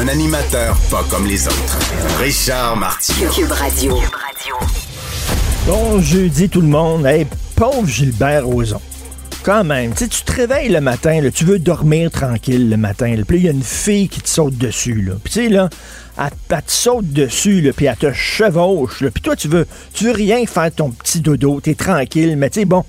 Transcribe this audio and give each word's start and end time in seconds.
Un 0.00 0.08
animateur 0.08 0.76
pas 0.90 1.04
comme 1.08 1.26
les 1.26 1.46
autres. 1.46 1.78
Richard 2.18 2.76
Martineau. 2.76 3.30
Cube 3.30 3.50
Radio. 3.50 3.96
Bon 5.66 6.00
jeudi 6.00 6.48
tout 6.48 6.60
le 6.60 6.66
monde. 6.66 7.06
Hey, 7.06 7.26
pauvre 7.54 7.86
Gilbert 7.86 8.44
Rozon. 8.44 8.80
Quand 9.44 9.62
même, 9.62 9.92
tu 9.92 10.04
sais, 10.04 10.08
tu 10.08 10.22
te 10.22 10.32
réveilles 10.32 10.70
le 10.70 10.80
matin, 10.80 11.20
là, 11.20 11.30
tu 11.30 11.44
veux 11.44 11.58
dormir 11.58 12.10
tranquille 12.10 12.70
le 12.70 12.76
matin. 12.78 13.14
là, 13.14 13.24
Puis 13.26 13.36
là, 13.36 13.40
il 13.42 13.44
y 13.44 13.48
a 13.48 13.52
une 13.52 13.62
fille 13.62 14.08
qui 14.08 14.20
te 14.22 14.28
saute 14.28 14.56
dessus. 14.56 15.02
Là. 15.02 15.12
Puis 15.22 15.32
tu 15.34 15.42
sais, 15.44 15.48
là, 15.50 15.68
elle, 16.18 16.30
elle 16.48 16.62
te 16.62 16.72
saute 16.72 17.12
dessus, 17.12 17.60
là, 17.60 17.72
puis 17.72 17.86
elle 17.86 17.96
te 17.96 18.12
chevauche. 18.12 19.02
Là. 19.02 19.10
Puis 19.10 19.22
toi, 19.22 19.36
tu 19.36 19.48
veux, 19.48 19.66
tu 19.92 20.04
veux 20.04 20.12
rien 20.12 20.46
faire 20.46 20.72
ton 20.74 20.90
petit 20.90 21.20
dodo, 21.20 21.60
t'es 21.60 21.74
tranquille. 21.74 22.36
Mais 22.38 22.48
tu 22.48 22.60
sais, 22.60 22.64
bon, 22.64 22.84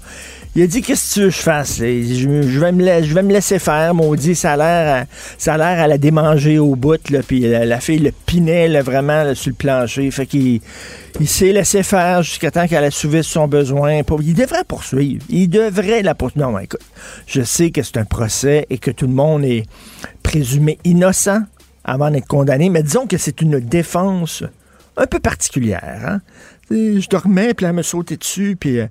il 0.56 0.64
a 0.64 0.68
dit 0.68 0.82
qu'est-ce 0.82 1.10
que 1.10 1.14
tu 1.14 1.20
veux 1.22 1.30
que 1.30 1.36
je 1.36 1.42
fasse? 1.42 1.78
Je, 1.80 2.60
vais 2.60 2.72
me 2.72 3.34
laisser 3.34 3.60
faire, 3.60 3.94
maudit. 3.94 4.36
Ça 4.36 4.54
a 4.54 4.58
l'air, 4.58 5.08
à- 5.48 5.88
la 5.88 5.98
démanger 5.98 6.60
au 6.60 6.76
bout, 6.76 6.98
puis 7.02 7.42
la, 7.42 7.80
fille 7.82 8.00
le 8.00 8.12
pinait 8.12 8.82
vraiment 8.82 9.36
sur 9.36 9.50
le 9.50 9.56
plancher. 9.56 10.10
Fait 10.12 10.26
qu'il 10.26 10.62
il 11.20 11.28
s'est 11.28 11.52
laissé 11.52 11.84
faire 11.84 12.24
jusqu'à 12.24 12.52
temps 12.52 12.68
qu'elle 12.68 12.86
assouvisse 12.86 13.28
son 13.28 13.48
besoin. 13.48 14.02
Il 14.22 14.34
devrait 14.34 14.64
poursuivre. 14.66 15.26
Il 15.30 15.50
devrait 15.50 16.02
la 16.02 16.16
poursuivre. 16.16 16.50
Non, 16.50 16.58
écoute, 16.58 16.82
je 17.28 17.42
sais 17.42 17.72
que 17.72 17.84
c'est 17.84 17.98
un 17.98 18.06
procès 18.06 18.66
et 18.70 18.78
que 18.78 18.92
tout 18.92 19.08
le 19.08 19.14
monde 19.14 19.44
est 19.44 19.66
présumé 20.24 20.78
innocent 20.86 21.42
avant 21.84 22.10
d'être 22.10 22.28
condamné, 22.28 22.70
mais 22.70 22.82
disons 22.82 23.08
que 23.08 23.18
c'est 23.18 23.42
une 23.42 23.60
défense 23.60 24.44
un 24.98 25.06
peu 25.06 25.20
particulière. 25.20 26.02
Hein? 26.06 26.22
Je 26.72 27.08
dormais, 27.10 27.54
puis 27.54 27.66
elle 27.66 27.74
me 27.74 27.84
sautait 27.84 28.18
dessus, 28.18 28.58
puis 28.60 28.80
euh, 28.80 28.88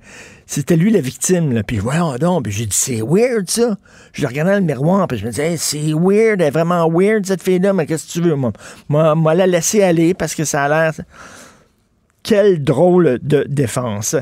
c'était 0.47 0.77
lui 0.77 0.91
la 0.91 1.01
victime. 1.01 1.53
Là. 1.53 1.63
Puis 1.63 1.79
voyons 1.79 2.15
donc, 2.17 2.45
puis 2.45 2.53
j'ai 2.53 2.67
dit, 2.67 2.77
c'est 2.77 3.03
weird 3.03 3.51
ça. 3.51 3.77
Je 4.13 4.23
le 4.23 4.29
regardais 4.29 4.53
dans 4.53 4.59
le 4.59 4.65
miroir, 4.65 5.07
puis 5.09 5.19
je 5.19 5.25
me 5.25 5.31
disais, 5.31 5.57
c'est 5.57 5.93
weird, 5.93 6.41
elle 6.41 6.53
vraiment 6.53 6.89
weird 6.89 7.27
cette 7.27 7.43
fille-là, 7.43 7.73
mais 7.73 7.87
qu'est-ce 7.87 8.07
que 8.07 8.13
tu 8.13 8.21
veux? 8.21 8.35
Moi, 8.35 8.53
moi, 8.89 9.15
moi 9.15 9.35
la 9.35 9.47
laisser 9.47 9.83
aller 9.83 10.15
parce 10.15 10.35
que 10.35 10.45
ça 10.45 10.65
a 10.65 10.69
l'air... 10.69 10.95
Quelle 12.25 12.65
drôle 12.65 13.19
de 13.23 13.45
défense. 13.47 14.17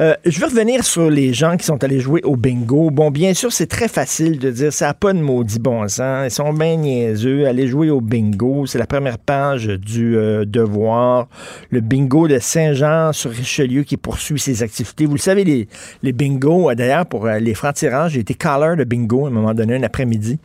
Euh, 0.00 0.14
je 0.26 0.40
veux 0.40 0.46
revenir 0.46 0.84
sur 0.84 1.08
les 1.08 1.32
gens 1.32 1.56
qui 1.56 1.64
sont 1.64 1.84
allés 1.84 2.00
jouer 2.00 2.20
au 2.24 2.34
bingo. 2.34 2.90
Bon, 2.90 3.12
bien 3.12 3.32
sûr, 3.32 3.52
c'est 3.52 3.68
très 3.68 3.86
facile 3.86 4.40
de 4.40 4.50
dire 4.50 4.72
ça 4.72 4.88
n'a 4.88 4.94
pas 4.94 5.12
de 5.12 5.20
maudit 5.20 5.60
bon 5.60 5.86
sens. 5.86 6.26
Ils 6.26 6.30
sont 6.32 6.52
bien 6.52 6.74
niaiseux. 6.74 7.46
Aller 7.46 7.68
jouer 7.68 7.90
au 7.90 8.00
bingo, 8.00 8.66
c'est 8.66 8.78
la 8.78 8.88
première 8.88 9.18
page 9.18 9.68
du 9.68 10.16
euh, 10.16 10.44
Devoir. 10.44 11.28
Le 11.70 11.80
bingo 11.80 12.26
de 12.26 12.40
Saint-Jean 12.40 13.12
sur 13.12 13.30
Richelieu 13.30 13.84
qui 13.84 13.96
poursuit 13.98 14.40
ses 14.40 14.64
activités. 14.64 15.06
Vous 15.06 15.14
le 15.14 15.18
savez, 15.18 15.44
les, 15.44 15.68
les 16.02 16.12
bingos, 16.12 16.70
euh, 16.70 16.74
d'ailleurs, 16.74 17.06
pour 17.06 17.28
les 17.28 17.54
francs-tireurs, 17.54 18.08
j'ai 18.08 18.18
été 18.18 18.34
caller 18.34 18.74
de 18.76 18.82
bingo 18.82 19.26
à 19.26 19.28
un 19.28 19.32
moment 19.32 19.54
donné, 19.54 19.76
un 19.76 19.82
après-midi. 19.84 20.40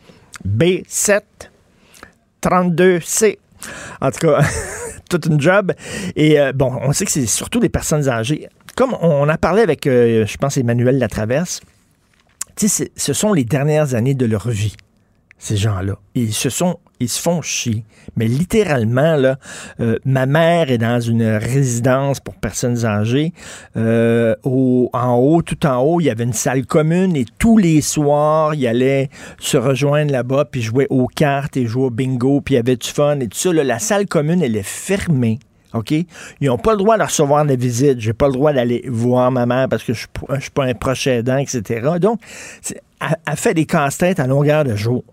B7 0.48 1.22
32C. 2.40 3.36
En 4.00 4.10
tout 4.10 4.26
cas, 4.26 4.42
toute 5.10 5.26
une 5.26 5.40
job. 5.40 5.72
Et 6.16 6.40
euh, 6.40 6.52
bon, 6.52 6.72
on 6.82 6.92
sait 6.92 7.04
que 7.04 7.10
c'est 7.10 7.26
surtout 7.26 7.60
des 7.60 7.68
personnes 7.68 8.08
âgées. 8.08 8.48
Comme 8.76 8.94
on 9.00 9.28
a 9.28 9.36
parlé 9.36 9.62
avec, 9.62 9.86
euh, 9.86 10.26
je 10.26 10.36
pense, 10.36 10.56
Emmanuel 10.56 10.98
Latraverse, 10.98 11.60
ce 12.56 13.12
sont 13.12 13.32
les 13.32 13.44
dernières 13.44 13.94
années 13.94 14.14
de 14.14 14.26
leur 14.26 14.48
vie, 14.48 14.76
ces 15.40 15.56
gens-là. 15.56 15.98
Ils 16.14 16.34
se 16.34 16.50
sont, 16.50 16.78
ils 17.00 17.08
se 17.08 17.20
font 17.20 17.40
chier. 17.40 17.84
Mais 18.16 18.28
littéralement, 18.28 19.16
là, 19.16 19.38
euh, 19.80 19.96
ma 20.04 20.26
mère 20.26 20.70
est 20.70 20.78
dans 20.78 21.00
une 21.00 21.24
résidence 21.24 22.20
pour 22.20 22.34
personnes 22.34 22.84
âgées. 22.84 23.32
Euh, 23.76 24.36
au, 24.44 24.90
en 24.92 25.14
haut, 25.14 25.40
tout 25.40 25.66
en 25.66 25.78
haut, 25.78 26.00
il 26.00 26.04
y 26.04 26.10
avait 26.10 26.24
une 26.24 26.34
salle 26.34 26.66
commune 26.66 27.16
et 27.16 27.24
tous 27.38 27.56
les 27.56 27.80
soirs, 27.80 28.54
il 28.54 28.66
allait 28.66 29.08
se 29.38 29.56
rejoindre 29.56 30.12
là-bas 30.12 30.44
puis 30.44 30.60
jouer 30.60 30.86
aux 30.90 31.06
cartes 31.06 31.56
et 31.56 31.66
jouer 31.66 31.84
au 31.84 31.90
bingo 31.90 32.42
puis 32.42 32.54
il 32.54 32.56
y 32.56 32.60
avait 32.60 32.76
du 32.76 32.88
fun 32.88 33.18
et 33.20 33.28
tout 33.28 33.38
ça. 33.38 33.52
là. 33.52 33.64
la 33.64 33.78
salle 33.78 34.06
commune, 34.06 34.42
elle 34.42 34.56
est 34.56 34.62
fermée. 34.62 35.38
OK? 35.72 35.92
Ils 35.92 36.48
n'ont 36.48 36.58
pas 36.58 36.72
le 36.72 36.78
droit 36.78 36.98
de 36.98 37.04
recevoir 37.04 37.46
des 37.46 37.56
visites. 37.56 38.00
J'ai 38.00 38.12
pas 38.12 38.26
le 38.26 38.34
droit 38.34 38.52
d'aller 38.52 38.84
voir 38.88 39.30
ma 39.30 39.46
mère 39.46 39.68
parce 39.68 39.84
que 39.84 39.94
je 39.94 40.06
ne 40.28 40.40
suis 40.40 40.50
pas 40.50 40.64
un 40.64 40.74
proche 40.74 41.06
aidant, 41.06 41.38
etc. 41.38 41.92
Donc, 41.98 42.20
elle 43.00 43.36
fait 43.36 43.54
des 43.54 43.64
casse-têtes 43.64 44.20
à 44.20 44.26
longueur 44.26 44.64
de 44.64 44.74
jour. 44.74 45.04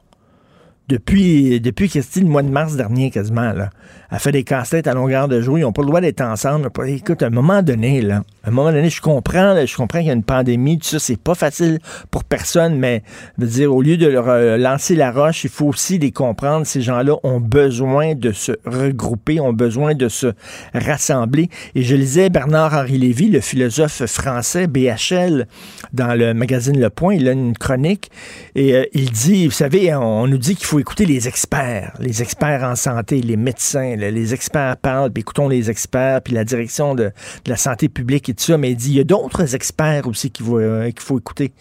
Depuis, 0.89 1.59
depuis 1.59 1.89
c'était 1.89 2.21
le 2.21 2.27
mois 2.27 2.43
de 2.43 2.49
mars 2.49 2.77
dernier, 2.77 3.11
quasiment, 3.11 3.51
là. 3.51 3.69
Elle 4.09 4.19
fait 4.19 4.31
des 4.31 4.45
casse-têtes 4.45 4.87
à 4.87 4.93
longueur 4.93 5.27
de 5.27 5.41
jour. 5.41 5.57
Ils 5.57 5.63
n'ont 5.63 5.73
pas 5.73 5.81
le 5.81 5.87
droit 5.87 5.99
d'être 5.99 6.21
ensemble. 6.21 6.69
Écoute, 6.87 7.21
à 7.23 7.25
un 7.25 7.29
moment 7.29 7.61
donné, 7.61 8.01
là, 8.01 8.23
à 8.45 8.47
un 8.47 8.51
moment 8.51 8.71
donné, 8.71 8.89
je 8.89 9.01
comprends, 9.01 9.53
là, 9.53 9.65
je 9.65 9.75
comprends 9.75 9.99
qu'il 9.99 10.07
y 10.07 10.11
a 10.11 10.13
une 10.13 10.23
pandémie, 10.23 10.79
tout 10.79 10.87
ça, 10.87 10.99
c'est 10.99 11.19
pas 11.19 11.35
facile 11.35 11.79
pour 12.09 12.23
personne, 12.23 12.77
mais, 12.77 13.03
je 13.37 13.43
veux 13.43 13.51
dire, 13.51 13.75
au 13.75 13.81
lieu 13.81 13.97
de 13.97 14.07
leur 14.07 14.29
euh, 14.29 14.55
lancer 14.55 14.95
la 14.95 15.11
roche, 15.11 15.43
il 15.43 15.49
faut 15.49 15.65
aussi 15.65 15.97
les 15.97 16.11
comprendre. 16.11 16.65
Ces 16.65 16.81
gens-là 16.81 17.15
ont 17.23 17.41
besoin 17.41 18.15
de 18.15 18.31
se 18.31 18.53
regrouper, 18.65 19.41
ont 19.41 19.51
besoin 19.51 19.93
de 19.93 20.07
se 20.07 20.27
rassembler. 20.73 21.49
Et 21.75 21.83
je 21.83 21.95
lisais 21.95 22.29
Bernard-Henri 22.29 22.97
Lévy, 22.97 23.27
le 23.27 23.41
philosophe 23.41 24.05
français, 24.05 24.67
BHL, 24.67 25.47
dans 25.91 26.17
le 26.17 26.33
magazine 26.33 26.79
Le 26.79 26.89
Point, 26.89 27.15
il 27.15 27.27
a 27.27 27.33
une 27.33 27.57
chronique 27.57 28.09
et 28.55 28.73
euh, 28.73 28.85
il 28.93 29.11
dit, 29.11 29.47
vous 29.47 29.51
savez, 29.51 29.93
on 29.93 30.27
nous 30.27 30.37
dit 30.37 30.55
qu'il 30.55 30.65
faut 30.65 30.76
écouter 30.79 31.05
les 31.05 31.27
experts, 31.27 31.93
les 31.99 32.21
experts 32.21 32.63
en 32.63 32.75
santé, 32.75 33.21
les 33.21 33.37
médecins, 33.37 33.95
les 33.95 34.33
experts 34.33 34.77
parlent, 34.77 35.11
puis 35.11 35.21
écoutons 35.21 35.47
les 35.47 35.69
experts, 35.69 36.21
puis 36.21 36.33
la 36.33 36.43
direction 36.43 36.95
de, 36.95 37.11
la 37.45 37.57
santé 37.57 37.89
publique 37.89 38.29
et 38.29 38.33
tout 38.33 38.43
ça, 38.43 38.57
mais 38.57 38.71
il 38.71 38.75
dit, 38.75 38.91
il 38.91 38.97
y 38.97 38.99
a 38.99 39.03
d'autres 39.03 39.55
experts 39.55 40.07
aussi 40.07 40.31
qu'il 40.31 40.45
faut, 40.45 40.59
euh, 40.59 40.87
écouter. 40.87 41.53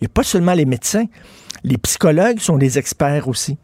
Il 0.00 0.04
n'y 0.04 0.06
a 0.06 0.10
pas 0.12 0.22
seulement 0.22 0.54
les 0.54 0.64
médecins, 0.64 1.06
les 1.64 1.78
psychologues 1.78 2.38
sont 2.38 2.56
des 2.56 2.78
experts 2.78 3.28
aussi 3.28 3.58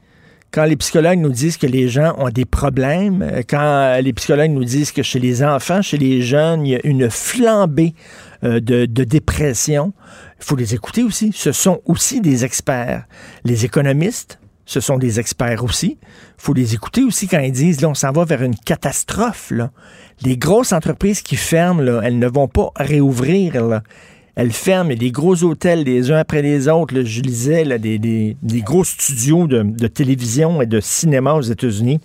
quand 0.52 0.64
les 0.64 0.76
psychologues 0.76 1.18
nous 1.18 1.32
disent 1.32 1.58
que 1.58 1.66
les 1.66 1.88
gens 1.88 2.14
ont 2.16 2.30
des 2.30 2.46
problèmes, 2.46 3.20
euh, 3.20 3.42
quand 3.46 4.00
les 4.02 4.12
psychologues 4.14 4.52
nous 4.52 4.64
disent 4.64 4.90
que 4.90 5.02
chez 5.02 5.18
les 5.18 5.42
enfants, 5.42 5.82
chez 5.82 5.98
les 5.98 6.22
jeunes, 6.22 6.64
il 6.64 6.70
y 6.70 6.76
a 6.76 6.80
une 6.84 7.10
flambée 7.10 7.94
euh, 8.42 8.60
de, 8.60 8.86
de 8.86 9.04
dépression, 9.04 9.92
il 10.40 10.44
faut 10.44 10.56
les 10.56 10.74
écouter 10.74 11.02
aussi. 11.02 11.30
Ce 11.34 11.52
sont 11.52 11.80
aussi 11.84 12.22
des 12.22 12.44
experts. 12.44 13.04
Les 13.44 13.64
économistes, 13.66 14.38
ce 14.66 14.80
sont 14.80 14.98
des 14.98 15.18
experts 15.20 15.64
aussi. 15.64 15.96
Faut 16.36 16.52
les 16.52 16.74
écouter 16.74 17.02
aussi 17.04 17.28
quand 17.28 17.38
ils 17.38 17.52
disent, 17.52 17.80
là, 17.80 17.88
on 17.88 17.94
s'en 17.94 18.12
va 18.12 18.24
vers 18.24 18.42
une 18.42 18.56
catastrophe. 18.56 19.52
Les 20.22 20.36
grosses 20.36 20.72
entreprises 20.72 21.22
qui 21.22 21.36
ferment, 21.36 22.02
elles 22.02 22.18
ne 22.18 22.26
vont 22.26 22.48
pas 22.48 22.70
réouvrir. 22.76 23.80
Elles 24.34 24.52
ferment, 24.52 24.90
a 24.90 24.96
des 24.96 25.12
gros 25.12 25.42
hôtels 25.44 25.84
les 25.84 26.10
uns 26.10 26.18
après 26.18 26.42
les 26.42 26.68
autres. 26.68 26.94
là. 26.94 27.04
je 27.04 27.22
lisais 27.22 27.64
là, 27.64 27.78
des, 27.78 28.36
gros 28.62 28.84
studios 28.84 29.46
de 29.46 29.86
télévision 29.86 30.60
et 30.60 30.66
de 30.66 30.80
cinéma 30.80 31.32
aux 31.34 31.42
États-Unis 31.42 32.00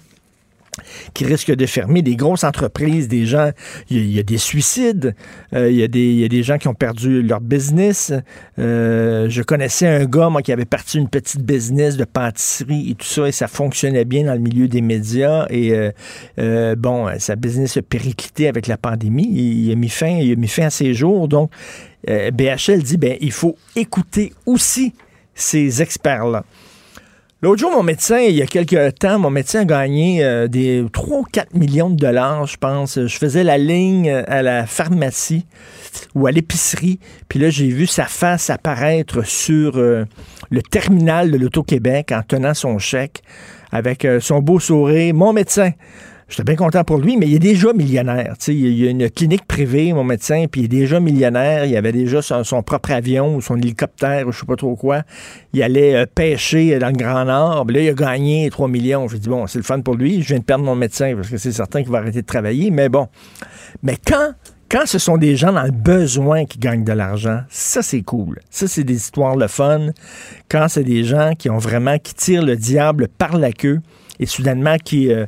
qui 1.14 1.26
risquent 1.26 1.54
de 1.54 1.66
fermer, 1.66 2.02
des 2.02 2.16
grosses 2.16 2.44
entreprises, 2.44 3.08
des 3.08 3.26
gens, 3.26 3.52
il 3.90 4.12
y 4.12 4.20
a, 4.20 4.24
des 4.24 4.38
suicides, 4.38 5.16
euh, 5.54 5.70
il, 5.70 5.78
y 5.78 5.84
a 5.84 5.88
des, 5.88 6.00
il 6.00 6.20
y 6.20 6.26
a 6.26 6.28
des 6.28 6.44
gens 6.44 6.58
qui 6.58 6.68
ont 6.68 6.74
perdu 6.74 7.22
leur 7.22 7.42
business. 7.42 8.14
Euh, 8.58 9.30
je 9.30 9.42
connaissais 9.42 9.88
un 9.88 10.06
gars, 10.06 10.30
moi, 10.30 10.42
qui 10.42 10.52
avait 10.52 10.66
parti 10.66 10.98
une 10.98 11.10
petite 11.10 11.42
business 11.42 11.98
de 11.98 12.06
pâtisserie 12.06 12.92
et 12.92 12.96
tout 12.96 13.08
ça, 13.08 13.28
et 13.28 13.32
ça 13.32 13.48
fonctionnait 13.48 14.06
bien 14.06 14.26
dans 14.26 14.34
le 14.34 14.40
milieu 14.40 14.68
des 14.68 14.82
médias. 14.82 15.46
Et 15.50 15.74
euh, 15.74 15.92
euh, 16.40 16.76
bon, 16.76 17.08
sa 17.20 17.36
business 17.36 17.78
a 17.78 17.82
périclité 17.82 18.48
avec 18.48 18.68
la 18.68 18.78
pandémie. 18.78 19.28
Il, 19.30 19.66
il 19.66 19.72
a 19.72 19.76
mis 19.76 19.90
fin, 19.90 20.18
il 20.20 20.32
a 20.32 20.36
mis 20.36 20.48
fin 20.48 20.68
à 20.68 20.70
ses 20.70 20.94
jours. 20.94 21.28
Donc, 21.28 21.52
euh, 22.10 22.32
BHL 22.32 22.82
dit, 22.82 22.98
ben, 22.98 23.18
il 23.22 23.32
faut 23.32 23.58
écouter 23.76 24.34
aussi 24.46 24.94
ces 25.36 25.82
experts-là. 25.82 26.44
L'autre 27.44 27.60
jour, 27.60 27.72
mon 27.72 27.82
médecin, 27.82 28.20
il 28.20 28.36
y 28.36 28.44
a 28.44 28.46
quelques 28.46 29.00
temps, 29.00 29.18
mon 29.18 29.32
médecin 29.32 29.62
a 29.62 29.66
gagné 29.66 30.24
euh, 30.24 30.48
des 30.48 30.86
3 30.94 31.18
ou 31.18 31.24
4 31.24 31.56
millions 31.56 31.90
de 31.90 31.96
dollars, 31.96 32.46
je 32.46 32.56
pense. 32.56 33.00
Je 33.08 33.18
faisais 33.18 33.44
la 33.44 33.58
ligne 33.58 34.12
à 34.12 34.44
la 34.44 34.68
pharmacie 34.68 35.48
ou 36.14 36.28
à 36.28 36.32
l'épicerie, 36.32 37.00
puis 37.30 37.40
là, 37.40 37.50
j'ai 37.50 37.70
vu 37.70 37.88
sa 37.88 38.06
face 38.06 38.52
apparaître 38.52 39.26
sur 39.26 39.78
euh, 39.78 40.06
le 40.52 40.62
terminal 40.62 41.32
de 41.32 41.38
l'Auto-Québec 41.38 42.12
en 42.12 42.22
tenant 42.22 42.54
son 42.54 42.78
chèque 42.78 43.24
avec 43.72 44.06
euh, 44.06 44.20
son 44.20 44.40
beau 44.40 44.60
sourire. 44.60 45.16
Mon 45.16 45.34
médecin, 45.34 45.72
J'étais 46.32 46.46
bien 46.46 46.56
content 46.56 46.86
pour 46.86 46.98
lui, 46.98 47.18
mais 47.18 47.28
il 47.28 47.36
est 47.36 47.40
déjà 47.40 47.74
millionnaire. 47.74 48.36
sais, 48.40 48.56
il 48.56 48.80
y 48.80 48.88
a 48.88 48.90
une 48.90 49.10
clinique 49.10 49.46
privée, 49.46 49.92
mon 49.92 50.06
médecin, 50.06 50.46
puis 50.50 50.62
il 50.62 50.66
est 50.66 50.70
déjà 50.70 51.02
millionnaire. 51.02 51.66
Il 51.66 51.76
avait 51.76 51.92
déjà 51.92 52.22
son, 52.22 52.64
propre 52.64 52.92
avion 52.92 53.36
ou 53.36 53.42
son 53.42 53.58
hélicoptère 53.58 54.30
ou 54.30 54.32
je 54.32 54.40
sais 54.40 54.46
pas 54.46 54.56
trop 54.56 54.78
quoi. 54.78 55.04
Il 55.52 55.62
allait 55.62 55.94
euh, 55.94 56.06
pêcher 56.06 56.80
dans 56.80 56.88
le 56.88 56.94
Grand 56.94 57.26
Nord. 57.26 57.66
Là, 57.70 57.82
il 57.82 57.90
a 57.90 57.94
gagné 57.94 58.50
3 58.50 58.70
millions. 58.70 59.10
Je 59.10 59.18
dis 59.18 59.28
bon, 59.28 59.46
c'est 59.46 59.60
le 59.60 59.66
fun 59.66 59.82
pour 59.82 59.96
lui. 59.96 60.22
Je 60.22 60.30
viens 60.30 60.40
de 60.40 60.46
perdre 60.46 60.64
mon 60.64 60.74
médecin 60.74 61.14
parce 61.18 61.28
que 61.28 61.36
c'est 61.36 61.52
certain 61.52 61.82
qu'il 61.82 61.92
va 61.92 61.98
arrêter 61.98 62.22
de 62.22 62.26
travailler. 62.26 62.72
Mais 62.72 62.88
bon. 62.88 63.10
Mais 63.84 63.98
quand 64.08 64.32
quand 64.72 64.86
ce 64.86 65.00
sont 65.00 65.18
des 65.18 65.36
gens 65.36 65.52
dans 65.52 65.64
le 65.64 65.72
besoin 65.72 66.46
qui 66.46 66.58
gagnent 66.58 66.86
de 66.86 66.94
l'argent, 66.94 67.42
ça 67.50 67.82
c'est 67.82 68.04
cool. 68.04 68.40
Ça 68.50 68.70
c'est 68.70 68.86
des 68.86 68.96
histoires 68.96 69.36
le 69.36 69.48
fun. 69.48 69.88
Quand 70.48 70.68
c'est 70.70 70.86
des 70.86 71.04
gens 71.04 71.34
qui 71.38 71.50
ont 71.50 71.58
vraiment 71.58 71.98
qui 71.98 72.14
tirent 72.14 72.46
le 72.46 72.56
diable 72.56 73.10
par 73.10 73.38
la 73.38 73.52
queue 73.52 73.82
et 74.22 74.26
soudainement 74.26 74.78
qui 74.78 75.12
euh, 75.12 75.26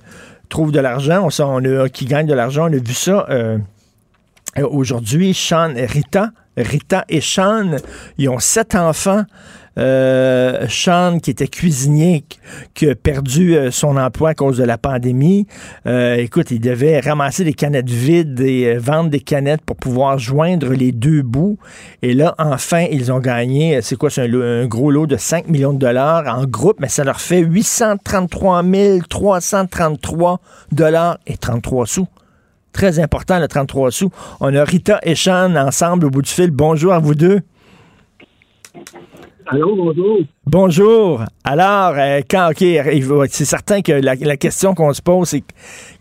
trouvent 0.54 0.72
de 0.72 0.80
l'argent, 0.80 1.28
on, 1.28 1.44
on 1.44 1.84
a, 1.84 1.90
qui 1.90 2.06
gagnent 2.06 2.28
de 2.28 2.34
l'argent, 2.36 2.70
on 2.70 2.74
a 2.74 2.78
vu 2.78 2.94
ça 2.94 3.26
euh, 3.30 3.58
aujourd'hui. 4.62 5.34
Sean 5.34 5.76
et 5.76 5.88
Rita, 5.88 6.30
Rita 6.56 7.06
et 7.10 7.22
Sean, 7.22 7.78
ils 8.20 8.30
ont 8.30 8.38
sept 8.38 8.76
enfants. 8.76 9.24
Euh, 9.80 10.68
Sean, 10.70 11.18
qui 11.20 11.32
était 11.32 11.48
cuisinier, 11.48 12.26
qui 12.76 12.90
a 12.90 12.96
perdu 12.96 13.56
euh, 13.56 13.72
son 13.72 13.98
emploi 13.98 14.30
à 14.30 14.34
cause 14.36 14.58
de 14.58 14.64
la 14.64 14.78
pandémie. 14.78 15.48
Euh, 15.88 16.16
écoute, 16.16 16.52
il 16.52 16.60
devait 16.60 17.00
ramasser 17.00 17.44
des 17.44 17.54
canettes 17.54 17.90
vides 17.90 18.40
et 18.40 18.76
vendre 18.76 19.10
des 19.10 19.20
canettes 19.20 19.62
pour 19.62 19.76
pouvoir 19.76 20.20
joindre 20.20 20.74
les 20.74 20.92
deux 20.92 21.24
bouts. 21.24 21.58
Et 22.04 22.14
là, 22.14 22.36
enfin, 22.38 22.86
ils 22.92 23.12
ont 23.12 23.20
gagné, 23.20 23.82
c'est 23.82 23.96
quoi, 23.96 24.12
c'est 24.12 24.30
un, 24.30 24.68
gros 24.68 24.92
lot 24.92 25.08
de 25.08 25.18
5 25.18 25.48
millions 25.48 25.74
de 25.74 25.80
dollars 25.80 26.26
en 26.28 26.46
groupe, 26.46 26.78
mais 26.80 26.90
ça 26.90 27.04
leur 27.04 27.20
fait 27.20 27.40
833 27.40 28.64
333 29.10 30.40
dollars 30.72 31.18
et 31.26 31.38
33 31.38 31.88
sous. 31.88 32.08
Très 32.74 33.00
important, 33.00 33.40
le 33.40 33.48
33 33.48 33.92
sous. 33.92 34.12
On 34.40 34.54
a 34.56 34.64
Rita 34.64 35.00
et 35.04 35.16
Sean 35.16 35.56
ensemble 35.56 36.06
au 36.08 36.10
bout 36.10 36.22
du 36.22 36.30
fil. 36.30 36.52
Bonjour 36.52 36.94
à 36.94 37.00
vous 37.00 37.16
deux. 37.16 37.42
Allô, 39.46 39.76
bonjour. 39.76 40.20
Bonjour. 40.46 41.22
Alors, 41.44 41.96
euh, 41.98 42.22
quand, 42.30 42.52
OK, 42.52 42.60
c'est 43.30 43.46
certain 43.46 43.82
que 43.82 43.92
la, 43.92 44.38
question 44.38 44.74
qu'on 44.74 44.94
se 44.94 45.02
pose, 45.02 45.30
c'est 45.30 45.44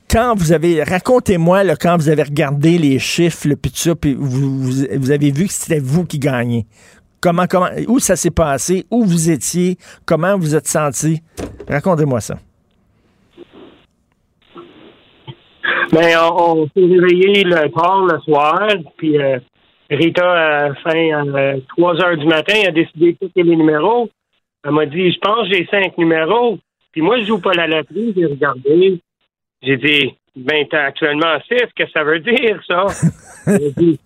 quand 0.08 0.34
vous 0.36 0.52
avez, 0.52 0.82
racontez-moi, 0.82 1.64
quand 1.76 1.96
vous 1.96 2.08
avez 2.08 2.22
regardé 2.22 2.78
les 2.78 2.98
chiffres, 2.98 3.48
le 3.48 3.56
puis 3.56 3.72
tout 3.72 3.78
ça, 3.78 3.94
puis 3.96 4.14
vous, 4.14 4.60
vous, 4.62 5.10
avez 5.10 5.32
vu 5.32 5.46
que 5.46 5.52
c'était 5.52 5.80
vous 5.80 6.04
qui 6.04 6.18
gagnez. 6.18 6.66
Comment, 7.20 7.46
comment, 7.48 7.68
où 7.88 7.98
ça 7.98 8.14
s'est 8.14 8.30
passé, 8.30 8.84
où 8.90 9.04
vous 9.04 9.30
étiez, 9.30 9.76
comment 10.06 10.38
vous 10.38 10.54
êtes 10.54 10.68
senti? 10.68 11.20
Racontez-moi 11.68 12.20
ça. 12.20 12.36
Ben, 15.92 16.16
on, 16.18 16.66
s'est 16.66 16.80
réveillé 16.80 17.44
le 17.44 17.70
tard 17.70 18.06
le 18.06 18.20
soir, 18.20 18.68
puis 18.96 19.18
euh, 19.18 19.38
Rita, 19.94 20.66
à 20.66 20.74
fin 20.74 21.32
à 21.34 21.54
3 21.76 22.02
heures 22.02 22.16
du 22.16 22.26
matin, 22.26 22.54
a 22.66 22.70
décidé 22.70 23.12
de 23.12 23.18
piquer 23.18 23.42
les 23.42 23.56
numéros. 23.56 24.08
Elle 24.64 24.72
m'a 24.72 24.86
dit, 24.86 25.12
je 25.12 25.18
pense 25.18 25.48
que 25.48 25.54
j'ai 25.54 25.66
cinq 25.66 25.98
numéros. 25.98 26.58
Puis 26.92 27.00
moi, 27.00 27.18
je 27.20 27.24
joue 27.26 27.40
pas 27.40 27.52
la 27.52 27.66
loterie. 27.66 28.12
J'ai 28.16 28.26
regardé. 28.26 29.00
J'ai 29.62 29.76
dit, 29.76 30.14
ben, 30.36 30.66
t'as 30.70 30.84
actuellement 30.84 31.38
six. 31.48 31.66
Qu'est-ce 31.74 31.84
que 31.84 31.90
ça 31.90 32.04
veut 32.04 32.20
dire, 32.20 32.60
ça? 32.66 32.86
elle, 33.46 33.54
a 33.54 33.70
dit, 33.70 33.98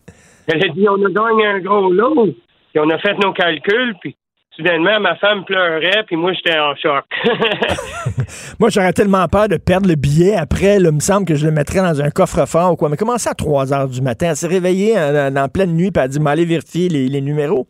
elle 0.49 0.65
a 0.65 0.69
dit, 0.69 0.89
on 0.89 1.05
a 1.05 1.11
gagné 1.11 1.47
un 1.47 1.61
gros 1.61 1.93
lot. 1.93 2.35
Puis 2.73 2.81
on 2.81 2.89
a 2.91 2.99
fait 2.99 3.19
nos 3.19 3.33
calculs. 3.33 3.95
Puis 4.01 4.17
soudainement, 4.57 4.99
ma 5.01 5.17
femme 5.17 5.45
pleurait, 5.45 6.03
puis 6.07 6.17
moi, 6.17 6.33
j'étais 6.33 6.59
en 6.59 6.75
choc. 6.75 7.05
moi, 8.59 8.71
j'aurais 8.71 8.93
tellement 8.93 9.27
peur 9.29 9.49
de 9.49 9.57
perdre 9.57 9.89
le 9.89 9.95
billet 9.95 10.35
après. 10.35 10.77
il 10.77 10.91
me 10.91 11.01
semble 11.01 11.27
que 11.27 11.35
je 11.35 11.47
le 11.47 11.53
mettrais 11.53 11.81
dans 11.81 12.01
un 12.01 12.11
coffre-fort 12.11 12.73
ou 12.73 12.77
quoi. 12.77 12.89
Mais 12.89 12.97
comment 12.97 13.19
ça, 13.19 13.31
à 13.31 13.35
3 13.35 13.73
heures 13.73 13.89
du 13.89 14.01
matin? 14.01 14.29
Elle 14.31 14.37
s'est 14.37 14.47
réveillée 14.47 14.99
en, 14.99 15.37
en, 15.37 15.49
pleine 15.49 15.75
nuit, 15.75 15.91
puis 15.91 16.01
elle 16.01 16.05
a 16.05 16.09
dit, 16.09 16.21
m'aller 16.21 16.45
vérifier 16.45 16.89
les, 16.89 17.21
numéros. 17.21 17.67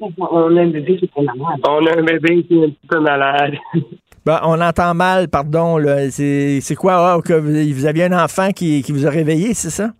On 0.00 0.56
a 0.56 0.60
un 0.60 0.68
bébé 0.68 0.96
qui 0.96 1.04
est 1.04 1.10
un 1.16 1.22
malade. 1.22 1.60
On 1.66 1.86
a 1.86 1.98
un 1.98 2.04
bébé 2.04 2.44
qui 2.44 2.54
est 2.54 2.64
un 2.64 2.68
petit 2.68 2.86
peu 2.88 3.00
malade. 3.00 3.54
Ben, 4.26 4.40
on 4.42 4.60
entend 4.60 4.92
mal, 4.92 5.28
pardon. 5.28 5.78
C'est 6.10 6.74
quoi? 6.78 7.14
Ah, 7.14 7.18
que 7.24 7.32
vous, 7.32 7.86
aviez 7.86 8.04
un 8.04 8.24
enfant 8.24 8.50
qui, 8.50 8.82
qui 8.82 8.92
vous 8.92 9.06
a 9.06 9.10
réveillé, 9.10 9.54
c'est 9.54 9.70
ça? 9.70 9.92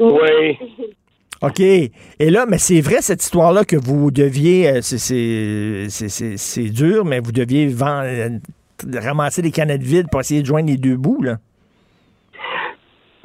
Oui. 0.00 0.58
OK. 1.44 1.60
Et 1.60 1.90
là, 2.30 2.46
mais 2.48 2.58
c'est 2.58 2.80
vrai 2.80 3.00
cette 3.00 3.22
histoire-là 3.22 3.64
que 3.64 3.76
vous 3.76 4.10
deviez, 4.10 4.68
euh, 4.68 4.80
c'est 4.80 6.70
dur, 6.70 7.04
mais 7.04 7.20
vous 7.20 7.32
deviez 7.32 7.66
vendre, 7.66 8.06
euh, 8.06 8.38
ramasser 8.98 9.42
des 9.42 9.50
canettes 9.50 9.82
vides 9.82 10.08
pour 10.10 10.20
essayer 10.20 10.40
de 10.40 10.46
joindre 10.46 10.70
les 10.70 10.78
deux 10.78 10.96
bouts, 10.96 11.22
là. 11.22 11.36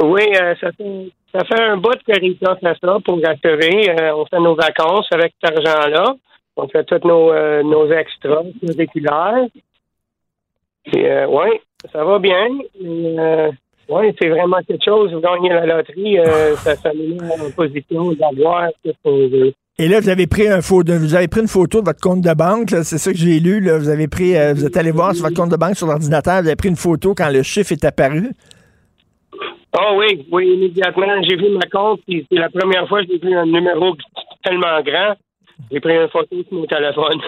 Oui, 0.01 0.23
euh, 0.41 0.55
ça, 0.61 0.71
fait, 0.71 1.11
ça 1.33 1.45
fait 1.45 1.61
un 1.61 1.77
bout 1.77 1.97
que 2.07 2.19
Rita 2.19 2.55
fait 2.55 2.77
ça 2.81 2.97
pour 3.05 3.21
rassurer. 3.21 4.13
on 4.13 4.25
fait 4.25 4.39
nos 4.39 4.55
vacances 4.55 5.07
avec 5.11 5.33
cet 5.41 5.57
argent-là. 5.57 6.15
On 6.55 6.67
fait 6.67 6.83
tous 6.85 7.07
nos, 7.07 7.33
nos 7.63 7.91
extras 7.91 8.43
curriculaires. 8.61 9.47
oui, 10.93 11.49
ça 11.91 12.03
va 12.03 12.19
bien. 12.19 12.47
Oui, 13.89 14.13
c'est 14.21 14.29
vraiment 14.29 14.57
quelque 14.67 14.85
chose. 14.85 15.11
Vous 15.13 15.19
gagnez 15.19 15.49
la 15.49 15.65
loterie, 15.65 16.19
euh, 16.19 16.55
ça, 16.57 16.75
ça 16.75 16.91
met 16.93 17.17
en 17.21 17.51
position 17.51 18.13
d'avoir 18.13 18.69
ce 18.85 18.91
qu'on. 19.03 19.51
Et 19.81 19.87
là, 19.87 20.01
vous 20.01 20.09
avez 20.09 20.27
pris 20.27 20.47
un 20.47 20.61
photo, 20.61 20.93
vous 20.99 21.15
avez 21.15 21.29
pris 21.29 21.39
une 21.39 21.47
photo 21.47 21.79
de 21.79 21.85
votre 21.85 22.01
compte 22.01 22.21
de 22.21 22.33
banque, 22.33 22.69
c'est 22.69 22.97
ça 22.97 23.11
que 23.11 23.17
j'ai 23.17 23.39
lu. 23.39 23.61
Là. 23.61 23.77
Vous 23.77 23.87
avez 23.87 24.09
pris, 24.09 24.37
euh, 24.37 24.53
vous 24.53 24.65
êtes 24.65 24.75
allé 24.75 24.91
voir 24.91 25.15
sur 25.15 25.23
votre 25.23 25.37
compte 25.37 25.51
de 25.51 25.55
banque 25.55 25.77
sur 25.77 25.87
l'ordinateur, 25.87 26.41
vous 26.41 26.47
avez 26.47 26.57
pris 26.57 26.67
une 26.67 26.75
photo 26.75 27.15
quand 27.15 27.29
le 27.29 27.43
chiffre 27.43 27.71
est 27.71 27.85
apparu? 27.85 28.31
Oh 29.77 29.95
oui, 29.97 30.27
oui, 30.31 30.53
immédiatement. 30.53 31.21
J'ai 31.23 31.37
vu 31.37 31.49
ma 31.51 31.65
compte, 31.71 32.01
c'est 32.07 32.25
la 32.31 32.49
première 32.49 32.87
fois 32.89 33.01
que 33.01 33.07
j'ai 33.09 33.19
vu 33.19 33.33
un 33.33 33.45
numéro 33.45 33.95
tellement 34.43 34.81
grand. 34.81 35.15
J'ai 35.71 35.79
pris 35.79 35.93
une 35.93 36.09
photo 36.09 36.35
sur 36.47 36.57
mon 36.57 36.65
téléphone. 36.65 37.19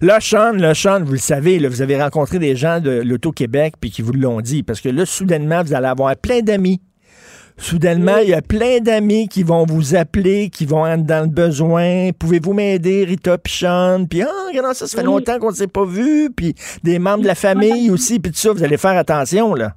là, 0.02 0.18
Sean, 0.20 0.52
là, 0.52 0.74
Sean, 0.74 1.04
vous 1.04 1.12
le 1.12 1.18
savez, 1.18 1.58
là, 1.58 1.68
vous 1.68 1.82
avez 1.82 2.00
rencontré 2.00 2.38
des 2.38 2.56
gens 2.56 2.80
de 2.80 3.02
l'Auto-Québec 3.04 3.74
puis 3.80 3.90
qui 3.90 4.02
vous 4.02 4.12
l'ont 4.12 4.40
dit. 4.40 4.62
Parce 4.62 4.80
que 4.80 4.88
là, 4.88 5.06
soudainement, 5.06 5.62
vous 5.62 5.74
allez 5.74 5.86
avoir 5.86 6.16
plein 6.16 6.40
d'amis. 6.40 6.80
Soudainement, 7.56 8.16
il 8.20 8.30
y 8.30 8.34
a 8.34 8.42
plein 8.42 8.80
d'amis 8.80 9.28
qui 9.28 9.44
vont 9.44 9.64
vous 9.64 9.94
appeler, 9.94 10.50
qui 10.50 10.66
vont 10.66 10.84
être 10.84 11.06
dans 11.06 11.22
le 11.22 11.32
besoin. 11.32 12.10
Pouvez-vous 12.18 12.52
m'aider, 12.52 13.04
Rita 13.04 13.38
puis 13.38 13.52
Sean? 13.52 14.06
Puis, 14.10 14.22
ah, 14.22 14.28
regardez 14.48 14.74
ça, 14.74 14.88
ça 14.88 14.98
fait 14.98 15.04
longtemps 15.04 15.38
qu'on 15.38 15.50
ne 15.50 15.54
s'est 15.54 15.68
pas 15.68 15.84
vu. 15.84 16.30
Puis, 16.36 16.54
des 16.82 16.98
membres 16.98 17.22
de 17.22 17.28
la 17.28 17.36
famille 17.36 17.90
aussi. 17.92 18.18
Puis 18.18 18.32
tout 18.32 18.38
ça, 18.38 18.52
vous 18.52 18.64
allez 18.64 18.76
faire 18.78 18.98
attention, 18.98 19.54
là. 19.54 19.74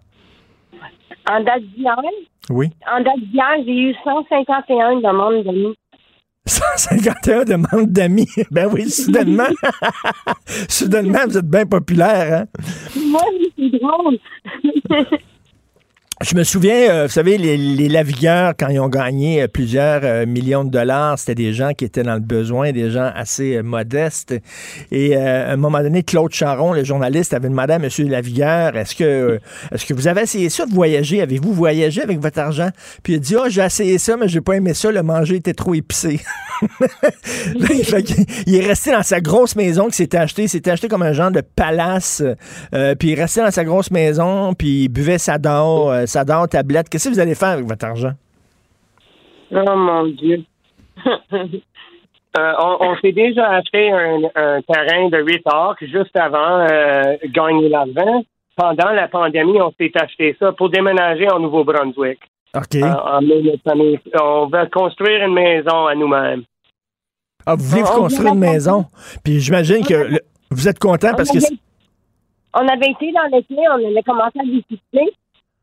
En 1.30 1.44
date 1.44 1.62
d'hier? 1.76 1.96
Oui. 2.50 2.72
En 2.92 3.02
date 3.04 3.20
d'hier, 3.20 3.58
j'ai 3.64 3.74
eu 3.74 3.94
151 4.04 4.96
demandes 4.96 5.44
d'amis. 5.44 5.76
151 6.48 7.44
demandes 7.44 7.92
d'amis. 7.92 8.28
Ben 8.52 8.68
oui, 8.72 8.90
soudainement. 8.90 9.48
soudainement, 10.70 11.20
vous 11.28 11.38
êtes 11.38 11.50
bien 11.50 11.66
populaire, 11.66 12.42
hein? 12.42 12.46
Moi, 12.96 13.22
c'est 13.58 13.70
drôle. 13.80 14.18
Je 16.20 16.36
me 16.36 16.44
souviens, 16.44 16.90
euh, 16.90 17.04
vous 17.04 17.12
savez, 17.12 17.38
les, 17.38 17.58
les, 17.58 17.90
lavigueurs, 17.90 18.54
quand 18.58 18.70
ils 18.70 18.80
ont 18.80 18.90
gagné 18.90 19.44
euh, 19.44 19.48
plusieurs 19.48 20.02
euh, 20.04 20.26
millions 20.26 20.64
de 20.64 20.72
dollars, 20.72 21.20
c'était 21.20 21.36
des 21.36 21.54
gens 21.54 21.74
qui 21.74 21.86
étaient 21.86 22.02
dans 22.02 22.16
le 22.16 22.22
besoin, 22.22 22.72
des 22.72 22.90
gens 22.90 23.12
assez 23.14 23.62
modestes. 23.62 24.34
Et 24.90 25.16
à 25.16 25.52
un 25.52 25.58
moment 25.58 25.80
donné, 25.80 26.02
Claude 26.02 26.34
Charon, 26.34 26.74
le 26.74 26.84
journaliste, 26.84 27.36
avait 27.36 27.50
demandé 27.50 27.74
à 27.74 27.76
M. 27.76 27.88
Lavigueur, 28.10 28.76
est-ce 28.76 28.96
que 28.96 29.40
est-ce 29.72 29.86
que 29.86 29.94
vous 29.94 30.08
avez 30.08 30.22
essayé 30.22 30.50
ça 30.50 30.66
de 30.66 30.74
voyager? 30.74 31.22
Avez-vous 31.22 31.54
voyagé 31.54 32.02
avec 32.02 32.20
votre 32.20 32.40
argent? 32.40 32.70
Puis 33.04 33.14
il 33.14 33.16
a 33.18 33.20
dit, 33.20 33.36
oh, 33.36 33.46
j'ai 33.48 33.62
essayé 33.62 34.00
ça, 34.00 34.18
mais 34.18 34.28
j'ai 34.28 34.42
pas 34.42 34.54
aimé 34.54 34.74
ça, 34.74 34.92
le 34.92 35.04
manger 35.04 35.36
était 35.36 35.54
trop 35.54 35.76
épicé. 35.76 36.20
il 38.48 38.56
est 38.56 38.66
resté 38.66 38.92
dans 38.92 39.04
sa 39.04 39.22
grosse 39.22 39.56
maison 39.56 39.86
qui 39.86 39.98
s'était 39.98 40.18
acheté, 40.18 40.48
s'était 40.48 40.72
acheté 40.72 40.88
comme 40.88 41.04
un 41.04 41.14
genre 41.14 41.30
de 41.30 41.42
palace, 41.42 42.24
puis 42.98 43.12
il 43.12 43.16
restait 43.20 43.44
dans 43.44 43.52
sa 43.52 43.64
grosse 43.64 43.92
maison, 43.92 44.56
puis 44.56 44.86
il 44.86 44.88
buvait 44.90 45.20
sa 45.20 45.38
dor 45.38 46.07
ça 46.08 46.24
dort, 46.24 46.48
tablette. 46.48 46.90
Qu'est-ce 46.90 47.10
que 47.10 47.14
vous 47.14 47.20
allez 47.20 47.36
faire 47.36 47.50
avec 47.50 47.66
votre 47.66 47.86
argent? 47.86 48.14
Oh 49.52 49.76
mon 49.76 50.08
Dieu. 50.08 50.44
Euh, 52.38 52.54
on, 52.60 52.96
s'est 52.98 53.14
déjà 53.14 53.50
acheté 53.50 53.92
un, 53.92 54.62
terrain 54.62 55.10
de 55.10 55.24
8 55.24 55.42
arcs 55.46 55.84
juste 55.86 56.16
avant 56.16 56.68
euh, 56.70 57.16
gagner 57.30 57.68
l'argent. 57.68 58.24
Pendant 58.56 58.92
la 58.92 59.08
pandémie, 59.08 59.60
on 59.60 59.72
s'est 59.72 59.92
acheté 59.96 60.36
ça 60.40 60.52
pour 60.52 60.70
déménager 60.70 61.28
en 61.32 61.40
Nouveau-Brunswick. 61.40 62.20
OK. 62.56 62.76
Euh, 62.76 64.02
on 64.22 64.48
va 64.48 64.68
construire 64.68 65.26
une 65.26 65.34
maison 65.34 65.88
à 65.88 65.96
nous-mêmes. 65.96 66.44
Ah, 67.46 67.56
vous 67.56 67.64
voulez 67.64 67.82
vous 67.82 68.02
construire 68.02 68.34
une 68.34 68.40
maison? 68.40 68.86
Puis 69.24 69.40
j'imagine 69.40 69.84
que 69.84 70.20
vous 70.52 70.68
êtes 70.68 70.80
content 70.80 71.14
parce 71.16 71.32
que... 71.32 71.40
On 72.54 72.68
avait 72.68 72.92
été 72.92 73.12
dans 73.14 73.36
l'été, 73.36 73.56
on 73.56 73.90
avait 73.90 74.04
commencé 74.04 74.40
à 74.40 74.44
visiter. 74.44 75.14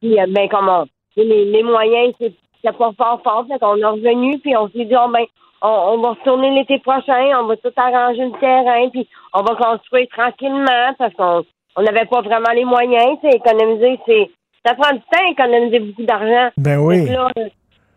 Puis, 0.00 0.20
euh, 0.20 0.26
ben, 0.28 0.48
comment, 0.48 0.84
les, 1.16 1.44
les 1.44 1.62
moyens, 1.62 2.14
c'est 2.18 2.34
pas 2.62 2.92
fort 2.96 3.20
fort. 3.22 3.46
Fait 3.48 3.58
qu'on 3.58 3.76
est 3.76 3.84
revenu, 3.84 4.38
puis 4.38 4.56
on 4.56 4.68
s'est 4.68 4.84
dit, 4.84 4.94
oh, 4.96 5.08
ben, 5.10 5.24
on, 5.62 5.98
va 5.98 6.10
retourner 6.10 6.50
l'été 6.50 6.78
prochain, 6.78 7.30
on 7.40 7.46
va 7.46 7.56
tout 7.56 7.72
arranger 7.76 8.24
le 8.24 8.38
terrain, 8.38 8.88
puis 8.90 9.08
on 9.32 9.42
va 9.42 9.54
construire 9.54 10.08
tranquillement 10.08 10.94
parce 10.98 11.14
qu'on 11.14 11.44
on 11.76 11.82
n'avait 11.82 12.04
pas 12.04 12.20
vraiment 12.20 12.52
les 12.54 12.64
moyens. 12.64 13.18
C'est 13.22 13.36
économiser, 13.36 13.98
c'est 14.06 14.30
ça 14.64 14.74
prend 14.74 14.94
du 14.94 15.00
temps 15.00 15.30
économiser 15.30 15.78
beaucoup 15.80 16.04
d'argent. 16.04 16.50
Ben 16.56 16.78
oui. 16.78 17.06
Là, 17.06 17.30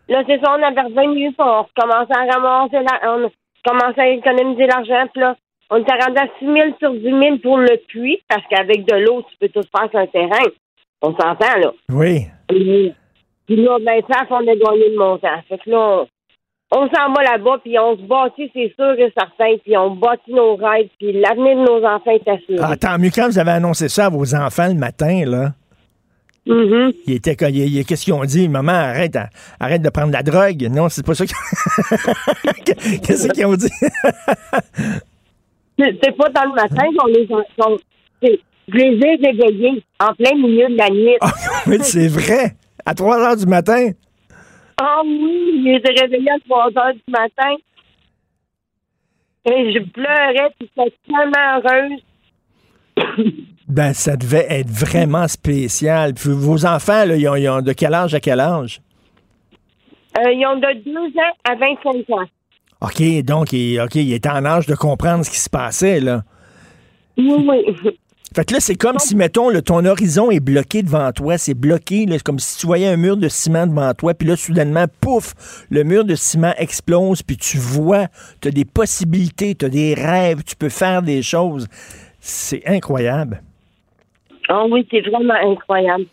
là 0.08 0.22
c'est 0.26 0.40
ça, 0.42 0.56
on 0.58 0.62
avait 0.62 0.80
revenu, 0.80 1.32
puis 1.32 1.36
on 1.38 1.62
recommençait 1.62 2.16
à 2.16 2.32
ramasser, 2.32 2.76
la, 2.76 3.16
on 3.16 3.30
commençait 3.66 4.00
à 4.00 4.08
économiser 4.08 4.66
l'argent, 4.66 5.06
puis 5.12 5.22
là, 5.22 5.36
on 5.70 5.76
était 5.76 5.92
rendu 5.92 6.18
à 6.18 6.26
6 6.38 6.44
000 6.46 6.56
sur 6.78 6.92
10 6.92 7.02
000 7.02 7.38
pour 7.42 7.58
le 7.58 7.76
puits, 7.88 8.22
parce 8.28 8.42
qu'avec 8.50 8.86
de 8.86 8.96
l'eau, 8.96 9.22
tu 9.22 9.36
peux 9.38 9.48
tout 9.48 9.66
faire 9.76 9.90
sur 9.90 9.98
un 9.98 10.06
terrain. 10.06 10.50
On 11.02 11.12
s'entend, 11.12 11.58
là. 11.60 11.72
Oui. 11.90 12.26
Puis 12.48 12.92
puis 13.46 13.56
là, 13.56 13.78
ben, 13.84 14.02
ça, 14.10 14.24
on 14.30 14.36
a 14.36 14.44
gagné 14.44 14.90
le 14.90 14.98
montant. 14.98 15.28
Fait 15.48 15.56
que 15.58 15.70
là, 15.70 15.78
on, 15.78 16.78
on 16.80 16.88
s'en 16.88 17.12
va 17.14 17.22
là-bas, 17.22 17.58
puis 17.64 17.78
on 17.78 17.96
se 17.96 18.02
bâtit, 18.02 18.50
c'est 18.52 18.74
sûr 18.74 18.92
et 18.98 19.10
certain, 19.16 19.56
puis 19.64 19.74
on 19.76 19.92
bâtit 19.92 20.34
nos 20.34 20.54
rêves, 20.56 20.88
puis 20.98 21.12
l'avenir 21.12 21.56
de 21.56 21.62
nos 21.64 21.82
enfants 21.86 22.10
est 22.10 22.28
assuré. 22.28 22.58
Ah, 22.62 22.76
tant 22.76 22.98
mieux 22.98 23.08
quand 23.14 23.26
vous 23.28 23.38
avez 23.38 23.52
annoncé 23.52 23.88
ça 23.88 24.06
à 24.06 24.08
vos 24.10 24.34
enfants 24.34 24.68
le 24.68 24.74
matin, 24.74 25.22
là. 25.24 25.52
Mhm. 26.46 26.92
Ils 27.06 27.14
étaient 27.16 27.36
quand- 27.36 27.48
ils- 27.48 27.74
ils- 27.78 27.84
qu'est-ce 27.86 28.04
qu'ils 28.04 28.14
ont 28.14 28.24
dit? 28.24 28.48
Maman, 28.48 28.72
arrête, 28.72 29.16
à- 29.16 29.28
arrête 29.60 29.82
de 29.82 29.88
prendre 29.90 30.08
de 30.08 30.12
la 30.14 30.22
drogue. 30.22 30.68
Non, 30.70 30.88
c'est 30.90 31.04
pas 31.04 31.14
ça 31.14 31.24
qu'ils 31.26 31.36
Qu'est-ce 33.02 33.28
qu'ils 33.32 33.46
ont 33.46 33.54
dit? 33.54 33.68
C'est 35.78 36.16
pas 36.16 36.28
dans 36.30 36.44
le 36.50 36.54
matin 36.54 36.84
qu'on 36.98 37.06
les 37.06 37.28
a. 37.32 37.42
c'est- 38.22 38.40
Je 38.68 38.76
les 38.76 39.06
ai 39.06 39.16
réveillés 39.16 39.82
en 39.98 40.12
plein 40.14 40.34
milieu 40.34 40.68
de 40.68 40.76
la 40.76 40.90
nuit. 40.90 41.16
Ah, 41.20 41.32
oui, 41.66 41.78
c'est 41.80 42.08
vrai. 42.08 42.54
À 42.84 42.94
3 42.94 43.18
heures 43.18 43.36
du 43.36 43.46
matin. 43.46 43.90
Ah 44.80 45.00
oui, 45.04 45.62
je 45.64 45.68
les 45.68 45.76
ai 45.76 46.00
réveillés 46.00 46.30
à 46.30 46.38
3 46.46 46.66
heures 46.76 46.94
du 46.94 47.02
matin. 47.08 47.54
Et 49.46 49.72
je 49.72 49.78
pleurais, 49.90 50.50
puis 50.58 50.70
j'étais 50.76 50.94
tellement 51.06 51.60
heureuse. 51.64 53.34
Ben, 53.68 53.92
ça 53.92 54.16
devait 54.16 54.46
être 54.48 54.70
vraiment 54.70 55.28
spécial. 55.28 56.14
Puis 56.14 56.30
vos 56.30 56.64
enfants, 56.64 57.04
là, 57.04 57.16
ils 57.16 57.28
ont, 57.28 57.36
ils 57.36 57.50
ont 57.50 57.60
de 57.60 57.74
quel 57.74 57.92
âge 57.92 58.14
à 58.14 58.20
quel 58.20 58.40
âge? 58.40 58.80
Euh, 60.16 60.32
ils 60.32 60.46
ont 60.46 60.56
de 60.56 60.84
2 60.84 60.90
ans 60.90 61.34
à 61.44 61.54
25 61.54 62.10
ans. 62.18 62.24
OK, 62.80 63.22
donc, 63.24 63.52
il, 63.52 63.78
OK, 63.78 63.96
il 63.96 64.10
était 64.14 64.30
en 64.30 64.46
âge 64.46 64.66
de 64.66 64.74
comprendre 64.74 65.22
ce 65.22 65.30
qui 65.30 65.38
se 65.38 65.50
passait, 65.50 66.00
là. 66.00 66.22
Oui, 67.18 67.46
oui. 67.46 67.98
Fait 68.38 68.44
que 68.44 68.54
là, 68.54 68.60
c'est 68.60 68.76
comme 68.76 69.00
si, 69.00 69.16
mettons, 69.16 69.48
là, 69.48 69.60
ton 69.62 69.84
horizon 69.84 70.30
est 70.30 70.38
bloqué 70.38 70.84
devant 70.84 71.10
toi. 71.10 71.38
C'est 71.38 71.54
bloqué, 71.54 72.06
là, 72.06 72.18
c'est 72.18 72.22
comme 72.22 72.38
si 72.38 72.56
tu 72.60 72.66
voyais 72.66 72.86
un 72.86 72.96
mur 72.96 73.16
de 73.16 73.26
ciment 73.28 73.66
devant 73.66 73.92
toi. 73.94 74.14
Puis 74.14 74.28
là, 74.28 74.36
soudainement, 74.36 74.84
pouf, 75.00 75.34
le 75.70 75.82
mur 75.82 76.04
de 76.04 76.14
ciment 76.14 76.54
explose. 76.56 77.20
Puis 77.22 77.36
tu 77.36 77.58
vois, 77.58 78.06
tu 78.40 78.46
as 78.46 78.50
des 78.52 78.64
possibilités, 78.64 79.56
tu 79.56 79.64
as 79.64 79.68
des 79.68 79.92
rêves, 79.92 80.44
tu 80.44 80.54
peux 80.54 80.68
faire 80.68 81.02
des 81.02 81.20
choses. 81.20 81.66
C'est 82.20 82.62
incroyable. 82.64 83.42
Ah 84.48 84.66
oui, 84.70 84.86
c'est 84.88 85.00
vraiment 85.00 85.34
incroyable. 85.34 86.04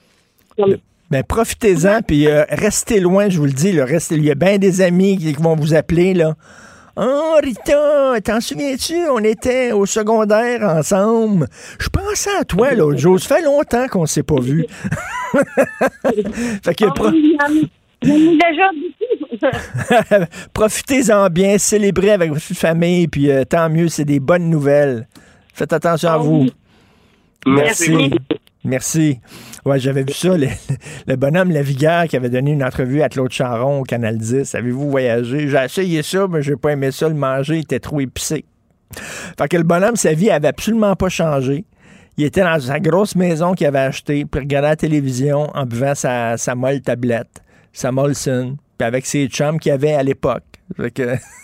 Comme- 0.58 0.77
Ben, 1.12 1.22
profitez-en, 1.24 2.01
puis 2.01 2.27
euh, 2.27 2.44
restez 2.50 3.00
loin, 3.01 3.29
je 3.29 3.38
vous 3.38 3.46
le 3.46 3.51
dis. 3.51 3.72
Là, 3.72 3.86
restez, 3.86 4.15
il 4.15 4.25
y 4.25 4.32
a 4.32 4.36
bien 4.36 4.58
des 4.58 4.82
amis 4.82 5.20
qui 5.20 5.32
vont 5.34 5.55
vous 5.55 5.75
appeler. 5.75 6.15
là. 6.15 6.34
Oh, 6.97 7.35
Rita, 7.43 8.21
t'en 8.23 8.39
souviens-tu? 8.39 8.95
On 9.09 9.19
était 9.19 9.73
au 9.73 9.85
secondaire 9.85 10.61
ensemble. 10.63 11.47
Je 11.77 11.89
pensais 11.89 12.29
à 12.39 12.45
toi 12.45 12.73
l'autre 12.73 12.97
jour. 12.99 13.19
Ça 13.19 13.35
fait 13.35 13.41
longtemps 13.41 13.87
qu'on 13.89 14.05
s'est 14.05 14.23
pas 14.23 14.39
vu. 14.39 14.65
fait 16.63 16.75
que 16.75 16.85
pro- 16.93 17.11
profitez-en 20.53 21.29
bien, 21.29 21.57
célébrez 21.57 22.11
avec 22.11 22.31
votre 22.31 22.53
famille, 22.53 23.07
puis 23.07 23.31
euh, 23.31 23.43
tant 23.43 23.69
mieux, 23.69 23.87
c'est 23.89 24.05
des 24.05 24.19
bonnes 24.19 24.49
nouvelles. 24.49 25.07
Faites 25.53 25.73
attention 25.73 26.09
à 26.09 26.13
Ah 26.13 26.17
vous. 26.17 26.47
Merci. 27.45 28.11
Merci. 28.65 29.19
Ouais, 29.63 29.79
j'avais 29.79 30.03
vu 30.03 30.13
ça, 30.13 30.36
le, 30.36 30.48
le 31.07 31.15
bonhomme 31.15 31.51
Lavigueur 31.51 32.07
qui 32.07 32.17
avait 32.17 32.29
donné 32.29 32.51
une 32.51 32.63
entrevue 32.63 33.01
à 33.01 33.10
Claude 33.10 33.31
Charon 33.31 33.81
au 33.81 33.84
Canal 33.84 34.17
10. 34.17 34.55
Avez-vous 34.55 34.89
voyagé? 34.89 35.48
J'ai 35.48 35.63
essayé 35.63 36.03
ça, 36.03 36.27
mais 36.27 36.41
j'ai 36.41 36.55
pas 36.55 36.72
aimé 36.72 36.91
ça 36.91 37.07
le 37.07 37.15
manger, 37.15 37.57
il 37.57 37.62
était 37.62 37.79
trop 37.79 38.00
épicé. 38.00 38.45
Fait 39.38 39.48
que 39.48 39.57
le 39.57 39.63
bonhomme, 39.63 39.95
sa 39.95 40.13
vie 40.13 40.31
avait 40.31 40.48
absolument 40.48 40.95
pas 40.95 41.10
changé. 41.10 41.65
Il 42.17 42.24
était 42.24 42.41
dans 42.41 42.60
sa 42.60 42.79
grosse 42.79 43.15
maison 43.15 43.53
qu'il 43.53 43.67
avait 43.67 43.79
achetée, 43.79 44.25
puis 44.25 44.41
regardait 44.41 44.69
la 44.69 44.75
télévision 44.75 45.50
en 45.53 45.65
buvant 45.65 45.95
sa, 45.95 46.38
sa 46.38 46.55
molle 46.55 46.81
tablette, 46.81 47.43
sa 47.74 47.91
Molson, 47.91 48.57
puis 48.77 48.88
avec 48.88 49.05
ses 49.05 49.27
chums 49.27 49.60
qu'il 49.60 49.74
avait 49.74 49.93
à 49.93 50.03
l'époque. 50.03 50.43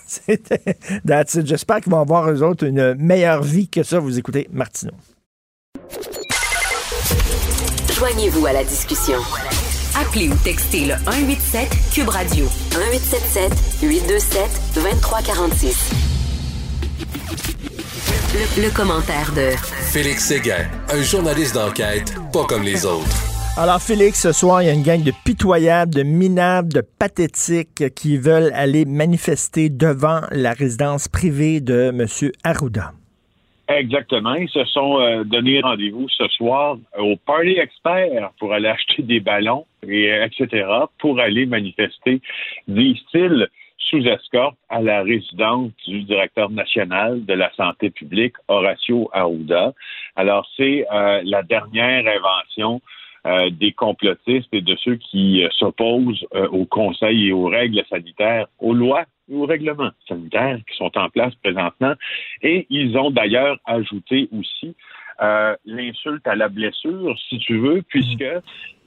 C'était. 0.07 0.63
J'espère 1.43 1.81
qu'ils 1.81 1.91
vont 1.91 2.01
avoir 2.01 2.29
eux 2.31 2.41
autres 2.41 2.65
une 2.65 2.95
meilleure 2.95 3.43
vie 3.43 3.67
que 3.67 3.83
ça. 3.83 3.99
Vous 3.99 4.17
écoutez 4.17 4.47
Martineau. 4.51 4.93
Joignez-vous 8.01 8.47
à 8.47 8.53
la 8.53 8.63
discussion. 8.63 9.19
Appelez 9.95 10.27
ou 10.27 10.35
textez 10.43 10.85
le 10.85 10.95
187 11.05 11.69
Cube 11.93 12.09
Radio. 12.09 12.45
1877 12.71 13.53
827 13.83 14.61
2346. 14.73 15.91
Le, 18.33 18.63
le 18.63 18.75
commentaire 18.75 19.31
de 19.35 19.51
Félix 19.91 20.25
Séguin, 20.25 20.67
un 20.89 21.03
journaliste 21.03 21.53
d'enquête 21.53 22.15
pas 22.33 22.45
comme 22.45 22.63
les 22.63 22.87
autres. 22.87 23.05
Alors, 23.55 23.79
Félix, 23.79 24.19
ce 24.21 24.31
soir, 24.31 24.63
il 24.63 24.65
y 24.65 24.69
a 24.71 24.73
une 24.73 24.81
gang 24.81 25.03
de 25.03 25.13
pitoyables, 25.23 25.93
de 25.93 26.01
minables, 26.01 26.73
de 26.73 26.81
pathétiques 26.81 27.93
qui 27.93 28.17
veulent 28.17 28.51
aller 28.55 28.85
manifester 28.85 29.69
devant 29.69 30.21
la 30.31 30.53
résidence 30.53 31.07
privée 31.07 31.61
de 31.61 31.93
M. 31.93 32.31
Arruda. 32.43 32.93
Exactement. 33.77 34.35
Ils 34.35 34.49
se 34.49 34.63
sont 34.65 34.99
euh, 34.99 35.23
donné 35.23 35.61
rendez-vous 35.61 36.07
ce 36.09 36.27
soir 36.29 36.77
au 36.97 37.15
Party 37.15 37.57
Expert 37.57 38.31
pour 38.39 38.53
aller 38.53 38.67
acheter 38.67 39.03
des 39.03 39.19
ballons, 39.19 39.65
et, 39.87 40.11
euh, 40.11 40.25
etc., 40.25 40.65
pour 40.99 41.19
aller 41.19 41.45
manifester, 41.45 42.21
disent-ils, 42.67 43.47
sous 43.77 44.05
escorte 44.07 44.57
à 44.69 44.81
la 44.81 45.01
résidence 45.01 45.71
du 45.87 46.03
directeur 46.03 46.49
national 46.49 47.25
de 47.25 47.33
la 47.33 47.51
santé 47.53 47.89
publique, 47.89 48.35
Horacio 48.47 49.09
Arruda. 49.11 49.73
Alors, 50.15 50.47
c'est 50.55 50.85
euh, 50.93 51.21
la 51.25 51.41
dernière 51.43 52.05
invention 52.07 52.81
des 53.51 53.71
complotistes 53.73 54.49
et 54.51 54.61
de 54.61 54.75
ceux 54.77 54.95
qui 54.95 55.45
s'opposent 55.51 56.25
euh, 56.33 56.47
au 56.47 56.65
conseil 56.65 57.27
et 57.27 57.31
aux 57.31 57.45
règles 57.45 57.83
sanitaires, 57.87 58.47
aux 58.57 58.73
lois 58.73 59.05
aux 59.31 59.45
règlements 59.45 59.91
sanitaires 60.07 60.59
qui 60.69 60.75
sont 60.77 60.91
en 60.97 61.09
place 61.09 61.33
présentement. 61.35 61.93
Et 62.41 62.67
ils 62.69 62.97
ont 62.97 63.11
d'ailleurs 63.11 63.57
ajouté 63.65 64.29
aussi 64.31 64.75
euh, 65.21 65.55
l'insulte 65.65 66.27
à 66.27 66.35
la 66.35 66.49
blessure, 66.49 67.17
si 67.29 67.39
tu 67.39 67.57
veux, 67.57 67.81
puisque 67.87 68.25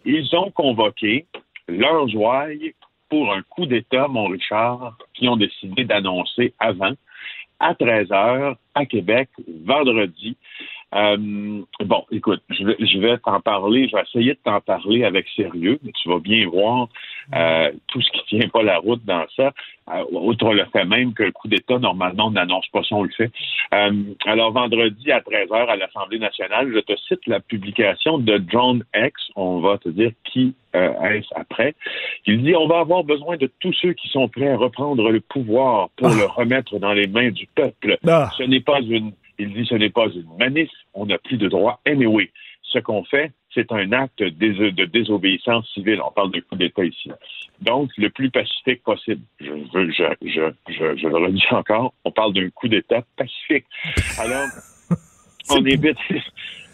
ils 0.04 0.34
ont 0.36 0.50
convoqué 0.50 1.26
leurs 1.68 2.14
ouailles 2.14 2.74
pour 3.08 3.32
un 3.32 3.42
coup 3.42 3.66
d'État, 3.66 4.08
mon 4.08 4.26
Richard, 4.26 4.96
qui 5.14 5.28
ont 5.28 5.36
décidé 5.36 5.84
d'annoncer 5.84 6.52
avant, 6.58 6.92
à 7.60 7.74
13 7.74 8.12
heures, 8.12 8.56
à 8.74 8.84
Québec, 8.86 9.28
vendredi. 9.64 10.36
Euh, 10.94 11.62
bon, 11.84 12.04
écoute, 12.10 12.42
je 12.50 12.64
vais, 12.64 12.76
je 12.80 12.98
vais 12.98 13.18
t'en 13.18 13.40
parler, 13.40 13.88
je 13.88 13.96
vais 13.96 14.02
essayer 14.02 14.34
de 14.34 14.38
t'en 14.44 14.60
parler 14.60 15.04
avec 15.04 15.28
sérieux, 15.36 15.78
mais 15.82 15.92
tu 15.92 16.08
vas 16.08 16.18
bien 16.18 16.48
voir 16.48 16.88
euh, 17.34 17.70
tout 17.88 18.00
ce 18.00 18.10
qui 18.10 18.38
tient 18.38 18.48
pas 18.48 18.62
la 18.62 18.78
route 18.78 19.04
dans 19.04 19.24
ça. 19.36 19.52
Euh, 19.92 20.02
outre 20.10 20.54
le 20.54 20.64
fait 20.72 20.84
même 20.84 21.12
que 21.12 21.24
le 21.24 21.32
coup 21.32 21.46
d'État, 21.46 21.78
normalement, 21.78 22.28
on 22.28 22.30
n'annonce 22.30 22.66
pas 22.68 22.82
ça, 22.82 22.94
on 22.96 23.02
le 23.02 23.10
fait. 23.10 23.30
Euh, 23.74 23.92
alors, 24.24 24.52
vendredi 24.52 25.12
à 25.12 25.20
13h 25.20 25.66
à 25.66 25.76
l'Assemblée 25.76 26.18
nationale, 26.18 26.70
je 26.72 26.80
te 26.80 26.96
cite 26.96 27.26
la 27.26 27.40
publication 27.40 28.18
de 28.18 28.42
John 28.48 28.82
X. 28.94 29.12
On 29.36 29.60
va 29.60 29.76
te 29.78 29.90
dire 29.90 30.12
qui 30.24 30.54
euh, 30.74 30.92
est-ce 31.02 31.28
après. 31.36 31.74
Il 32.26 32.42
dit 32.42 32.54
On 32.56 32.66
va 32.66 32.78
avoir 32.78 33.04
besoin 33.04 33.36
de 33.36 33.50
tous 33.60 33.74
ceux 33.74 33.92
qui 33.92 34.08
sont 34.08 34.28
prêts 34.28 34.48
à 34.48 34.56
reprendre 34.56 35.10
le 35.10 35.20
pouvoir 35.20 35.90
pour 35.96 36.08
le 36.08 36.24
remettre 36.24 36.78
dans 36.78 36.92
les 36.92 37.06
mains 37.06 37.30
du 37.30 37.46
peuple. 37.54 37.98
Ah. 38.06 38.30
Ce 38.38 38.42
n'est 38.42 38.60
pas 38.60 38.80
une. 38.80 39.12
Il 39.38 39.52
dit 39.52 39.66
ce 39.68 39.74
n'est 39.74 39.90
pas 39.90 40.06
une 40.06 40.26
manif, 40.38 40.70
on 40.94 41.06
n'a 41.06 41.18
plus 41.18 41.36
de 41.36 41.48
droit. 41.48 41.80
Anyway, 41.86 42.30
ce 42.62 42.78
qu'on 42.78 43.04
fait, 43.04 43.32
c'est 43.54 43.70
un 43.72 43.92
acte 43.92 44.22
de 44.22 44.84
désobéissance 44.84 45.68
civile. 45.72 46.00
On 46.06 46.10
parle 46.12 46.32
de 46.32 46.40
coup 46.40 46.56
d'État 46.56 46.84
ici. 46.84 47.10
Donc, 47.60 47.90
le 47.96 48.10
plus 48.10 48.30
pacifique 48.30 48.82
possible. 48.82 49.22
Je, 49.40 49.50
veux- 49.50 49.90
je, 49.92 50.04
je, 50.22 50.52
je, 50.68 50.96
je 50.96 51.06
le 51.08 51.16
redis 51.16 51.44
encore, 51.50 51.94
on 52.04 52.10
parle 52.10 52.32
d'un 52.34 52.50
coup 52.50 52.68
d'État 52.68 53.02
pacifique. 53.16 53.64
Alors, 54.18 54.46
on 55.50 55.64
évite. 55.64 55.96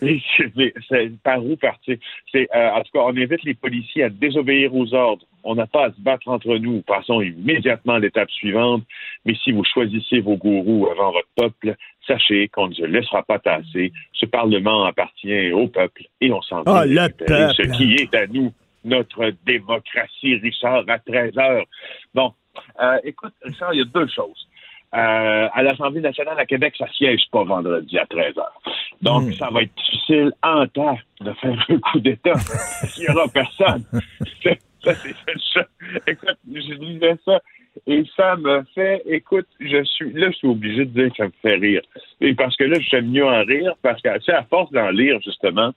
C'est- 0.01 0.75
c'est 0.89 1.13
par 1.23 1.45
où 1.45 1.57
partir? 1.57 1.97
C'est, 2.33 2.49
euh, 2.55 2.71
en 2.71 2.83
tout 2.83 2.91
cas, 2.93 3.01
on 3.05 3.17
évite 3.17 3.43
les 3.45 3.55
policiers 3.55 4.05
à 4.05 4.09
désobéir 4.09 4.75
aux 4.75 4.93
ordres. 4.95 5.25
On 5.45 5.55
n'a 5.55 5.67
pas 5.67 5.87
à 5.87 5.91
se 5.93 6.01
battre 6.01 6.29
entre 6.29 6.57
nous. 6.57 6.83
Passons 6.83 7.21
immédiatement 7.21 7.95
à 7.95 7.99
l'étape 7.99 8.31
suivante. 8.31 8.83
Mais 9.25 9.35
si 9.43 9.53
vous 9.53 9.65
choisissez 9.65 10.21
vos 10.21 10.37
gourous 10.37 10.89
avant 10.91 11.13
votre 11.13 11.29
peuple, 11.37 11.77
sachez 12.07 12.49
qu'on 12.49 12.69
ne 12.69 12.75
se 12.75 12.85
laissera 12.85 13.23
pas 13.23 13.39
tasser. 13.39 13.93
Ce 14.13 14.27
Parlement 14.27 14.85
appartient 14.85 15.53
au 15.53 15.69
peuple 15.69 16.03
et 16.21 16.33
on 16.33 16.43
s'en 16.43 16.63
vient 16.63 16.73
le 16.85 16.95
peuple. 17.13 17.33
Ce 17.57 17.63
qui 17.77 17.95
est 17.95 18.15
à 18.15 18.27
nous, 18.27 18.53
notre 18.85 19.33
démocratie, 19.47 20.37
Richard, 20.37 20.85
à 20.89 20.99
13 20.99 21.37
heures. 21.39 21.65
Bon, 22.15 22.33
euh, 22.83 22.99
écoute, 23.05 23.33
Richard, 23.43 23.75
il 23.75 23.79
y 23.79 23.83
a 23.83 23.85
deux 23.85 24.09
choses. 24.09 24.47
Euh, 24.95 25.49
à 25.53 25.63
l'Assemblée 25.63 26.01
nationale 26.01 26.39
à 26.39 26.47
Québec, 26.47 26.75
ça 26.79 26.87
siège 26.93 27.23
pas 27.31 27.45
vendredi 27.45 27.99
à 27.99 28.07
13 28.07 28.35
h. 28.35 28.43
Donc, 29.03 29.25
Mm. 29.29 29.33
ça 29.35 29.49
va 29.51 29.63
être 29.63 29.75
difficile 29.77 30.33
en 30.43 30.67
temps 30.67 30.99
de 31.21 31.33
faire 31.35 31.67
un 31.69 31.79
coup 31.79 32.01
d'État. 32.01 32.33
Il 32.97 33.03
n'y 33.03 33.09
aura 33.09 33.29
personne. 33.29 33.85
Ça, 34.83 34.95
ça, 34.95 34.95
c'est 34.95 35.15
ça. 35.53 35.67
Écoute, 36.07 36.39
je 36.51 36.73
lisais 36.73 37.17
ça 37.27 37.39
et 37.87 38.03
ça 38.17 38.37
me 38.37 38.65
fait, 38.75 39.03
écoute, 39.07 39.47
je 39.61 39.85
suis, 39.85 40.11
là, 40.15 40.31
je 40.31 40.37
suis 40.37 40.49
obligé 40.49 40.87
de 40.87 40.91
dire 41.03 41.11
que 41.11 41.17
ça 41.19 41.25
me 41.25 41.33
fait 41.43 41.57
rire. 41.57 41.83
Et 42.23 42.35
parce 42.35 42.57
que 42.57 42.65
là, 42.65 42.79
j'aime 42.81 43.11
mieux 43.11 43.27
en 43.27 43.45
rire 43.45 43.75
parce 43.83 44.01
que, 44.01 44.09
tu 44.19 44.25
sais, 44.25 44.33
à 44.33 44.43
force 44.45 44.71
d'en 44.73 44.89
lire, 44.91 45.21
justement, 45.23 45.73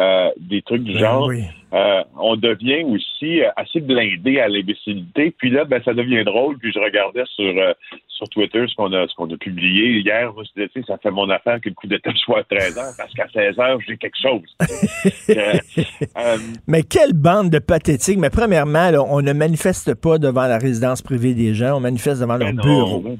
euh, 0.00 0.30
des 0.38 0.62
trucs 0.62 0.84
du 0.84 0.94
Ben 0.94 1.00
genre, 1.00 1.26
oui. 1.26 1.42
euh, 1.74 2.02
on 2.18 2.36
devient 2.36 2.82
aussi 2.84 3.42
euh, 3.42 3.50
assez 3.56 3.80
blindé 3.80 4.40
à 4.40 4.48
l'imbécilité. 4.48 5.32
Puis 5.36 5.50
là, 5.50 5.64
ben, 5.64 5.82
ça 5.84 5.92
devient 5.92 6.24
drôle. 6.24 6.56
Puis 6.58 6.72
je 6.72 6.78
regardais 6.78 7.24
sur 7.36 7.44
euh, 7.44 7.74
sur 8.08 8.26
Twitter 8.30 8.64
ce 8.68 8.74
qu'on 8.74 8.90
a 8.92 9.06
ce 9.06 9.14
qu'on 9.14 9.30
a 9.30 9.36
publié 9.36 9.98
hier. 10.00 10.32
Moi, 10.32 10.44
je 10.44 10.62
disais, 10.62 10.70
ça 10.86 10.96
fait 10.96 11.10
mon 11.10 11.28
affaire 11.28 11.60
que 11.60 11.68
le 11.68 11.74
coup 11.74 11.86
d'état 11.86 12.10
soit 12.16 12.38
à 12.38 12.44
13 12.44 12.78
heures 12.78 12.94
parce 12.96 13.12
qu'à 13.12 13.26
16 13.32 13.58
heures, 13.58 13.78
j'ai 13.86 13.98
quelque 13.98 14.18
chose. 14.20 14.56
Mais 16.66 16.82
quelle 16.84 17.12
bande 17.12 17.50
de 17.50 17.58
pathétiques. 17.58 18.18
Mais 18.18 18.30
premièrement, 18.30 18.90
là, 18.90 19.02
on 19.02 19.20
ne 19.20 19.32
manifeste 19.32 19.94
pas 19.94 20.18
devant 20.18 20.46
la 20.46 20.58
résidence 20.58 21.02
privée 21.02 21.34
des 21.34 21.54
gens, 21.54 21.76
on 21.76 21.80
manifeste 21.80 22.20
devant 22.20 22.36
leur 22.38 22.48
ben 22.48 22.56
non, 22.56 22.62
bureau. 22.62 23.00
ben 23.00 23.10
non. 23.10 23.16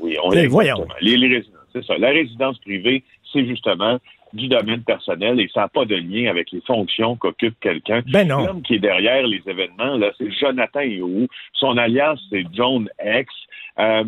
Oui, 0.00 0.16
on 0.24 0.32
est 0.32 0.46
voyons. 0.46 0.86
Les, 1.00 1.16
les 1.16 1.42
c'est 1.72 1.84
ça. 1.84 1.96
La 1.98 2.10
résidence 2.10 2.58
privée, 2.58 3.02
c'est 3.32 3.46
justement 3.46 3.98
du 4.32 4.48
domaine 4.48 4.82
personnel 4.82 5.40
et 5.40 5.48
ça 5.52 5.62
n'a 5.62 5.68
pas 5.68 5.84
de 5.84 5.94
lien 5.94 6.30
avec 6.30 6.50
les 6.52 6.60
fonctions 6.62 7.16
qu'occupe 7.16 7.58
quelqu'un. 7.60 8.02
Ben 8.06 8.28
non. 8.28 8.44
L'homme 8.44 8.62
qui 8.62 8.74
est 8.74 8.80
derrière 8.80 9.26
les 9.26 9.42
événements, 9.46 9.96
là, 9.96 10.10
c'est 10.18 10.30
Jonathan 10.30 10.80
Héroux. 10.80 11.28
Son 11.54 11.76
alias, 11.76 12.18
c'est 12.30 12.44
John 12.52 12.88
X. 13.04 13.32
Euh, 13.78 14.02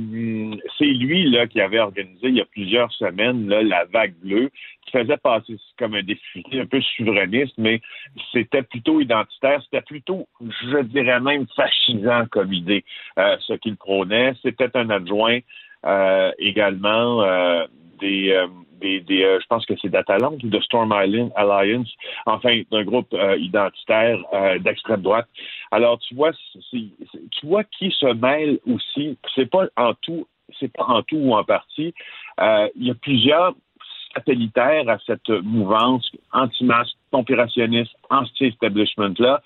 c'est 0.79 0.85
lui 0.85 1.31
là 1.31 1.47
qui 1.47 1.61
avait 1.61 1.79
organisé 1.79 2.29
il 2.29 2.37
y 2.37 2.41
a 2.41 2.45
plusieurs 2.45 2.93
semaines 2.93 3.49
là, 3.49 3.63
la 3.63 3.85
vague 3.85 4.15
bleue, 4.21 4.51
qui 4.85 4.91
faisait 4.91 5.17
passer 5.17 5.57
comme 5.79 5.95
un 5.95 6.03
défi 6.03 6.45
un 6.55 6.67
peu 6.67 6.81
souverainiste, 6.97 7.55
mais 7.57 7.81
c'était 8.33 8.63
plutôt 8.63 9.01
identitaire, 9.01 9.63
c'était 9.63 9.83
plutôt, 9.83 10.27
je 10.41 10.83
dirais 10.83 11.21
même, 11.21 11.47
fascisant 11.55 12.25
comme 12.31 12.53
idée, 12.53 12.85
euh, 13.19 13.37
ce 13.47 13.53
qu'il 13.55 13.77
prônait. 13.77 14.33
C'était 14.43 14.77
un 14.77 14.91
adjoint 14.91 15.39
euh, 15.87 16.33
également 16.39 17.23
euh, 17.23 17.65
des, 18.01 18.31
euh, 18.31 18.47
euh, 18.83 19.39
je 19.41 19.47
pense 19.47 19.67
que 19.67 19.75
c'est 19.81 19.89
d'Atalante 19.89 20.43
ou 20.43 20.49
de 20.49 20.61
Storm 20.61 20.95
Island 20.97 21.31
Alliance, 21.37 21.91
enfin 22.27 22.63
d'un 22.71 22.85
groupe 22.85 23.13
euh, 23.13 23.37
identitaire 23.37 24.19
d'extrême 24.61 25.03
droite. 25.03 25.29
Alors 25.71 25.99
tu 25.99 26.15
vois, 26.15 26.33
tu 26.71 27.47
vois 27.47 27.65
qui 27.65 27.91
se 27.91 28.13
mêle 28.15 28.59
aussi. 28.67 29.19
C'est 29.35 29.51
pas 29.51 29.67
en 29.77 29.95
tout, 29.95 30.27
c'est 30.59 30.73
pas 30.73 30.85
en 30.85 31.03
tout 31.03 31.17
ou 31.17 31.35
en 31.35 31.45
partie. 31.45 31.95
Il 32.41 32.87
y 32.87 32.91
a 32.91 32.95
plusieurs 32.95 33.55
satellitaires 34.15 34.89
à 34.89 34.99
cette 35.07 35.29
mouvance 35.29 36.11
anti-masque, 36.33 36.97
conspirationniste, 37.13 37.93
anti-establishment-là, 38.09 39.43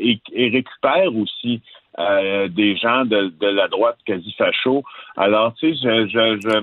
et, 0.00 0.18
et 0.32 0.48
récupère 0.48 1.14
aussi 1.14 1.60
des 1.98 2.76
gens 2.76 3.04
de, 3.04 3.32
la 3.46 3.68
droite 3.68 3.98
quasi 4.06 4.32
facho. 4.32 4.82
Alors, 5.16 5.54
tu 5.54 5.76
sais, 5.76 6.08
je, 6.08 6.62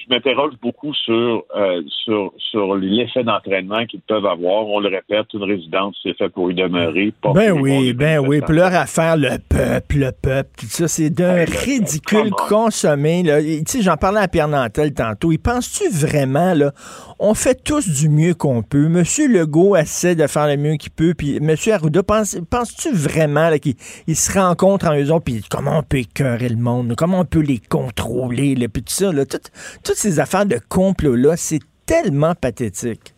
je 0.00 0.14
m'interroge 0.14 0.54
beaucoup 0.62 0.92
sur, 0.94 1.44
euh, 1.56 1.82
sur, 2.04 2.32
sur 2.38 2.74
l'effet 2.76 3.24
d'entraînement 3.24 3.84
qu'ils 3.86 4.00
peuvent 4.00 4.26
avoir. 4.26 4.66
On 4.66 4.80
le 4.80 4.88
répète, 4.88 5.26
une 5.34 5.44
résidence, 5.44 5.96
c'est 6.02 6.16
fait 6.16 6.28
pour 6.28 6.50
y 6.50 6.54
demeurer. 6.54 7.12
Pas 7.22 7.32
Ben 7.32 7.52
oui, 7.52 7.92
ben 7.92 8.18
oui. 8.20 8.40
Puis 8.40 8.54
leur 8.56 8.74
affaire, 8.74 9.16
le 9.16 9.38
peuple, 9.48 9.98
le 9.98 10.12
peuple, 10.12 10.50
tout 10.58 10.66
ça, 10.66 10.88
c'est 10.88 11.10
d'un 11.10 11.36
Hey, 11.36 11.44
ridicule 11.46 12.30
consommé. 12.30 13.22
Tu 13.24 13.62
sais, 13.66 13.82
j'en 13.82 13.96
parlais 13.96 14.20
à 14.20 14.28
Pierre 14.28 14.48
Nantel 14.48 14.92
tantôt. 14.94 15.32
Il 15.32 15.38
pense-tu 15.38 15.88
vraiment, 15.90 16.54
là, 16.54 16.72
on 17.18 17.34
fait 17.34 17.62
tous 17.62 17.88
du 17.88 18.08
mieux 18.08 18.34
qu'on 18.34 18.62
peut? 18.62 18.88
Monsieur 18.88 19.28
Legault 19.28 19.76
essaie 19.76 20.14
de 20.14 20.26
faire 20.26 20.46
le 20.46 20.56
mieux 20.56 20.76
qu'il 20.76 20.92
peut. 20.92 21.14
Puis 21.16 21.40
Monsieur 21.40 21.72
Arruda, 21.74 22.02
pense, 22.02 22.36
penses-tu 22.50 22.90
vraiment 22.92 23.50
qu'ils 23.58 23.74
ils 24.06 24.16
se 24.16 24.32
rencontrent 24.38 24.86
en 24.88 24.96
eux 24.96 25.10
autres? 25.12 25.24
Puis 25.24 25.42
comment 25.50 25.78
on 25.78 25.82
peut 25.82 25.98
écœurer 25.98 26.48
le 26.48 26.56
monde? 26.56 26.94
Comment 26.96 27.20
on 27.20 27.24
peut 27.24 27.40
les 27.40 27.58
contrôler? 27.58 28.54
Là, 28.54 28.68
puis 28.68 28.82
tout 28.82 28.92
ça, 28.92 29.12
là, 29.12 29.24
tout- 29.24 29.38
toutes 29.86 29.96
ces 29.96 30.18
affaires 30.18 30.46
de 30.46 30.58
complot-là, 30.68 31.36
c'est 31.36 31.60
tellement 31.86 32.34
pathétique. 32.34 33.12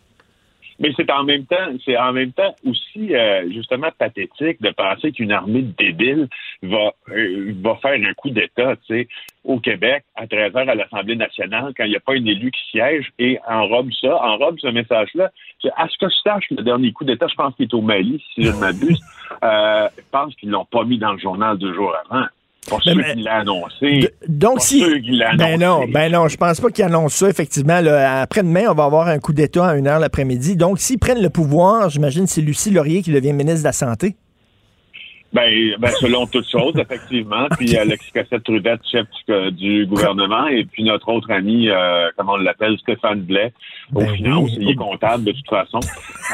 Mais 0.80 0.92
c'est 0.96 1.10
en 1.10 1.24
même 1.24 1.44
temps, 1.46 1.56
c'est 1.84 1.96
en 1.96 2.12
même 2.12 2.32
temps 2.32 2.54
aussi 2.64 3.16
euh, 3.16 3.50
justement 3.50 3.88
pathétique 3.98 4.60
de 4.60 4.70
penser 4.70 5.10
qu'une 5.10 5.32
armée 5.32 5.62
de 5.62 5.72
débiles 5.76 6.28
va 6.62 6.92
euh, 7.08 7.52
va 7.62 7.74
faire 7.76 7.94
un 7.94 8.14
coup 8.14 8.30
d'État, 8.30 8.76
tu 8.86 8.94
sais, 8.94 9.08
au 9.44 9.58
Québec 9.58 10.04
à 10.14 10.28
13 10.28 10.54
heures 10.54 10.68
à 10.68 10.74
l'Assemblée 10.76 11.16
nationale 11.16 11.72
quand 11.76 11.84
il 11.84 11.90
n'y 11.90 11.96
a 11.96 12.00
pas 12.00 12.12
un 12.12 12.24
élu 12.24 12.52
qui 12.52 12.60
siège 12.70 13.10
et 13.18 13.40
enrobe 13.48 13.90
ça, 14.00 14.14
enrobe 14.22 14.58
ce 14.60 14.68
message-là. 14.68 15.32
À 15.74 15.88
ce 15.88 15.98
que 15.98 16.08
je 16.08 16.16
sache, 16.22 16.44
le 16.50 16.62
dernier 16.62 16.92
coup 16.92 17.04
d'État, 17.04 17.26
je 17.28 17.34
pense 17.34 17.56
qu'il 17.56 17.64
est 17.64 17.74
au 17.74 17.80
Mali, 17.80 18.22
si 18.34 18.44
je 18.44 18.50
ne 18.50 18.60
m'abuse. 18.60 19.00
Euh, 19.42 19.88
je 19.96 20.02
pense 20.12 20.34
qu'ils 20.36 20.50
l'ont 20.50 20.66
pas 20.66 20.84
mis 20.84 20.98
dans 20.98 21.12
le 21.12 21.18
journal 21.18 21.58
deux 21.58 21.74
jours 21.74 21.94
avant. 22.08 22.26
Pas 22.68 22.78
sûr 22.80 22.96
mais- 22.96 23.12
qu'il 23.14 23.22
l'a 23.24 23.36
annoncé. 23.40 24.10
Donc, 24.28 24.56
Pas 24.56 24.60
si. 24.60 24.80
qu'il 25.02 25.18
l'a 25.18 25.34
Ben 25.36 25.54
annoncé. 25.54 25.64
non, 25.86 25.92
ben 25.92 26.12
non, 26.12 26.28
je 26.28 26.36
pense 26.36 26.60
pas 26.60 26.68
qu'ils 26.70 26.84
annoncent 26.84 27.16
ça, 27.24 27.30
effectivement. 27.30 27.80
là. 27.80 28.20
Après-demain, 28.22 28.64
on 28.70 28.74
va 28.74 28.84
avoir 28.84 29.08
un 29.08 29.18
coup 29.18 29.32
d'État 29.32 29.66
à 29.68 29.74
1h 29.74 29.98
l'après-midi. 30.00 30.56
Donc, 30.56 30.78
s'ils 30.78 30.98
prennent 30.98 31.22
le 31.22 31.30
pouvoir, 31.30 31.88
j'imagine 31.88 32.24
que 32.24 32.30
c'est 32.30 32.42
Lucie 32.42 32.70
Laurier 32.70 33.02
qui 33.02 33.10
devient 33.12 33.32
ministre 33.32 33.60
de 33.60 33.64
la 33.68 33.72
Santé. 33.72 34.16
Ben, 35.30 35.50
ben 35.78 35.90
selon 36.00 36.26
toutes 36.26 36.48
choses, 36.50 36.74
effectivement. 36.78 37.48
Puis 37.58 37.76
Alexis 37.76 38.10
Cassette-Trudette, 38.12 38.80
chef 38.90 39.06
du, 39.28 39.50
du 39.52 39.86
gouvernement, 39.86 40.46
et 40.48 40.64
puis 40.64 40.84
notre 40.84 41.10
autre 41.10 41.30
ami, 41.30 41.68
euh, 41.68 42.08
comment 42.16 42.32
on 42.32 42.36
l'appelle, 42.38 42.78
Stéphane 42.78 43.20
Blais, 43.20 43.52
aux 43.94 44.00
Ben 44.00 44.14
finances. 44.14 44.50
oui. 44.52 44.58
Il 44.62 44.70
est 44.70 44.74
comptable 44.74 45.24
de 45.24 45.32
toute 45.32 45.48
façon. 45.50 45.80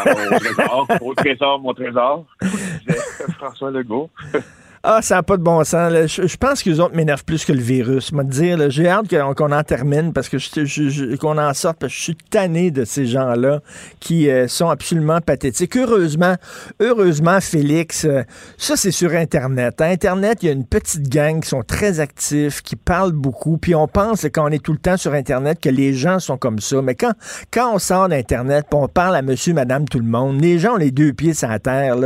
Alors, 0.01 0.17
au 0.33 0.39
trésor, 0.39 0.87
au 1.01 1.15
trésor, 1.15 1.61
mon 1.61 1.75
trésor. 1.75 2.25
François 3.39 3.71
Legault. 3.73 4.11
Ah, 4.87 5.01
ça 5.01 5.15
n'a 5.15 5.23
pas 5.23 5.39
de 5.39 5.43
bon 5.43 5.65
sens. 5.65 5.91
Je, 5.95 6.27
je 6.27 6.37
pense 6.37 6.63
que 6.63 6.69
les 6.69 6.79
autres 6.79 6.95
m'énervent 6.95 7.25
plus 7.25 7.47
que 7.47 7.53
le 7.55 7.61
virus. 7.63 8.11
Te 8.11 8.23
dire, 8.25 8.69
j'ai 8.71 8.87
hâte 8.87 9.07
qu'on 9.35 9.51
en 9.51 9.63
termine 9.63 10.13
parce 10.13 10.29
que 10.29 10.37
je- 10.37 10.67
je- 10.67 10.89
je- 10.91 11.17
qu'on 11.17 11.39
en 11.39 11.55
sorte 11.55 11.79
parce 11.79 11.91
que 11.91 11.97
je 11.99 12.03
suis 12.03 12.17
tanné 12.29 12.71
de 12.71 12.85
ces 12.85 13.07
gens-là 13.07 13.61
qui 13.99 14.29
euh, 14.29 14.47
sont 14.47 14.69
absolument 14.69 15.23
pathétiques. 15.23 15.75
Heureusement, 15.79 16.35
heureusement, 16.81 17.41
Félix, 17.41 18.05
euh, 18.05 18.25
ça 18.59 18.77
c'est 18.77 18.91
sur 18.91 19.13
Internet. 19.15 19.81
À 19.81 19.87
Internet, 19.87 20.43
il 20.43 20.47
y 20.47 20.49
a 20.51 20.53
une 20.53 20.67
petite 20.67 21.09
gang 21.09 21.41
qui 21.41 21.49
sont 21.49 21.63
très 21.63 22.01
actifs, 22.01 22.61
qui 22.61 22.77
parlent 22.77 23.13
beaucoup, 23.13 23.57
puis 23.57 23.75
on 23.75 23.89
pense 23.89 24.27
quand 24.35 24.45
on 24.45 24.53
est 24.53 24.63
tout 24.63 24.73
le 24.73 24.79
temps 24.79 24.99
sur 24.99 25.15
Internet 25.15 25.61
que 25.63 25.71
les 25.71 25.95
gens 25.95 26.19
sont 26.19 26.37
comme 26.37 26.59
ça. 26.59 26.83
Mais 26.83 26.95
quand, 26.95 27.13
quand 27.51 27.75
on 27.75 27.79
sort 27.79 28.11
d'Internet, 28.11 28.67
on 28.73 28.89
parle 28.89 29.17
à 29.17 29.23
monsieur, 29.23 29.55
madame, 29.55 29.87
tout 29.89 29.99
le 29.99 30.05
monde, 30.05 30.43
les 30.43 30.59
gens 30.59 30.75
ont 30.75 30.79
les 30.79 30.91
deux 30.91 31.15
pieds 31.15 31.33
sur 31.33 31.49
la 31.49 31.59
terre. 31.59 31.97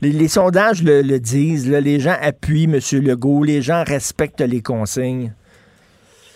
Les, 0.00 0.26
sondages 0.26 0.82
le, 0.82 1.02
disent. 1.18 1.70
les 1.70 2.00
gens 2.00 2.16
appuient 2.24 2.64
M. 2.64 2.78
Legault. 3.02 3.44
Les 3.44 3.62
gens 3.62 3.84
respectent 3.86 4.40
les 4.40 4.62
consignes. 4.62 5.32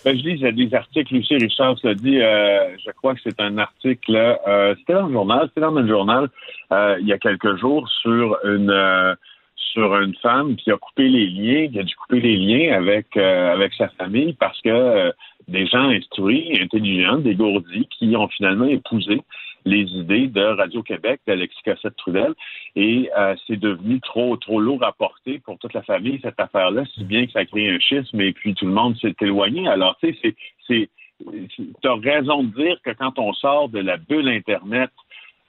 Ben, 0.05 0.17
je 0.17 0.23
lis 0.23 0.53
des 0.69 0.75
articles, 0.75 1.13
Lucie 1.13 1.37
Richard 1.37 1.77
l'a 1.83 1.95
dit, 1.95 2.21
euh, 2.21 2.77
je 2.85 2.91
crois 2.93 3.15
que 3.15 3.21
c'est 3.25 3.41
un 3.41 3.59
article, 3.59 4.17
euh, 4.17 4.75
c'était 4.79 4.95
dans 4.95 5.09
le 5.09 5.13
journal, 5.13 5.49
c'était 5.49 5.61
dans 5.61 5.73
le 5.73 5.89
journal 5.89 6.29
euh, 6.73 6.97
il 7.01 7.07
y 7.09 7.13
a 7.13 7.19
quelques 7.19 7.57
jours 7.57 7.89
sur 8.01 8.39
une 8.45 9.17
sur 9.57 9.97
une 10.01 10.15
femme 10.23 10.57
qui 10.57 10.71
a 10.71 10.77
coupé 10.77 11.09
les 11.09 11.27
liens, 11.27 11.69
qui 11.69 11.81
a 11.81 11.83
dû 11.83 11.95
couper 11.97 12.21
les 12.21 12.37
liens 12.37 12.77
avec 12.77 13.17
avec 13.17 13.75
sa 13.75 13.89
famille 13.89 14.35
parce 14.35 14.59
que 14.63 15.13
des 15.49 15.67
gens 15.67 15.89
instruits, 15.91 16.59
intelligents, 16.61 17.19
dégourdis, 17.19 17.89
qui 17.91 18.15
ont 18.17 18.29
finalement 18.29 18.67
épousé 18.67 19.21
les 19.69 19.87
idées 19.93 20.27
de 20.27 20.43
Radio-Québec, 20.43 21.21
d'Alexis 21.27 21.63
Cossette-Trudel, 21.65 22.35
et 22.77 23.11
euh, 23.17 23.35
c'est 23.47 23.59
devenu 23.59 24.01
trop 24.01 24.37
trop 24.37 24.61
lourd 24.61 24.83
à 24.85 24.93
porter 24.93 25.39
pour 25.39 25.59
toute 25.59 25.75
la 25.75 25.83
famille, 25.83 26.19
cette 26.23 26.41
affaire-là, 26.41 26.85
si 26.95 27.05
bien 27.05 27.27
que 27.27 27.33
ça 27.33 27.41
a 27.41 27.45
créé 27.45 27.71
un 27.71 27.79
schisme, 27.79 28.21
et 28.21 28.33
puis 28.33 28.55
tout 28.55 28.67
le 28.67 28.73
monde 28.73 28.97
s'est 28.99 29.15
éloigné. 29.21 29.69
Alors, 29.69 29.97
tu 30.03 30.15
sais, 30.15 30.35
c'est-. 30.67 30.89
Tu 31.51 31.73
as 31.83 31.95
raison 31.95 32.45
de 32.45 32.55
dire 32.55 32.81
que 32.85 32.91
quand 32.91 33.19
on 33.19 33.33
sort 33.33 33.69
de 33.69 33.81
la 33.81 33.97
bulle 33.97 34.29
Internet 34.29 34.91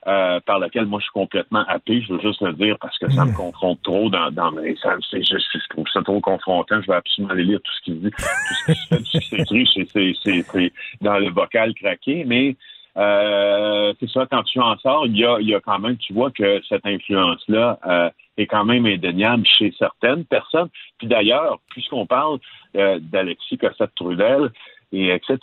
euh, 0.08 0.40
par 0.46 0.58
laquelle 0.58 0.86
moi 0.86 0.98
je 0.98 1.04
suis 1.04 1.12
complètement 1.12 1.62
happé, 1.68 2.00
je 2.00 2.12
veux 2.12 2.20
juste 2.20 2.40
le 2.40 2.54
dire 2.54 2.76
parce 2.80 2.98
que 2.98 3.08
ça 3.10 3.24
me 3.24 3.32
confronte 3.32 3.82
trop 3.82 4.08
dans, 4.08 4.50
mes. 4.50 4.74
Ça, 4.76 4.96
c'est, 5.10 5.22
je, 5.22 5.36
trouve 5.68 5.86
ça 5.92 6.02
trop 6.02 6.20
confrontant. 6.20 6.80
Je 6.80 6.86
vais 6.86 6.96
absolument 6.96 7.34
aller 7.34 7.44
lire 7.44 7.60
tout 7.62 7.72
ce 7.72 7.80
qu'il 7.82 8.00
dit, 8.00 8.10
tout 8.10 8.22
ce 8.22 8.72
qui 8.72 8.88
fait, 8.88 8.96
tout 8.96 9.04
ce 9.04 9.20
s'écrit, 9.20 9.70
c'est, 9.72 9.86
c'est, 9.92 10.42
c'est 10.50 10.72
dans 11.02 11.18
le 11.18 11.30
vocal 11.30 11.74
craqué. 11.74 12.24
Mais 12.26 12.56
euh, 13.00 13.92
c'est 13.98 14.10
ça, 14.10 14.26
quand 14.30 14.42
tu 14.42 14.60
en 14.60 14.76
sors, 14.78 15.06
il 15.06 15.16
y 15.16 15.24
a, 15.24 15.40
y 15.40 15.54
a 15.54 15.60
quand 15.60 15.78
même, 15.78 15.96
tu 15.96 16.12
vois 16.12 16.30
que 16.30 16.60
cette 16.68 16.84
influence-là 16.86 17.78
euh, 17.86 18.10
est 18.36 18.46
quand 18.46 18.64
même 18.64 18.86
indéniable 18.86 19.44
chez 19.46 19.72
certaines 19.78 20.24
personnes. 20.24 20.68
Puis 20.98 21.06
d'ailleurs, 21.08 21.58
puisqu'on 21.70 22.06
parle 22.06 22.38
euh, 22.76 22.98
d'Alexis 23.00 23.58
Cossette-Trudel, 23.58 24.50
et 24.92 25.10
etc. 25.10 25.38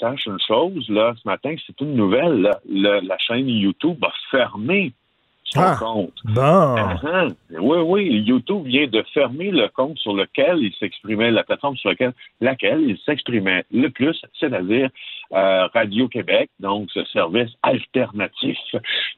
Sache 0.00 0.26
une 0.26 0.40
chose, 0.46 0.88
là, 0.88 1.14
ce 1.22 1.28
matin, 1.28 1.54
c'est 1.66 1.80
une 1.80 1.94
nouvelle. 1.94 2.42
là. 2.42 2.58
Le- 2.68 3.00
la 3.06 3.16
chaîne 3.18 3.48
YouTube 3.48 4.04
a 4.04 4.12
fermé 4.30 4.92
son 5.52 5.60
Ah. 5.60 5.76
compte. 5.78 6.12
Bon. 6.24 6.40
Ah. 6.42 7.26
Oui, 7.50 7.78
oui. 7.84 8.22
YouTube 8.26 8.64
vient 8.66 8.86
de 8.86 9.02
fermer 9.14 9.50
le 9.50 9.68
compte 9.68 9.98
sur 9.98 10.14
lequel 10.14 10.58
il 10.58 10.72
s'exprimait, 10.74 11.30
la 11.30 11.44
plateforme 11.44 11.76
sur 11.76 11.90
laquelle, 11.90 12.12
laquelle 12.40 12.80
il 12.82 12.98
s'exprimait 12.98 13.64
le 13.70 13.88
plus, 13.88 14.20
c'est-à-dire 14.38 14.88
euh, 15.34 15.66
Radio-Québec, 15.72 16.50
donc 16.60 16.90
ce 16.92 17.04
service 17.06 17.50
alternatif 17.62 18.58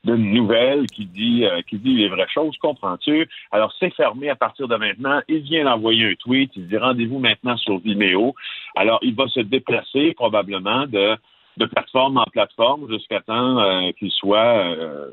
de 0.05 0.15
nouvelles 0.17 0.87
qui 0.87 1.07
dit 1.07 1.45
euh, 1.45 1.61
qui 1.69 1.77
dit 1.79 1.95
les 1.95 2.09
vraies 2.09 2.27
choses, 2.33 2.57
comprends-tu? 2.59 3.29
Alors, 3.51 3.73
c'est 3.81 3.93
fermé 3.95 4.29
à 4.29 4.37
partir 4.37 4.69
de 4.69 4.77
maintenant. 4.77 5.21
Il 5.29 5.41
vient 5.41 5.65
d'envoyer 5.65 6.11
un 6.11 6.15
tweet, 6.15 6.53
il 6.57 6.69
dit 6.69 6.77
rendez-vous 6.77 7.19
maintenant 7.19 7.57
sur 7.57 7.79
Vimeo. 7.79 8.35
Alors, 8.77 8.99
il 9.03 9.15
va 9.15 9.27
se 9.29 9.41
déplacer 9.41 10.15
probablement 10.15 10.87
de 10.87 11.17
de 11.59 11.67
plateforme 11.67 12.17
en 12.19 12.25
plateforme 12.33 12.89
jusqu'à 12.91 13.21
temps 13.21 13.59
euh, 13.61 13.91
qu'il 13.99 14.11
soit 14.11 14.65
euh, 14.77 15.07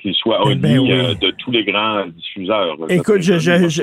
qu'il 0.00 0.14
soit 0.14 0.38
Eh 0.48 0.54
ben 0.54 0.78
oui. 0.78 0.92
euh, 0.92 1.12
de 1.14 1.32
tous 1.38 1.50
les 1.50 1.64
grands 1.64 2.06
diffuseurs. 2.06 2.76
Écoute, 2.88 3.20
je- 3.20 3.40
je- 3.40 3.68
je- 3.68 3.82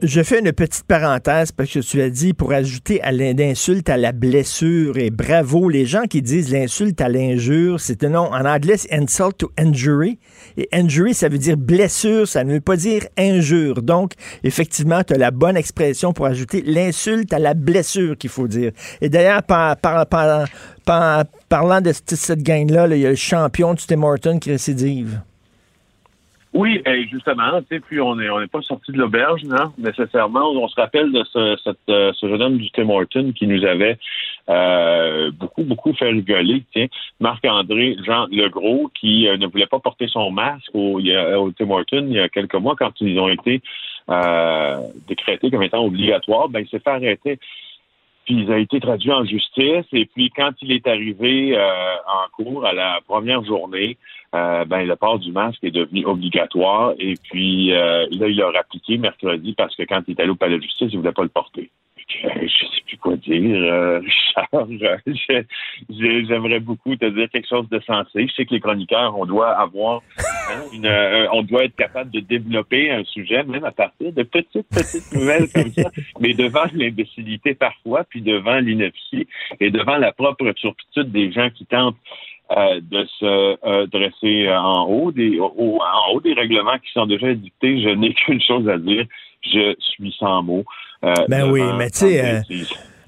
je- 0.00 0.22
fais 0.22 0.38
une 0.38 0.52
petite 0.52 0.84
parenthèse 0.86 1.50
parce 1.50 1.72
que 1.72 1.80
tu 1.80 2.00
as 2.00 2.08
dit 2.08 2.34
pour 2.34 2.52
ajouter 2.52 3.02
à 3.02 3.10
l'insulte 3.10 3.88
à 3.88 3.96
la 3.96 4.12
blessure 4.12 4.96
et 4.98 5.10
bravo 5.10 5.68
les 5.68 5.86
gens 5.86 6.04
qui 6.08 6.22
disent 6.22 6.52
l'insulte 6.52 7.00
à 7.00 7.08
l'injure, 7.08 7.80
c'est 7.80 8.04
un 8.04 8.10
nom 8.10 8.28
en 8.32 8.44
anglais 8.44 8.76
c'est 8.76 8.92
insult 8.94 9.36
to 9.38 9.50
injury 9.58 10.20
et 10.56 10.68
injury 10.72 11.14
ça 11.14 11.28
veut 11.28 11.38
dire 11.38 11.56
blessure, 11.56 12.28
ça 12.28 12.44
ne 12.44 12.52
veut 12.52 12.60
pas 12.60 12.76
dire 12.76 13.02
injure. 13.18 13.82
Donc 13.82 14.12
effectivement, 14.44 15.02
tu 15.02 15.14
as 15.14 15.18
la 15.18 15.32
bonne 15.32 15.56
expression 15.56 16.12
pour 16.12 16.26
ajouter 16.26 16.62
l'insulte 16.64 17.32
à 17.32 17.40
la 17.40 17.54
blessure 17.54 18.16
qu'il 18.16 18.30
faut 18.30 18.46
dire. 18.46 18.70
Et 19.00 19.08
d'ailleurs 19.08 19.42
par, 19.42 19.76
par, 19.78 20.06
par- 20.06 20.46
par- 20.84 21.24
parlant 21.48 21.80
de 21.80 21.92
cette, 21.92 22.42
gang-là, 22.42 22.86
là, 22.86 22.96
il 22.96 23.02
y 23.02 23.06
a 23.06 23.10
le 23.10 23.16
champion 23.16 23.74
du 23.74 23.84
Tim 23.86 24.02
Horton 24.02 24.38
qui 24.38 24.50
récidive. 24.50 25.20
Oui, 26.54 26.82
et 26.84 27.06
justement, 27.08 27.62
puis 27.86 27.98
on 27.98 28.16
n'est 28.16 28.28
on 28.28 28.38
n'est 28.38 28.46
pas 28.46 28.60
sorti 28.60 28.92
de 28.92 28.98
l'auberge, 28.98 29.42
non, 29.44 29.72
nécessairement. 29.78 30.50
On 30.50 30.68
se 30.68 30.78
rappelle 30.78 31.10
de 31.10 31.24
ce, 31.24 31.56
euh, 31.88 32.12
jeune 32.20 32.42
homme 32.42 32.58
du 32.58 32.70
Tim 32.72 32.90
Horton 32.90 33.32
qui 33.34 33.46
nous 33.46 33.64
avait 33.64 33.96
euh, 34.50 35.30
beaucoup, 35.30 35.62
beaucoup 35.62 35.94
fait 35.94 36.10
rigoler. 36.10 36.62
Tiens, 36.74 36.88
Marc-André 37.20 37.96
Jean 38.04 38.26
Legros, 38.30 38.90
qui 39.00 39.28
euh, 39.28 39.38
ne 39.38 39.46
voulait 39.46 39.66
pas 39.66 39.78
porter 39.78 40.08
son 40.08 40.30
masque 40.30 40.68
au, 40.74 41.00
au 41.00 41.52
Tim 41.52 41.70
Horton 41.70 42.04
il 42.08 42.16
y 42.16 42.20
a 42.20 42.28
quelques 42.28 42.54
mois 42.56 42.76
quand 42.78 42.92
ils 43.00 43.18
ont 43.18 43.30
été 43.30 43.62
décrétés 45.08 45.50
comme 45.50 45.62
étant 45.62 45.86
obligatoires, 45.86 46.50
ben 46.50 46.60
il 46.60 46.68
s'est 46.68 46.80
fait 46.80 46.90
arrêter. 46.90 47.38
Puis 48.24 48.42
il 48.42 48.52
a 48.52 48.58
été 48.58 48.80
traduit 48.80 49.12
en 49.12 49.24
justice. 49.24 49.86
Et 49.92 50.06
puis 50.06 50.30
quand 50.30 50.52
il 50.62 50.72
est 50.72 50.86
arrivé 50.86 51.56
euh, 51.56 51.94
en 52.06 52.28
cours 52.32 52.64
à 52.64 52.72
la 52.72 53.00
première 53.06 53.44
journée, 53.44 53.98
euh, 54.34 54.64
ben 54.64 54.86
le 54.86 54.96
port 54.96 55.18
du 55.18 55.32
masque 55.32 55.62
est 55.62 55.70
devenu 55.70 56.04
obligatoire. 56.06 56.94
Et 56.98 57.14
puis 57.22 57.72
euh, 57.72 58.06
là, 58.10 58.28
il 58.28 58.36
l'a 58.36 58.50
appliqué 58.58 58.98
mercredi 58.98 59.54
parce 59.54 59.74
que 59.76 59.82
quand 59.82 60.02
il 60.06 60.12
est 60.12 60.20
allé 60.20 60.30
au 60.30 60.36
palais 60.36 60.58
de 60.58 60.62
justice, 60.62 60.88
il 60.92 60.98
voulait 60.98 61.12
pas 61.12 61.22
le 61.22 61.28
porter. 61.28 61.70
Euh, 62.24 62.28
Je 62.42 62.66
sais 62.66 62.82
plus 62.86 62.96
quoi 62.98 63.16
dire, 63.16 63.56
euh, 63.72 64.00
Richard. 64.52 65.42
J'aimerais 65.90 66.60
beaucoup 66.60 66.94
te 66.96 67.06
dire 67.06 67.28
quelque 67.30 67.48
chose 67.48 67.68
de 67.68 67.80
sensé. 67.80 68.26
Je 68.28 68.32
sais 68.34 68.44
que 68.46 68.54
les 68.54 68.60
chroniqueurs, 68.60 69.16
on 69.18 69.26
doit 69.26 69.50
avoir, 69.50 70.02
hein, 70.18 70.62
une, 70.72 70.86
euh, 70.86 71.26
on 71.32 71.42
doit 71.42 71.64
être 71.64 71.76
capable 71.76 72.10
de 72.10 72.20
développer 72.20 72.90
un 72.90 73.04
sujet, 73.04 73.42
même 73.44 73.64
à 73.64 73.72
partir 73.72 74.12
de 74.12 74.22
petites, 74.22 74.68
petites 74.68 75.12
nouvelles 75.12 75.48
comme 75.52 75.72
ça. 75.72 75.90
Mais 76.20 76.34
devant 76.34 76.64
l'imbécilité 76.74 77.54
parfois, 77.54 78.04
puis 78.04 78.20
devant 78.22 78.58
l'ineptie 78.58 79.26
et 79.60 79.70
devant 79.70 79.96
la 79.96 80.12
propre 80.12 80.52
turpitude 80.52 81.10
des 81.12 81.32
gens 81.32 81.50
qui 81.50 81.66
tentent 81.66 81.96
euh, 82.56 82.80
de 82.82 83.04
se 83.18 83.56
euh, 83.66 83.86
dresser 83.86 84.48
en 84.52 84.84
haut 84.86 85.10
des 85.12 85.38
au- 85.38 85.78
en 85.80 86.12
haut 86.12 86.20
des 86.20 86.34
règlements 86.34 86.78
qui 86.84 86.90
sont 86.92 87.06
déjà 87.06 87.32
dictés, 87.34 87.80
je 87.82 87.88
n'ai 87.90 88.12
qu'une 88.14 88.42
chose 88.42 88.68
à 88.68 88.76
dire. 88.78 89.06
Je 89.44 89.74
suis 89.78 90.14
sans 90.18 90.42
mots. 90.42 90.64
euh, 91.04 91.12
Ben 91.28 91.50
oui, 91.50 91.62
mais 91.76 91.90
tu 91.90 91.98
sais, 91.98 92.42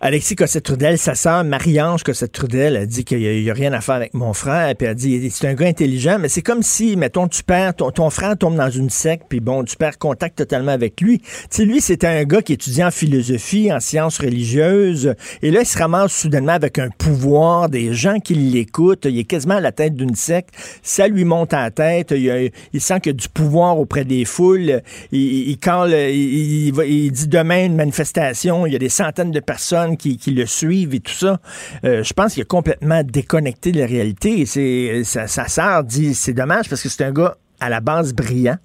Alexis 0.07 0.37
Cossette-Trudel, 0.37 0.99
sa 0.99 1.15
sœur 1.15 1.45
Marie-Ange 1.45 2.03
Cossette-Trudel, 2.03 2.77
a 2.77 2.85
dit 2.85 3.07
qu'il 3.07 3.21
n'y 3.21 3.49
a, 3.49 3.55
rien 3.55 3.73
à 3.73 3.81
faire 3.81 3.95
avec 3.95 4.13
mon 4.13 4.35
frère, 4.35 4.75
puis 4.77 4.85
elle 4.85 4.91
a 4.91 4.95
dit 4.95 5.31
c'est 5.31 5.49
un 5.49 5.55
gars 5.55 5.67
intelligent, 5.67 6.19
mais 6.21 6.29
c'est 6.29 6.43
comme 6.43 6.63
si, 6.63 6.95
mettons, 6.95 7.27
tu 7.27 7.43
perds, 7.43 7.75
ton, 7.75 8.11
frère 8.11 8.37
tombe 8.37 8.55
dans 8.55 8.69
une 8.69 8.91
secte, 8.91 9.25
puis 9.31 9.41
bon, 9.41 9.65
tu 9.65 9.77
perds 9.77 9.97
contact 9.97 10.37
totalement 10.37 10.73
avec 10.73 11.01
lui. 11.01 11.21
Tu 11.21 11.27
sais, 11.49 11.65
lui, 11.65 11.81
c'était 11.81 12.07
un 12.07 12.25
gars 12.25 12.43
qui 12.43 12.53
étudiait 12.53 12.85
en 12.85 12.91
philosophie, 12.91 13.73
en 13.73 13.81
sciences 13.81 14.19
religieuses, 14.19 15.15
et 15.41 15.51
là, 15.51 15.61
il 15.63 15.67
se 15.67 15.79
ramasse 15.79 16.13
soudainement 16.13 16.53
avec 16.53 16.79
un 16.79 16.91
pouvoir, 16.91 17.71
des 17.71 17.95
gens 17.95 18.21
qui 18.21 18.35
l'écoutent, 18.35 19.07
il 19.07 19.19
est 19.19 19.25
quasiment 19.25 19.57
à 19.57 19.63
la 19.63 19.73
tête 19.73 19.95
d'une 19.95 20.17
secte, 20.17 20.51
ça 20.83 21.09
lui 21.09 21.25
monte 21.25 21.55
à 21.55 21.63
la 21.63 21.71
tête, 21.71 22.11
il, 22.15 22.53
sent 22.79 23.01
qu'il 23.01 23.13
y 23.13 23.15
a 23.15 23.17
du 23.17 23.31
pouvoir 23.31 23.79
auprès 23.79 24.05
des 24.05 24.27
foules, 24.27 24.83
il, 25.13 25.57
il 25.57 27.11
dit 27.11 27.29
demain 27.29 27.65
une 27.65 27.77
manifestation, 27.77 28.67
il 28.67 28.75
y 28.75 28.77
a 28.77 28.79
des 28.79 28.91
centaines 28.91 29.31
de 29.31 29.41
personnes 29.41 29.94
qui, 29.97 30.17
qui 30.17 30.33
le 30.33 30.47
suivent 30.47 30.95
et 30.95 31.01
tout 31.01 31.13
ça. 31.13 31.39
Euh, 31.85 32.03
je 32.03 32.13
pense 32.13 32.35
qu'il 32.35 32.43
est 32.43 32.49
complètement 32.49 33.03
déconnecté 33.03 33.73
de 33.73 33.79
la 33.81 33.87
réalité. 33.87 34.41
Et 34.41 34.47
c'est, 34.47 35.05
sa, 35.05 35.27
sa 35.27 35.49
sœur 35.49 35.85
dit 35.85 36.15
c'est 36.15 36.35
dommage 36.35 36.69
parce 36.69 36.83
que 36.83 36.89
c'est 36.89 37.05
un 37.05 37.13
gars 37.13 37.37
à 37.61 37.69
la 37.69 37.81
base 37.81 38.15
brillant, 38.15 38.59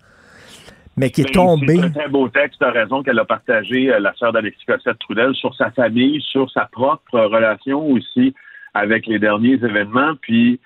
mais 0.97 1.09
qui 1.09 1.21
est 1.21 1.33
tombé. 1.33 1.77
C'est 1.77 1.85
un 1.85 1.89
très 1.91 2.09
beau 2.09 2.27
texte, 2.29 2.59
tu 2.59 2.65
as 2.65 2.71
raison, 2.71 3.03
qu'elle 3.03 3.19
a 3.19 3.25
partagé, 3.25 3.91
euh, 3.91 3.99
la 3.99 4.13
sœur 4.15 4.33
d'Alexis 4.33 4.65
Cossette-Trudel, 4.65 5.33
sur 5.35 5.55
sa 5.55 5.71
famille, 5.71 6.21
sur 6.21 6.49
sa 6.51 6.65
propre 6.65 7.19
relation 7.19 7.85
aussi 7.91 8.33
avec 8.73 9.07
les 9.07 9.19
derniers 9.19 9.53
événements. 9.53 10.15
Puis, 10.21 10.59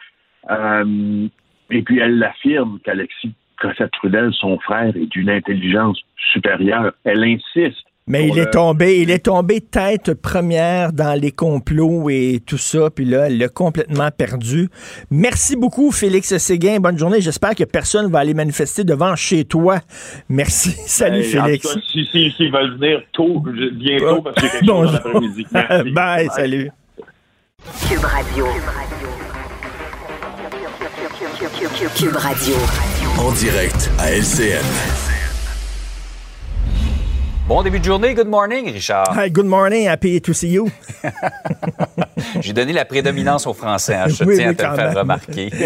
euh, 0.50 1.28
et 1.70 1.82
puis, 1.82 2.00
elle 2.00 2.18
l'affirme 2.18 2.80
qu'Alexis 2.84 3.34
Cossette-Trudel, 3.62 4.34
son 4.34 4.60
frère, 4.60 4.96
est 4.96 5.08
d'une 5.12 5.30
intelligence 5.30 6.00
supérieure. 6.34 6.94
Elle 7.04 7.24
insiste. 7.24 7.86
Mais 8.06 8.28
il 8.28 8.38
est 8.38 8.52
tombé, 8.52 9.00
il 9.02 9.10
est 9.12 9.20
tombé 9.26 9.62
tête 9.62 10.14
première 10.14 10.92
dans 10.92 11.18
les 11.20 11.32
complots 11.32 12.10
et 12.10 12.42
tout 12.46 12.58
ça, 12.58 12.90
puis 12.90 13.06
là, 13.06 13.28
elle 13.28 13.38
l'a 13.38 13.48
complètement 13.48 14.10
perdu. 14.12 14.68
Merci 15.10 15.56
beaucoup, 15.56 15.90
Félix 15.92 16.36
Séguin. 16.38 16.80
Bonne 16.82 16.98
journée. 17.00 17.22
J'espère 17.22 17.56
que 17.56 17.64
personne 17.64 18.12
va 18.12 18.20
aller 18.20 18.34
manifester 18.34 18.84
devant 18.84 19.16
chez 19.16 19.46
toi. 19.46 19.80
Merci. 20.28 20.72
Salut, 20.86 21.20
Hey, 21.20 21.24
Félix. 21.24 21.74
cas, 21.74 21.80
si, 21.92 22.06
si, 22.12 22.32
s'ils 22.36 22.52
veulent 22.52 22.78
venir 22.78 23.02
tôt, 23.14 23.42
bientôt, 23.74 24.22
parce 24.22 24.36
quelque 24.36 24.66
chose 24.66 24.92
l'après-midi. 24.94 25.48
Merci. 25.54 25.92
Bye, 25.92 26.28
salut. 26.36 26.72
Cube 27.90 28.04
Radio. 28.04 28.46
Cube 31.96 32.16
Radio. 32.18 32.56
En 33.20 33.32
direct 33.32 33.90
à 34.00 34.12
LCN. 34.12 35.13
Bon 37.46 37.62
début 37.62 37.80
de 37.80 37.84
journée, 37.84 38.14
good 38.14 38.28
morning, 38.28 38.72
Richard. 38.72 39.14
Hi, 39.18 39.30
good 39.30 39.46
morning, 39.46 39.86
happy 39.88 40.22
to 40.22 40.32
see 40.34 40.48
you. 40.50 40.70
J'ai 42.40 42.54
donné 42.54 42.72
la 42.72 42.86
prédominance 42.86 43.46
aux 43.46 43.54
Français, 43.54 43.96
hein, 43.96 44.06
je 44.08 44.24
Oui, 44.24 44.38
tiens 44.38 44.46
oui, 44.48 44.52
à 44.52 44.54
te 44.56 44.64
le 44.64 44.76
faire 44.76 44.88
même. 44.88 44.98
remarquer. 44.98 45.50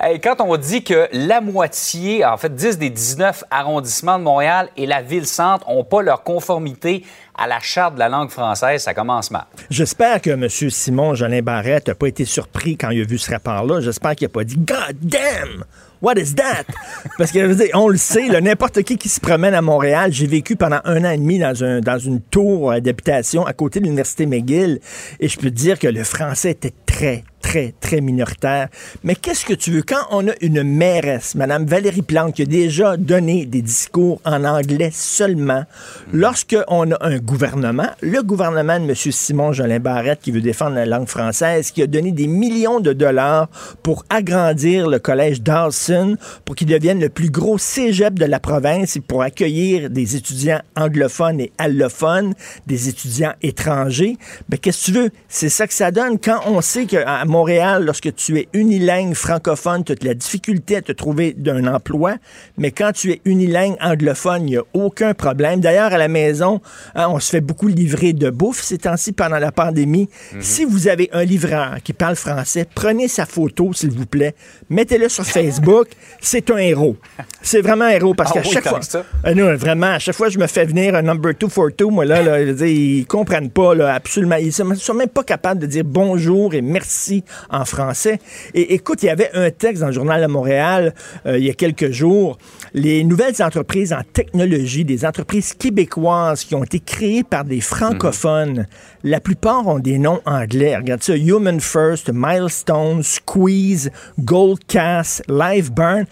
Hey, 0.00 0.20
quand 0.20 0.40
on 0.40 0.56
dit 0.56 0.82
que 0.82 1.08
la 1.12 1.40
moitié, 1.40 2.24
en 2.24 2.36
fait 2.36 2.52
10 2.54 2.76
des 2.78 2.90
19 2.90 3.44
arrondissements 3.52 4.18
de 4.18 4.24
Montréal 4.24 4.68
et 4.76 4.84
la 4.84 5.00
ville-centre 5.00 5.64
n'ont 5.70 5.84
pas 5.84 6.02
leur 6.02 6.22
conformité 6.24 7.04
à 7.36 7.46
la 7.46 7.60
charte 7.60 7.94
de 7.94 7.98
la 7.98 8.08
langue 8.08 8.30
française, 8.30 8.82
ça 8.82 8.94
commence 8.94 9.30
mal. 9.30 9.44
J'espère 9.70 10.20
que 10.20 10.30
M. 10.30 10.48
Simon 10.48 11.14
Jolin 11.14 11.42
Barrette 11.42 11.88
n'a 11.88 11.94
pas 11.94 12.08
été 12.08 12.24
surpris 12.24 12.76
quand 12.76 12.90
il 12.90 13.02
a 13.02 13.04
vu 13.04 13.18
ce 13.18 13.30
rapport-là. 13.30 13.80
J'espère 13.80 14.16
qu'il 14.16 14.26
n'a 14.26 14.32
pas 14.32 14.44
dit 14.44 14.56
God 14.56 14.96
damn! 15.02 15.64
What 16.02 16.18
is 16.18 16.34
that? 16.34 16.64
Parce 17.18 17.32
que 17.32 17.40
je 17.40 17.46
veux 17.46 17.54
dire, 17.54 17.70
on 17.74 17.88
le 17.88 17.96
sait, 17.96 18.28
n'importe 18.40 18.82
qui 18.82 18.98
qui 18.98 19.08
se 19.08 19.20
promène 19.20 19.54
à 19.54 19.62
Montréal, 19.62 20.12
j'ai 20.12 20.26
vécu 20.26 20.54
pendant 20.56 20.80
un 20.84 21.04
an 21.04 21.10
et 21.10 21.16
demi 21.16 21.38
dans, 21.38 21.64
un, 21.64 21.80
dans 21.80 21.98
une 21.98 22.20
tour 22.20 22.72
euh, 22.72 22.80
d'habitation 22.80 23.46
à 23.46 23.54
côté 23.54 23.80
de 23.80 23.84
l'Université 23.84 24.26
McGill, 24.26 24.80
et 25.20 25.28
je 25.28 25.38
peux 25.38 25.50
te 25.50 25.54
dire 25.54 25.78
que 25.78 25.88
le 25.88 26.04
français 26.04 26.50
était 26.50 26.74
très, 26.84 27.24
très, 27.40 27.74
très 27.80 28.00
minoritaire. 28.00 28.68
Mais 29.04 29.14
qu'est-ce 29.14 29.44
que 29.44 29.54
tu 29.54 29.70
veux? 29.70 29.82
Quand 29.82 30.06
on 30.10 30.28
a 30.28 30.32
une 30.40 30.62
mairesse, 30.62 31.34
Mme 31.34 31.66
Valérie 31.66 32.02
Plante, 32.02 32.34
qui 32.34 32.42
a 32.42 32.46
déjà 32.46 32.96
donné 32.96 33.46
des 33.46 33.62
discours 33.62 34.20
en 34.24 34.44
anglais 34.44 34.90
seulement, 34.92 35.64
lorsque 36.12 36.56
on 36.68 36.90
a 36.90 36.96
un 37.00 37.18
gouvernement, 37.18 37.88
le 38.00 38.22
gouvernement 38.22 38.78
de 38.80 38.84
M. 38.84 38.94
Simon 38.94 39.52
Jolin 39.52 39.78
Barrette, 39.78 40.20
qui 40.22 40.30
veut 40.30 40.40
défendre 40.40 40.74
la 40.74 40.86
langue 40.86 41.08
française, 41.08 41.70
qui 41.70 41.82
a 41.82 41.86
donné 41.86 42.12
des 42.12 42.26
millions 42.26 42.80
de 42.80 42.92
dollars 42.92 43.48
pour 43.82 44.04
agrandir 44.10 44.88
le 44.88 44.98
collège 44.98 45.42
Dawson, 45.42 46.16
pour 46.44 46.56
qu'il 46.56 46.66
devienne 46.66 47.00
le 47.00 47.08
plus 47.08 47.30
gros 47.30 47.58
cégep 47.58 48.14
de 48.14 48.24
la 48.24 48.40
province 48.40 48.96
et 48.96 49.00
pour 49.00 49.22
accueillir 49.22 49.90
des 49.90 50.16
étudiants 50.16 50.60
anglophones 50.74 51.40
et 51.40 51.52
allophones, 51.58 52.34
des 52.66 52.88
étudiants 52.88 53.34
étrangers. 53.42 54.16
Mais 54.48 54.58
qu'est-ce 54.58 54.86
que 54.86 54.92
tu 54.92 54.98
veux? 54.98 55.10
C'est 55.28 55.48
ça 55.48 55.66
que 55.66 55.74
ça 55.74 55.90
donne 55.90 56.18
quand 56.18 56.40
on 56.46 56.60
sait 56.60 56.86
qu'à 56.86 57.24
Montréal, 57.40 57.84
lorsque 57.84 58.14
tu 58.14 58.38
es 58.38 58.48
unilingue 58.54 59.12
francophone, 59.12 59.84
tu 59.84 59.92
as 59.92 59.94
de 59.94 60.06
la 60.06 60.14
difficulté 60.14 60.76
à 60.76 60.80
te 60.80 60.90
trouver 60.92 61.34
d'un 61.36 61.66
emploi, 61.66 62.14
mais 62.56 62.70
quand 62.70 62.92
tu 62.92 63.12
es 63.12 63.20
unilingue 63.26 63.76
anglophone, 63.82 64.44
il 64.44 64.50
n'y 64.52 64.56
a 64.56 64.62
aucun 64.72 65.12
problème. 65.12 65.60
D'ailleurs, 65.60 65.92
à 65.92 65.98
la 65.98 66.08
maison, 66.08 66.62
hein, 66.94 67.08
on 67.10 67.20
se 67.20 67.28
fait 67.28 67.42
beaucoup 67.42 67.68
livrer 67.68 68.14
de 68.14 68.30
bouffe 68.30 68.62
ces 68.62 68.78
temps-ci 68.78 69.12
pendant 69.12 69.38
la 69.38 69.52
pandémie. 69.52 70.08
Si 70.40 70.64
vous 70.64 70.88
avez 70.88 71.10
un 71.12 71.24
livreur 71.24 71.74
qui 71.84 71.92
parle 71.92 72.16
français, 72.16 72.66
prenez 72.74 73.06
sa 73.06 73.26
photo, 73.26 73.70
s'il 73.74 73.90
vous 73.90 74.06
plaît, 74.06 74.34
mettez-le 74.70 75.10
sur 75.10 75.26
Facebook. 75.26 75.88
C'est 76.22 76.50
un 76.50 76.56
héros. 76.56 76.96
C'est 77.42 77.60
vraiment 77.60 77.84
un 77.84 77.90
héros 77.90 78.14
parce 78.14 78.30
Ah 78.30 78.40
qu'à 78.40 78.48
oui, 78.48 78.50
chaque 78.54 78.66
fois. 78.68 78.80
ça? 78.80 79.04
Ah 79.22 79.34
non, 79.34 79.54
vraiment, 79.56 79.88
à 79.88 79.98
chaque 79.98 80.16
fois 80.16 80.30
je 80.30 80.38
me 80.38 80.46
fais 80.46 80.64
venir 80.64 80.94
un 80.94 81.02
number 81.02 81.34
two 81.36 81.50
for 81.50 81.68
two, 81.76 81.90
moi, 81.90 82.06
là, 82.06 82.22
là 82.22 82.40
je 82.40 82.50
veux 82.52 82.54
dire, 82.64 82.66
ils 82.66 83.06
comprennent 83.06 83.50
pas, 83.50 83.74
là, 83.74 83.92
absolument. 83.94 84.36
Ils 84.36 84.52
sont 84.54 84.94
même 84.94 85.08
pas 85.10 85.22
capables 85.22 85.60
de 85.60 85.66
dire 85.66 85.84
bonjour 85.84 86.54
et 86.54 86.62
merci 86.62 87.15
en 87.50 87.64
français. 87.64 88.18
Et 88.54 88.74
écoute, 88.74 89.02
il 89.02 89.06
y 89.06 89.10
avait 89.10 89.30
un 89.34 89.50
texte 89.50 89.80
dans 89.80 89.88
le 89.88 89.92
Journal 89.92 90.22
de 90.22 90.26
Montréal 90.26 90.94
euh, 91.26 91.38
il 91.38 91.44
y 91.44 91.50
a 91.50 91.54
quelques 91.54 91.90
jours. 91.90 92.38
Les 92.74 93.04
nouvelles 93.04 93.42
entreprises 93.42 93.92
en 93.92 94.02
technologie, 94.12 94.84
des 94.84 95.04
entreprises 95.04 95.54
québécoises 95.54 96.44
qui 96.44 96.54
ont 96.54 96.64
été 96.64 96.80
créées 96.80 97.24
par 97.24 97.44
des 97.44 97.60
francophones, 97.60 98.66
la 99.02 99.20
plupart 99.20 99.66
ont 99.66 99.78
des 99.78 99.98
noms 99.98 100.20
anglais. 100.26 100.76
Regarde 100.76 101.02
ça, 101.02 101.16
Human 101.16 101.60
First, 101.60 102.10
Milestone, 102.12 103.02
Squeeze, 103.02 103.90
Goldcast, 104.18 105.22
Liveburn. 105.28 106.04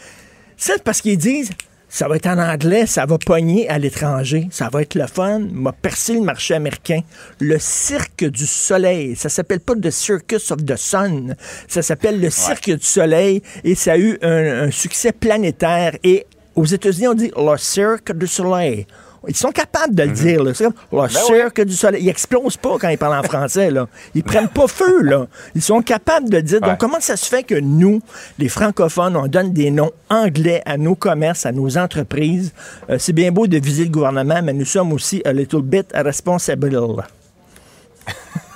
C'est 0.57 0.83
parce 0.83 1.01
qu'ils 1.01 1.19
disent 1.19 1.51
ça 1.95 2.09
va 2.09 2.17
être 2.17 2.27
en 2.27 2.39
anglais, 2.39 2.87
ça 2.87 3.07
va 3.07 3.19
pogner 3.19 3.69
à 3.69 3.79
l'étranger, 3.79 4.49
ça 4.51 4.69
va 4.69 4.83
être 4.83 4.97
le 4.97 5.07
fun, 5.07 5.39
m'a 5.53 5.71
percé 5.71 6.15
le 6.15 6.23
marché 6.23 6.53
américain. 6.55 7.03
Le 7.39 7.57
cirque 7.61 8.25
du 8.25 8.47
soleil, 8.47 9.15
ça 9.15 9.29
s'appelle 9.29 9.61
pas 9.61 9.77
The 9.77 9.91
Circus 9.91 10.51
of 10.51 10.65
the 10.65 10.75
Sun, 10.75 11.37
ça 11.69 11.83
s'appelle 11.83 12.21
le 12.21 12.31
cirque 12.31 12.69
du 12.69 12.85
soleil 12.85 13.43
et 13.63 13.77
ça 13.77 13.93
a 13.93 13.97
eu 13.97 14.19
un, 14.23 14.65
un 14.65 14.71
succès 14.73 15.13
planétaire. 15.13 15.97
Et 16.03 16.27
aux 16.57 16.65
États-Unis, 16.65 17.07
on 17.07 17.15
dit 17.15 17.31
le 17.37 17.57
cirque 17.59 18.13
du 18.13 18.27
soleil. 18.27 18.89
Ils 19.29 19.37
sont 19.37 19.51
capables 19.51 19.95
de 19.95 20.03
le 20.05 20.13
dire. 20.13 20.43
Là. 20.43 20.53
C'est 20.55 20.65
comme 20.65 20.75
le 20.91 21.09
cirque 21.09 21.61
du 21.63 21.75
soleil. 21.75 22.05
Ils 22.05 22.09
explosent 22.09 22.57
pas 22.57 22.77
quand 22.79 22.89
ils 22.89 22.99
parlent 22.99 23.19
en 23.19 23.23
français. 23.23 23.71
Là. 23.71 23.89
Ils 24.15 24.23
prennent 24.23 24.49
pas 24.49 24.67
feu. 24.67 25.03
Là. 25.03 25.27
Ils 25.55 25.63
sont 25.63 25.83
capables 25.83 26.29
de 26.29 26.37
le 26.37 26.43
dire. 26.43 26.61
Ouais. 26.63 26.69
Donc, 26.69 26.79
comment 26.79 27.01
ça 27.01 27.17
se 27.17 27.27
fait 27.27 27.43
que 27.43 27.55
nous, 27.55 28.01
les 28.39 28.49
francophones, 28.49 29.17
on 29.17 29.27
donne 29.27 29.53
des 29.53 29.71
noms 29.71 29.93
anglais 30.11 30.63
à 30.67 30.77
nos 30.77 30.95
commerces, 30.95 31.47
à 31.47 31.53
nos 31.53 31.77
entreprises? 31.79 32.53
Euh, 32.91 32.97
c'est 32.99 33.13
bien 33.13 33.31
beau 33.31 33.47
de 33.47 33.59
viser 33.59 33.85
le 33.85 33.91
gouvernement, 33.91 34.41
mais 34.43 34.53
nous 34.53 34.65
sommes 34.65 34.93
aussi 34.93 35.23
a 35.25 35.33
little 35.33 35.63
bit 35.63 35.87
responsible. 35.95 36.71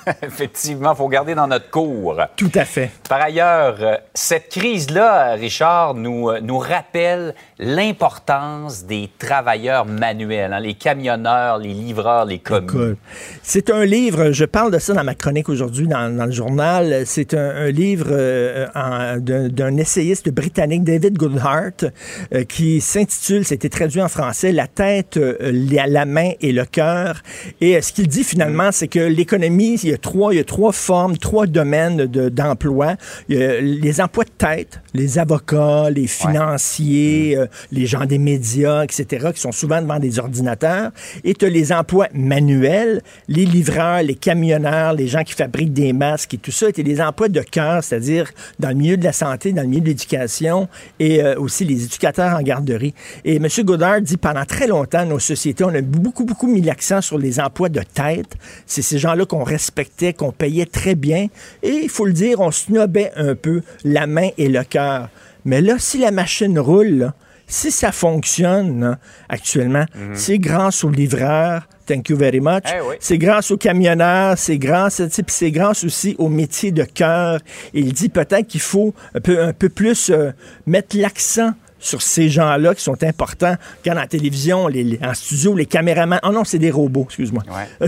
Effectivement, 0.23 0.93
il 0.93 0.97
faut 0.97 1.07
garder 1.07 1.35
dans 1.35 1.47
notre 1.47 1.69
cours. 1.69 2.19
Tout 2.35 2.51
à 2.55 2.65
fait. 2.65 2.91
Par 3.07 3.21
ailleurs, 3.21 3.77
euh, 3.81 3.97
cette 4.13 4.49
crise-là, 4.49 5.33
Richard, 5.33 5.93
nous, 5.93 6.29
euh, 6.29 6.39
nous 6.41 6.57
rappelle 6.57 7.35
l'importance 7.57 8.85
des 8.85 9.09
travailleurs 9.17 9.85
manuels, 9.85 10.53
hein, 10.53 10.59
les 10.59 10.73
camionneurs, 10.73 11.57
les 11.57 11.73
livreurs, 11.73 12.25
les 12.25 12.39
commis. 12.39 12.95
C'est 13.43 13.69
un 13.69 13.85
livre, 13.85 14.31
je 14.31 14.45
parle 14.45 14.71
de 14.71 14.79
ça 14.79 14.93
dans 14.93 15.03
ma 15.03 15.15
chronique 15.15 15.49
aujourd'hui 15.49 15.87
dans, 15.87 16.15
dans 16.15 16.25
le 16.25 16.31
journal. 16.31 17.03
C'est 17.05 17.33
un, 17.33 17.49
un 17.49 17.71
livre 17.71 18.07
euh, 18.11 19.19
d'un 19.19 19.77
essayiste 19.77 20.29
britannique, 20.29 20.83
David 20.83 21.17
Goodhart, 21.17 21.85
euh, 22.33 22.43
qui 22.43 22.81
s'intitule, 22.81 23.45
c'était 23.45 23.69
traduit 23.69 24.01
en 24.01 24.07
français, 24.07 24.51
La 24.51 24.67
tête, 24.67 25.17
euh, 25.17 25.37
la, 25.41 26.05
main 26.05 26.31
et 26.41 26.51
le 26.51 26.65
cœur. 26.65 27.21
Et 27.61 27.81
ce 27.81 27.91
qu'il 27.91 28.07
dit 28.07 28.23
finalement, 28.23 28.71
c'est 28.71 28.87
que 28.87 28.99
l'économie, 28.99 29.75
il 29.83 29.89
y 29.89 29.93
a 29.93 29.97
trois, 29.99 30.33
il 30.33 30.37
y 30.37 30.39
a 30.39 30.43
trois 30.43 30.71
formes, 30.71 31.17
trois 31.17 31.45
domaines 31.47 32.05
de- 32.07 32.29
d'emploi. 32.29 32.95
il 33.27 33.37
y 33.37 33.43
a 33.43 33.61
les 33.61 34.01
emplois 34.01 34.23
de 34.23 34.29
tête, 34.37 34.81
les 34.93 35.19
avocats, 35.19 35.89
les 35.89 36.07
financiers, 36.07 37.37
euh, 37.37 37.45
les 37.71 37.85
gens 37.85 38.05
des 38.05 38.17
médias, 38.17 38.83
etc., 38.83 39.27
qui 39.33 39.41
sont 39.41 39.51
souvent 39.51 39.81
devant 39.81 39.99
des 39.99 40.19
ordinateurs. 40.19 40.91
Et 41.23 41.33
tu 41.33 41.45
as 41.45 41.49
les 41.49 41.71
emplois 41.71 42.07
manuels, 42.13 43.01
les 43.27 43.45
livreurs, 43.45 44.01
les 44.03 44.15
camionneurs, 44.15 44.93
les 44.93 45.07
gens 45.07 45.23
qui 45.23 45.33
fabriquent 45.33 45.73
des 45.73 45.93
masques 45.93 46.33
et 46.33 46.37
tout 46.37 46.51
ça. 46.51 46.67
Et 46.75 46.83
les 46.83 47.01
emplois 47.01 47.27
de 47.29 47.41
cœur, 47.41 47.83
c'est-à-dire 47.83 48.29
dans 48.59 48.69
le 48.69 48.75
milieu 48.75 48.97
de 48.97 49.03
la 49.03 49.13
santé, 49.13 49.51
dans 49.51 49.61
le 49.63 49.67
milieu 49.67 49.81
de 49.81 49.87
l'éducation 49.87 50.67
et 50.99 51.21
euh, 51.23 51.35
aussi 51.37 51.65
les 51.65 51.83
éducateurs 51.83 52.37
en 52.37 52.41
garderie. 52.41 52.93
Et 53.25 53.35
M. 53.35 53.47
Godard 53.63 54.01
dit 54.01 54.17
pendant 54.17 54.45
très 54.45 54.67
longtemps, 54.67 55.05
nos 55.05 55.19
sociétés, 55.19 55.63
on 55.63 55.73
a 55.75 55.81
beaucoup, 55.81 56.23
beaucoup 56.25 56.47
mis 56.47 56.61
l'accent 56.61 57.01
sur 57.01 57.17
les 57.17 57.39
emplois 57.39 57.69
de 57.69 57.81
tête. 57.93 58.35
C'est 58.65 58.81
ces 58.81 58.97
gens-là 58.97 59.25
qu'on 59.25 59.43
respectait, 59.89 60.13
qu'on 60.13 60.31
payait 60.31 60.65
très 60.65 60.95
bien. 60.95 61.27
Et 61.63 61.69
il 61.83 61.89
faut 61.89 62.05
le 62.05 62.13
dire, 62.13 62.39
on 62.39 62.51
snobait 62.51 63.11
un 63.15 63.35
peu 63.35 63.61
la 63.83 64.07
main 64.07 64.29
et 64.37 64.47
le 64.49 64.63
cœur. 64.63 65.09
Mais 65.45 65.61
là, 65.61 65.75
si 65.79 65.97
la 65.99 66.11
machine 66.11 66.59
roule, 66.59 66.87
là, 66.89 67.13
si 67.47 67.71
ça 67.71 67.91
fonctionne 67.91 68.81
là, 68.81 68.99
actuellement, 69.27 69.85
c'est 70.13 70.37
grâce 70.37 70.83
aux 70.83 70.89
livreurs. 70.91 71.63
Thank 71.87 72.09
you 72.09 72.17
very 72.17 72.39
much. 72.39 72.65
Eh 72.67 72.81
oui. 72.87 72.95
C'est 72.99 73.17
grâce 73.17 73.49
aux 73.49 73.57
camionneurs, 73.57 74.37
c'est 74.37 74.59
grâce, 74.59 75.01
c'est 75.27 75.49
grâce 75.51 75.83
aussi 75.83 76.15
au 76.19 76.29
métier 76.29 76.71
de 76.71 76.83
cœur. 76.83 77.39
Il 77.73 77.91
dit 77.93 78.09
peut-être 78.09 78.45
qu'il 78.47 78.61
faut 78.61 78.93
un 79.15 79.19
peu, 79.19 79.41
un 79.41 79.53
peu 79.53 79.69
plus 79.69 80.11
euh, 80.11 80.31
mettre 80.67 80.95
l'accent 80.95 81.51
sur 81.79 82.03
ces 82.03 82.29
gens-là 82.29 82.75
qui 82.75 82.83
sont 82.83 83.01
importants. 83.03 83.55
Quand 83.83 83.97
en 83.97 84.05
télévision, 84.05 84.67
les, 84.67 84.83
les- 84.83 84.99
en 85.01 85.15
studio, 85.15 85.55
les 85.55 85.65
caméramans. 85.65 86.19
Oh 86.21 86.29
non, 86.31 86.43
c'est 86.43 86.59
des 86.59 86.69
robots, 86.69 87.05
excuse-moi. 87.05 87.41
Ouais. 87.49 87.87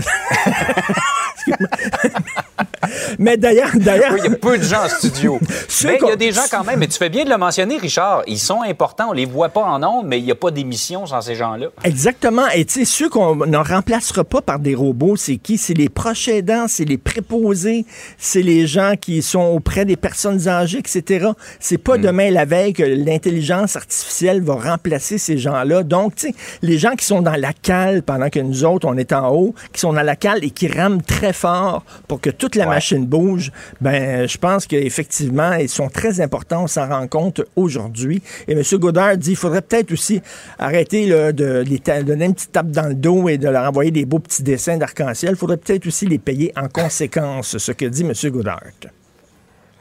Mais 3.18 3.36
d'ailleurs, 3.36 3.70
d'ailleurs. 3.74 4.12
Oui, 4.14 4.20
il 4.24 4.30
y 4.30 4.34
a 4.34 4.36
peu 4.36 4.58
de 4.58 4.62
gens 4.62 4.84
en 4.84 4.88
studio. 4.88 5.38
Mais 5.84 5.98
il 6.00 6.08
y 6.08 6.10
a 6.10 6.16
des 6.16 6.32
gens 6.32 6.42
quand 6.50 6.64
même, 6.64 6.78
mais 6.78 6.88
tu 6.88 6.98
fais 6.98 7.08
bien 7.08 7.24
de 7.24 7.30
le 7.30 7.36
mentionner, 7.36 7.76
Richard. 7.78 8.22
Ils 8.26 8.38
sont 8.38 8.62
importants, 8.62 9.08
on 9.10 9.12
les 9.12 9.24
voit 9.24 9.48
pas 9.48 9.62
en 9.62 9.82
ondes, 9.82 10.06
mais 10.06 10.18
il 10.18 10.24
n'y 10.24 10.30
a 10.30 10.36
pas 10.36 10.50
d'émission 10.50 11.06
sans 11.06 11.20
ces 11.20 11.34
gens-là. 11.34 11.68
Exactement. 11.84 12.46
Et 12.54 12.64
tu 12.64 12.80
sais, 12.80 12.84
ceux 12.84 13.08
qu'on 13.08 13.46
ne 13.46 13.56
remplacera 13.56 14.24
pas 14.24 14.42
par 14.42 14.58
des 14.58 14.74
robots, 14.74 15.16
c'est 15.16 15.36
qui? 15.36 15.58
C'est 15.58 15.74
les 15.74 15.88
proches 15.88 16.28
aidants, 16.28 16.66
c'est 16.68 16.84
les 16.84 16.98
préposés, 16.98 17.84
c'est 18.18 18.42
les 18.42 18.66
gens 18.66 18.94
qui 19.00 19.22
sont 19.22 19.42
auprès 19.42 19.84
des 19.84 19.96
personnes 19.96 20.48
âgées, 20.48 20.78
etc. 20.78 21.30
C'est 21.60 21.78
pas 21.78 21.98
demain 21.98 22.30
la 22.30 22.44
veille 22.44 22.72
que 22.72 22.82
l'intelligence 22.82 23.76
artificielle 23.76 24.42
va 24.42 24.54
remplacer 24.54 25.18
ces 25.18 25.38
gens-là. 25.38 25.82
Donc, 25.82 26.16
tu 26.16 26.28
sais, 26.28 26.34
les 26.62 26.78
gens 26.78 26.94
qui 26.94 27.04
sont 27.04 27.22
dans 27.22 27.36
la 27.36 27.52
cale 27.52 28.02
pendant 28.02 28.30
que 28.30 28.40
nous 28.40 28.64
autres, 28.64 28.86
on 28.88 28.96
est 28.96 29.12
en 29.12 29.30
haut, 29.34 29.54
qui 29.72 29.80
sont 29.80 29.92
dans 29.92 30.02
la 30.02 30.16
cale 30.16 30.44
et 30.44 30.50
qui 30.50 30.68
rament 30.68 31.02
très 31.02 31.31
fort 31.32 31.84
pour 32.08 32.20
que 32.20 32.30
toute 32.30 32.54
la 32.54 32.64
Ouais. 32.64 32.74
machine 32.74 33.04
bouge, 33.06 33.50
ben, 33.80 34.26
je 34.28 34.38
pense 34.38 34.66
qu'effectivement, 34.66 35.52
ils 35.54 35.68
sont 35.68 35.88
très 35.88 36.20
importants. 36.20 36.64
On 36.64 36.66
s'en 36.66 36.88
rend 36.88 37.06
compte 37.08 37.42
aujourd'hui. 37.56 38.22
Et 38.48 38.52
M. 38.52 38.62
Godard 38.78 39.16
dit, 39.16 39.30
il 39.30 39.36
faudrait 39.36 39.62
peut-être 39.62 39.92
aussi 39.92 40.20
arrêter 40.58 41.06
là, 41.06 41.32
de 41.32 41.64
les 41.66 41.80
donner 42.02 42.26
une 42.26 42.34
petite 42.34 42.52
tape 42.52 42.70
dans 42.70 42.88
le 42.88 42.94
dos 42.94 43.28
et 43.28 43.38
de 43.38 43.48
leur 43.48 43.68
envoyer 43.68 43.90
des 43.90 44.04
beaux 44.04 44.18
petits 44.18 44.42
dessins 44.42 44.76
d'arc-en-ciel. 44.76 45.32
Il 45.32 45.36
faudrait 45.36 45.56
peut-être 45.56 45.86
aussi 45.86 46.06
les 46.06 46.18
payer 46.18 46.52
en 46.56 46.68
conséquence, 46.68 47.58
ce 47.58 47.72
que 47.72 47.86
dit 47.86 48.02
M. 48.02 48.12
Godard. 48.30 48.60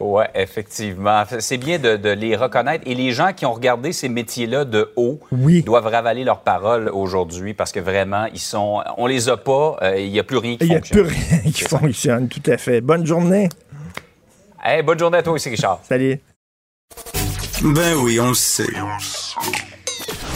Oui, 0.03 0.23
effectivement. 0.33 1.23
C'est 1.39 1.57
bien 1.57 1.77
de, 1.77 1.95
de 1.95 2.09
les 2.09 2.35
reconnaître. 2.35 2.83
Et 2.87 2.95
les 2.95 3.11
gens 3.11 3.33
qui 3.33 3.45
ont 3.45 3.53
regardé 3.53 3.93
ces 3.93 4.09
métiers-là 4.09 4.65
de 4.65 4.91
haut 4.95 5.19
Oui. 5.31 5.61
doivent 5.63 5.85
ravaler 5.87 6.23
leurs 6.23 6.39
paroles 6.41 6.89
aujourd'hui 6.91 7.53
parce 7.53 7.71
que 7.71 7.79
vraiment, 7.79 8.25
ils 8.33 8.39
sont. 8.39 8.81
On 8.97 9.05
les 9.05 9.29
a 9.29 9.37
pas, 9.37 9.77
euh, 9.81 9.99
il 9.99 10.11
n'y 10.11 10.19
a 10.19 10.23
plus 10.23 10.37
rien 10.37 10.57
qui 10.57 10.65
Il 10.65 10.69
n'y 10.69 10.75
a 10.75 10.79
fonctionne. 10.79 11.07
plus 11.07 11.15
rien 11.17 11.51
qui 11.51 11.63
fonctionne, 11.63 12.27
tout 12.27 12.41
à 12.51 12.57
fait. 12.57 12.81
Bonne 12.81 13.05
journée. 13.05 13.47
Hey, 14.63 14.81
bonne 14.83 14.97
journée 14.99 15.19
à 15.19 15.23
toi 15.23 15.33
aussi, 15.33 15.49
Richard. 15.49 15.79
Salut. 15.87 16.19
Ben 17.63 17.95
oui, 17.95 18.19
on 18.19 18.29
le 18.29 18.33
sait. 18.33 18.65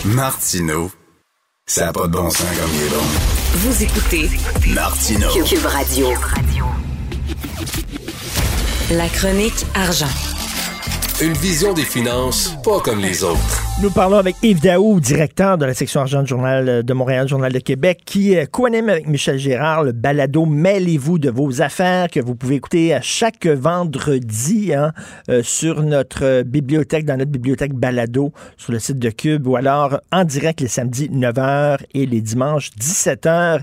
Martineau, 0.06 0.91
ça 1.65 1.86
n'a 1.88 1.93
pas 1.93 2.08
de 2.08 2.12
bon 2.12 2.30
sens 2.30 2.45
comme 2.60 2.69
il 2.75 2.84
est 2.84 2.89
bon. 2.89 3.04
Vous 3.56 3.84
écoutez 3.84 4.30
Martineau. 4.73 5.30
Cube, 5.34 5.45
Cube 5.45 5.65
Radio. 5.65 6.08
La 8.91 9.08
chronique 9.10 9.65
argent. 9.74 10.06
Une 11.19 11.34
vision 11.34 11.74
des 11.74 11.84
finances 11.84 12.56
pas 12.63 12.80
comme 12.82 13.00
les 13.00 13.24
autres. 13.24 13.63
Nous 13.82 13.89
parlons 13.89 14.17
avec 14.17 14.36
Yves 14.43 14.62
Daou, 14.62 15.00
directeur 15.00 15.58
de 15.58 15.65
la 15.65 15.74
section 15.74 16.02
argent 16.02 16.21
du 16.21 16.28
Journal 16.28 16.84
de 16.84 16.93
Montréal, 16.93 17.28
Journal 17.28 17.52
de 17.52 17.60
Québec, 17.60 18.02
qui 18.06 18.38
euh, 18.38 18.45
co-anime 18.45 18.89
avec 18.89 19.08
Michel 19.08 19.39
Gérard 19.39 19.84
le 19.84 19.91
balado 19.91 20.45
Mêlez-vous 20.45 21.17
de 21.17 21.32
vos 21.32 21.63
affaires 21.63 22.10
que 22.12 22.19
vous 22.19 22.36
pouvez 22.36 22.56
écouter 22.56 22.93
à 22.93 23.02
chaque 23.02 23.48
vendredi 23.48 24.74
hein, 24.76 24.91
euh, 25.30 25.41
sur 25.41 25.82
notre 25.82 26.24
euh, 26.24 26.43
bibliothèque, 26.43 27.06
dans 27.06 27.17
notre 27.17 27.32
bibliothèque 27.32 27.74
balado 27.74 28.34
sur 28.56 28.71
le 28.71 28.80
site 28.80 29.00
de 29.00 29.10
Cube 29.10 29.48
ou 29.48 29.56
alors 29.56 30.00
en 30.12 30.26
direct 30.26 30.62
les 30.62 30.67
samedis 30.67 31.10
9h 31.10 31.80
et 31.95 32.06
les 32.06 32.21
dimanches 32.21 32.69
17h. 32.80 33.62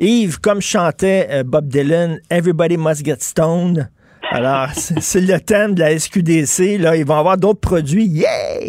Yves, 0.00 0.40
comme 0.40 0.60
chantait 0.60 1.28
euh, 1.30 1.44
Bob 1.44 1.68
Dylan, 1.68 2.18
Everybody 2.30 2.78
Must 2.78 3.04
Get 3.04 3.18
Stoned. 3.20 3.90
Alors, 4.30 4.68
c'est 4.74 5.20
le 5.20 5.38
thème 5.40 5.74
de 5.74 5.80
la 5.80 5.98
SQDC. 5.98 6.78
Là, 6.78 6.96
ils 6.96 7.06
vont 7.06 7.16
avoir 7.16 7.36
d'autres 7.36 7.60
produits. 7.60 8.06
Yeah! 8.06 8.60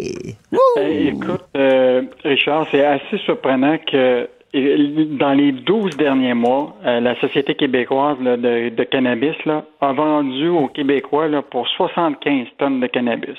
Eh, 0.80 1.08
écoute, 1.08 1.44
euh, 1.56 2.02
Richard, 2.24 2.66
c'est 2.70 2.84
assez 2.84 3.18
surprenant 3.24 3.76
que 3.78 4.28
dans 5.18 5.32
les 5.32 5.52
12 5.52 5.96
derniers 5.96 6.34
mois, 6.34 6.74
euh, 6.84 7.00
la 7.00 7.18
Société 7.20 7.54
québécoise 7.54 8.16
là, 8.22 8.36
de, 8.36 8.70
de, 8.70 8.84
cannabis 8.84 9.36
là, 9.44 9.64
a 9.80 9.92
vendu 9.92 10.48
aux 10.48 10.68
Québécois 10.68 11.28
là, 11.28 11.42
pour 11.42 11.68
75 11.68 12.46
tonnes 12.58 12.80
de 12.80 12.86
cannabis. 12.86 13.36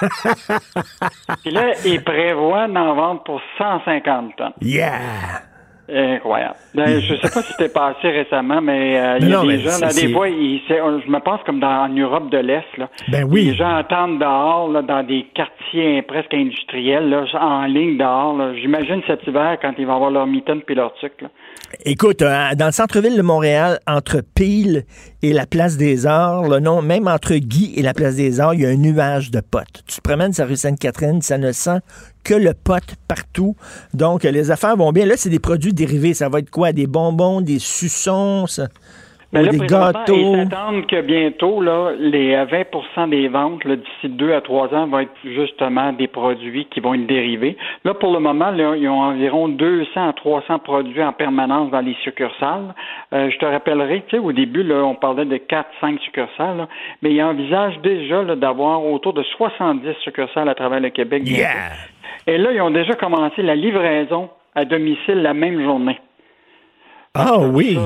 Puis 1.42 1.52
là, 1.52 1.72
ils 1.84 2.02
prévoient 2.02 2.66
d'en 2.66 2.94
vendre 2.94 3.22
pour 3.22 3.40
150 3.58 4.36
tonnes. 4.36 4.52
Yeah! 4.60 5.49
Incroyable. 5.92 6.56
Ben, 6.74 7.00
je 7.00 7.14
sais 7.14 7.28
pas 7.28 7.42
si 7.42 7.52
c'était 7.52 7.68
passé 7.68 8.08
récemment, 8.08 8.60
mais 8.60 8.98
euh, 8.98 9.18
il 9.20 9.28
y 9.28 9.34
a 9.34 9.42
des 9.42 9.60
gens, 9.60 9.78
là, 9.80 9.92
des 9.92 10.12
fois, 10.12 10.28
ils, 10.28 10.60
je 10.68 11.10
me 11.10 11.18
pense 11.18 11.40
comme 11.44 11.60
dans, 11.60 11.84
en 11.84 11.88
Europe 11.88 12.30
de 12.30 12.38
l'Est, 12.38 12.76
là. 12.78 12.88
Ben 13.08 13.24
oui. 13.24 13.46
Les 13.46 13.54
gens 13.54 13.74
attendent 13.76 14.18
dehors, 14.18 14.70
là, 14.70 14.82
dans 14.82 15.02
des 15.02 15.26
quartiers 15.34 16.02
presque 16.02 16.34
industriels, 16.34 17.08
là, 17.08 17.24
en 17.40 17.64
ligne 17.66 17.96
dehors. 17.96 18.36
J'imagine 18.60 19.02
cet 19.06 19.26
hiver, 19.26 19.58
quand 19.60 19.72
ils 19.78 19.86
vont 19.86 19.96
avoir 19.96 20.10
leur 20.10 20.26
mitaine 20.26 20.60
puis 20.62 20.74
leur 20.74 20.94
truc, 20.94 21.12
là. 21.20 21.28
Écoute, 21.84 22.22
euh, 22.22 22.54
dans 22.56 22.66
le 22.66 22.72
centre-ville 22.72 23.16
de 23.16 23.22
Montréal, 23.22 23.78
entre 23.86 24.20
Peel 24.34 24.84
et 25.22 25.32
la 25.32 25.46
Place 25.46 25.76
des 25.76 26.06
Arts, 26.06 26.60
nom, 26.60 26.82
même 26.82 27.06
entre 27.06 27.34
Guy 27.34 27.74
et 27.76 27.82
la 27.82 27.94
Place 27.94 28.16
des 28.16 28.40
Arts, 28.40 28.54
il 28.54 28.60
y 28.62 28.66
a 28.66 28.70
un 28.70 28.76
nuage 28.76 29.30
de 29.30 29.40
potes. 29.40 29.84
Tu 29.86 29.96
te 29.96 30.00
promènes 30.02 30.32
sur 30.32 30.44
la 30.44 30.50
rue 30.50 30.56
Sainte-Catherine, 30.56 31.22
ça 31.22 31.38
ne 31.38 31.52
sent 31.52 31.78
que 32.24 32.34
le 32.34 32.52
pote 32.54 32.96
partout. 33.08 33.56
Donc, 33.94 34.24
les 34.24 34.50
affaires 34.50 34.76
vont 34.76 34.92
bien. 34.92 35.06
Là, 35.06 35.14
c'est 35.16 35.30
des 35.30 35.38
produits 35.38 35.72
dérivés. 35.72 36.14
Ça 36.14 36.28
va 36.28 36.40
être 36.40 36.50
quoi? 36.50 36.72
Des 36.72 36.86
bonbons, 36.86 37.40
des 37.40 37.58
suçons, 37.58 38.46
ça? 38.46 38.68
Là, 39.32 39.44
des 39.46 39.58
gâteaux. 39.58 40.34
Ils 40.34 40.48
s'attendent 40.48 40.86
que 40.86 41.00
bientôt, 41.02 41.60
là, 41.62 41.92
les 41.96 42.34
20% 42.34 43.10
des 43.10 43.28
ventes 43.28 43.64
d'ici 43.64 44.08
deux 44.08 44.32
à 44.32 44.40
trois 44.40 44.74
ans 44.74 44.88
vont 44.88 44.98
être 44.98 45.12
justement 45.22 45.92
des 45.92 46.08
produits 46.08 46.66
qui 46.66 46.80
vont 46.80 46.94
être 46.94 47.06
dérivés. 47.06 47.56
Là, 47.84 47.94
pour 47.94 48.12
le 48.12 48.18
moment, 48.18 48.50
là, 48.50 48.74
ils 48.76 48.88
ont 48.88 49.00
environ 49.00 49.48
200 49.48 50.08
à 50.08 50.12
300 50.14 50.58
produits 50.58 51.02
en 51.02 51.12
permanence 51.12 51.70
dans 51.70 51.80
les 51.80 51.96
succursales. 52.02 52.74
Euh, 53.12 53.30
je 53.30 53.38
te 53.38 53.44
rappellerai, 53.44 54.02
tu 54.08 54.16
sais, 54.16 54.18
au 54.18 54.32
début, 54.32 54.64
là, 54.64 54.82
on 54.84 54.96
parlait 54.96 55.24
de 55.24 55.36
4-5 55.36 56.00
succursales, 56.00 56.56
là, 56.56 56.68
mais 57.00 57.12
ils 57.12 57.22
envisagent 57.22 57.80
déjà 57.82 58.24
d'avoir 58.34 58.84
autour 58.84 59.12
de 59.12 59.22
70 59.22 59.94
succursales 60.02 60.48
à 60.48 60.56
travers 60.56 60.80
le 60.80 60.90
Québec. 60.90 61.22
Yeah! 61.24 61.70
Et 62.30 62.38
là, 62.38 62.52
ils 62.52 62.60
ont 62.60 62.70
déjà 62.70 62.94
commencé 62.94 63.42
la 63.42 63.56
livraison 63.56 64.30
à 64.54 64.64
domicile 64.64 65.20
la 65.20 65.34
même 65.34 65.60
journée. 65.64 65.98
Ah 67.12 67.40
oui! 67.40 67.76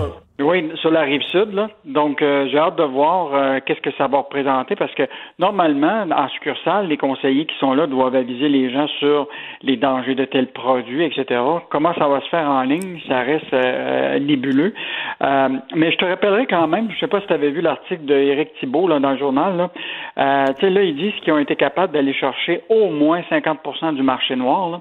Oui, 0.40 0.68
sur 0.80 0.90
la 0.90 1.02
rive 1.02 1.22
sud, 1.22 1.52
là. 1.52 1.68
Donc, 1.84 2.20
euh, 2.20 2.48
j'ai 2.50 2.58
hâte 2.58 2.74
de 2.74 2.82
voir 2.82 3.32
euh, 3.32 3.60
qu'est-ce 3.64 3.80
que 3.80 3.92
ça 3.92 4.08
va 4.08 4.18
représenter 4.18 4.74
parce 4.74 4.92
que 4.94 5.04
normalement, 5.38 6.06
en 6.10 6.28
succursale, 6.30 6.88
les 6.88 6.96
conseillers 6.96 7.46
qui 7.46 7.56
sont 7.58 7.72
là 7.72 7.86
doivent 7.86 8.16
aviser 8.16 8.48
les 8.48 8.68
gens 8.72 8.88
sur 8.98 9.28
les 9.62 9.76
dangers 9.76 10.16
de 10.16 10.24
tels 10.24 10.48
produits, 10.48 11.04
etc. 11.04 11.40
Comment 11.70 11.94
ça 11.94 12.08
va 12.08 12.20
se 12.20 12.28
faire 12.30 12.50
en 12.50 12.62
ligne, 12.62 12.98
ça 13.06 13.20
reste 13.20 13.54
euh, 13.54 14.18
nébuleux. 14.18 14.74
mais 15.20 15.92
je 15.92 15.96
te 15.98 16.04
rappellerai 16.04 16.46
quand 16.46 16.66
même, 16.66 16.90
je 16.90 16.98
sais 16.98 17.06
pas 17.06 17.20
si 17.20 17.28
tu 17.28 17.32
avais 17.32 17.50
vu 17.50 17.60
l'article 17.60 18.04
de 18.04 18.14
Éric 18.14 18.54
Thibault 18.58 18.88
là, 18.88 18.98
dans 18.98 19.12
le 19.12 19.18
journal, 19.18 19.56
là. 19.56 20.46
tu 20.54 20.60
sais, 20.62 20.70
là, 20.70 20.82
ils 20.82 20.96
disent 20.96 21.14
qu'ils 21.22 21.32
ont 21.32 21.38
été 21.38 21.54
capables 21.54 21.92
d'aller 21.92 22.12
chercher 22.12 22.62
au 22.70 22.90
moins 22.90 23.20
50% 23.30 23.94
du 23.94 24.02
marché 24.02 24.34
noir. 24.34 24.80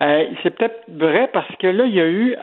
C'est 0.00 0.56
peut-être 0.56 0.84
vrai 0.88 1.28
parce 1.34 1.54
que 1.58 1.66
là, 1.66 1.84
il 1.84 1.94
y 1.94 2.00
a 2.00 2.08
eu 2.08 2.34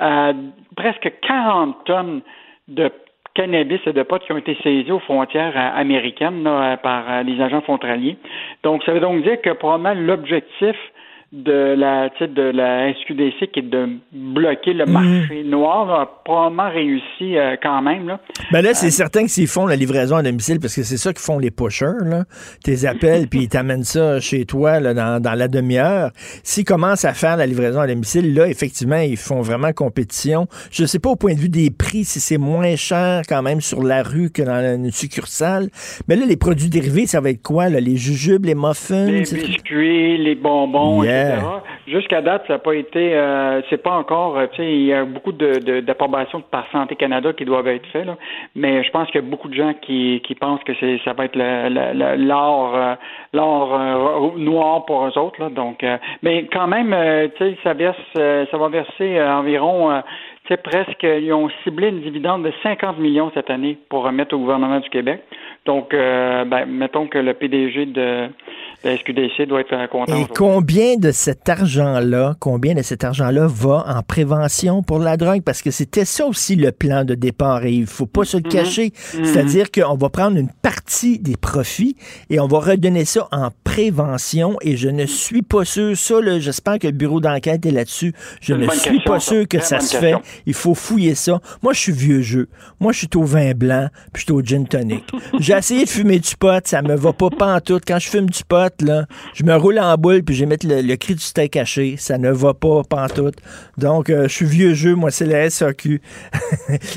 presque 0.76 1.12
40 1.22 1.84
tonnes 1.86 2.22
de 2.67 2.91
cannabis 3.34 3.80
et 3.86 3.93
de 3.93 4.04
potes 4.04 4.23
qui 4.23 4.32
ont 4.32 4.38
été 4.38 4.56
saisis 4.63 4.91
aux 4.91 4.99
frontières 4.99 5.54
euh, 5.56 5.80
américaines 5.80 6.43
par 6.84 7.10
euh, 7.10 7.23
les 7.23 7.41
agents 7.41 7.62
frontaliers. 7.62 8.17
Donc, 8.63 8.84
ça 8.84 8.93
veut 8.93 8.99
donc 8.99 9.23
dire 9.23 9.41
que 9.41 9.49
probablement 9.52 9.99
l'objectif 9.99 10.76
de 11.34 11.74
la 11.76 12.10
de 12.10 12.41
la 12.43 12.93
SQDC 12.93 13.52
qui 13.52 13.60
est 13.60 13.63
de 13.63 13.89
bloquer 14.12 14.74
le 14.74 14.86
mhm. 14.86 14.91
marché 14.91 15.43
noir 15.43 15.89
a 15.89 16.24
probablement 16.24 16.69
réussi 16.69 17.38
euh, 17.38 17.56
quand 17.62 17.82
même. 17.82 18.08
Là. 18.08 18.19
Ben 18.52 18.62
là, 18.62 18.76
c'est 18.76 18.91
certain 18.91 19.24
que 19.24 19.32
s'ils 19.32 19.48
font 19.48 19.65
la 19.65 19.76
livraison 19.76 20.17
à 20.17 20.22
domicile, 20.22 20.60
parce 20.60 20.76
que 20.76 20.84
c'est 20.84 20.98
ça 20.98 21.12
qu'ils 21.12 21.24
font 21.24 21.39
les 21.39 21.50
pushers, 21.50 22.06
là, 22.06 22.26
tes 22.63 22.86
appels, 22.86 23.28
puis 23.32 23.41
ils 23.41 23.50
t'amènent 23.50 23.84
ça 23.84 24.19
chez 24.19 24.46
toi 24.46 24.80
là, 24.80 24.93
dans, 24.93 25.19
dans 25.19 25.34
la 25.34 25.48
demi-heure. 25.48 26.12
S'ils 26.43 26.65
commencent 26.65 27.06
à 27.06 27.13
faire 27.13 27.36
la 27.36 27.48
livraison 27.48 27.80
à 27.80 27.88
domicile, 27.88 28.36
là, 28.36 28.48
effectivement, 28.48 28.98
ils 28.98 29.17
font 29.17 29.41
vraiment 29.41 29.74
compétition. 29.74 30.48
Je 30.72 30.86
sais 30.86 31.00
pas 31.00 31.10
au 31.10 31.15
point 31.15 31.34
de 31.34 31.39
vue 31.39 31.50
des 31.50 31.72
prix 31.72 32.04
si 32.04 32.19
c'est 32.19 32.38
moins 32.38 32.76
cher 32.76 33.24
quand 33.28 33.41
même 33.41 33.60
sur 33.60 33.82
la 33.82 34.04
rue 34.04 34.30
que 34.30 34.43
dans 34.43 34.76
une 34.76 34.91
succursale. 34.91 35.69
Mais 36.08 36.15
là, 36.15 36.28
les 36.28 36.38
produits 36.38 36.69
dérivés, 36.69 37.08
ça 37.08 37.22
va 37.22 37.32
être 37.32 37.41
quoi? 37.41 37.69
Là? 37.69 37.80
Les 37.80 37.98
jujubes, 37.98 38.46
les 38.46 38.56
muffins? 38.56 39.08
Les 39.08 39.22
biscuits, 39.22 40.17
les 40.19 40.36
bonbons, 40.36 41.02
Jusqu'à 41.88 42.21
date, 42.21 42.43
ça 42.47 42.53
n'a 42.53 42.59
pas 42.59 42.75
été, 42.75 43.13
euh, 43.13 43.62
c'est 43.69 43.81
pas 43.81 43.91
encore, 43.91 44.38
euh, 44.38 44.47
tu 44.51 44.57
sais, 44.57 44.71
il 44.71 44.86
y 44.86 44.93
a 44.93 45.03
beaucoup 45.03 45.33
de, 45.33 45.81
d'approbations 45.81 46.41
par 46.41 46.65
Santé 46.71 46.95
Canada 46.95 47.33
qui 47.33 47.43
doivent 47.43 47.67
être 47.67 47.86
faites, 47.88 48.07
mais 48.55 48.83
je 48.83 48.91
pense 48.91 49.07
qu'il 49.07 49.21
y 49.21 49.23
a 49.25 49.27
beaucoup 49.27 49.49
de 49.49 49.53
gens 49.53 49.73
qui, 49.81 50.21
qui 50.25 50.33
pensent 50.36 50.63
que 50.63 50.73
c'est, 50.79 50.99
ça 51.03 51.12
va 51.13 51.25
être 51.25 51.36
l'or, 51.36 52.75
euh, 52.75 52.95
l'or 53.33 54.38
noir 54.38 54.86
pour 54.86 55.05
eux 55.05 55.17
autres, 55.17 55.41
là, 55.41 55.49
donc, 55.49 55.86
mais 56.21 56.45
quand 56.51 56.67
même, 56.67 56.95
tu 57.36 57.43
sais, 57.43 57.57
ça 57.63 57.73
verse, 57.73 57.97
ça 58.13 58.57
va 58.57 58.69
verser 58.69 59.21
environ 59.21 60.01
c'est 60.49 60.62
presque, 60.62 61.03
ils 61.03 61.31
ont 61.31 61.49
ciblé 61.63 61.88
une 61.88 62.01
dividende 62.01 62.43
de 62.43 62.51
50 62.63 62.99
millions 62.99 63.31
cette 63.33 63.49
année 63.49 63.77
pour 63.89 64.03
remettre 64.03 64.36
au 64.36 64.39
gouvernement 64.39 64.81
du 64.81 64.89
Québec. 64.89 65.21
Donc, 65.65 65.91
ben, 65.91 66.65
mettons 66.67 67.07
que 67.07 67.17
le 67.17 67.33
PDG 67.33 67.86
de, 67.86 68.27
la 68.84 68.98
SQDC 68.98 69.48
doit 69.48 69.62
être 69.62 69.89
content. 69.89 70.15
Et 70.15 70.26
combien 70.36 70.98
de 70.98 71.12
cet 71.12 71.48
argent-là, 71.48 72.36
combien 72.39 72.74
de 72.74 72.82
cet 72.82 73.04
argent-là 73.04 73.48
va 73.48 73.86
en 73.88 74.02
prévention 74.02 74.84
pour 74.84 75.00
la 75.00 75.15
drogue? 75.15 75.41
Parce 75.41 75.62
que 75.62 75.72
c'était 75.72 76.06
ça 76.06 76.26
aussi 76.26 76.56
le 76.56 76.72
plan 76.72 77.06
de 77.06 77.15
départ 77.15 77.65
et 77.65 77.72
il 77.72 77.86
faut 77.86 78.06
pas 78.06 78.26
se 78.26 78.38
le 78.38 78.43
mhm. 78.43 78.50
cacher. 78.50 78.93
Mhm. 79.13 79.26
C'est-à-dire 79.26 79.72
qu'on 79.72 79.96
va 79.96 80.10
prendre 80.10 80.38
une 80.38 80.50
partie 80.50 81.19
des 81.19 81.38
profits 81.38 81.96
et 82.30 82.39
on 82.39 82.48
va 82.48 82.60
redonner 82.60 83.06
ça 83.06 83.28
en 83.32 83.50
prévention 83.63 84.58
et 84.62 84.76
je 84.76 84.89
ne 84.89 85.06
suis 85.06 85.41
pas 85.41 85.63
sûr, 85.63 85.98
ça, 85.98 86.15
j'espère 86.39 86.80
que 86.80 86.88
le 86.88 86.93
bureau 86.93 87.22
d'enquête 87.22 87.65
est 87.65 87.72
là-dessus. 87.72 88.13
Je 88.41 88.54
ne 88.54 88.69
suis 88.69 89.00
pas 89.00 89.19
sûr 89.19 89.48
que 89.48 89.60
ça 89.62 89.80
se 89.80 89.96
fait. 89.96 90.15
Il 90.46 90.54
faut 90.54 90.76
fouiller 90.76 91.15
ça. 91.15 91.39
Moi, 91.62 91.74
je 91.74 91.80
suis 91.80 91.91
vieux 91.93 92.22
jeu. 92.22 92.50
Moi, 92.80 92.91
je 92.91 93.00
suis 93.00 93.10
au 93.15 93.24
vin 93.24 93.54
blanc 93.54 93.88
puis 94.12 94.22
je 94.22 94.26
suis 94.26 94.34
au 94.34 94.41
gin 94.41 94.67
tonic. 94.67 95.06
J'ai 95.39 95.54
essayé 95.54 95.86
de 95.86 95.89
fumer 95.89 96.19
du 96.19 96.36
pot, 96.36 96.65
ça 96.65 96.82
me 96.82 96.96
va 96.96 97.13
pas 97.13 97.30
pantoute. 97.30 97.84
Quand 97.88 98.00
je 98.00 98.10
fume 98.10 98.30
du 98.30 98.43
pot, 98.43 98.72
je 99.33 99.43
me 99.43 99.55
roule 99.55 99.79
en 99.79 99.95
boule 99.95 100.23
puis 100.23 100.36
je 100.36 100.43
vais 100.43 100.49
mettre 100.49 100.67
le, 100.67 100.95
cri 100.95 101.15
du 101.15 101.21
steak 101.21 101.51
caché. 101.51 101.97
Ça 101.97 102.17
ne 102.17 102.31
va 102.31 102.53
pas 102.53 102.81
pantoute. 102.89 103.36
Donc, 103.77 104.09
euh, 104.09 104.23
je 104.23 104.33
suis 104.33 104.45
vieux 104.45 104.73
jeu, 104.73 104.95
moi, 104.95 105.12
c'est 105.12 105.25
la 105.25 105.49
SAQ. 105.49 106.01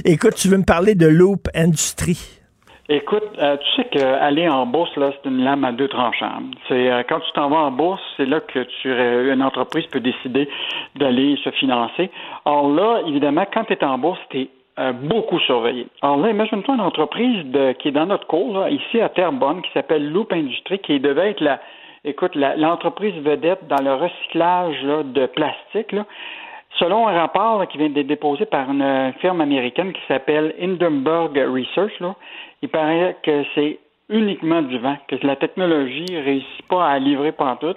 Écoute, 0.04 0.34
tu 0.34 0.48
veux 0.48 0.58
me 0.58 0.64
parler 0.64 0.94
de 0.94 1.06
Loop 1.06 1.48
Industrie? 1.54 2.40
Écoute, 2.88 3.24
euh, 3.38 3.56
tu 3.56 3.82
sais 3.82 3.88
qu'aller 3.88 4.48
en 4.48 4.64
bourse, 4.64 4.94
là, 4.96 5.10
c'est 5.10 5.28
une 5.28 5.42
lame 5.42 5.64
à 5.64 5.72
deux 5.72 5.88
tranchants. 5.88 6.38
C'est 6.68 6.88
euh, 6.88 7.02
quand 7.08 7.18
tu 7.18 7.32
t'en 7.34 7.50
vas 7.50 7.56
en 7.56 7.72
bourse, 7.72 8.00
c'est 8.16 8.26
là 8.26 8.40
que 8.40 8.60
tu 8.60 9.32
une 9.32 9.42
entreprise 9.42 9.86
peut 9.86 9.98
décider 9.98 10.48
d'aller 10.94 11.36
se 11.42 11.50
financer. 11.50 12.10
Or 12.44 12.68
là, 12.72 13.02
évidemment, 13.08 13.44
quand 13.52 13.64
tu 13.64 13.72
es 13.72 13.84
en 13.84 13.98
bourse, 13.98 14.20
tu 14.30 14.42
es 14.42 14.50
beaucoup 15.02 15.38
surveillé. 15.40 15.86
Alors 16.02 16.18
là, 16.18 16.30
imagine-toi 16.30 16.74
une 16.74 16.80
entreprise 16.80 17.46
de, 17.46 17.72
qui 17.72 17.88
est 17.88 17.92
dans 17.92 18.06
notre 18.06 18.26
cours, 18.26 18.68
ici 18.68 19.00
à 19.00 19.08
Terrebonne, 19.08 19.62
qui 19.62 19.70
s'appelle 19.72 20.10
Loop 20.10 20.32
Industrie, 20.32 20.78
qui 20.80 21.00
devait 21.00 21.30
être 21.30 21.40
la, 21.40 21.60
écoute, 22.06 22.34
l'entreprise 22.34 23.14
vedette 23.22 23.66
dans 23.68 23.82
le 23.82 23.94
recyclage 23.94 24.82
de 24.82 25.26
plastique, 25.26 25.94
selon 26.78 27.08
un 27.08 27.18
rapport 27.18 27.66
qui 27.68 27.78
vient 27.78 27.90
d'être 27.90 28.06
déposé 28.06 28.46
par 28.46 28.70
une 28.70 29.12
firme 29.20 29.40
américaine 29.40 29.92
qui 29.92 30.00
s'appelle 30.08 30.54
Hindenburg 30.60 31.36
Research, 31.36 32.00
il 32.62 32.68
paraît 32.68 33.16
que 33.22 33.44
c'est 33.54 33.78
uniquement 34.08 34.62
du 34.62 34.78
vent, 34.78 34.96
que 35.08 35.16
la 35.22 35.36
technologie 35.36 36.06
ne 36.10 36.22
réussit 36.22 36.66
pas 36.68 36.86
à 36.86 36.98
livrer 36.98 37.32
tout. 37.60 37.74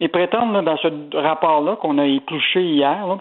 Ils 0.00 0.08
prétendent 0.08 0.64
dans 0.64 0.76
ce 0.78 0.88
rapport-là 1.16 1.76
qu'on 1.76 1.98
a 1.98 2.06
épluché 2.06 2.62
hier, 2.62 3.18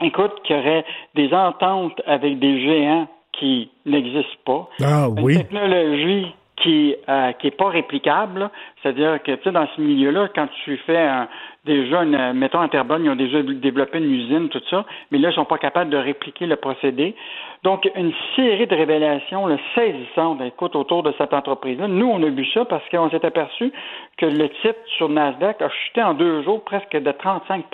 écoute, 0.00 0.32
qu'il 0.44 0.56
y 0.56 0.58
aurait 0.58 0.84
des 1.14 1.32
ententes 1.32 2.00
avec 2.06 2.38
des 2.38 2.62
géants 2.62 3.08
qui 3.32 3.70
n'existent 3.86 4.44
pas. 4.44 4.68
Ah, 4.82 5.08
une 5.16 5.36
technologie 5.36 6.34
qui 6.62 6.94
euh, 7.08 7.32
qui 7.32 7.48
est 7.48 7.56
pas 7.56 7.68
réplicable. 7.68 8.50
C'est-à-dire 8.82 9.22
que 9.22 9.32
tu 9.32 9.42
sais 9.44 9.52
dans 9.52 9.66
ce 9.74 9.80
milieu-là, 9.80 10.28
quand 10.34 10.48
tu 10.64 10.76
fais 10.78 10.98
un, 10.98 11.28
déjà 11.64 12.02
une, 12.02 12.32
mettons 12.34 12.60
Interbonne, 12.60 13.04
ils 13.04 13.10
ont 13.10 13.16
déjà 13.16 13.42
développé 13.42 13.98
une 13.98 14.12
usine, 14.12 14.48
tout 14.48 14.62
ça, 14.70 14.84
mais 15.10 15.18
là 15.18 15.30
ils 15.30 15.34
sont 15.34 15.44
pas 15.44 15.58
capables 15.58 15.90
de 15.90 15.96
répliquer 15.96 16.46
le 16.46 16.56
procédé. 16.56 17.14
Donc 17.62 17.90
une 17.94 18.12
série 18.36 18.66
de 18.66 18.74
révélations 18.74 19.46
le 19.46 19.58
saisissantes, 19.74 20.40
écoute, 20.42 20.76
autour 20.76 21.02
de 21.02 21.12
cette 21.18 21.32
entreprise-là. 21.32 21.88
Nous 21.88 22.06
on 22.06 22.22
a 22.22 22.28
vu 22.28 22.46
ça 22.52 22.64
parce 22.64 22.86
qu'on 22.90 23.10
s'est 23.10 23.24
aperçu 23.24 23.72
que 24.18 24.26
le 24.26 24.48
titre 24.48 24.80
sur 24.96 25.08
Nasdaq 25.08 25.62
a 25.62 25.70
chuté 25.70 26.02
en 26.02 26.14
deux 26.14 26.42
jours 26.42 26.62
presque 26.64 26.96
de 26.96 27.10
35 27.10 27.64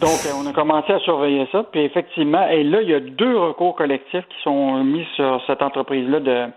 donc, 0.00 0.18
on 0.34 0.46
a 0.46 0.52
commencé 0.52 0.92
à 0.92 0.98
surveiller 1.00 1.46
ça. 1.52 1.64
Puis 1.70 1.80
effectivement, 1.80 2.46
et 2.48 2.64
là, 2.64 2.82
il 2.82 2.90
y 2.90 2.94
a 2.94 3.00
deux 3.00 3.38
recours 3.38 3.76
collectifs 3.76 4.26
qui 4.28 4.42
sont 4.42 4.82
mis 4.82 5.06
sur 5.14 5.40
cette 5.46 5.62
entreprise-là 5.62 6.20
de, 6.20 6.48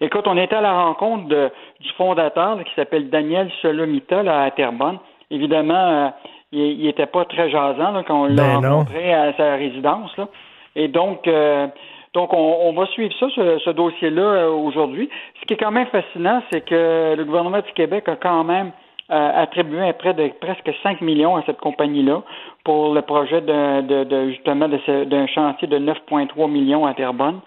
Écoute, 0.00 0.26
on 0.26 0.36
était 0.36 0.56
à 0.56 0.60
la 0.60 0.72
rencontre 0.72 1.28
de, 1.28 1.50
du 1.80 1.88
fondateur 1.92 2.62
qui 2.64 2.74
s'appelle 2.74 3.08
Daniel 3.08 3.50
Solomita 3.62 4.22
là, 4.22 4.42
à 4.42 4.50
Terrebonne. 4.50 4.98
Évidemment, 5.30 5.74
euh, 5.74 6.08
il 6.52 6.84
n'était 6.84 7.06
pas 7.06 7.24
très 7.24 7.50
jasant 7.50 7.92
là, 7.92 8.02
quand 8.06 8.22
on 8.22 8.26
l'a 8.26 8.34
Ben 8.34 8.56
rencontré 8.56 9.12
à 9.12 9.32
sa 9.34 9.54
résidence. 9.54 10.14
Là. 10.18 10.28
Et 10.74 10.88
donc, 10.88 11.26
euh, 11.26 11.66
donc 12.12 12.32
on, 12.34 12.56
on 12.62 12.72
va 12.74 12.86
suivre 12.86 13.14
ça, 13.18 13.26
ce, 13.34 13.58
ce 13.58 13.70
dossier-là, 13.70 14.22
euh, 14.22 14.50
aujourd'hui. 14.50 15.08
Ce 15.40 15.46
qui 15.46 15.54
est 15.54 15.56
quand 15.56 15.70
même 15.70 15.86
fascinant, 15.86 16.42
c'est 16.52 16.62
que 16.62 17.14
le 17.16 17.24
gouvernement 17.24 17.60
du 17.60 17.72
Québec 17.72 18.08
a 18.08 18.16
quand 18.16 18.44
même 18.44 18.68
euh, 18.68 18.85
attribué 19.08 19.80
un 19.80 19.92
prêt 19.92 20.14
de 20.14 20.28
presque 20.40 20.70
5 20.82 21.00
millions 21.00 21.36
à 21.36 21.42
cette 21.46 21.58
compagnie-là 21.58 22.22
pour 22.64 22.92
le 22.94 23.02
projet 23.02 23.40
de, 23.40 23.80
de, 23.82 24.04
de 24.04 24.30
justement 24.30 24.68
d'un 24.68 25.26
chantier 25.28 25.68
de 25.68 25.78
9,3 25.78 26.50
millions 26.50 26.86
à 26.86 26.94
Terrebonne. 26.94 27.40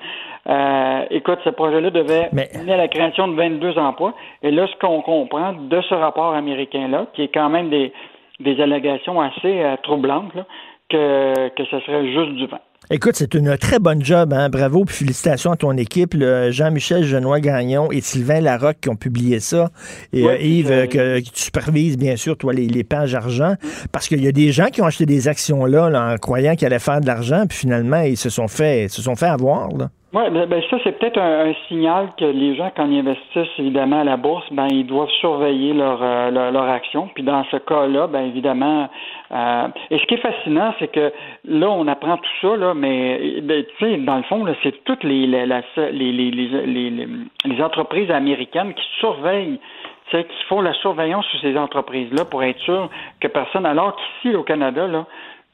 Euh, 0.48 1.06
écoute, 1.12 1.40
ce 1.44 1.50
projet-là 1.50 1.90
devait 1.90 2.30
Mais- 2.32 2.50
mener 2.58 2.74
à 2.74 2.78
la 2.78 2.88
création 2.88 3.28
de 3.28 3.34
22 3.36 3.78
emplois. 3.78 4.14
Et 4.42 4.52
là, 4.52 4.68
ce 4.68 4.76
qu'on 4.80 5.02
comprend 5.02 5.54
de 5.54 5.82
ce 5.82 5.94
rapport 5.94 6.34
américain-là, 6.34 7.08
qui 7.14 7.24
est 7.24 7.28
quand 7.34 7.50
même 7.50 7.70
des, 7.70 7.92
des 8.40 8.60
allégations 8.62 9.20
assez 9.22 9.62
euh, 9.62 9.76
troublantes, 9.84 10.34
là, 10.36 10.46
que, 10.90 11.50
que 11.50 11.66
ce 11.66 11.80
serait 11.82 12.08
juste 12.14 12.32
du 12.36 12.48
vent. 12.48 12.60
Écoute, 12.92 13.14
c'est 13.18 13.36
une 13.36 13.56
très 13.56 13.78
bonne 13.78 14.04
job, 14.04 14.34
hein? 14.34 14.50
bravo, 14.50 14.84
puis 14.84 14.96
félicitations 14.96 15.52
à 15.52 15.56
ton 15.56 15.78
équipe, 15.78 16.16
Jean-Michel 16.50 17.04
Genois 17.04 17.40
Gagnon 17.40 17.92
et 17.92 18.02
Sylvain 18.02 18.42
Larocque 18.42 18.78
qui 18.82 18.90
ont 18.90 18.96
publié 18.96 19.40
ça, 19.40 19.70
et 20.12 20.24
Ouais, 20.24 20.40
euh, 20.40 20.44
Yves, 20.44 20.72
euh, 20.72 20.88
que, 20.88 21.20
que 21.20 21.30
tu 21.30 21.40
supervises 21.40 22.00
bien 22.00 22.16
sûr, 22.16 22.36
toi, 22.36 22.52
les, 22.52 22.66
les 22.66 22.84
pages 22.84 23.14
argent, 23.14 23.54
parce 23.92 24.08
qu'il 24.08 24.24
y 24.24 24.28
a 24.28 24.32
des 24.32 24.52
gens 24.52 24.70
qui 24.70 24.82
ont 24.82 24.88
acheté 24.88 25.06
des 25.06 25.28
actions 25.28 25.66
là, 25.66 25.92
là, 25.92 26.14
en 26.14 26.18
croyant 26.18 26.56
qu'ils 26.56 26.66
allaient 26.66 26.80
faire 26.80 27.00
de 27.00 27.06
l'argent, 27.06 27.46
puis 27.48 27.60
finalement, 27.60 28.02
ils 28.02 28.18
se 28.18 28.32
sont 28.32 28.48
fait, 28.48 28.86
ils 28.86 28.90
se 28.90 29.04
sont 29.04 29.16
fait 29.16 29.28
avoir. 29.28 29.70
Là. 29.78 29.92
Oui, 30.12 30.24
ben, 30.32 30.48
ben, 30.48 30.64
ça, 30.72 30.78
c'est 30.84 30.98
peut-être 30.98 31.20
un, 31.20 31.50
un 31.50 31.54
signal 31.68 32.10
que 32.18 32.26
les 32.26 32.56
gens, 32.56 32.72
quand 32.76 32.88
ils 32.90 32.98
investissent 32.98 33.60
évidemment 33.60 34.02
à 34.02 34.04
la 34.04 34.18
bourse, 34.18 34.46
ben 34.52 34.66
ils 34.72 34.88
doivent 34.88 35.12
surveiller 35.22 35.72
leur, 35.72 36.02
euh, 36.02 36.32
leur, 36.32 36.52
leur 36.52 36.68
action. 36.68 37.12
Puis 37.14 37.22
dans 37.22 37.44
ce 37.52 37.58
cas-là, 37.58 38.08
ben 38.08 38.22
évidemment, 38.22 38.90
euh, 39.32 39.68
et 39.92 40.00
ce 40.00 40.06
qui 40.08 40.16
est 40.16 40.18
fascinant, 40.18 40.74
c'est 40.80 40.92
que 40.92 41.14
là, 41.46 41.70
on 41.70 41.88
apprend 41.88 42.18
tout 42.18 42.38
ça, 42.42 42.58
là, 42.58 42.74
mais 42.74 43.40
ben, 43.44 43.64
tu 43.64 43.86
sais, 43.86 43.98
dans 43.98 44.18
le 44.18 44.24
fond, 44.24 44.44
là, 44.46 44.54
c'est 44.64 44.84
toutes 44.84 45.04
les, 45.04 45.28
les, 45.28 45.46
les, 45.46 46.12
les, 46.12 46.92
les, 47.46 47.62
entreprises 47.62 48.10
américaines 48.10 48.74
qui 48.74 48.86
surveillent 49.00 49.60
tu 50.10 50.18
sais, 50.18 50.24
qui 50.24 50.44
font 50.46 50.62
la 50.62 50.74
surveillance 50.74 51.26
sur 51.28 51.40
ces 51.42 51.56
entreprises-là 51.56 52.26
pour 52.26 52.42
être 52.42 52.60
sûr 52.62 52.90
que 53.22 53.28
personne, 53.28 53.68
alors 53.68 53.96
qu'ici 53.96 54.36
au 54.36 54.42
Canada, 54.42 54.88
là, 54.88 55.06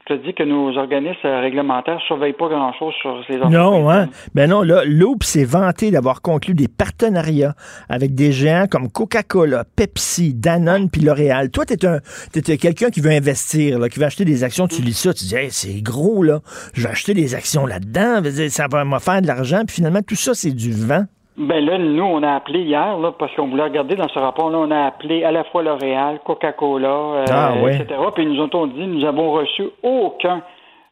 te 0.05 0.13
dis 0.13 0.33
que 0.33 0.43
nos 0.43 0.77
organismes 0.77 1.27
réglementaires 1.27 1.99
surveillent 2.07 2.33
pas 2.33 2.47
grand-chose 2.47 2.93
sur 3.01 3.23
ces 3.27 3.35
entreprises. 3.35 3.57
Non, 3.57 3.89
hein? 3.89 4.09
Ben 4.33 4.49
non, 4.49 4.61
là, 4.61 4.83
Loop 4.85 5.23
s'est 5.23 5.45
vanté 5.45 5.91
d'avoir 5.91 6.21
conclu 6.21 6.53
des 6.53 6.67
partenariats 6.67 7.55
avec 7.89 8.13
des 8.13 8.31
géants 8.31 8.67
comme 8.69 8.89
Coca-Cola, 8.89 9.63
Pepsi, 9.75 10.33
Danone 10.33 10.89
puis 10.89 11.01
L'Oréal. 11.01 11.49
Toi, 11.49 11.65
t'es 11.65 11.85
un, 11.85 11.99
t'es 12.31 12.57
quelqu'un 12.57 12.89
qui 12.89 13.01
veut 13.01 13.11
investir, 13.11 13.79
là, 13.79 13.89
qui 13.89 13.99
veut 13.99 14.05
acheter 14.05 14.25
des 14.25 14.43
actions. 14.43 14.67
Tu 14.67 14.81
lis 14.81 14.93
ça, 14.93 15.13
tu 15.13 15.25
dis, 15.25 15.35
hey, 15.35 15.49
c'est 15.51 15.81
gros, 15.81 16.23
là. 16.23 16.39
Je 16.73 16.83
vais 16.83 16.89
acheter 16.89 17.13
des 17.13 17.35
actions 17.35 17.65
là-dedans. 17.65 18.21
Ça 18.49 18.67
va 18.69 18.85
me 18.85 18.99
faire 18.99 19.21
de 19.21 19.27
l'argent. 19.27 19.63
Puis 19.65 19.75
finalement, 19.75 20.01
tout 20.01 20.15
ça, 20.15 20.33
c'est 20.33 20.51
du 20.51 20.71
vent. 20.71 21.05
Ben 21.37 21.65
là, 21.65 21.77
nous, 21.77 22.03
on 22.03 22.23
a 22.23 22.33
appelé 22.35 22.61
hier, 22.61 22.97
là, 22.97 23.11
parce 23.11 23.33
qu'on 23.35 23.47
voulait 23.47 23.63
regarder 23.63 23.95
dans 23.95 24.07
ce 24.07 24.19
rapport-là, 24.19 24.57
on 24.57 24.71
a 24.71 24.85
appelé 24.85 25.23
à 25.25 25.31
la 25.31 25.43
fois 25.43 25.63
L'Oréal, 25.63 26.19
Coca-Cola, 26.25 26.87
euh, 26.87 27.25
Ah, 27.29 27.53
etc. 27.67 27.85
Puis 28.13 28.23
ils 28.23 28.31
nous 28.31 28.41
ont 28.41 28.67
dit, 28.67 28.87
nous 28.87 29.05
avons 29.05 29.31
reçu 29.33 29.63
aucun 29.83 30.41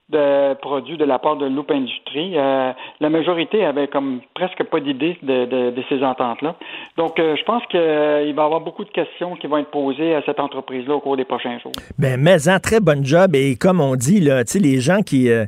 de 0.09 0.53
produits 0.55 0.97
de 0.97 1.05
la 1.05 1.17
part 1.17 1.37
de 1.37 1.45
Loop 1.45 1.71
Industries. 1.71 2.33
Euh, 2.35 2.71
la 2.99 3.09
majorité 3.09 3.65
avait 3.65 3.87
comme 3.87 4.19
presque 4.33 4.63
pas 4.63 4.79
d'idée 4.79 5.17
de, 5.23 5.45
de, 5.45 5.71
de 5.71 5.83
ces 5.89 6.03
ententes-là. 6.03 6.55
Donc, 6.97 7.19
euh, 7.19 7.35
je 7.37 7.43
pense 7.43 7.63
qu'il 7.67 7.79
va 7.79 8.21
y 8.21 8.29
avoir 8.29 8.59
beaucoup 8.59 8.83
de 8.83 8.91
questions 8.91 9.35
qui 9.35 9.47
vont 9.47 9.57
être 9.57 9.71
posées 9.71 10.13
à 10.13 10.21
cette 10.25 10.39
entreprise-là 10.39 10.95
au 10.95 10.99
cours 10.99 11.17
des 11.17 11.25
prochains 11.25 11.57
jours. 11.59 11.71
Ben, 11.97 12.19
mais 12.19 12.49
en 12.49 12.59
très 12.59 12.81
bonne 12.81 13.05
job. 13.05 13.33
Et 13.33 13.55
comme 13.55 13.79
on 13.79 13.95
dit, 13.95 14.19
là, 14.19 14.43
tu 14.43 14.53
sais, 14.53 14.59
les 14.59 14.79
gens 14.81 15.01
qui, 15.01 15.31
euh, 15.31 15.45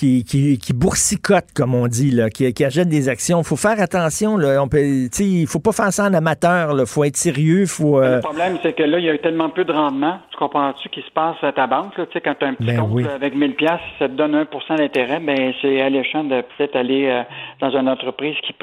qui, 0.00 0.24
qui, 0.24 0.58
qui 0.58 0.72
boursicotent, 0.72 1.52
comme 1.54 1.74
on 1.74 1.86
dit, 1.86 2.10
là, 2.10 2.30
qui, 2.30 2.50
qui 2.54 2.64
achètent 2.64 2.88
des 2.88 3.10
actions, 3.10 3.42
faut 3.42 3.56
faire 3.56 3.78
attention. 3.78 4.38
Là, 4.38 4.62
on 4.62 4.68
peut, 4.68 4.78
tu 4.78 5.08
sais, 5.12 5.24
il 5.24 5.46
faut 5.46 5.60
pas 5.60 5.72
faire 5.72 5.92
ça 5.92 6.06
en 6.06 6.14
amateur. 6.14 6.74
Il 6.78 6.86
faut 6.86 7.04
être 7.04 7.18
sérieux. 7.18 7.66
Faut, 7.66 8.00
euh, 8.00 8.16
Le 8.16 8.22
problème, 8.22 8.56
c'est 8.62 8.72
que 8.72 8.82
là, 8.82 8.98
il 8.98 9.04
y 9.04 9.10
a 9.10 9.14
eu 9.14 9.18
tellement 9.18 9.50
peu 9.50 9.64
de 9.64 9.72
rendement. 9.72 10.18
Tu 10.30 10.38
comprends-tu 10.38 10.88
qui 10.88 11.02
se 11.02 11.10
passe 11.10 11.36
à 11.42 11.52
ta 11.52 11.66
banque? 11.66 11.98
Là? 11.98 12.06
Quand 12.24 12.34
tu 12.38 12.44
as 12.44 12.48
un 12.48 12.54
petit 12.54 12.66
Ben 12.66 12.80
compte 12.80 12.92
oui. 12.92 13.04
avec 13.06 13.34
1000 13.34 13.56
pièces, 13.56 13.80
ça 13.98 14.08
te 14.08 14.14
donne 14.14 14.34
1% 14.34 14.78
d'intérêt, 14.78 15.20
ben 15.20 15.52
c'est 15.60 15.82
alléchant 15.82 16.24
de 16.24 16.40
peut-être 16.56 16.76
aller 16.76 17.06
euh, 17.06 17.22
dans 17.60 17.70
une 17.78 17.88
entreprise 17.88 18.36
qui, 18.46 18.54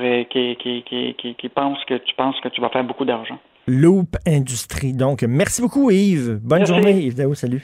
pense 1.53 1.77
que 1.85 1.97
tu 1.97 2.15
penses 2.15 2.35
que 2.41 2.49
tu 2.49 2.61
vas 2.61 2.69
faire 2.69 2.83
beaucoup 2.83 3.05
d'argent. 3.05 3.37
Loop 3.67 4.15
Industrie. 4.25 4.93
Donc, 4.93 5.21
merci 5.23 5.61
beaucoup, 5.61 5.91
Yves. 5.91 6.39
Bonne 6.41 6.59
Merci. 6.59 6.73
journée, 6.73 6.99
Yves 7.01 7.15
Daou. 7.15 7.35
Salut. 7.35 7.63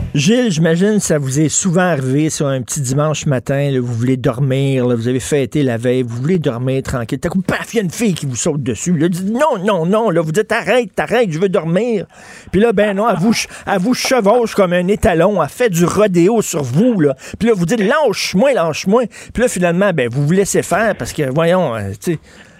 Gilles, 0.13 0.51
j'imagine 0.51 0.99
ça 0.99 1.17
vous 1.17 1.39
est 1.39 1.47
souvent 1.47 1.81
arrivé 1.81 2.29
sur 2.29 2.45
un 2.45 2.61
petit 2.61 2.81
dimanche 2.81 3.25
matin, 3.27 3.71
vous 3.79 3.93
voulez 3.93 4.17
dormir, 4.17 4.85
vous 4.85 5.07
avez 5.07 5.21
fêté 5.21 5.63
la 5.63 5.77
veille, 5.77 6.03
vous 6.03 6.17
voulez 6.17 6.37
dormir 6.37 6.83
tranquille. 6.83 7.17
T'as 7.17 7.29
coup, 7.29 7.41
paf, 7.41 7.73
il 7.73 7.77
y 7.77 7.79
a 7.79 7.83
une 7.83 7.91
fille 7.91 8.13
qui 8.13 8.25
vous 8.25 8.35
saute 8.35 8.61
dessus. 8.61 8.97
Là, 8.97 9.07
dites 9.07 9.29
non, 9.29 9.57
non, 9.63 9.85
non, 9.85 10.09
là, 10.09 10.19
vous 10.19 10.33
dites 10.33 10.51
arrête, 10.51 10.99
arrête, 10.99 11.31
je 11.31 11.39
veux 11.39 11.47
dormir. 11.47 12.07
Puis 12.51 12.59
là, 12.59 12.73
ben 12.73 12.97
non, 12.97 13.07
elle 13.09 13.79
vous, 13.79 13.93
chevauche 13.93 14.53
comme 14.53 14.73
un 14.73 14.89
étalon, 14.89 15.41
elle 15.41 15.47
fait 15.47 15.69
du 15.69 15.85
rodéo 15.85 16.41
sur 16.41 16.63
vous, 16.63 16.99
là. 16.99 17.15
Puis 17.39 17.47
là, 17.47 17.53
vous 17.55 17.65
dites 17.65 17.79
lâche-moi, 17.79 18.51
lâche-moi. 18.51 19.05
Puis 19.33 19.43
là, 19.43 19.47
finalement, 19.47 19.91
ben, 19.93 20.09
vous 20.11 20.27
vous 20.27 20.33
laissez 20.33 20.61
faire 20.61 20.93
parce 20.97 21.13
que, 21.13 21.31
voyons, 21.33 21.73
euh, 21.73 21.91
tu 22.03 22.19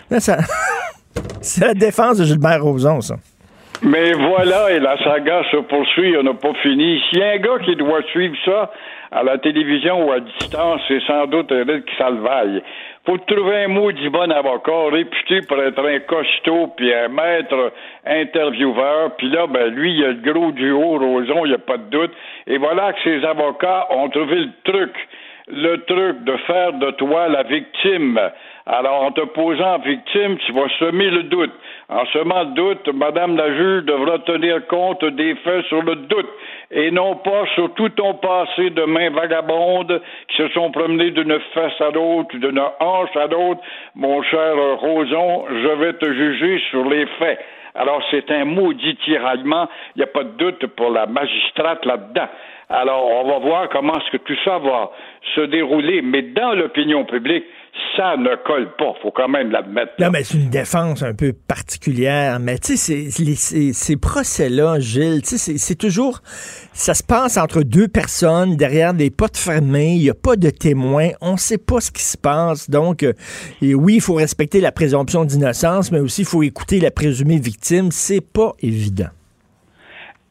sais, 0.09 0.19
ça... 0.21 0.37
C'est 1.41 1.65
la 1.65 1.73
défense 1.73 2.17
de 2.17 2.23
Gilbert 2.23 2.63
Rozon, 2.63 3.01
ça. 3.01 3.15
Mais 3.83 4.13
voilà, 4.13 4.71
et 4.71 4.79
la 4.79 4.95
saga 5.03 5.41
se 5.49 5.57
poursuit, 5.57 6.15
on 6.15 6.21
n'a 6.21 6.35
pas 6.35 6.53
fini. 6.61 7.01
S'il 7.09 7.17
y 7.17 7.23
a 7.23 7.31
un 7.31 7.37
gars 7.37 7.57
qui 7.65 7.75
doit 7.75 8.03
suivre 8.11 8.35
ça 8.45 8.71
à 9.11 9.23
la 9.23 9.39
télévision 9.39 10.07
ou 10.07 10.11
à 10.11 10.19
distance, 10.19 10.81
c'est 10.87 11.01
sans 11.07 11.25
doute 11.25 11.51
Eric 11.51 11.85
Salvaille. 11.97 12.61
Faut 13.07 13.17
trouver 13.17 13.63
un 13.63 13.69
maudit 13.69 14.09
bon 14.09 14.31
avocat 14.31 14.89
réputé 14.91 15.41
pour 15.47 15.59
être 15.63 15.83
un 15.83 15.99
costaud 16.01 16.67
puis 16.77 16.93
un 16.93 17.07
maître 17.07 17.73
intervieweur. 18.05 19.15
Puis 19.17 19.31
là, 19.31 19.47
ben 19.47 19.73
lui, 19.73 19.95
il 19.95 20.05
a 20.05 20.09
le 20.09 20.31
gros 20.31 20.51
duo, 20.51 20.99
Roson, 20.99 21.45
il 21.45 21.49
n'y 21.49 21.55
a 21.55 21.57
pas 21.57 21.77
de 21.77 21.89
doute. 21.89 22.11
Et 22.45 22.59
voilà 22.59 22.93
que 22.93 22.99
ces 23.03 23.25
avocats 23.25 23.87
ont 23.89 24.09
trouvé 24.09 24.35
le 24.35 24.51
truc 24.63 24.93
le 25.47 25.77
truc 25.83 26.23
de 26.23 26.37
faire 26.47 26.73
de 26.73 26.91
toi 26.91 27.27
la 27.27 27.43
victime. 27.43 28.19
Alors, 28.65 29.03
en 29.03 29.11
te 29.11 29.21
posant 29.21 29.79
victime, 29.79 30.37
tu 30.45 30.51
vas 30.53 30.69
semer 30.79 31.09
le 31.09 31.23
doute. 31.23 31.53
En 31.91 32.05
semant 32.05 32.43
le 32.43 32.53
doute, 32.53 32.87
Madame 32.93 33.35
la 33.35 33.53
juge 33.53 33.83
devra 33.83 34.19
tenir 34.19 34.65
compte 34.67 35.03
des 35.03 35.35
faits 35.35 35.65
sur 35.65 35.81
le 35.81 35.95
doute 35.95 36.29
et 36.71 36.89
non 36.89 37.15
pas 37.15 37.45
sur 37.53 37.73
tout 37.73 37.89
ton 37.89 38.13
passé 38.13 38.69
de 38.69 38.83
mains 38.83 39.09
vagabondes 39.09 40.01
qui 40.29 40.37
se 40.37 40.47
sont 40.49 40.71
promenées 40.71 41.11
d'une 41.11 41.37
fesse 41.53 41.81
à 41.81 41.89
l'autre, 41.89 42.33
d'une 42.37 42.61
hanche 42.79 43.15
à 43.17 43.27
l'autre. 43.27 43.59
Mon 43.95 44.23
cher 44.23 44.55
Roson, 44.79 45.43
je 45.49 45.67
vais 45.67 45.93
te 45.93 46.05
juger 46.05 46.61
sur 46.69 46.85
les 46.85 47.05
faits. 47.19 47.39
Alors, 47.75 48.01
c'est 48.09 48.31
un 48.31 48.45
maudit 48.45 48.95
tiraillement. 49.03 49.67
Il 49.95 49.99
n'y 49.99 50.03
a 50.03 50.07
pas 50.07 50.23
de 50.23 50.37
doute 50.37 50.65
pour 50.67 50.91
la 50.91 51.07
magistrate 51.07 51.85
là-dedans. 51.85 52.27
Alors, 52.69 53.05
on 53.05 53.27
va 53.27 53.39
voir 53.39 53.69
comment 53.69 53.95
est-ce 53.95 54.11
que 54.11 54.23
tout 54.23 54.37
ça 54.45 54.59
va 54.59 54.91
se 55.35 55.41
dérouler. 55.41 56.01
Mais 56.01 56.21
dans 56.21 56.53
l'opinion 56.53 57.03
publique, 57.03 57.43
ça 57.95 58.15
ne 58.17 58.35
colle 58.45 58.75
pas. 58.77 58.93
faut 59.01 59.11
quand 59.11 59.27
même 59.27 59.51
l'admettre. 59.51 59.93
Non, 59.99 60.09
mais 60.11 60.23
c'est 60.23 60.37
une 60.37 60.49
défense 60.49 61.03
un 61.03 61.13
peu 61.13 61.33
particulière. 61.33 62.39
Mais 62.39 62.57
tu 62.57 62.77
sais, 62.77 63.09
ces, 63.11 63.97
procès-là, 63.97 64.79
Gilles, 64.79 65.21
tu 65.21 65.29
sais, 65.29 65.37
c'est 65.37 65.57
c'est 65.57 65.75
toujours. 65.75 66.19
Ça 66.73 66.93
se 66.93 67.03
passe 67.03 67.37
entre 67.37 67.63
deux 67.63 67.87
personnes 67.87 68.55
derrière 68.55 68.93
des 68.93 69.09
portes 69.09 69.37
fermées. 69.37 69.95
Il 69.95 70.03
n'y 70.03 70.09
a 70.09 70.13
pas 70.13 70.35
de 70.35 70.49
témoins. 70.49 71.09
On 71.21 71.33
ne 71.33 71.37
sait 71.37 71.57
pas 71.57 71.81
ce 71.81 71.91
qui 71.91 72.03
se 72.03 72.17
passe. 72.17 72.69
Donc, 72.69 73.03
euh, 73.03 73.13
et 73.61 73.75
oui, 73.75 73.95
il 73.95 74.01
faut 74.01 74.15
respecter 74.15 74.61
la 74.61 74.71
présomption 74.71 75.25
d'innocence, 75.25 75.91
mais 75.91 75.99
aussi 75.99 76.21
il 76.21 76.27
faut 76.27 76.43
écouter 76.43 76.79
la 76.79 76.91
présumée 76.91 77.39
victime. 77.39 77.91
C'est 77.91 78.21
pas 78.21 78.53
évident. 78.61 79.09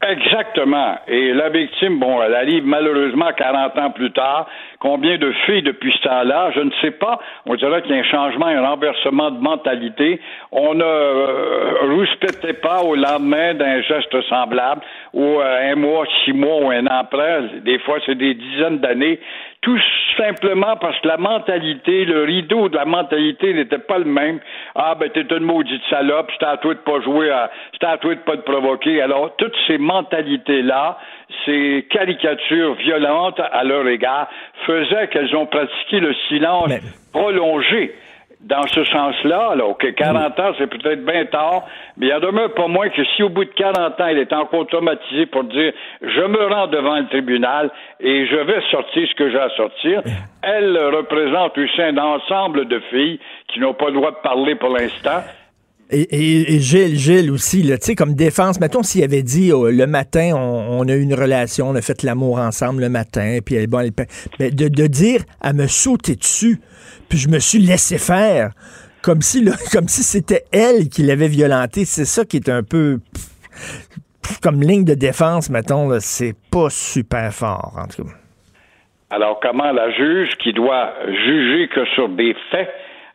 Exactement. 0.03 0.97
Et 1.07 1.31
la 1.31 1.49
victime, 1.49 1.99
bon, 1.99 2.23
elle 2.23 2.33
arrive 2.33 2.65
malheureusement 2.65 3.31
40 3.37 3.77
ans 3.77 3.91
plus 3.91 4.11
tard. 4.11 4.47
Combien 4.79 5.19
de 5.19 5.31
filles 5.45 5.61
depuis 5.61 5.91
ce 5.91 6.09
temps-là? 6.09 6.51
Je 6.55 6.61
ne 6.61 6.71
sais 6.81 6.89
pas. 6.89 7.19
On 7.45 7.53
dirait 7.53 7.83
qu'il 7.83 7.91
y 7.91 7.99
a 7.99 8.01
un 8.01 8.03
changement, 8.03 8.47
un 8.47 8.65
renversement 8.67 9.29
de 9.29 9.39
mentalité. 9.39 10.19
On 10.51 10.73
ne 10.73 10.83
euh, 10.83 11.95
rouspétait 11.95 12.53
pas 12.53 12.81
au 12.81 12.95
lendemain 12.95 13.53
d'un 13.53 13.81
geste 13.83 14.19
semblable 14.27 14.81
ou 15.13 15.39
euh, 15.39 15.71
un 15.71 15.75
mois, 15.75 16.05
six 16.25 16.33
mois 16.33 16.57
ou 16.63 16.71
un 16.71 16.87
an 16.87 17.01
après. 17.01 17.61
Des 17.63 17.77
fois, 17.79 17.99
c'est 18.03 18.15
des 18.15 18.33
dizaines 18.33 18.79
d'années. 18.79 19.19
Tout 19.61 19.79
simplement 20.17 20.75
parce 20.77 20.99
que 21.01 21.07
la 21.07 21.17
mentalité, 21.17 22.05
le 22.05 22.23
rideau 22.23 22.67
de 22.67 22.75
la 22.75 22.85
mentalité 22.85 23.53
n'était 23.53 23.77
pas 23.77 23.99
le 23.99 24.05
même. 24.05 24.39
Ah, 24.73 24.95
ben, 24.99 25.09
t'es 25.09 25.21
une 25.21 25.43
maudite 25.43 25.81
salope, 25.89 26.31
c'était 26.33 26.45
à 26.45 26.57
toi 26.57 26.73
de 26.73 26.79
pas 26.79 26.99
jouer, 27.01 27.31
c'était 27.73 27.85
à 27.85 27.97
toi 27.97 28.15
de 28.15 28.19
pas 28.21 28.37
te 28.37 28.41
provoquer. 28.41 29.01
Alors, 29.01 29.35
toutes 29.37 29.55
ces 29.67 29.77
mentalités-là, 29.77 30.97
ces 31.45 31.87
caricatures 31.91 32.73
violentes 32.75 33.39
à 33.39 33.63
leur 33.63 33.87
égard 33.87 34.27
faisaient 34.65 35.07
qu'elles 35.09 35.35
ont 35.35 35.45
pratiqué 35.45 35.99
le 35.99 36.13
silence 36.27 36.71
prolongé 37.13 37.93
dans 38.43 38.65
ce 38.67 38.83
sens-là, 38.85 39.49
alors 39.51 39.77
que 39.77 39.87
40 39.87 40.39
ans, 40.39 40.51
c'est 40.57 40.67
peut-être 40.67 41.05
bien 41.05 41.25
tard, 41.25 41.63
mais 41.97 42.07
il 42.07 42.09
y 42.09 42.13
en 42.13 42.19
demeure 42.19 42.53
pas 42.53 42.67
moins 42.67 42.89
que 42.89 43.03
si 43.15 43.23
au 43.23 43.29
bout 43.29 43.45
de 43.45 43.51
40 43.51 44.01
ans, 44.01 44.07
il 44.07 44.17
est 44.17 44.33
encore 44.33 44.65
traumatisé 44.67 45.27
pour 45.27 45.43
dire 45.43 45.73
je 46.01 46.21
me 46.21 46.47
rends 46.47 46.67
devant 46.67 46.97
le 46.97 47.07
tribunal 47.07 47.69
et 47.99 48.25
je 48.25 48.35
vais 48.35 48.61
sortir 48.71 49.07
ce 49.07 49.15
que 49.15 49.29
j'ai 49.29 49.39
à 49.39 49.49
sortir, 49.49 50.01
elle 50.43 50.77
représente 50.77 51.57
aussi 51.57 51.81
un 51.81 51.97
ensemble 51.97 52.67
de 52.67 52.79
filles 52.89 53.19
qui 53.47 53.59
n'ont 53.59 53.73
pas 53.73 53.87
le 53.87 53.93
droit 53.93 54.11
de 54.11 54.21
parler 54.23 54.55
pour 54.55 54.69
l'instant. 54.69 55.21
Et, 55.93 56.59
Gilles, 56.59 56.97
Gilles 56.97 57.31
aussi, 57.31 57.63
tu 57.63 57.77
sais, 57.81 57.95
comme 57.95 58.15
défense, 58.15 58.61
mettons 58.61 58.81
s'il 58.81 59.03
avait 59.03 59.23
dit 59.23 59.51
oh, 59.51 59.69
le 59.69 59.87
matin, 59.87 60.31
on, 60.35 60.87
a 60.87 60.93
eu 60.93 61.01
une 61.01 61.13
relation, 61.13 61.69
on 61.69 61.75
a 61.75 61.81
fait 61.81 62.03
l'amour 62.03 62.39
ensemble 62.39 62.81
le 62.81 62.89
matin, 62.89 63.39
puis 63.45 63.55
elle, 63.55 63.67
bon, 63.67 63.79
elle, 63.79 63.91
ben, 63.91 64.07
de, 64.39 64.69
de 64.69 64.87
dire 64.87 65.21
à 65.41 65.51
me 65.51 65.67
sauter 65.67 66.15
dessus, 66.15 66.61
puis 67.09 67.17
je 67.17 67.27
me 67.27 67.39
suis 67.39 67.59
laissé 67.59 67.97
faire. 67.97 68.51
Comme 69.01 69.21
si, 69.21 69.43
comme 69.73 69.87
si 69.87 70.03
c'était 70.03 70.45
elle 70.53 70.87
qui 70.87 71.03
l'avait 71.03 71.27
violenté. 71.27 71.85
C'est 71.85 72.05
ça 72.05 72.23
qui 72.23 72.37
est 72.37 72.49
un 72.49 72.63
peu 72.63 72.99
comme 74.41 74.61
ligne 74.61 74.85
de 74.85 74.93
défense, 74.93 75.49
mettons, 75.49 75.89
c'est 75.99 76.35
pas 76.51 76.69
super 76.69 77.33
fort, 77.33 77.73
en 77.77 77.87
tout 77.87 78.05
cas. 78.05 78.13
Alors, 79.09 79.39
comment 79.41 79.71
la 79.73 79.91
juge 79.91 80.29
qui 80.37 80.53
doit 80.53 80.93
juger 81.05 81.67
que 81.67 81.85
sur 81.95 82.07
des 82.07 82.33
faits 82.49 82.69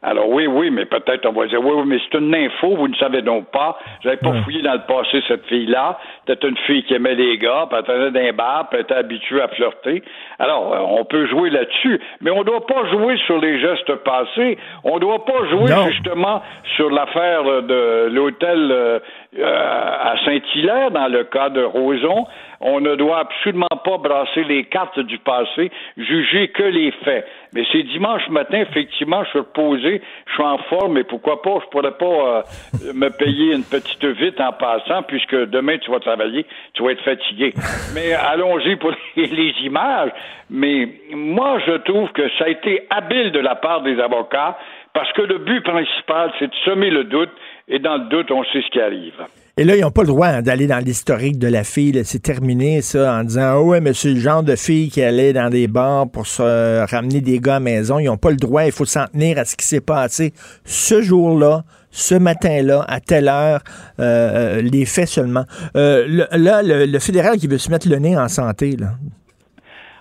alors 0.07 0.29
oui, 0.29 0.47
oui, 0.47 0.71
mais 0.71 0.85
peut-être 0.85 1.27
on 1.27 1.33
va 1.33 1.49
dire 1.49 1.61
oui, 1.61 1.73
oui, 1.75 1.83
mais 1.85 1.99
c'est 1.99 2.17
une 2.17 2.33
info, 2.33 2.77
vous 2.77 2.87
ne 2.87 2.95
savez 2.95 3.23
donc 3.23 3.51
pas. 3.51 3.77
J'avais 4.05 4.19
pas 4.19 4.33
fouillé 4.45 4.63
dans 4.63 4.75
le 4.75 4.87
passé 4.87 5.21
cette 5.27 5.45
fille-là. 5.47 5.99
C'était 6.29 6.47
une 6.47 6.57
fille 6.59 6.85
qui 6.85 6.95
aimait 6.95 7.17
les 7.17 7.37
gars, 7.39 7.67
puis 7.69 7.81
elle 7.89 8.13
d'un 8.13 8.33
bar, 8.33 8.69
puis 8.69 8.79
elle 8.79 8.85
était 8.85 8.95
habituée 8.95 9.43
à 9.43 9.49
flirter. 9.49 10.05
Alors, 10.39 10.73
euh, 10.73 10.79
on 10.79 11.05
peut 11.05 11.27
jouer 11.27 11.51
là-dessus, 11.51 12.01
mais 12.21 12.31
on 12.31 12.39
ne 12.39 12.45
doit 12.45 12.65
pas 12.67 12.89
jouer 12.89 13.17
sur 13.27 13.41
les 13.41 13.59
gestes 13.59 13.97
passés. 13.97 14.57
On 14.85 14.95
ne 14.95 15.01
doit 15.01 15.25
pas 15.25 15.45
jouer 15.51 15.73
justement 15.91 16.41
sur 16.77 16.89
l'affaire 16.89 17.63
de 17.63 18.09
l'hôtel 18.09 19.01
euh, 19.39 20.12
à 20.12 20.14
Saint-Hilaire, 20.24 20.91
dans 20.91 21.09
le 21.09 21.24
cas 21.24 21.51
de 21.51 21.62
Roson. 21.62 22.26
On 22.61 22.80
ne 22.80 22.95
doit 22.95 23.18
absolument 23.18 23.66
pas 23.84 23.99
brasser 23.99 24.45
les 24.45 24.64
cartes 24.64 24.99
du 24.99 25.18
passé, 25.18 25.70
juger 25.99 26.49
que 26.49 26.62
les 26.62 26.91
faits. 27.05 27.26
Mais 27.53 27.64
c'est 27.70 27.82
dimanche 27.82 28.26
matin, 28.30 28.61
effectivement, 28.61 29.24
je 29.24 29.30
suis 29.30 29.39
reposé, 29.41 30.01
je 30.26 30.32
suis 30.32 30.43
en 30.43 30.59
forme, 30.70 30.95
mais 30.95 31.05
pourquoi 31.05 31.43
pas, 31.43 31.59
je 31.62 31.68
pourrais 31.70 31.93
pas 31.93 32.07
euh, 32.07 32.93
me 32.95 33.09
payer 33.11 33.55
une 33.55 33.64
petite 33.64 34.05
vite 34.05 34.41
en 34.41 34.53
passant, 34.53 35.03
puisque 35.03 35.34
demain 35.34 35.76
tu 35.78 35.91
vas 35.91 36.01
travailler, 36.01 36.47
tu 36.72 36.82
vas 36.82 36.93
être 36.93 37.03
fatigué. 37.03 37.53
Mais 37.95 38.12
allons-y 38.14 38.76
pour 38.76 38.93
les 39.16 39.55
images. 39.62 40.11
Mais 40.49 40.89
moi, 41.12 41.59
je 41.66 41.72
trouve 41.78 42.11
que 42.12 42.28
ça 42.39 42.45
a 42.45 42.49
été 42.49 42.87
habile 42.89 43.32
de 43.32 43.41
la 43.41 43.57
part 43.57 43.82
des 43.82 44.01
avocats, 44.01 44.57
parce 44.95 45.12
que 45.12 45.22
le 45.22 45.39
but 45.39 45.62
principal, 45.62 46.32
c'est 46.39 46.49
de 46.49 46.55
semer 46.64 46.89
le 46.89 47.05
doute, 47.05 47.30
et 47.69 47.79
dans 47.79 47.97
le 47.97 48.09
doute, 48.09 48.31
on 48.31 48.45
sait 48.45 48.62
ce 48.62 48.71
qui 48.71 48.81
arrive. 48.81 49.14
Et 49.59 49.64
là, 49.64 49.75
ils 49.75 49.81
n'ont 49.81 49.91
pas 49.91 50.03
le 50.03 50.09
droit 50.09 50.43
d'aller 50.43 50.67
dans 50.67 50.79
l'historique 50.85 51.39
de 51.39 51.49
la 51.49 51.64
fille. 51.64 51.99
C'est 52.05 52.23
terminé, 52.23 52.83
ça, 52.83 53.19
en 53.19 53.25
disant 53.25 53.41
Ah 53.43 53.61
ouais, 53.61 53.81
mais 53.81 53.95
c'est 53.95 54.11
le 54.11 54.21
genre 54.21 54.43
de 54.43 54.55
fille 54.55 54.91
qui 54.91 55.03
allait 55.03 55.33
dans 55.33 55.49
des 55.49 55.67
bars 55.67 56.05
pour 56.12 56.27
se 56.27 56.89
ramener 56.89 57.21
des 57.23 57.39
gars 57.41 57.57
à 57.57 57.59
la 57.59 57.64
maison. 57.64 57.99
Ils 57.99 58.05
n'ont 58.05 58.19
pas 58.19 58.31
le 58.31 58.37
droit. 58.37 58.67
Il 58.67 58.73
faut 58.73 58.85
s'en 58.85 59.07
tenir 59.07 59.39
à 59.39 59.45
ce 59.45 59.57
qui 59.57 59.64
s'est 59.64 59.81
passé 59.81 60.33
ce 60.64 61.01
jour-là, 61.01 61.62
ce 61.91 62.14
matin-là, 62.14 62.85
à 62.87 63.01
telle 63.01 63.29
heure, 63.29 63.61
euh, 63.99 64.61
les 64.61 64.85
faits 64.85 65.09
seulement. 65.09 65.45
Euh, 65.75 66.27
là, 66.33 66.61
le, 66.62 66.99
fédéral 66.99 67.39
qui 67.39 67.49
veut 67.49 67.59
se 67.59 67.71
mettre 67.71 67.89
le 67.89 67.97
nez 67.97 68.17
en 68.17 68.29
santé, 68.29 68.77
là. 68.79 68.91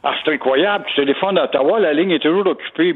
Ah, 0.04 0.14
c'est 0.24 0.34
incroyable. 0.34 0.86
Tu 0.90 1.02
téléphones 1.02 1.36
d'Ottawa, 1.36 1.80
la 1.80 1.94
ligne 1.94 2.12
est 2.12 2.20
toujours 2.20 2.46
occupée. 2.46 2.94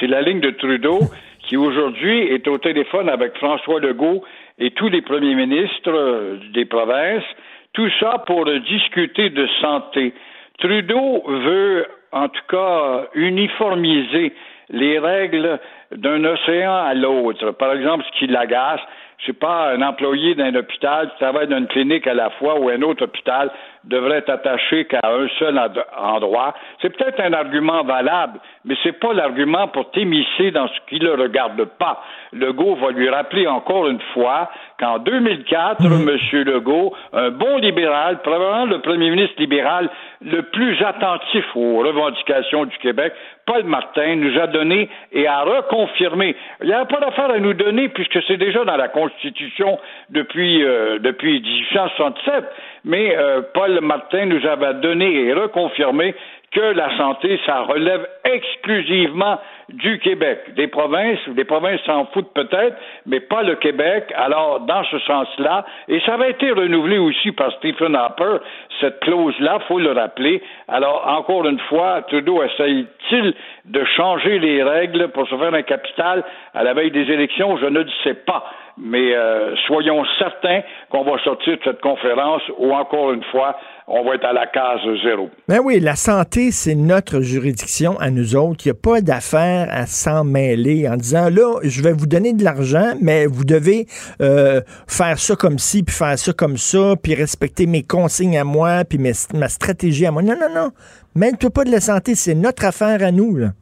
c'est 0.00 0.06
la 0.06 0.22
ligne 0.22 0.40
de 0.40 0.50
Trudeau 0.50 1.00
qui 1.46 1.56
aujourd'hui 1.56 2.22
est 2.22 2.46
au 2.48 2.58
téléphone 2.58 3.08
avec 3.08 3.36
François 3.38 3.80
Legault 3.80 4.22
et 4.58 4.70
tous 4.72 4.88
les 4.88 5.02
premiers 5.02 5.34
ministres 5.34 5.90
euh, 5.90 6.38
des 6.52 6.64
provinces, 6.64 7.24
tout 7.72 7.88
ça 8.00 8.22
pour 8.26 8.44
discuter 8.60 9.30
de 9.30 9.46
santé. 9.60 10.12
Trudeau 10.58 11.22
veut, 11.26 11.86
en 12.12 12.28
tout 12.28 12.46
cas, 12.48 13.08
uniformiser 13.14 14.32
les 14.70 14.98
règles 14.98 15.60
d'un 15.92 16.24
océan 16.24 16.74
à 16.74 16.94
l'autre. 16.94 17.52
Par 17.52 17.72
exemple, 17.72 18.04
ce 18.04 18.18
qui 18.18 18.26
l'agace, 18.26 18.80
sais 19.26 19.32
pas, 19.32 19.72
un 19.72 19.82
employé 19.82 20.34
d'un 20.34 20.54
hôpital 20.54 21.10
qui 21.10 21.16
travaille 21.16 21.48
dans 21.48 21.58
une 21.58 21.66
clinique 21.66 22.06
à 22.06 22.14
la 22.14 22.30
fois 22.30 22.58
ou 22.58 22.68
un 22.68 22.80
autre 22.82 23.04
hôpital 23.04 23.50
devrait 23.86 24.18
être 24.18 24.30
attaché 24.30 24.84
qu'à 24.84 25.00
un 25.04 25.28
seul 25.38 25.60
endroit. 25.96 26.54
C'est 26.82 26.90
peut-être 26.96 27.20
un 27.20 27.32
argument 27.32 27.84
valable, 27.84 28.40
mais 28.64 28.74
c'est 28.82 28.98
pas 28.98 29.12
l'argument 29.12 29.68
pour 29.68 29.90
t'émisser 29.90 30.50
dans 30.50 30.68
ce 30.68 30.78
qui 30.88 31.00
ne 31.00 31.06
le 31.06 31.22
regarde 31.22 31.64
pas. 31.78 32.02
Legault 32.32 32.74
va 32.76 32.90
lui 32.90 33.08
rappeler 33.08 33.46
encore 33.46 33.86
une 33.88 34.00
fois 34.12 34.50
qu'en 34.78 34.98
2004, 34.98 35.82
mmh. 35.82 36.08
M. 36.08 36.42
Legault, 36.44 36.94
un 37.12 37.30
bon 37.30 37.58
libéral, 37.58 38.20
probablement 38.22 38.66
le 38.66 38.80
premier 38.80 39.10
ministre 39.10 39.36
libéral 39.38 39.88
le 40.20 40.42
plus 40.42 40.82
attentif 40.82 41.44
aux 41.54 41.78
revendications 41.78 42.64
du 42.64 42.76
Québec, 42.78 43.12
Paul 43.46 43.62
Martin, 43.64 44.16
nous 44.16 44.38
a 44.38 44.48
donné 44.48 44.88
et 45.12 45.26
a 45.28 45.42
reconfirmé. 45.42 46.34
Il 46.62 46.66
n'y 46.66 46.72
a 46.72 46.84
pas 46.84 46.98
d'affaire 46.98 47.30
à 47.30 47.38
nous 47.38 47.54
donner 47.54 47.88
puisque 47.88 48.20
c'est 48.26 48.36
déjà 48.36 48.64
dans 48.64 48.76
la 48.76 48.88
Constitution 48.88 49.78
depuis, 50.10 50.64
euh, 50.64 50.98
depuis 50.98 51.40
1867, 51.40 52.44
mais 52.84 53.16
euh, 53.16 53.42
Paul 53.54 53.80
Martin 53.82 54.26
nous 54.26 54.44
avait 54.46 54.74
donné 54.74 55.26
et 55.26 55.32
reconfirmé 55.32 56.14
que 56.52 56.60
la 56.60 56.96
santé, 56.96 57.38
ça 57.44 57.62
relève 57.62 58.06
exclusivement 58.24 59.38
du 59.68 59.98
Québec. 59.98 60.54
Des 60.54 60.68
provinces, 60.68 61.18
des 61.28 61.44
provinces 61.44 61.80
s'en 61.84 62.06
foutent 62.06 62.32
peut-être, 62.32 62.76
mais 63.04 63.20
pas 63.20 63.42
le 63.42 63.56
Québec. 63.56 64.12
Alors, 64.16 64.60
dans 64.60 64.84
ce 64.84 64.98
sens-là, 65.00 65.64
et 65.88 66.00
ça 66.00 66.14
avait 66.14 66.30
été 66.30 66.50
renouvelé 66.50 66.98
aussi 66.98 67.32
par 67.32 67.52
Stephen 67.54 67.94
Harper, 67.94 68.38
cette 68.80 69.00
clause-là, 69.00 69.58
faut 69.68 69.78
le 69.78 69.92
rappeler. 69.92 70.42
Alors, 70.68 71.06
encore 71.06 71.46
une 71.46 71.60
fois, 71.60 72.02
Trudeau 72.02 72.42
essaye-t-il 72.42 73.34
de 73.64 73.84
changer 73.96 74.38
les 74.38 74.62
règles 74.62 75.08
pour 75.08 75.28
se 75.28 75.36
faire 75.36 75.52
un 75.52 75.62
capital 75.62 76.24
à 76.54 76.62
la 76.62 76.74
veille 76.74 76.90
des 76.90 77.10
élections? 77.10 77.56
Je 77.58 77.66
ne 77.66 77.80
le 77.80 77.90
sais 78.04 78.14
pas 78.14 78.44
mais 78.78 79.14
euh, 79.14 79.56
soyons 79.66 80.04
certains 80.18 80.60
qu'on 80.90 81.02
va 81.02 81.18
sortir 81.22 81.56
de 81.56 81.62
cette 81.64 81.80
conférence 81.80 82.42
où, 82.58 82.74
encore 82.74 83.12
une 83.12 83.24
fois, 83.24 83.56
on 83.88 84.04
va 84.04 84.16
être 84.16 84.24
à 84.24 84.32
la 84.32 84.46
case 84.46 84.80
zéro. 85.04 85.30
Ben 85.48 85.60
oui, 85.62 85.78
la 85.78 85.94
santé, 85.94 86.50
c'est 86.50 86.74
notre 86.74 87.20
juridiction 87.20 87.98
à 88.00 88.10
nous 88.10 88.34
autres. 88.34 88.66
Il 88.66 88.68
n'y 88.68 88.72
a 88.72 88.80
pas 88.80 89.00
d'affaire 89.00 89.68
à 89.70 89.86
s'en 89.86 90.24
mêler 90.24 90.88
en 90.88 90.96
disant, 90.96 91.30
là, 91.30 91.60
je 91.62 91.82
vais 91.82 91.92
vous 91.92 92.06
donner 92.06 92.32
de 92.32 92.42
l'argent, 92.42 92.94
mais 93.00 93.26
vous 93.26 93.44
devez 93.44 93.86
euh, 94.20 94.60
faire 94.88 95.18
ça 95.18 95.36
comme 95.36 95.58
ci, 95.58 95.84
puis 95.84 95.94
faire 95.94 96.18
ça 96.18 96.32
comme 96.32 96.56
ça, 96.56 96.94
puis 97.00 97.14
respecter 97.14 97.66
mes 97.66 97.84
consignes 97.84 98.38
à 98.38 98.44
moi, 98.44 98.84
puis 98.84 98.98
ma 98.98 99.48
stratégie 99.48 100.06
à 100.06 100.10
moi. 100.10 100.22
Non, 100.22 100.34
non, 100.34 100.52
non. 100.52 100.70
Mêle-toi 101.14 101.50
pas 101.50 101.64
de 101.64 101.70
la 101.70 101.80
santé, 101.80 102.14
c'est 102.14 102.34
notre 102.34 102.64
affaire 102.64 103.02
à 103.02 103.12
nous. 103.12 103.36
Là. 103.36 103.52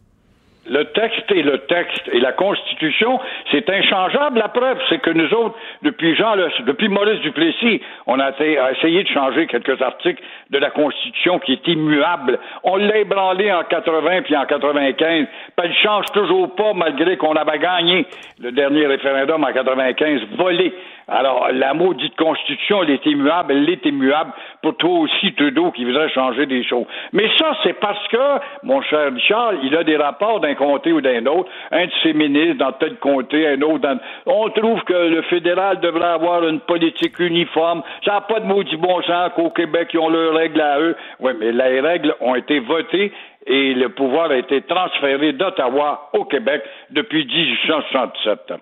Le 0.66 0.84
texte 0.84 1.30
est 1.30 1.42
le 1.42 1.58
texte 1.66 2.08
et 2.10 2.20
la 2.20 2.32
Constitution, 2.32 3.20
c'est 3.50 3.68
inchangeable. 3.68 4.38
La 4.38 4.48
preuve, 4.48 4.78
c'est 4.88 4.98
que 4.98 5.10
nous 5.10 5.32
autres, 5.34 5.54
depuis 5.82 6.16
Jean, 6.16 6.36
depuis 6.66 6.88
Maurice 6.88 7.20
Duplessis, 7.20 7.82
on 8.06 8.18
a, 8.18 8.30
essayé 8.30 9.02
de 9.02 9.08
changer 9.08 9.46
quelques 9.46 9.80
articles 9.82 10.22
de 10.50 10.58
la 10.58 10.70
Constitution 10.70 11.38
qui 11.38 11.52
est 11.52 11.68
immuable. 11.68 12.38
On 12.62 12.76
l'a 12.76 12.98
ébranlé 12.98 13.52
en 13.52 13.62
80 13.64 14.22
puis 14.22 14.36
en 14.36 14.46
95, 14.46 15.26
puis 15.26 15.66
elle 15.66 15.74
change 15.82 16.06
toujours 16.12 16.54
pas 16.54 16.72
malgré 16.72 17.18
qu'on 17.18 17.34
avait 17.34 17.58
gagné 17.58 18.06
le 18.40 18.50
dernier 18.52 18.86
référendum 18.86 19.44
en 19.44 19.52
95, 19.52 20.22
volé. 20.38 20.72
Alors, 21.06 21.48
la 21.52 21.74
maudite 21.74 22.16
Constitution, 22.16 22.82
elle 22.82 22.90
est 22.90 23.06
immuable, 23.06 23.52
elle 23.52 23.68
est 23.68 23.84
immuable 23.84 24.32
pour 24.62 24.76
toi 24.76 25.00
aussi, 25.00 25.34
Trudeau, 25.34 25.70
qui 25.70 25.84
voudrait 25.84 26.08
changer 26.08 26.46
des 26.46 26.64
choses. 26.64 26.86
Mais 27.12 27.28
ça, 27.38 27.52
c'est 27.62 27.74
parce 27.74 28.08
que, 28.08 28.40
mon 28.62 28.80
cher 28.82 29.12
Richard, 29.12 29.52
il 29.62 29.76
a 29.76 29.84
des 29.84 29.96
rapports 29.96 30.40
d'un 30.40 30.54
comté 30.54 30.92
ou 30.92 31.02
d'un 31.02 31.26
autre, 31.26 31.50
un 31.70 31.84
de 31.84 31.92
ses 32.02 32.14
ministres 32.14 32.56
dans 32.56 32.72
tel 32.72 32.96
comté, 32.96 33.46
un 33.46 33.60
autre 33.60 33.80
dans... 33.80 33.98
On 34.24 34.48
trouve 34.48 34.82
que 34.84 34.94
le 34.94 35.22
fédéral 35.22 35.80
devrait 35.80 36.08
avoir 36.08 36.46
une 36.48 36.60
politique 36.60 37.18
uniforme. 37.18 37.82
Ça 38.04 38.14
n'a 38.14 38.20
pas 38.22 38.40
de 38.40 38.46
maudit 38.46 38.76
bon 38.76 39.02
sens 39.02 39.30
qu'au 39.36 39.50
Québec, 39.50 39.90
ils 39.92 39.98
ont 39.98 40.08
leurs 40.08 40.34
règles 40.34 40.60
à 40.60 40.80
eux. 40.80 40.96
Oui, 41.20 41.32
mais 41.38 41.52
les 41.52 41.80
règles 41.80 42.14
ont 42.20 42.34
été 42.34 42.60
votées 42.60 43.12
et 43.46 43.74
le 43.74 43.88
pouvoir 43.90 44.30
a 44.30 44.36
été 44.36 44.62
transféré 44.62 45.32
d'Ottawa 45.32 46.10
au 46.12 46.24
Québec 46.24 46.62
depuis 46.90 47.26
1867. 47.26 48.54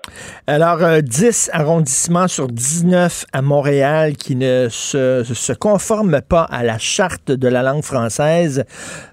Alors, 0.46 0.82
euh, 0.82 1.00
10 1.00 1.50
arrondissements 1.52 2.28
sur 2.28 2.48
19 2.48 3.24
à 3.32 3.42
Montréal 3.42 4.12
qui 4.12 4.34
ne 4.34 4.68
se, 4.68 5.22
se 5.22 5.52
conforment 5.52 6.20
pas 6.28 6.46
à 6.50 6.64
la 6.64 6.78
charte 6.78 7.30
de 7.30 7.48
la 7.48 7.62
langue 7.62 7.84
française, 7.84 8.64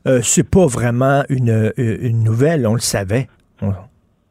euh, 0.07 0.19
c'est 0.21 0.49
pas 0.49 0.65
vraiment 0.65 1.23
une, 1.29 1.71
une 1.77 2.23
nouvelle, 2.23 2.65
on 2.65 2.73
le 2.73 2.79
savait. 2.79 3.27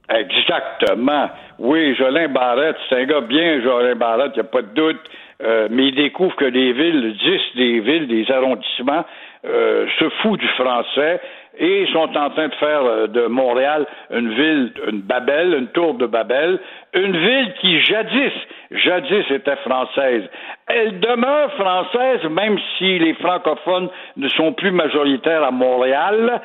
Exactement. 0.09 1.29
Oui, 1.59 1.95
Jolin 1.97 2.29
Barrette, 2.29 2.77
c'est 2.89 2.97
un 2.97 3.05
gars 3.05 3.21
bien, 3.21 3.61
Jolin 3.63 3.95
Barrette, 3.95 4.33
il 4.35 4.41
n'y 4.41 4.47
a 4.49 4.51
pas 4.51 4.63
de 4.63 4.75
doute. 4.75 5.01
Euh, 5.41 5.69
mais 5.71 5.89
il 5.89 5.95
découvre 5.95 6.35
que 6.35 6.47
des 6.47 6.73
villes, 6.73 7.15
10 7.17 7.57
des 7.57 7.81
villes, 7.81 8.09
des 8.09 8.29
arrondissements, 8.31 9.05
euh, 9.45 9.87
se 9.99 10.09
foutent 10.21 10.41
du 10.41 10.49
français 10.49 11.21
et 11.59 11.87
sont 11.93 12.17
en 12.17 12.31
train 12.31 12.49
de 12.49 12.55
faire 12.55 12.85
euh, 12.85 13.07
de 13.07 13.27
Montréal 13.27 13.87
une 14.11 14.33
ville, 14.33 14.73
une 14.91 15.01
Babel, 15.01 15.55
une 15.55 15.69
tour 15.69 15.95
de 15.95 16.07
Babel, 16.07 16.59
une 16.95 17.17
ville 17.17 17.53
qui 17.61 17.81
jadis, 17.81 18.33
jadis 18.71 19.31
était 19.31 19.57
française. 19.57 20.25
Elle 20.67 21.01
demeure 21.01 21.53
française 21.55 22.25
même 22.31 22.59
si 22.77 22.99
les 22.99 23.15
francophones 23.15 23.89
ne 24.17 24.29
sont 24.29 24.53
plus 24.53 24.71
majoritaires 24.71 25.45
à 25.45 25.51
Montréal, 25.51 26.41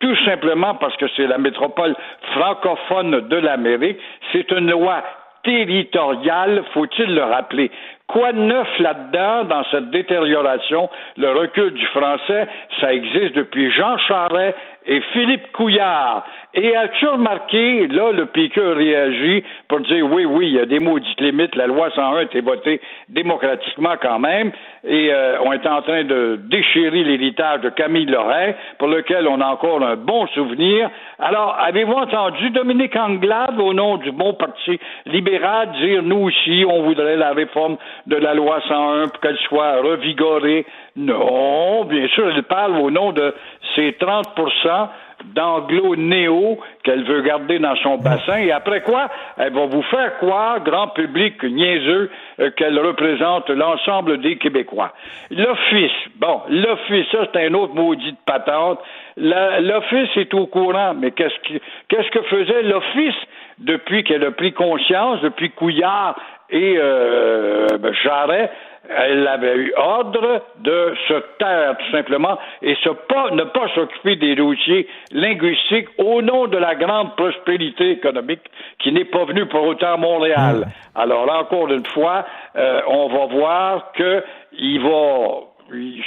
tout 0.00 0.16
simplement 0.24 0.74
parce 0.74 0.96
que 0.96 1.06
c'est 1.16 1.26
la 1.26 1.38
métropole 1.38 1.94
francophone 2.32 3.28
de 3.28 3.36
l'Amérique. 3.36 3.98
C'est 4.32 4.50
une 4.50 4.70
loi 4.70 5.02
territoriale, 5.44 6.64
faut-il 6.72 7.14
le 7.14 7.22
rappeler. 7.22 7.70
Quoi 8.06 8.32
de 8.32 8.38
neuf 8.38 8.68
là-dedans, 8.80 9.44
dans 9.44 9.64
cette 9.70 9.90
détérioration, 9.90 10.90
le 11.16 11.32
recul 11.32 11.72
du 11.72 11.86
français, 11.86 12.46
ça 12.80 12.92
existe 12.92 13.34
depuis 13.34 13.70
Jean 13.70 13.96
Charest 13.98 14.56
et 14.86 15.00
Philippe 15.12 15.52
Couillard. 15.52 16.24
Et 16.54 16.76
as-tu 16.76 17.06
remarqué, 17.06 17.88
là, 17.88 18.12
le 18.12 18.26
piqueur 18.26 18.76
réagit 18.76 19.42
pour 19.68 19.80
dire 19.80 20.06
oui, 20.10 20.24
oui, 20.24 20.48
il 20.48 20.54
y 20.54 20.60
a 20.60 20.66
des 20.66 20.78
maudites 20.78 21.20
limites, 21.20 21.56
la 21.56 21.66
loi 21.66 21.90
101 21.90 22.16
a 22.16 22.22
été 22.22 22.40
votée 22.40 22.80
démocratiquement 23.08 23.94
quand 24.00 24.18
même, 24.18 24.52
et 24.86 25.12
euh, 25.12 25.38
on 25.44 25.52
est 25.52 25.66
en 25.66 25.82
train 25.82 26.04
de 26.04 26.38
déchirer 26.44 27.02
l'héritage 27.02 27.62
de 27.62 27.70
Camille 27.70 28.06
Lorrain, 28.06 28.52
pour 28.78 28.88
lequel 28.88 29.26
on 29.26 29.40
a 29.40 29.46
encore 29.46 29.82
un 29.82 29.96
bon 29.96 30.26
souvenir. 30.28 30.90
Alors, 31.18 31.56
avez-vous 31.58 31.92
entendu 31.92 32.50
Dominique 32.50 32.94
Anglade, 32.96 33.58
au 33.58 33.72
nom 33.72 33.96
du 33.96 34.12
bon 34.12 34.34
parti 34.34 34.78
libéral, 35.06 35.72
dire 35.80 36.02
nous 36.02 36.28
aussi, 36.28 36.64
on 36.68 36.82
voudrait 36.82 37.16
la 37.16 37.32
réforme 37.32 37.76
de 38.06 38.16
la 38.16 38.34
loi 38.34 38.60
101 38.68 39.08
pour 39.08 39.20
qu'elle 39.20 39.38
soit 39.48 39.80
revigorée? 39.80 40.66
Non, 40.96 41.84
bien 41.84 42.06
sûr, 42.08 42.30
elle 42.30 42.42
parle 42.44 42.76
au 42.76 42.90
nom 42.90 43.12
de 43.12 43.34
ces 43.74 43.92
30% 43.92 44.88
d'anglo-néo 45.34 46.58
qu'elle 46.82 47.04
veut 47.04 47.22
garder 47.22 47.58
dans 47.58 47.76
son 47.76 47.96
bassin. 47.96 48.38
Et 48.38 48.52
après 48.52 48.82
quoi, 48.82 49.08
elle 49.38 49.52
va 49.52 49.66
vous 49.66 49.82
faire 49.82 50.16
croire, 50.18 50.62
grand 50.62 50.88
public 50.88 51.42
niaiseux, 51.42 52.10
euh, 52.40 52.50
qu'elle 52.50 52.78
représente 52.78 53.48
l'ensemble 53.50 54.20
des 54.20 54.36
Québécois. 54.36 54.92
L'Office, 55.30 55.92
bon, 56.16 56.42
l'Office, 56.48 57.06
ça 57.10 57.26
c'est 57.32 57.46
un 57.46 57.54
autre 57.54 57.74
maudit 57.74 58.14
patente. 58.26 58.80
L'Office 59.16 60.10
est 60.16 60.34
au 60.34 60.46
courant, 60.46 60.94
mais 60.94 61.12
qu'est-ce 61.12 61.38
que, 61.48 62.10
que 62.10 62.22
faisait 62.24 62.62
l'Office 62.62 63.14
depuis 63.58 64.02
qu'elle 64.02 64.24
a 64.24 64.32
pris 64.32 64.52
conscience, 64.52 65.20
depuis 65.22 65.50
Couillard 65.50 66.16
et 66.50 66.76
euh, 66.76 67.68
Jarret 68.02 68.50
elle 68.88 69.26
avait 69.26 69.56
eu 69.56 69.72
ordre 69.76 70.42
de 70.58 70.94
se 71.08 71.14
taire 71.38 71.76
tout 71.78 71.90
simplement 71.90 72.38
et 72.62 72.76
pas, 73.08 73.30
ne 73.30 73.44
pas 73.44 73.68
s'occuper 73.74 74.16
des 74.16 74.34
dossiers 74.34 74.86
linguistiques 75.10 75.88
au 75.98 76.20
nom 76.22 76.46
de 76.46 76.58
la 76.58 76.74
grande 76.74 77.16
prospérité 77.16 77.92
économique 77.92 78.42
qui 78.78 78.92
n'est 78.92 79.06
pas 79.06 79.24
venue 79.24 79.46
pour 79.46 79.62
autant 79.62 79.94
à 79.94 79.96
Montréal. 79.96 80.66
Mm. 80.66 81.00
Alors 81.00 81.26
là, 81.26 81.40
encore 81.40 81.70
une 81.72 81.86
fois, 81.86 82.26
euh, 82.56 82.80
on 82.86 83.08
va 83.08 83.26
voir 83.26 83.92
qu'il 83.92 84.80
va 84.80 85.28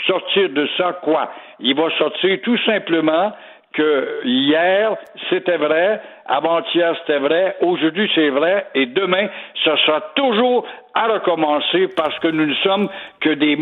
sortir 0.05 0.49
de 0.49 0.67
ça 0.77 0.99
quoi? 1.01 1.31
Il 1.59 1.75
va 1.75 1.89
sortir 1.97 2.37
tout 2.43 2.57
simplement 2.65 3.33
que 3.73 4.21
hier, 4.23 4.95
c'était 5.29 5.57
vrai, 5.57 6.01
avant-hier, 6.27 6.93
c'était 6.99 7.19
vrai, 7.19 7.55
aujourd'hui, 7.61 8.09
c'est 8.13 8.29
vrai, 8.29 8.67
et 8.75 8.85
demain, 8.87 9.27
ce 9.63 9.75
sera 9.85 10.01
toujours 10.15 10.65
à 10.93 11.13
recommencer 11.13 11.87
parce 11.95 12.17
que 12.19 12.27
nous 12.27 12.47
ne 12.47 12.53
sommes 12.63 12.89
que 13.21 13.29
des, 13.29 13.55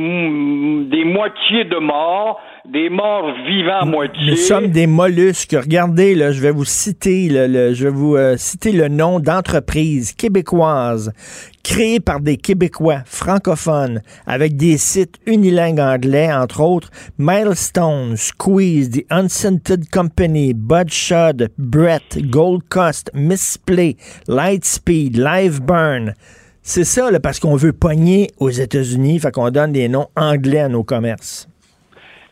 des 0.89 1.03
moitiés 1.03 1.65
de 1.65 1.77
morts, 1.77 2.39
des 2.65 2.89
morts 2.89 3.33
vivants 3.45 3.81
à 3.81 3.85
moitié. 3.85 4.31
Nous 4.31 4.37
sommes 4.37 4.67
des 4.67 4.87
mollusques. 4.87 5.55
Regardez, 5.59 6.15
là, 6.15 6.31
je 6.31 6.41
vais 6.41 6.51
vous 6.51 6.65
citer, 6.65 7.27
le, 7.29 7.73
je 7.73 7.83
vais 7.83 7.93
vous 7.93 8.15
euh, 8.15 8.35
citer 8.37 8.71
le 8.71 8.87
nom 8.87 9.19
d'entreprises 9.19 10.13
québécoises 10.13 11.11
créées 11.65 11.99
par 11.99 12.19
des 12.19 12.37
Québécois 12.37 12.99
francophones 13.05 14.01
avec 14.27 14.55
des 14.55 14.77
sites 14.77 15.15
unilingues 15.25 15.79
anglais, 15.79 16.31
entre 16.31 16.61
autres 16.61 16.91
Milestone, 17.17 18.15
Squeeze, 18.15 18.91
The 18.91 19.05
Unscented 19.09 19.89
Company, 19.89 20.53
Bud 20.53 20.91
Shud, 20.91 21.49
Brett, 21.57 22.19
Gold 22.29 22.54
Coast, 22.69 23.11
Misplay, 23.13 23.95
Lightspeed, 24.27 25.17
Live 25.17 25.61
Burn. 25.61 26.13
C'est 26.61 26.83
ça, 26.83 27.11
là, 27.11 27.19
parce 27.19 27.39
qu'on 27.39 27.55
veut 27.55 27.73
pogner 27.73 28.27
aux 28.39 28.49
États-Unis, 28.49 29.19
fait 29.19 29.31
qu'on 29.31 29.51
donne 29.51 29.71
des 29.71 29.87
noms 29.87 30.07
anglais 30.15 30.61
à 30.61 30.69
nos 30.69 30.83
commerces. 30.83 31.47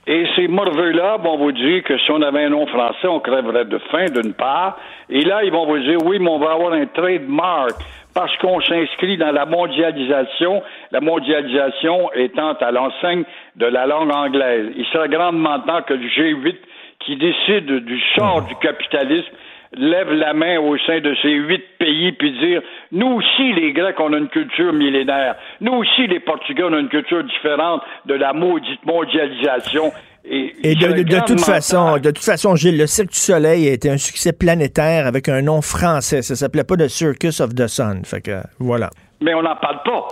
Et 0.05 0.25
ces 0.35 0.47
morveux-là 0.47 1.17
vont 1.17 1.37
vous 1.37 1.53
dire 1.53 1.83
que 1.83 1.97
si 1.97 2.11
on 2.11 2.21
avait 2.21 2.43
un 2.43 2.49
nom 2.49 2.67
français, 2.67 3.07
on 3.07 3.21
crèverait 3.21 3.65
de 3.65 3.77
faim, 3.89 4.05
d'une 4.05 4.33
part. 4.33 4.77
Et 5.09 5.21
là, 5.21 5.43
ils 5.43 5.51
vont 5.51 5.65
vous 5.65 5.79
dire, 5.79 5.97
oui, 6.03 6.19
mais 6.19 6.29
on 6.29 6.39
va 6.39 6.51
avoir 6.51 6.73
un 6.73 6.85
trademark 6.87 7.75
parce 8.13 8.35
qu'on 8.37 8.59
s'inscrit 8.61 9.17
dans 9.17 9.31
la 9.31 9.45
mondialisation, 9.45 10.61
la 10.91 10.99
mondialisation 10.99 12.11
étant 12.13 12.53
à 12.53 12.71
l'enseigne 12.71 13.23
de 13.55 13.65
la 13.65 13.85
langue 13.85 14.13
anglaise. 14.13 14.71
Il 14.75 14.85
serait 14.87 15.09
grandement 15.09 15.59
temps 15.61 15.81
que 15.83 15.93
le 15.93 16.07
G8, 16.07 16.55
qui 16.99 17.15
décide 17.17 17.85
du 17.85 17.99
sort 18.15 18.43
du 18.43 18.55
capitalisme, 18.55 19.31
lève 19.75 20.11
la 20.11 20.33
main 20.33 20.59
au 20.59 20.77
sein 20.79 20.99
de 20.99 21.15
ces 21.21 21.31
huit 21.31 21.63
pays 21.79 22.11
puis 22.13 22.31
dire 22.39 22.61
nous 22.91 23.07
aussi 23.07 23.53
les 23.53 23.71
Grecs 23.73 23.99
on 23.99 24.13
a 24.13 24.17
une 24.17 24.29
culture 24.29 24.73
millénaire, 24.73 25.35
nous 25.61 25.73
aussi 25.73 26.07
les 26.07 26.19
Portugais 26.19 26.63
on 26.63 26.73
a 26.73 26.79
une 26.79 26.89
culture 26.89 27.23
différente 27.23 27.81
de 28.05 28.13
la 28.13 28.33
maudite 28.33 28.85
mondialisation. 28.85 29.91
Et, 30.25 30.75
de, 30.75 31.25
toute 31.27 31.41
façon, 31.41 31.97
de 31.97 32.09
toute 32.11 32.23
façon, 32.23 32.55
Gilles, 32.55 32.77
le 32.77 32.87
Cirque 32.87 33.09
du 33.09 33.19
Soleil 33.19 33.67
a 33.67 33.73
été 33.73 33.89
un 33.89 33.97
succès 33.97 34.31
planétaire 34.31 35.05
avec 35.05 35.27
un 35.27 35.41
nom 35.41 35.61
français. 35.61 36.21
Ça 36.21 36.35
s'appelait 36.35 36.63
pas 36.63 36.77
The 36.77 36.87
Circus 36.87 37.41
of 37.41 37.53
the 37.53 37.67
Sun. 37.67 38.05
Fait 38.05 38.21
que 38.21 38.39
voilà. 38.57 38.89
Mais 39.19 39.33
on 39.33 39.41
n'en 39.41 39.57
parle 39.57 39.83
pas. 39.83 40.07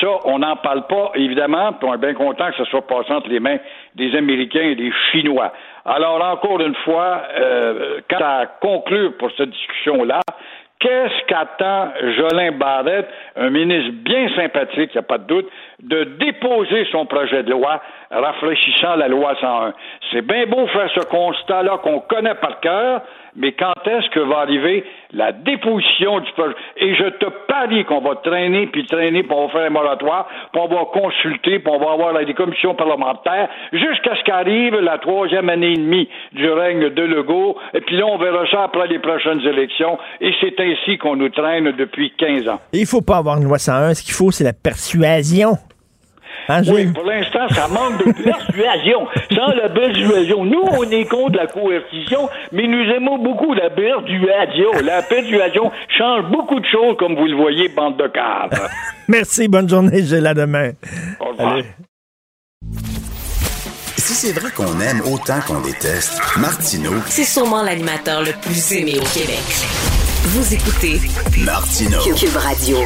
Ça, 0.00 0.08
on 0.24 0.40
n'en 0.40 0.56
parle 0.56 0.86
pas, 0.88 1.12
évidemment, 1.14 1.72
puis 1.72 1.88
on 1.88 1.94
est 1.94 1.98
bien 1.98 2.14
content 2.14 2.50
que 2.50 2.56
ce 2.56 2.64
soit 2.64 2.86
passé 2.86 3.12
entre 3.12 3.28
les 3.28 3.40
mains 3.40 3.58
des 3.94 4.14
Américains 4.16 4.62
et 4.62 4.74
des 4.74 4.92
Chinois. 5.10 5.52
Alors, 5.86 6.20
encore 6.22 6.60
une 6.60 6.74
fois, 6.84 7.22
euh, 7.38 8.00
quant 8.10 8.24
à 8.24 8.46
conclure 8.60 9.16
pour 9.18 9.30
cette 9.36 9.50
discussion-là, 9.50 10.20
Qu'est-ce 10.78 11.24
qu'attend 11.26 11.90
Jolin 12.18 12.52
Barrette, 12.52 13.08
un 13.34 13.48
ministre 13.48 13.92
bien 14.04 14.28
sympathique, 14.36 14.90
il 14.92 14.96
n'y 14.96 14.98
a 14.98 15.02
pas 15.02 15.16
de 15.16 15.24
doute, 15.24 15.48
de 15.82 16.04
déposer 16.04 16.86
son 16.92 17.06
projet 17.06 17.42
de 17.42 17.50
loi 17.50 17.80
rafraîchissant 18.10 18.96
la 18.96 19.08
loi 19.08 19.34
101? 19.40 19.72
C'est 20.12 20.20
bien 20.20 20.44
beau 20.44 20.66
faire 20.66 20.90
ce 20.94 21.00
constat-là 21.06 21.78
qu'on 21.82 22.00
connaît 22.00 22.34
par 22.34 22.60
cœur, 22.60 23.00
mais 23.36 23.52
quand 23.52 23.74
est-ce 23.86 24.08
que 24.10 24.20
va 24.20 24.38
arriver 24.38 24.84
la 25.12 25.32
déposition 25.32 26.20
du 26.20 26.32
projet? 26.32 26.54
Et 26.78 26.94
je 26.94 27.04
te 27.04 27.26
parie 27.48 27.84
qu'on 27.84 28.00
va 28.00 28.16
traîner, 28.16 28.66
puis 28.66 28.86
traîner, 28.86 29.22
puis 29.22 29.32
on 29.32 29.46
va 29.46 29.52
faire 29.52 29.66
un 29.66 29.70
moratoire, 29.70 30.28
puis 30.52 30.62
on 30.62 30.68
va 30.68 30.84
consulter, 30.92 31.58
puis 31.58 31.72
on 31.72 31.78
va 31.78 31.92
avoir 31.92 32.24
des 32.24 32.34
commissions 32.34 32.74
parlementaires, 32.74 33.48
jusqu'à 33.72 34.16
ce 34.16 34.24
qu'arrive 34.24 34.74
la 34.76 34.98
troisième 34.98 35.48
année 35.48 35.72
et 35.72 35.76
demie 35.76 36.08
du 36.32 36.48
règne 36.48 36.90
de 36.90 37.02
Legault, 37.02 37.56
et 37.74 37.80
puis 37.80 37.96
là, 37.96 38.06
on 38.06 38.18
verra 38.18 38.46
ça 38.50 38.64
après 38.64 38.86
les 38.88 38.98
prochaines 38.98 39.40
élections, 39.40 39.98
et 40.20 40.32
c'est 40.40 40.58
ainsi 40.60 40.98
qu'on 40.98 41.16
nous 41.16 41.28
traîne 41.28 41.72
depuis 41.72 42.12
15 42.16 42.48
ans. 42.48 42.60
Il 42.72 42.86
faut 42.86 43.02
pas 43.02 43.18
avoir 43.18 43.36
une 43.36 43.44
loi 43.44 43.58
101, 43.58 43.94
ce 43.94 44.02
qu'il 44.02 44.14
faut, 44.14 44.30
c'est 44.30 44.44
la 44.44 44.52
persuasion. 44.52 45.56
Hein, 46.48 46.62
oui, 46.68 46.86
pour 46.86 47.04
l'instant, 47.04 47.48
ça 47.50 47.66
manque 47.68 47.98
de 48.04 48.12
persuasion. 48.12 49.06
Sans 49.34 49.52
la 49.54 49.68
persuasion. 49.68 50.44
Nous, 50.44 50.62
on 50.62 50.84
est 50.90 51.04
contre 51.06 51.36
la 51.36 51.46
coercition, 51.46 52.28
mais 52.52 52.66
nous 52.66 52.84
aimons 52.94 53.18
beaucoup 53.18 53.52
la 53.54 53.70
persuasion. 53.70 54.70
La 54.84 55.02
persuasion 55.02 55.72
change 55.96 56.24
beaucoup 56.30 56.60
de 56.60 56.66
choses, 56.66 56.96
comme 56.98 57.16
vous 57.16 57.26
le 57.26 57.36
voyez, 57.36 57.68
bande 57.68 57.96
de 57.96 58.06
cadres. 58.06 58.68
Merci, 59.08 59.48
bonne 59.48 59.68
journée, 59.68 60.02
j'ai 60.02 60.20
la 60.20 60.34
demain. 60.34 60.70
Au 61.20 61.30
revoir. 61.30 61.58
Si 63.96 64.14
c'est 64.14 64.38
vrai 64.38 64.50
qu'on 64.56 64.80
aime 64.80 65.00
autant 65.12 65.40
qu'on 65.46 65.60
déteste, 65.60 66.20
Martineau. 66.38 66.92
C'est 67.06 67.24
sûrement 67.24 67.62
l'animateur 67.62 68.20
le 68.22 68.32
plus 68.40 68.72
aimé 68.72 68.94
au 69.00 69.18
Québec. 69.18 69.42
Vous 70.26 70.54
écoutez 70.54 71.00
Martineau. 71.44 72.00
Cube 72.14 72.36
Radio. 72.36 72.78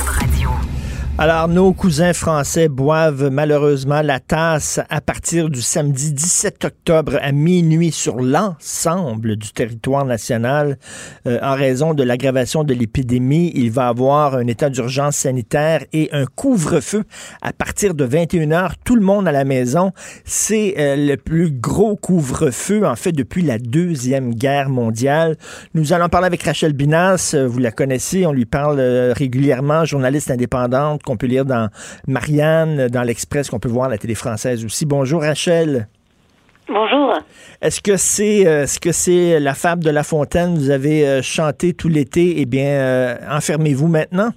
Alors, 1.23 1.49
nos 1.49 1.75
cousins 1.75 2.15
français 2.15 2.69
boivent 2.69 3.29
malheureusement 3.31 4.01
la 4.01 4.21
tasse 4.21 4.81
à 4.89 5.03
partir 5.03 5.51
du 5.51 5.61
samedi 5.61 6.15
17 6.15 6.65
octobre 6.65 7.19
à 7.21 7.31
minuit 7.31 7.93
sur 7.93 8.23
l'ensemble 8.23 9.37
du 9.37 9.53
territoire 9.53 10.07
national 10.07 10.79
euh, 11.27 11.39
en 11.43 11.55
raison 11.55 11.93
de 11.93 12.03
l'aggravation 12.03 12.65
de 12.65 12.73
l'épidémie. 12.73 13.53
Il 13.55 13.71
va 13.71 13.89
avoir 13.89 14.35
un 14.35 14.47
état 14.47 14.71
d'urgence 14.71 15.17
sanitaire 15.17 15.85
et 15.93 16.09
un 16.13 16.25
couvre-feu 16.25 17.05
à 17.43 17.53
partir 17.53 17.93
de 17.93 18.05
21 18.05 18.49
h 18.49 18.71
Tout 18.83 18.97
le 18.97 19.03
monde 19.03 19.29
à 19.29 19.33
la 19.33 19.45
maison. 19.45 19.93
C'est 20.25 20.77
euh, 20.79 20.97
le 20.97 21.19
plus 21.19 21.51
gros 21.51 21.97
couvre-feu, 21.97 22.87
en 22.87 22.97
fait, 22.97 23.13
depuis 23.13 23.43
la 23.43 23.59
Deuxième 23.59 24.35
Guerre 24.35 24.71
mondiale. 24.71 25.37
Nous 25.75 25.93
allons 25.93 26.09
parler 26.09 26.29
avec 26.29 26.43
Rachel 26.45 26.73
Binas. 26.73 27.37
Vous 27.47 27.59
la 27.59 27.73
connaissez, 27.73 28.25
on 28.25 28.33
lui 28.33 28.47
parle 28.47 28.81
euh, 28.81 29.13
régulièrement, 29.15 29.85
journaliste 29.85 30.31
indépendante 30.31 31.03
qu'on 31.11 31.17
peut 31.17 31.27
lire 31.27 31.45
dans 31.45 31.69
Marianne, 32.07 32.89
dans 32.89 33.03
l'Express, 33.03 33.51
qu'on 33.51 33.59
peut 33.59 33.69
voir 33.69 33.87
à 33.87 33.91
la 33.91 33.99
télé 33.99 34.15
française 34.15 34.65
aussi. 34.65 34.87
Bonjour 34.87 35.23
Rachel. 35.23 35.89
Bonjour. 36.69 37.15
Est-ce 37.61 37.81
que 37.81 37.97
c'est 37.97 38.47
euh, 38.47 38.65
ce 38.67 38.79
que 38.79 38.93
c'est 38.93 39.41
la 39.41 39.55
fable 39.55 39.83
de 39.83 39.91
La 39.91 40.05
Fontaine? 40.05 40.57
Vous 40.57 40.71
avez 40.71 41.05
euh, 41.05 41.21
chanté 41.21 41.73
tout 41.75 41.89
l'été. 41.89 42.41
Eh 42.41 42.47
bien, 42.47 42.65
euh, 42.65 43.17
enfermez-vous 43.29 43.89
maintenant. 43.89 44.31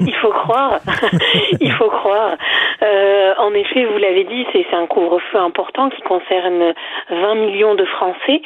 Il 0.00 0.14
faut 0.14 0.30
croire. 0.30 0.80
Il 1.60 1.72
faut 1.72 1.88
croire. 1.88 2.36
Euh, 2.82 3.34
en 3.38 3.54
effet, 3.54 3.84
vous 3.84 3.98
l'avez 3.98 4.24
dit, 4.24 4.46
c'est 4.52 4.66
un 4.72 4.86
couvre-feu 4.86 5.38
important 5.38 5.88
qui 5.90 6.02
concerne 6.02 6.74
20 7.10 7.34
millions 7.36 7.74
de 7.74 7.84
Français. 7.84 8.42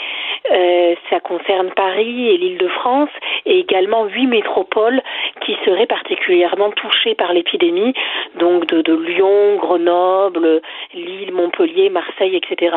Euh, 0.51 0.95
ça 1.11 1.21
concerne 1.21 1.71
Paris 1.71 2.29
et 2.29 2.37
l'Île-de-France 2.37 3.11
et 3.47 3.59
également 3.59 4.05
huit 4.07 4.27
métropoles 4.27 5.03
qui 5.45 5.57
seraient 5.65 5.87
particulièrement 5.87 6.71
touchées 6.71 7.15
par 7.15 7.33
l'épidémie, 7.33 7.95
donc 8.39 8.67
de, 8.67 8.83
de, 8.83 8.95
Lyon, 8.95 9.57
Grenoble, 9.57 10.61
Lille, 10.95 11.33
Montpellier, 11.33 11.91
Marseille, 11.91 12.37
etc. 12.37 12.77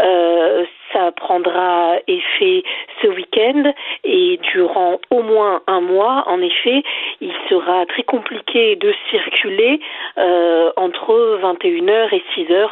Euh, 0.00 0.64
ça 0.92 1.12
prendra 1.12 1.96
effet 2.06 2.62
ce 3.02 3.08
week-end 3.08 3.72
et 4.04 4.38
durant 4.52 5.00
au 5.10 5.22
moins 5.22 5.62
un 5.66 5.80
mois, 5.80 6.24
en 6.26 6.40
effet, 6.40 6.82
il 7.20 7.32
sera 7.48 7.86
très 7.86 8.02
compliqué 8.02 8.76
de 8.76 8.94
circuler 9.10 9.80
euh, 10.18 10.72
entre 10.76 11.38
21h 11.42 12.14
et 12.14 12.22
6h, 12.36 12.68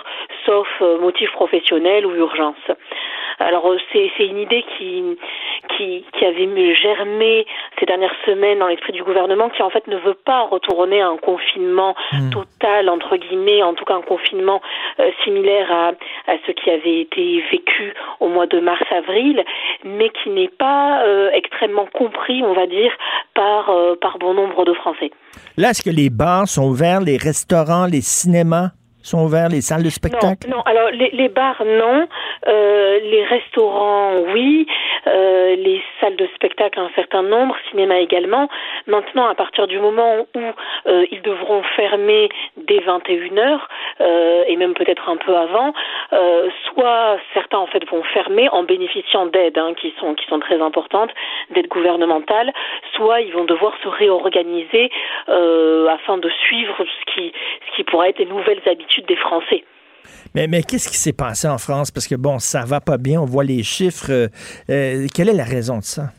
sauf 0.47 0.69
euh, 0.81 0.99
motif 0.99 1.31
professionnel 1.33 2.07
ou 2.07 2.15
urgence. 2.15 2.57
Alors 3.39 3.71
euh, 3.71 3.79
c'est 3.93 4.27
une 4.27 4.39
idée 4.39 4.65
qui, 4.77 5.05
qui, 5.77 6.05
qui 6.17 6.25
avait 6.25 6.75
germé 6.75 7.47
ces 7.79 7.87
dernières 7.87 8.15
semaines 8.27 8.59
dans 8.59 8.67
l'esprit 8.69 8.93
du 8.93 9.03
gouvernement, 9.03 9.49
qui 9.51 9.63
en 9.63 9.71
fait 9.71 9.87
ne 9.87 9.97
veut 9.97 10.15
pas 10.25 10.43
retourner 10.43 11.01
à 11.01 11.09
un 11.09 11.17
confinement 11.17 11.95
mmh. 12.13 12.31
total 12.31 12.89
entre 12.89 13.17
guillemets, 13.17 13.63
en 13.63 13.75
tout 13.75 13.85
cas 13.85 13.95
un 13.95 14.03
confinement 14.03 14.61
euh, 15.01 15.11
similaire 15.25 15.71
à, 15.71 15.89
à 16.31 16.37
ce 16.47 16.53
qui 16.53 16.71
avait 16.71 17.01
été 17.01 17.43
vécu 17.51 17.95
au 18.21 18.29
mois 18.29 18.47
de 18.47 18.61
mars-avril, 18.61 19.45
mais 19.85 20.11
qui 20.11 20.31
n'est 20.31 20.49
pas 20.49 21.05
euh, 21.05 21.31
extrêmement 21.33 21.87
compris, 21.87 22.43
on 22.43 22.55
va 22.55 22.67
dire, 22.67 22.93
par 23.35 23.71
euh, 23.71 23.95
par 24.01 24.19
bon 24.19 24.35
nombre 24.35 24.65
de 24.65 24.75
Français. 24.75 25.11
Là, 25.57 25.71
est-ce 25.71 25.83
que 25.83 25.95
les 25.95 26.11
bars 26.11 26.49
sont 26.49 26.69
ouverts, 26.69 27.01
les 27.01 27.17
restaurants, 27.17 27.87
les 27.87 28.01
cinémas? 28.01 28.71
Sont 29.09 29.25
ouverts, 29.25 29.49
les 29.49 29.61
salles 29.61 29.83
de 29.83 29.91
spectacle? 29.91 30.49
Non, 30.49 30.57
non. 30.59 30.63
alors 30.63 30.91
les, 30.91 31.11
les 31.11 31.29
bars, 31.29 31.63
non. 31.65 32.07
Euh, 32.47 32.99
les 33.03 33.25
restaurants, 33.25 34.21
oui. 34.33 34.67
Euh, 35.07 35.57
les 35.57 35.83
salles 36.01 36.17
de 36.17 36.29
spectacle, 36.35 36.79
un 36.79 36.91
certain 36.95 37.23
nombre. 37.23 37.57
Cinéma 37.71 37.99
également. 37.99 38.49
Maintenant, 38.87 39.27
à 39.29 39.35
partir 39.35 39.67
du 39.67 39.79
moment 39.79 40.27
où 40.35 40.41
euh, 40.87 41.07
ils 41.11 41.23
devront 41.23 41.63
fermer 41.77 42.29
dès 42.57 42.79
21h, 42.79 43.61
euh, 44.01 44.45
et 44.47 44.57
même 44.57 44.75
peut-être 44.75 45.09
un 45.09 45.17
peu 45.17 45.37
avant, 45.37 45.73
soit 46.67 47.19
certains 47.35 47.59
en 47.59 47.67
fait 47.67 47.85
vont 47.91 48.03
fermer 48.03 48.49
en 48.51 48.63
bénéficiant 48.63 49.27
d'aides 49.27 49.59
hein, 49.59 49.75
qui 49.81 49.93
sont 50.01 50.15
qui 50.15 50.27
sont 50.27 50.41
très 50.41 50.61
importantes, 50.61 51.11
d'aides 51.51 51.69
gouvernementales, 51.69 52.53
soit 52.95 53.21
ils 53.21 53.33
vont 53.33 53.45
devoir 53.45 53.75
se 53.83 53.89
réorganiser 53.89 54.91
afin 55.27 56.19
de 56.19 56.29
suivre 56.47 56.77
ce 56.79 57.13
qui 57.13 57.33
ce 57.67 57.77
qui 57.77 57.85
pourrait 57.85 58.11
être 58.11 58.19
les 58.19 58.27
nouvelles 58.27 58.63
habitudes 58.67 58.98
des 59.07 59.17
Français. 59.17 59.65
Mais, 60.35 60.47
mais 60.47 60.63
qu'est-ce 60.63 60.89
qui 60.89 60.97
s'est 60.97 61.13
passé 61.13 61.49
en 61.49 61.59
France? 61.59 61.91
Parce 61.91 62.07
que, 62.07 62.15
bon, 62.15 62.39
ça 62.39 62.65
va 62.65 62.81
pas 62.81 62.99
bien, 62.99 63.21
on 63.21 63.25
voit 63.25 63.45
les 63.45 63.63
chiffres. 63.63 64.11
Euh, 64.11 65.07
quelle 65.15 65.29
est 65.29 65.37
la 65.37 65.45
raison 65.45 65.79
de 65.79 65.85
ça? 65.85 66.11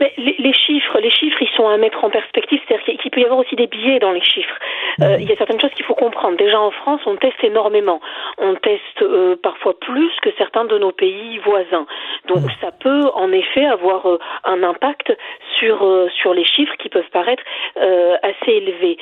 Mais 0.00 0.12
les, 0.16 0.34
les, 0.38 0.52
chiffres, 0.52 0.98
les 1.00 1.10
chiffres, 1.10 1.40
ils 1.40 1.56
sont 1.56 1.68
à 1.68 1.76
mettre 1.78 2.02
en 2.04 2.10
perspective. 2.10 2.58
C'est-à-dire 2.66 2.98
qu'il 3.00 3.10
peut 3.10 3.20
y 3.20 3.24
avoir 3.24 3.40
aussi 3.40 3.54
des 3.56 3.66
biais 3.68 3.98
dans 4.00 4.12
les 4.12 4.22
chiffres. 4.22 4.58
Euh, 5.02 5.16
il 5.20 5.28
y 5.28 5.32
a 5.32 5.36
certaines 5.36 5.60
choses 5.60 5.72
qu'il 5.74 5.84
faut 5.84 5.94
comprendre. 5.94 6.36
Déjà 6.36 6.60
en 6.60 6.70
France, 6.70 7.00
on 7.06 7.16
teste 7.16 7.42
énormément. 7.42 8.00
On 8.38 8.54
teste 8.54 9.02
euh, 9.02 9.36
parfois 9.42 9.78
plus 9.78 10.10
que 10.22 10.30
certains 10.38 10.64
de 10.64 10.78
nos 10.78 10.92
pays 10.92 11.38
voisins. 11.38 11.86
Donc 12.26 12.42
ça 12.60 12.70
peut 12.72 13.10
en 13.14 13.32
effet 13.32 13.64
avoir 13.64 14.06
euh, 14.06 14.18
un 14.44 14.62
impact 14.62 15.12
sur 15.58 15.84
euh, 15.84 16.08
sur 16.20 16.34
les 16.34 16.44
chiffres 16.44 16.74
qui 16.78 16.88
peuvent 16.88 17.10
paraître 17.12 17.42
euh, 17.76 18.16
assez 18.22 18.52
élevés. 18.52 18.98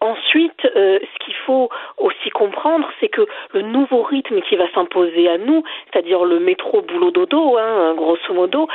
ensuite, 0.00 0.60
ce 0.62 1.24
qu'il 1.24 1.34
faut 1.46 1.68
aussi 1.98 2.30
comprendre, 2.30 2.88
c'est 3.00 3.08
que 3.08 3.26
le 3.52 3.62
nouveau 3.62 4.02
rythme 4.02 4.40
qui 4.42 4.56
va 4.56 4.70
s'imposer 4.72 5.28
à 5.28 5.38
nous, 5.38 5.62
c'est-à-dire 5.90 6.24
le 6.24 6.38
métro 6.40 6.82
boulot 6.82 7.10
dodo, 7.10 7.56
hein, 7.56 7.94
grosso 7.96 8.32
modo, 8.32 8.68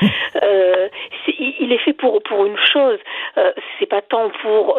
il 1.61 1.71
est 1.71 1.77
fait 1.79 1.93
pour 1.93 2.21
pour 2.23 2.45
une 2.45 2.57
chose. 2.57 2.99
c'est 3.79 3.85
pas 3.85 4.01
tant 4.01 4.29
pour 4.41 4.77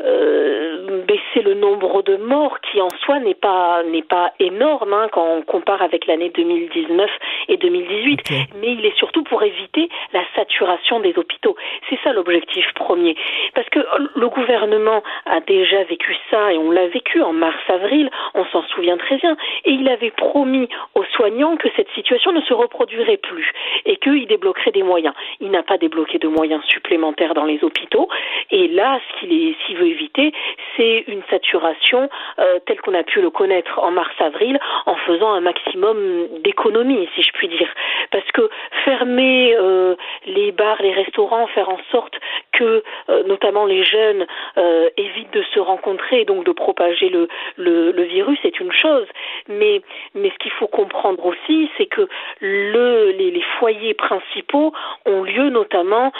euh, 0.00 0.71
baisser 1.06 1.42
le 1.42 1.54
nombre 1.54 2.02
de 2.02 2.16
morts 2.16 2.58
qui 2.60 2.80
en 2.80 2.88
soi 3.04 3.18
n'est 3.20 3.34
pas 3.34 3.82
n'est 3.84 4.02
pas 4.02 4.32
énorme 4.38 4.92
hein, 4.92 5.08
quand 5.12 5.26
on 5.26 5.42
compare 5.42 5.82
avec 5.82 6.06
l'année 6.06 6.30
2019 6.30 7.10
et 7.48 7.56
2018 7.56 8.20
okay. 8.20 8.34
mais 8.60 8.72
il 8.72 8.84
est 8.84 8.96
surtout 8.96 9.22
pour 9.24 9.42
éviter 9.42 9.88
la 10.12 10.22
saturation 10.34 11.00
des 11.00 11.16
hôpitaux. 11.16 11.56
C'est 11.88 11.98
ça 12.02 12.12
l'objectif 12.12 12.66
premier. 12.74 13.16
Parce 13.54 13.68
que 13.68 13.80
le 14.14 14.28
gouvernement 14.28 15.02
a 15.26 15.40
déjà 15.40 15.84
vécu 15.84 16.16
ça 16.30 16.52
et 16.52 16.58
on 16.58 16.70
l'a 16.70 16.88
vécu 16.88 17.22
en 17.22 17.32
mars 17.32 17.60
avril 17.68 18.10
on 18.34 18.44
s'en 18.46 18.62
souvient 18.68 18.96
très 18.96 19.16
bien 19.16 19.36
et 19.64 19.70
il 19.72 19.88
avait 19.88 20.10
promis 20.10 20.68
aux 20.94 21.04
soignants 21.16 21.56
que 21.56 21.68
cette 21.76 21.90
situation 21.94 22.32
ne 22.32 22.40
se 22.42 22.54
reproduirait 22.54 23.16
plus 23.16 23.50
et 23.84 23.96
qu'il 23.96 24.26
débloquerait 24.26 24.72
des 24.72 24.82
moyens. 24.82 25.14
Il 25.40 25.50
n'a 25.50 25.62
pas 25.62 25.78
débloqué 25.78 26.18
de 26.18 26.28
moyens 26.28 26.62
supplémentaires 26.64 27.34
dans 27.34 27.44
les 27.44 27.62
hôpitaux 27.62 28.08
et 28.50 28.68
là 28.68 29.00
ce 29.08 29.20
qu'il 29.20 29.32
est 29.32 29.54
s'il 29.66 29.76
veut 29.76 29.86
éviter, 29.86 30.32
c'est 30.76 31.04
une 31.06 31.22
saturation 31.30 32.08
euh, 32.38 32.58
telle 32.66 32.80
qu'on 32.80 32.94
a 32.94 33.02
pu 33.02 33.20
le 33.20 33.30
connaître 33.30 33.78
en 33.78 33.90
mars-avril 33.90 34.58
en 34.86 34.96
faisant 34.96 35.32
un 35.32 35.40
maximum 35.40 36.28
d'économies, 36.40 37.08
si 37.14 37.22
je 37.22 37.32
puis 37.32 37.48
dire. 37.48 37.68
Parce 38.10 38.30
que 38.32 38.48
fermer 38.84 39.54
euh, 39.56 39.94
les 40.26 40.52
bars, 40.52 40.80
les 40.80 40.92
restaurants, 40.92 41.46
faire 41.48 41.68
en 41.68 41.78
sorte 41.90 42.14
que 42.52 42.82
euh, 43.08 43.22
notamment 43.24 43.66
les 43.66 43.84
jeunes 43.84 44.26
évitent 44.96 45.32
de 45.32 45.42
se 45.54 45.60
rencontrer 45.60 46.20
et 46.20 46.24
donc 46.24 46.44
de 46.44 46.52
propager 46.52 47.08
le, 47.08 48.02
virus, 48.02 48.38
c'est 48.42 48.60
une 48.60 48.72
chose. 48.72 49.06
Mais, 49.48 49.80
ce 50.14 50.38
qu'il 50.38 50.50
faut 50.52 50.66
comprendre 50.66 51.24
aussi, 51.24 51.70
c'est 51.76 51.86
que 51.86 52.08
le, 52.40 53.10
les, 53.12 53.30
les, 53.30 53.44
foyers 53.58 53.94
principaux 53.94 54.72
ont 55.06 55.22
lieu 55.22 55.50
notamment 55.50 56.12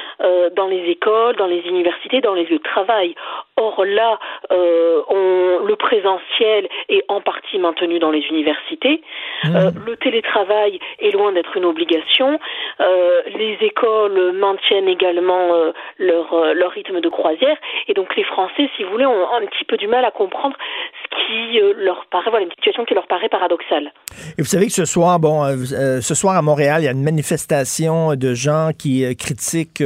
dans 0.54 0.66
les 0.66 0.90
écoles, 0.90 1.36
dans 1.36 1.46
les 1.46 1.60
universités, 1.60 2.20
dans 2.20 2.34
les 2.34 2.44
lieux 2.44 2.58
de 2.58 2.62
travail. 2.62 3.14
Or 3.56 3.84
là, 3.84 4.18
euh, 4.50 5.00
on, 5.08 5.64
le 5.66 5.76
présentiel 5.76 6.68
est 6.88 7.04
en 7.08 7.20
partie 7.20 7.58
maintenu 7.58 7.98
dans 7.98 8.10
les 8.10 8.22
universités. 8.30 9.02
Mmh. 9.44 9.56
Euh, 9.56 9.70
le 9.86 9.96
télétravail 9.96 10.78
est 11.00 11.10
loin 11.10 11.32
d'être 11.32 11.56
une 11.56 11.64
obligation. 11.64 12.38
Euh, 12.80 13.20
les 13.36 13.58
écoles 13.60 14.32
maintiennent 14.32 14.88
également 14.88 15.72
leur, 15.98 16.54
leur 16.54 16.70
rythme 16.70 17.00
de 17.00 17.08
croisière. 17.08 17.56
Et 17.88 17.94
donc 17.94 18.14
les 18.16 18.24
Français, 18.24 18.68
si 18.76 18.84
vous 18.84 18.90
voulez, 18.90 19.06
ont 19.06 19.32
un 19.32 19.46
petit 19.46 19.64
peu 19.64 19.76
du 19.76 19.86
mal 19.86 20.04
à 20.04 20.10
comprendre 20.10 20.56
ce 21.02 21.26
qui 21.26 21.60
leur 21.78 22.06
paraît, 22.10 22.30
voilà, 22.30 22.44
une 22.44 22.52
situation 22.52 22.84
qui 22.84 22.94
leur 22.94 23.06
paraît 23.06 23.28
paradoxale. 23.28 23.92
Et 24.38 24.42
vous 24.42 24.48
savez 24.48 24.66
que 24.66 24.72
ce 24.72 24.84
soir, 24.84 25.18
bon, 25.18 25.44
ce 25.44 26.14
soir 26.14 26.36
à 26.36 26.42
Montréal, 26.42 26.82
il 26.82 26.84
y 26.84 26.88
a 26.88 26.92
une 26.92 27.02
manifestation 27.02 28.14
de 28.14 28.34
gens 28.34 28.70
qui 28.78 29.04
critiquent 29.16 29.82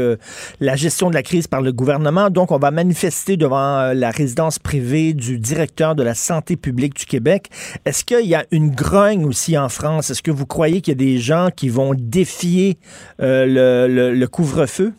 la 0.61 0.77
gestion 0.77 1.11
de 1.11 1.15
la 1.15 1.23
crise 1.23 1.47
par 1.47 1.63
le 1.63 1.73
gouvernement. 1.73 2.31
Donc, 2.31 2.53
on 2.53 2.59
va 2.59 2.71
manifester 2.71 3.37
devant 3.37 3.93
la 3.95 4.11
résidence 4.11 4.36
privée 4.63 5.15
du 5.15 5.39
directeur 5.39 5.95
de 5.95 6.03
la 6.03 6.15
santé 6.15 6.57
publique 6.57 6.95
du 6.95 7.07
Québec. 7.07 7.49
Est-ce 7.85 8.05
qu'il 8.05 8.27
y 8.27 8.35
a 8.35 8.45
une 8.51 8.71
grogne 8.71 9.25
aussi 9.25 9.57
en 9.57 9.69
France? 9.69 10.11
Est-ce 10.11 10.23
que 10.23 10.31
vous 10.31 10.47
croyez 10.47 10.81
qu'il 10.81 10.93
y 10.93 10.97
a 10.97 11.05
des 11.05 11.19
gens 11.19 11.49
qui 11.55 11.69
vont 11.69 11.95
défier 11.97 12.79
euh, 13.21 14.13
le, 14.15 14.27
couvre-feu? 14.27 14.93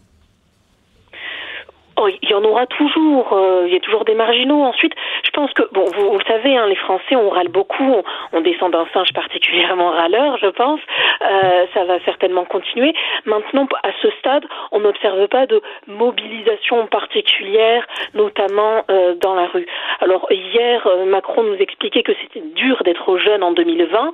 Oh, 2.00 2.08
il 2.22 2.30
y 2.30 2.34
en 2.34 2.43
aura 2.43 2.66
toujours. 2.68 3.34
euh, 3.34 3.64
il 3.68 3.74
y 3.74 3.76
a 3.76 3.80
toujours 3.80 4.06
des 4.06 4.14
marginaux. 4.14 4.62
Ensuite, 4.64 4.93
je 5.26 5.32
pense 5.32 5.52
que 5.54 5.64
bon, 5.74 5.86
vous, 5.95 6.12
vous 6.14 6.22
savez, 6.28 6.56
hein, 6.56 6.68
les 6.68 6.76
Français, 6.76 7.16
on 7.16 7.30
râle 7.30 7.48
beaucoup. 7.50 7.84
On, 7.84 8.04
on 8.34 8.41
descend 8.41 8.72
d'un 8.72 8.86
singe 8.93 9.12
particulièrement 9.14 9.89
râleur, 9.91 10.38
je 10.38 10.48
pense. 10.48 10.80
Euh, 11.24 11.66
ça 11.74 11.86
va 11.86 12.00
certainement 12.06 12.45
continuer. 12.45 12.93
Maintenant, 13.26 13.68
à 13.84 13.89
ce 14.02 14.10
stade, 14.20 14.45
on 14.72 14.80
n'observe 14.82 15.28
pas 15.28 15.48
de 15.48 15.62
mobilisation 15.88 16.86
particulière, 16.88 17.86
notamment 18.14 18.84
euh, 18.91 19.16
dans 19.16 19.34
la 19.34 19.48
rue. 19.48 19.66
Alors 20.00 20.28
hier, 20.32 20.86
euh, 20.86 21.06
Macron 21.06 21.43
nous 21.43 21.56
expliquait 21.56 22.04
que 22.04 22.14
c'était 22.22 22.45
dur 22.56 22.84
d'être 22.84 23.18
jeune 23.18 23.43
en 23.43 23.52
2020. 23.52 24.14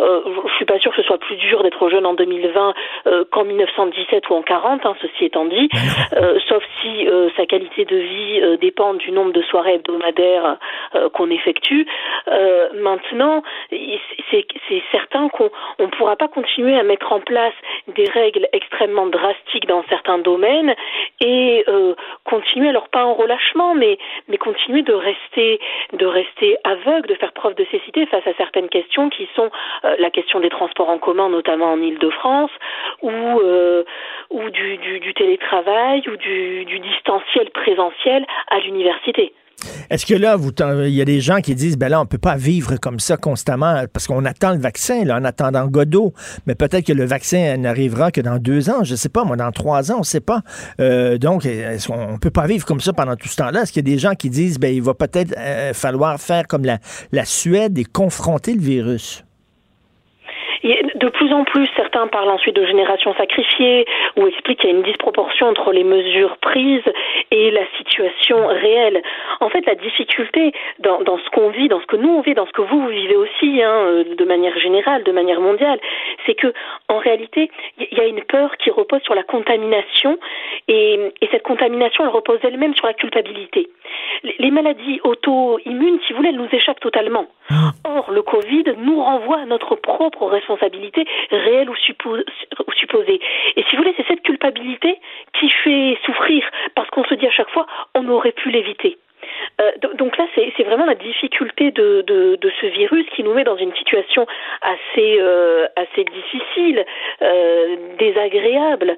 Euh, 0.00 0.20
je 0.48 0.54
suis 0.54 0.64
pas 0.64 0.78
sûre 0.78 0.92
que 0.94 1.02
ce 1.02 1.06
soit 1.06 1.18
plus 1.18 1.36
dur 1.36 1.62
d'être 1.62 1.88
jeune 1.88 2.06
en 2.06 2.14
2020 2.14 2.74
euh, 3.06 3.24
qu'en 3.30 3.44
1917 3.44 4.28
ou 4.30 4.34
en 4.34 4.42
40. 4.42 4.86
Hein, 4.86 4.94
ceci 5.02 5.24
étant 5.24 5.44
dit, 5.46 5.68
Euh, 6.14 6.38
sauf 6.48 6.62
si 6.80 7.06
sa 7.36 7.46
qualité 7.46 7.84
de 7.84 7.96
vie 7.96 8.40
euh, 8.40 8.56
dépend 8.56 8.94
du 8.94 9.10
nombre 9.12 9.32
de 9.32 9.42
soirées 9.42 9.74
hebdomadaires 9.74 10.56
euh, 10.94 11.08
qu'on 11.10 11.30
effectue. 11.30 11.86
Euh, 12.28 12.68
maintenant, 12.74 13.42
c'est 13.70 14.82
certain 14.90 15.28
qu'on 15.28 15.50
ne 15.78 15.86
pourra 15.86 16.16
pas 16.16 16.28
continuer 16.28 16.76
à 16.78 16.82
mettre 16.82 17.12
en 17.12 17.20
place 17.20 17.54
des 17.88 18.04
règles 18.04 18.48
extrêmement 18.52 19.06
drastiques 19.06 19.66
dans 19.66 19.84
certains 19.88 20.18
domaines 20.18 20.74
et 21.20 21.64
continuer, 22.24 22.68
alors 22.68 22.88
pas 22.88 23.04
en 23.04 23.14
relâchement, 23.14 23.74
mais, 23.74 23.98
continuer 24.38 24.82
de 24.82 24.92
rester, 24.92 25.60
aveugle, 26.64 27.08
de 27.08 27.14
faire 27.14 27.32
preuve 27.32 27.54
de 27.54 27.64
cécité 27.70 28.06
face 28.06 28.26
à 28.26 28.34
certaines 28.34 28.68
questions 28.68 29.08
qui 29.10 29.28
sont 29.34 29.50
la 29.98 30.10
question 30.10 30.40
des 30.40 30.48
transports 30.48 30.88
en 30.88 30.98
commun, 30.98 31.28
notamment 31.28 31.72
en 31.72 31.80
Ile-de-France, 31.80 32.50
ou, 33.02 33.10
du 34.50 35.14
télétravail, 35.14 36.02
ou 36.08 36.16
du, 36.16 36.64
du 36.64 36.78
distanciel 36.80 37.13
présentiel 37.52 38.24
à 38.50 38.58
l'université. 38.60 39.32
Est-ce 39.90 40.06
que 40.06 40.14
là, 40.14 40.36
vous, 40.36 40.50
il 40.84 40.94
y 40.94 41.00
a 41.00 41.04
des 41.04 41.20
gens 41.20 41.40
qui 41.40 41.54
disent, 41.54 41.78
ben 41.78 41.88
là, 41.88 42.00
on 42.00 42.06
peut 42.06 42.18
pas 42.18 42.36
vivre 42.36 42.76
comme 42.76 43.00
ça 43.00 43.16
constamment 43.16 43.84
parce 43.92 44.06
qu'on 44.06 44.24
attend 44.24 44.52
le 44.52 44.58
vaccin, 44.58 45.04
là, 45.04 45.16
en 45.16 45.24
attendant 45.24 45.66
Godot. 45.66 46.12
Mais 46.46 46.54
peut-être 46.54 46.86
que 46.86 46.92
le 46.92 47.04
vaccin 47.04 47.56
n'arrivera 47.56 48.10
que 48.10 48.20
dans 48.20 48.38
deux 48.38 48.70
ans, 48.70 48.84
je 48.84 48.94
sais 48.94 49.08
pas, 49.08 49.24
moi, 49.24 49.36
dans 49.36 49.52
trois 49.52 49.92
ans, 49.92 49.98
on 50.00 50.02
sait 50.02 50.20
pas. 50.20 50.40
Euh, 50.80 51.18
donc, 51.18 51.46
est-ce 51.46 51.88
qu'on 51.88 52.14
on 52.14 52.18
peut 52.18 52.30
pas 52.30 52.46
vivre 52.46 52.66
comme 52.66 52.80
ça 52.80 52.92
pendant 52.92 53.16
tout 53.16 53.28
ce 53.28 53.36
temps-là? 53.36 53.62
Est-ce 53.62 53.72
qu'il 53.72 53.86
y 53.86 53.90
a 53.90 53.94
des 53.94 53.98
gens 53.98 54.14
qui 54.14 54.30
disent, 54.30 54.58
ben, 54.58 54.74
il 54.74 54.82
va 54.82 54.94
peut-être 54.94 55.34
euh, 55.38 55.72
falloir 55.72 56.20
faire 56.20 56.46
comme 56.46 56.64
la 56.64 57.24
Suède 57.24 57.78
et 57.78 57.84
confronter 57.84 58.54
le 58.54 58.60
virus? 58.60 59.24
De 60.64 61.08
plus 61.10 61.30
en 61.32 61.44
plus, 61.44 61.68
certains 61.76 62.06
parlent 62.06 62.30
ensuite 62.30 62.56
de 62.56 62.64
génération 62.64 63.14
sacrifiée 63.14 63.84
ou 64.16 64.26
expliquent 64.26 64.60
qu'il 64.60 64.70
y 64.70 64.72
a 64.72 64.76
une 64.76 64.82
disproportion 64.82 65.48
entre 65.48 65.72
les 65.72 65.84
mesures 65.84 66.38
prises 66.38 66.90
et 67.30 67.50
la 67.50 67.66
situation 67.76 68.46
réelle. 68.46 69.02
En 69.40 69.50
fait, 69.50 69.66
la 69.66 69.74
difficulté 69.74 70.52
dans, 70.78 71.02
dans 71.02 71.18
ce 71.18 71.28
qu'on 71.30 71.50
vit, 71.50 71.68
dans 71.68 71.80
ce 71.80 71.86
que 71.86 71.96
nous 71.96 72.08
on 72.08 72.20
vit, 72.22 72.32
dans 72.32 72.46
ce 72.46 72.52
que 72.52 72.62
vous, 72.62 72.80
vous 72.80 72.88
vivez 72.88 73.14
aussi, 73.14 73.62
hein, 73.62 73.74
euh, 73.86 74.04
de 74.14 74.24
manière 74.24 74.58
générale, 74.58 75.02
de 75.04 75.12
manière 75.12 75.40
mondiale, 75.40 75.78
c'est 76.24 76.34
que 76.34 76.52
en 76.88 76.96
réalité, 76.96 77.50
il 77.78 77.98
y 77.98 78.00
a 78.00 78.06
une 78.06 78.22
peur 78.22 78.56
qui 78.56 78.70
repose 78.70 79.02
sur 79.02 79.14
la 79.14 79.22
contamination 79.22 80.18
et, 80.68 80.98
et 81.20 81.28
cette 81.30 81.42
contamination, 81.42 82.04
elle 82.04 82.10
repose 82.10 82.38
elle-même 82.42 82.74
sur 82.74 82.86
la 82.86 82.94
culpabilité. 82.94 83.68
Les- 84.38 84.50
maladies 84.50 85.00
auto-immunes, 85.04 85.98
si 86.06 86.12
vous 86.12 86.18
voulez, 86.18 86.28
elles 86.30 86.36
nous 86.36 86.48
échappent 86.52 86.80
totalement. 86.80 87.26
Or, 87.84 88.10
le 88.10 88.22
Covid 88.22 88.64
nous 88.78 89.02
renvoie 89.02 89.40
à 89.40 89.46
notre 89.46 89.74
propre 89.74 90.26
responsabilité, 90.26 91.04
réelle 91.30 91.68
ou 91.68 91.76
supposée. 91.76 92.24
Et 93.56 93.62
si 93.64 93.76
vous 93.76 93.82
voulez, 93.82 93.94
c'est 93.96 94.06
cette 94.06 94.22
culpabilité 94.22 94.96
qui 95.38 95.50
fait 95.50 95.98
souffrir, 96.06 96.48
parce 96.74 96.88
qu'on 96.90 97.04
se 97.04 97.14
dit 97.14 97.26
à 97.26 97.30
chaque 97.30 97.50
fois, 97.50 97.66
on 97.94 98.08
aurait 98.08 98.32
pu 98.32 98.50
l'éviter. 98.50 98.96
Euh, 99.60 99.70
do- 99.80 99.94
donc 99.94 100.16
là, 100.16 100.26
c'est 100.34 100.62
vraiment 100.64 100.86
la 100.86 100.94
difficulté 100.94 101.70
de, 101.70 102.02
de, 102.02 102.50
ce 102.60 102.66
virus 102.66 103.06
qui 103.14 103.22
nous 103.22 103.34
met 103.34 103.44
dans 103.44 103.56
une 103.56 103.74
situation 103.74 104.26
assez 104.62 105.16
euh, 105.20 105.66
assez 105.76 106.04
difficile, 106.04 106.84
euh, 107.22 107.76
désagréable, 107.98 108.96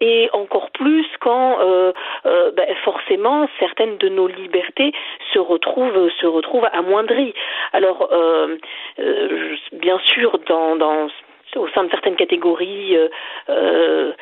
et 0.00 0.28
encore 0.32 0.70
plus 0.70 1.06
quand 1.20 1.58
ben, 2.24 2.74
forcément 2.84 3.48
certaines 3.58 3.96
de 3.98 4.08
nos 4.08 4.28
libertés 4.28 4.92
se 5.32 5.38
retrouvent 5.38 6.10
se 6.20 6.26
retrouvent 6.26 6.68
amoindries. 6.72 7.34
Alors 7.72 8.10
bien 9.72 9.98
sûr 10.00 10.38
dans 10.46 10.76
dans 10.76 11.08
au 11.54 11.68
sein 11.68 11.84
de 11.84 11.90
certaines 11.90 12.16
catégories 12.16 12.96
euh, 12.96 13.08
euh, 13.48 14.12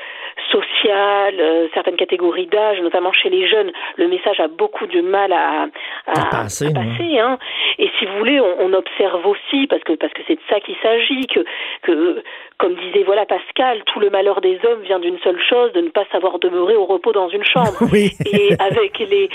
sociales, 0.51 1.41
euh, 1.41 1.69
certaines 1.75 1.97
catégories 1.97 2.47
d'âge, 2.47 2.81
notamment 2.81 3.13
chez 3.13 3.31
les 3.31 3.49
jeunes, 3.49 3.73
le 3.97 4.09
message 4.09 4.41
a 4.41 4.49
beaucoup 4.49 4.87
de 4.87 5.01
mal 5.01 5.33
à, 5.33 5.69
à, 6.07 6.27
À 6.27 6.31
passer, 6.31 6.67
à 6.67 6.73
passer, 6.73 7.19
hein. 7.19 7.39
Et 7.79 7.91
si 7.99 8.07
vous 8.07 8.19
voulez, 8.19 8.41
on, 8.41 8.57
on 8.61 8.73
observe 8.73 9.27
aussi, 9.27 9.67
parce 9.67 9.83
que 9.83 9.95
parce 9.95 10.13
que 10.13 10.23
c'est 10.27 10.35
de 10.35 10.41
ça 10.49 10.61
qu'il 10.61 10.77
s'agit, 10.83 11.27
que 11.27 11.45
que 11.83 12.23
comme 12.59 12.75
disait 12.75 13.03
voilà 13.05 13.27
Pascal, 13.27 13.83
tout 13.85 14.01
le 14.01 14.11
malheur 14.11 14.41
des 14.41 14.59
hommes 14.65 14.83
vient 14.83 14.99
d'une 14.99 15.19
seule 15.21 15.41
chose, 15.41 15.73
de 15.73 15.81
ne 15.81 15.89
pas 15.89 16.05
savoir 16.13 16.39
demeurer 16.39 16.77
au 16.77 16.85
repos 16.85 17.13
dans 17.13 17.29
une 17.29 17.45
chambre. 17.45 17.79
Oui. 17.93 18.11
Et 18.33 18.51
avec 18.59 18.99
les, 18.99 19.29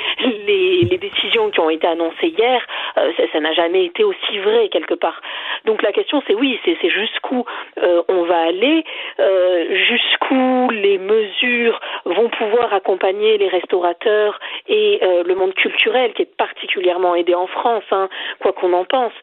les, 0.47 0.81
les 0.81 0.97
décisions 0.97 1.49
qui 1.49 1.59
ont 1.59 1.69
été 1.69 1.87
annoncées 1.87 2.27
hier, 2.27 2.61
euh, 2.97 3.11
ça 3.31 3.39
n'a 3.39 3.53
jamais 3.53 3.85
été 3.85 4.03
aussi 4.03 4.39
vrai 4.39 4.69
quelque 4.69 4.95
part. 4.95 5.21
Donc 5.65 5.81
la 5.81 5.91
question 5.91 6.21
c'est 6.27 6.33
oui, 6.33 6.59
c'est 6.65 6.77
jusqu'où 6.89 7.45
euh, 7.81 8.01
on 8.07 8.23
va 8.23 8.39
aller, 8.41 8.83
euh, 9.19 9.75
jusqu'où 9.87 10.69
les 10.71 10.97
mesures 10.97 11.79
vont 12.05 12.29
pouvoir 12.29 12.73
accompagner 12.73 13.37
les 13.37 13.47
restaurateurs 13.47 14.39
et 14.67 14.99
le 15.25 15.35
monde 15.35 15.53
culturel 15.53 16.13
qui 16.13 16.23
est 16.23 16.37
particulièrement 16.37 17.15
aidé 17.15 17.33
en 17.33 17.47
France, 17.47 17.83
hein, 17.91 18.09
quoi 18.39 18.53
qu'on 18.53 18.73
en 18.73 18.85
pense. 18.85 19.13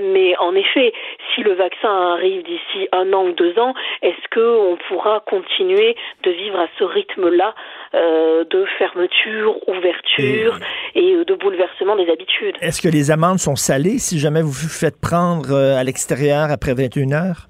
Mais 0.00 0.36
en 0.38 0.54
effet, 0.54 0.92
si 1.34 1.42
le 1.42 1.52
vaccin 1.52 2.14
arrive 2.14 2.42
d'ici 2.42 2.88
un 2.92 3.01
an 3.12 3.24
ou 3.24 3.32
deux 3.32 3.58
ans, 3.58 3.72
est-ce 4.02 4.28
que 4.30 4.40
on 4.40 4.76
pourra 4.88 5.20
continuer 5.26 5.96
de 6.24 6.30
vivre 6.30 6.58
à 6.58 6.66
ce 6.78 6.84
rythme-là 6.84 7.54
euh, 7.94 8.44
de 8.44 8.64
fermeture, 8.78 9.56
ouverture 9.68 10.58
et 10.94 11.14
euh, 11.14 11.24
de 11.24 11.34
bouleversement 11.34 11.96
des 11.96 12.10
habitudes? 12.10 12.56
Est-ce 12.60 12.82
que 12.82 12.88
les 12.88 13.10
amendes 13.10 13.38
sont 13.38 13.56
salées 13.56 13.98
si 13.98 14.18
jamais 14.18 14.42
vous 14.42 14.52
vous 14.52 14.68
faites 14.68 15.00
prendre 15.00 15.52
euh, 15.52 15.76
à 15.80 15.84
l'extérieur 15.84 16.50
après 16.50 16.74
21 16.74 17.12
heures? 17.12 17.46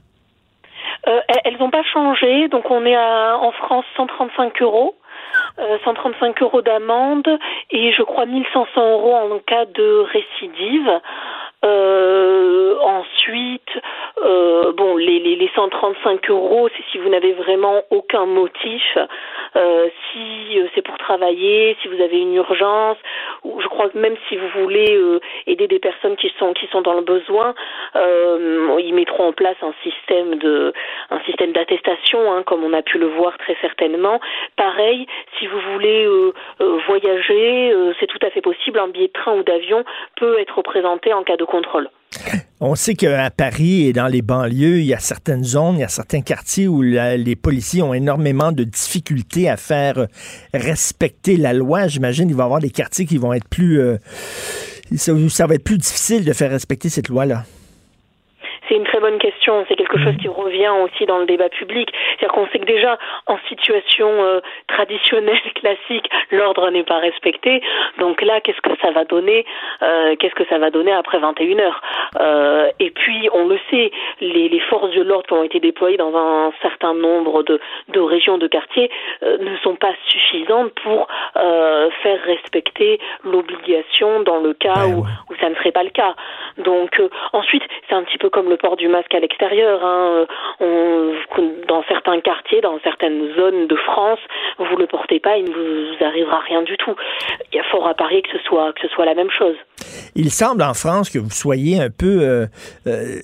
Euh, 1.09 1.21
elles- 1.29 1.41
elles 1.45 1.59
n'ont 1.59 1.71
pas 1.71 1.83
changé, 1.83 2.49
donc 2.49 2.71
on 2.71 2.85
est 2.87 2.95
à, 2.95 3.37
en 3.39 3.51
France 3.53 3.85
135 3.97 4.63
euros. 4.63 4.95
euh, 5.59 5.79
135 5.85 6.43
euros 6.43 6.61
d'amende 6.63 7.27
et 7.71 7.93
je 7.93 8.03
crois 8.03 8.27
1500 8.27 8.91
euros 8.93 9.15
en 9.15 9.39
cas 9.41 9.65
de 9.65 10.05
récidive. 10.13 10.91
Euh, 11.65 12.77
ensuite, 12.81 13.71
euh, 14.25 14.73
bon, 14.73 14.97
les, 14.97 15.21
les, 15.21 15.37
les 15.37 15.51
135 15.55 16.29
euros, 16.31 16.69
c'est 16.77 16.83
si 16.91 16.99
vous 16.99 17.09
n'avez 17.09 17.33
vraiment 17.33 17.83
aucun 17.91 18.27
motif, 18.27 18.99
euh, 19.57 19.89
si 20.11 20.59
euh, 20.59 20.67
c'est 20.75 20.83
pour 20.83 20.99
travailler, 20.99 21.77
si 21.83 21.89
vous 21.89 22.01
avez 22.03 22.21
une 22.21 22.35
urgence, 22.35 22.97
ou 23.45 23.61
je 23.61 23.69
crois 23.69 23.89
que 23.91 23.99
même 23.99 24.17
si 24.29 24.37
vous 24.37 24.49
voulez 24.61 24.97
euh, 24.97 25.21
aider 25.47 25.69
des 25.69 25.79
personnes 25.79 26.17
qui 26.17 26.33
sont 26.39 26.53
qui 26.53 26.67
sont 26.69 26.81
dans 26.83 26.95
le 26.95 27.03
besoin, 27.03 27.55
euh, 27.95 28.77
ils 28.81 28.95
mettront 28.95 29.29
en 29.29 29.33
place 29.33 29.57
un 29.63 29.75
système 29.83 30.37
de 30.37 30.73
un 31.11 31.21
système 31.21 31.53
d'attestation, 31.53 32.33
hein, 32.33 32.43
comme 32.43 32.65
on 32.65 32.73
a 32.73 32.83
pu 32.83 32.99
le 32.99 33.07
voir 33.07 33.39
très 33.39 33.57
certainement. 33.61 34.21
Pareil, 34.57 35.07
si 35.39 35.47
vous 35.47 35.61
voulez 35.73 36.09
voyager, 36.87 37.75
c'est 38.01 38.07
tout 38.07 38.19
à 38.23 38.31
fait 38.31 38.41
possible. 38.41 38.79
Un 38.79 38.89
billet 38.89 39.09
de 39.09 39.13
train 39.13 39.35
ou 39.35 39.43
d'avion 39.43 39.85
peut 40.17 40.39
être 40.41 40.63
présenté 40.63 41.13
en 41.13 41.23
cas 41.23 41.37
de 41.37 41.45
On 42.61 42.75
sait 42.75 42.95
qu'à 42.95 43.31
Paris 43.31 43.87
et 43.87 43.93
dans 43.93 44.07
les 44.07 44.23
banlieues, 44.23 44.81
il 44.81 44.87
y 44.87 44.95
a 44.95 45.01
certaines 45.01 45.45
zones, 45.45 45.77
il 45.77 45.81
y 45.81 45.85
a 45.85 45.89
certains 45.89 46.21
quartiers 46.21 46.69
où 46.69 46.83
les 46.83 47.37
policiers 47.37 47.83
ont 47.83 47.95
énormément 47.95 48.53
de 48.53 48.65
difficultés 48.65 49.49
à 49.49 49.57
faire 49.57 50.07
respecter 50.55 51.37
la 51.37 51.53
loi. 51.53 51.89
J'imagine 51.89 52.27
qu'il 52.27 52.37
va 52.37 52.45
y 52.45 52.47
avoir 52.47 52.61
des 52.61 52.71
quartiers 52.71 53.07
qui 53.07 53.19
vont 53.19 53.33
être 53.33 53.49
plus... 53.49 53.81
euh, 53.81 53.99
ça 54.97 55.47
va 55.47 55.55
être 55.55 55.65
plus 55.65 55.79
difficile 55.79 56.25
de 56.25 56.33
faire 56.33 56.51
respecter 56.51 56.89
cette 56.89 57.09
loi-là. 57.09 57.45
C'est 58.69 58.77
une 58.77 58.85
très 58.85 59.01
bonne 59.01 59.19
question. 59.19 59.65
C'est 59.69 59.77
quelque 59.77 59.99
chose 59.99 60.17
qui 60.21 60.29
revient 60.29 60.73
aussi 60.85 61.05
dans 61.07 61.19
le 61.19 61.27
débat 61.27 61.49
public. 61.49 61.91
C'est-à-dire 61.93 62.35
qu'on 62.35 62.47
sait 62.49 62.59
que 62.59 62.65
déjà, 62.65 62.99
en 63.27 63.39
situation 63.49 64.09
euh, 64.09 64.41
traditionnelle, 64.69 65.41
classique, 65.55 66.09
l'ordre 66.31 66.71
n'est 66.71 66.85
pas 66.85 66.99
respecté. 66.99 67.63
Donc 67.99 68.23
là, 68.23 68.41
qu'est-ce 68.41 68.61
que 68.61 68.77
ça 68.81 68.91
va 68.93 69.05
donner 69.05 69.45
euh, 69.83 70.15
Qu'est-ce 70.19 70.35
que 70.35 70.47
ça 70.47 70.59
va 70.59 70.71
donner 70.71 70.93
après 70.93 71.19
21 71.19 71.59
heures? 71.59 71.83
Euh, 72.21 72.71
Et 72.79 72.91
puis, 72.91 73.29
on 73.33 73.47
le 73.49 73.59
sait, 73.71 73.91
les, 74.21 74.49
les 74.49 74.61
forces 74.61 74.91
de 74.93 75.03
l'ordre 75.03 75.27
qui 75.27 75.33
ont 75.35 75.43
été 75.43 75.61
déployées 75.61 75.97
dans 75.97 76.15
un 76.17 76.53
certain 76.63 76.95
nombre 76.95 77.43
de, 77.43 77.61
de 77.89 78.01
régions, 78.01 78.39
de 78.39 78.47
quartiers, 78.47 78.91
ne 79.23 79.57
sont 79.59 79.77
pas 79.77 79.93
suffisantes 80.09 80.73
pour 80.83 81.09
faire 81.35 82.21
respecter 82.25 82.99
l'obligation 83.25 84.21
dans 84.23 84.41
le 84.41 84.55
cas 84.55 84.87
où, 84.87 85.01
où 85.01 85.35
ça 85.41 85.49
ne 85.49 85.55
serait 85.57 85.73
pas 85.73 85.83
le 85.83 85.91
cas. 85.91 86.15
Donc 86.59 87.01
ensuite, 87.33 87.63
c'est 87.89 87.95
un 87.95 88.03
petit 88.03 88.19
peu 88.19 88.31
comme 88.31 88.49
le 88.53 88.59
port 88.59 88.77
du 88.77 88.89
masque 88.89 89.15
à 89.15 89.21
l'extérieur. 89.21 89.85
Hein. 89.85 90.27
On, 90.61 91.13
dans 91.69 91.83
certains 91.89 92.21
quartiers, 92.21 92.61
dans 92.61 92.79
certaines 92.85 93.35
zones 93.35 93.67
de 93.67 93.77
France, 93.77 94.21
vous 94.59 94.77
le 94.77 94.87
portez 94.87 95.21
pas, 95.21 95.37
il 95.37 95.45
ne 95.45 95.55
vous 95.55 96.05
arrivera 96.05 96.39
rien 96.41 96.63
du 96.63 96.77
tout. 96.77 96.95
Il 97.53 97.57
y 97.57 97.61
a 97.61 97.65
fort 97.65 97.87
à 97.87 97.95
parier 97.95 98.23
que 98.23 98.31
ce 98.37 98.39
soit 98.45 98.73
que 98.75 98.81
ce 98.83 98.89
soit 98.89 99.07
la 99.07 99.15
même 99.15 99.31
chose. 99.31 99.57
Il 100.15 100.31
semble 100.31 100.63
en 100.63 100.75
France 100.75 101.09
que 101.11 101.19
vous 101.19 101.31
soyez 101.31 101.81
un 101.81 101.91
peu, 101.91 102.21
euh, 102.21 102.47
euh, 102.87 103.21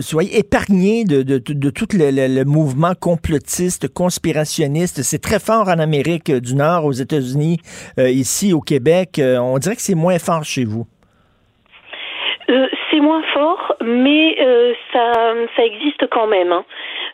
soyez 0.00 0.38
épargné 0.38 1.04
de, 1.04 1.22
de, 1.22 1.38
de, 1.38 1.70
tout 1.70 1.86
le, 1.92 2.44
mouvement 2.44 2.94
complotiste, 2.98 3.92
conspirationniste. 3.92 5.02
C'est 5.02 5.20
très 5.20 5.38
fort 5.38 5.68
en 5.68 5.78
Amérique 5.78 6.32
du 6.32 6.54
Nord, 6.54 6.86
aux 6.86 6.92
États-Unis, 6.92 7.58
euh, 7.98 8.08
ici 8.08 8.52
au 8.52 8.60
Québec. 8.60 9.20
on 9.20 9.58
dirait 9.58 9.76
que 9.76 9.82
c'est 9.82 9.94
moins 9.94 10.18
fort 10.18 10.44
chez 10.44 10.64
vous. 10.64 10.86
C'est 12.46 13.00
moins 13.00 13.22
fort, 13.32 13.74
mais 13.82 14.36
ça, 14.92 15.12
ça 15.56 15.64
existe 15.64 16.06
quand 16.10 16.26
même. 16.26 16.52
Hein 16.52 16.64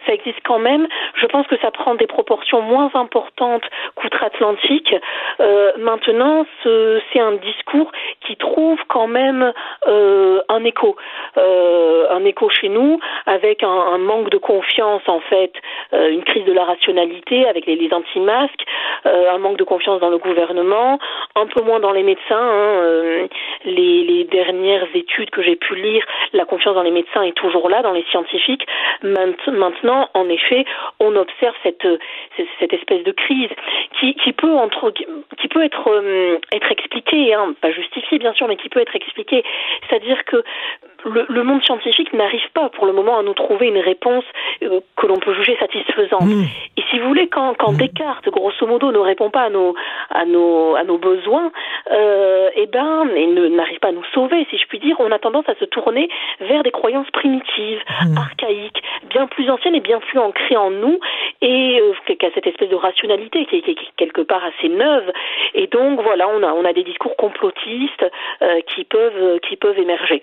ça 0.07 0.15
existe 0.15 0.41
quand 0.45 0.59
même. 0.59 0.87
Je 1.15 1.27
pense 1.27 1.47
que 1.47 1.57
ça 1.59 1.71
prend 1.71 1.95
des 1.95 2.07
proportions 2.07 2.63
moins 2.63 2.91
importantes 2.95 3.65
qu'outre-Atlantique. 3.95 4.95
Euh, 5.41 5.73
maintenant, 5.79 6.47
c'est 6.63 7.21
un 7.21 7.33
discours 7.33 7.91
qui 8.27 8.37
trouve 8.37 8.79
quand 8.89 9.07
même 9.07 9.53
euh, 9.87 10.41
un 10.49 10.65
écho, 10.65 10.97
euh, 11.37 12.07
un 12.11 12.25
écho 12.25 12.49
chez 12.49 12.69
nous, 12.69 12.99
avec 13.27 13.63
un, 13.63 13.99
manque 13.99 14.31
de 14.31 14.39
confiance 14.39 15.03
en 15.07 15.21
fait, 15.21 15.53
une 15.93 16.25
crise 16.25 16.45
de 16.45 16.53
la 16.53 16.65
rationalité 16.65 17.47
avec 17.47 17.67
les, 17.67 17.91
anti-masques, 17.93 18.65
un 19.05 19.39
manque 19.39 19.59
de 19.59 19.65
confiance 19.65 20.01
dans 20.01 20.09
le 20.09 20.19
gouvernement, 20.19 20.99
un 21.37 21.47
peu 21.47 21.63
moins 21.63 21.81
dans 21.81 21.93
les 21.93 22.03
médecins. 22.03 22.21
Hein, 22.31 23.29
les, 23.65 24.05
les, 24.05 24.25
dernières 24.25 24.87
études 24.95 25.31
que 25.31 25.43
j'ai 25.43 25.57
pu 25.57 25.75
lire, 25.75 26.05
la 26.33 26.45
confiance 26.45 26.75
dans 26.75 26.83
les 26.83 26.91
médecins 26.91 27.23
est 27.23 27.37
toujours 27.37 27.69
là, 27.69 27.83
dans 27.83 27.93
les 27.93 28.05
scientifiques. 28.11 28.67
Maintenant 29.03 29.90
en 30.15 30.29
effet, 30.29 30.65
on 30.99 31.15
observe 31.17 31.55
cette, 31.63 31.87
cette 32.59 32.73
espèce 32.73 33.05
de 33.05 33.13
crise 33.13 33.51
qui, 33.99 34.15
qui 34.15 34.33
peut 34.33 34.55
entre, 34.55 34.91
qui 34.91 35.49
peut 35.49 35.65
être 35.65 35.89
euh, 35.89 36.39
être 36.53 36.73
expliquée, 36.73 37.35
hein, 37.35 37.55
pas 37.61 37.71
justifiée 37.73 38.19
bien 38.19 38.33
sûr, 38.33 38.49
mais 38.49 38.57
qui 38.57 38.69
peut 38.69 38.81
être 38.81 38.97
expliquée. 38.97 39.45
C'est-à-dire 39.89 40.25
que 40.25 40.43
le, 41.05 41.27
le, 41.29 41.45
monde 41.45 41.63
scientifique 41.65 42.13
n'arrive 42.13 42.51
pas 42.53 42.69
pour 42.69 42.87
le 42.87 42.93
moment 42.93 43.19
à 43.19 43.23
nous 43.23 43.35
trouver 43.35 43.69
une 43.69 43.79
réponse 43.79 44.25
euh, 44.63 44.81
que 44.97 45.07
l'on 45.07 45.17
peut 45.17 45.35
juger 45.35 45.57
satisfaisante. 45.59 46.23
Mmh. 46.23 46.45
Et 46.77 46.83
si 46.91 46.99
vous 46.99 47.09
voulez, 47.09 47.29
quand, 47.29 47.55
quand 47.57 47.73
mmh. 47.73 47.77
Descartes, 47.79 48.29
grosso 48.29 48.67
modo, 48.67 48.93
ne 48.93 48.99
répond 48.99 49.31
pas 49.31 49.43
à 49.43 49.51
nos 49.51 49.75
à 50.11 50.25
nos 50.25 50.75
à 50.77 50.85
nos 50.85 50.99
besoins, 50.99 51.51
euh, 51.93 52.51
eh 52.55 52.67
ben, 52.67 53.09
et 53.15 53.27
n'arrive 53.27 53.79
pas 53.79 53.89
à 53.89 53.93
nous 53.93 54.05
sauver, 54.13 54.47
si 54.51 54.59
je 54.59 54.67
puis 54.67 54.79
dire, 54.79 54.97
on 54.99 55.11
a 55.11 55.19
tendance 55.19 55.49
à 55.49 55.55
se 55.55 55.65
tourner 55.65 56.09
vers 56.41 56.63
des 56.63 56.71
croyances 56.71 57.11
primitives, 57.11 57.81
mmh. 58.05 58.19
archaïques, 58.19 58.83
bien 59.09 59.27
plus 59.27 59.49
anciennes 59.51 59.75
bien 59.81 60.01
plus 60.01 60.19
ancrées 60.19 60.57
en 60.57 60.71
nous, 60.71 60.99
et 61.43 61.81
euh, 61.81 62.15
qu'à 62.15 62.31
cette 62.35 62.47
espèce 62.47 62.69
de 62.69 62.77
rationalité 62.77 63.47
qui 63.47 63.57
est, 63.57 63.63
qui 63.63 63.71
est, 63.71 63.97
quelque 63.97 64.23
part 64.23 64.45
assez 64.45 64.69
neuve. 64.69 65.11
Et 65.55 65.67
donc 65.67 66.01
voilà, 66.01 66.29
on 66.29 66.43
a 66.43 66.53
on 66.53 66.65
a 66.65 66.73
des 66.73 66.85
discours 66.85 67.17
complotistes 67.17 68.07
euh, 68.43 68.61
qui 68.67 68.85
peuvent 68.85 69.41
qui 69.41 69.57
peuvent 69.57 69.79
émerger. 69.79 70.23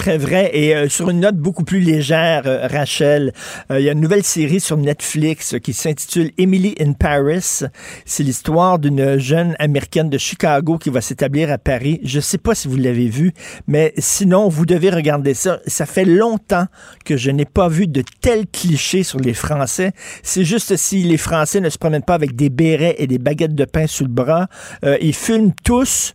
Très 0.00 0.16
vrai. 0.16 0.50
Et 0.54 0.74
euh, 0.74 0.88
sur 0.88 1.10
une 1.10 1.20
note 1.20 1.36
beaucoup 1.36 1.62
plus 1.62 1.80
légère, 1.80 2.44
euh, 2.46 2.66
Rachel, 2.66 3.34
euh, 3.70 3.80
il 3.80 3.84
y 3.84 3.90
a 3.90 3.92
une 3.92 4.00
nouvelle 4.00 4.24
série 4.24 4.58
sur 4.58 4.78
Netflix 4.78 5.56
qui 5.62 5.74
s'intitule 5.74 6.30
Emily 6.38 6.74
in 6.80 6.94
Paris. 6.94 7.64
C'est 8.06 8.22
l'histoire 8.22 8.78
d'une 8.78 9.18
jeune 9.18 9.54
américaine 9.58 10.08
de 10.08 10.16
Chicago 10.16 10.78
qui 10.78 10.88
va 10.88 11.02
s'établir 11.02 11.52
à 11.52 11.58
Paris. 11.58 12.00
Je 12.02 12.16
ne 12.16 12.22
sais 12.22 12.38
pas 12.38 12.54
si 12.54 12.66
vous 12.66 12.78
l'avez 12.78 13.08
vu, 13.08 13.34
mais 13.66 13.92
sinon, 13.98 14.48
vous 14.48 14.64
devez 14.64 14.88
regarder 14.88 15.34
ça. 15.34 15.60
Ça 15.66 15.84
fait 15.84 16.06
longtemps 16.06 16.64
que 17.04 17.18
je 17.18 17.30
n'ai 17.30 17.44
pas 17.44 17.68
vu 17.68 17.86
de 17.86 18.02
tels 18.22 18.46
clichés 18.46 19.02
sur 19.02 19.18
les 19.18 19.34
Français. 19.34 19.92
C'est 20.22 20.46
juste 20.46 20.76
si 20.76 21.02
les 21.02 21.18
Français 21.18 21.60
ne 21.60 21.68
se 21.68 21.76
promènent 21.76 22.04
pas 22.04 22.14
avec 22.14 22.34
des 22.34 22.48
bérets 22.48 22.94
et 22.96 23.06
des 23.06 23.18
baguettes 23.18 23.54
de 23.54 23.66
pain 23.66 23.86
sous 23.86 24.04
le 24.04 24.10
bras. 24.10 24.46
ils 24.82 25.14
fument 25.14 25.52
tous. 25.62 26.14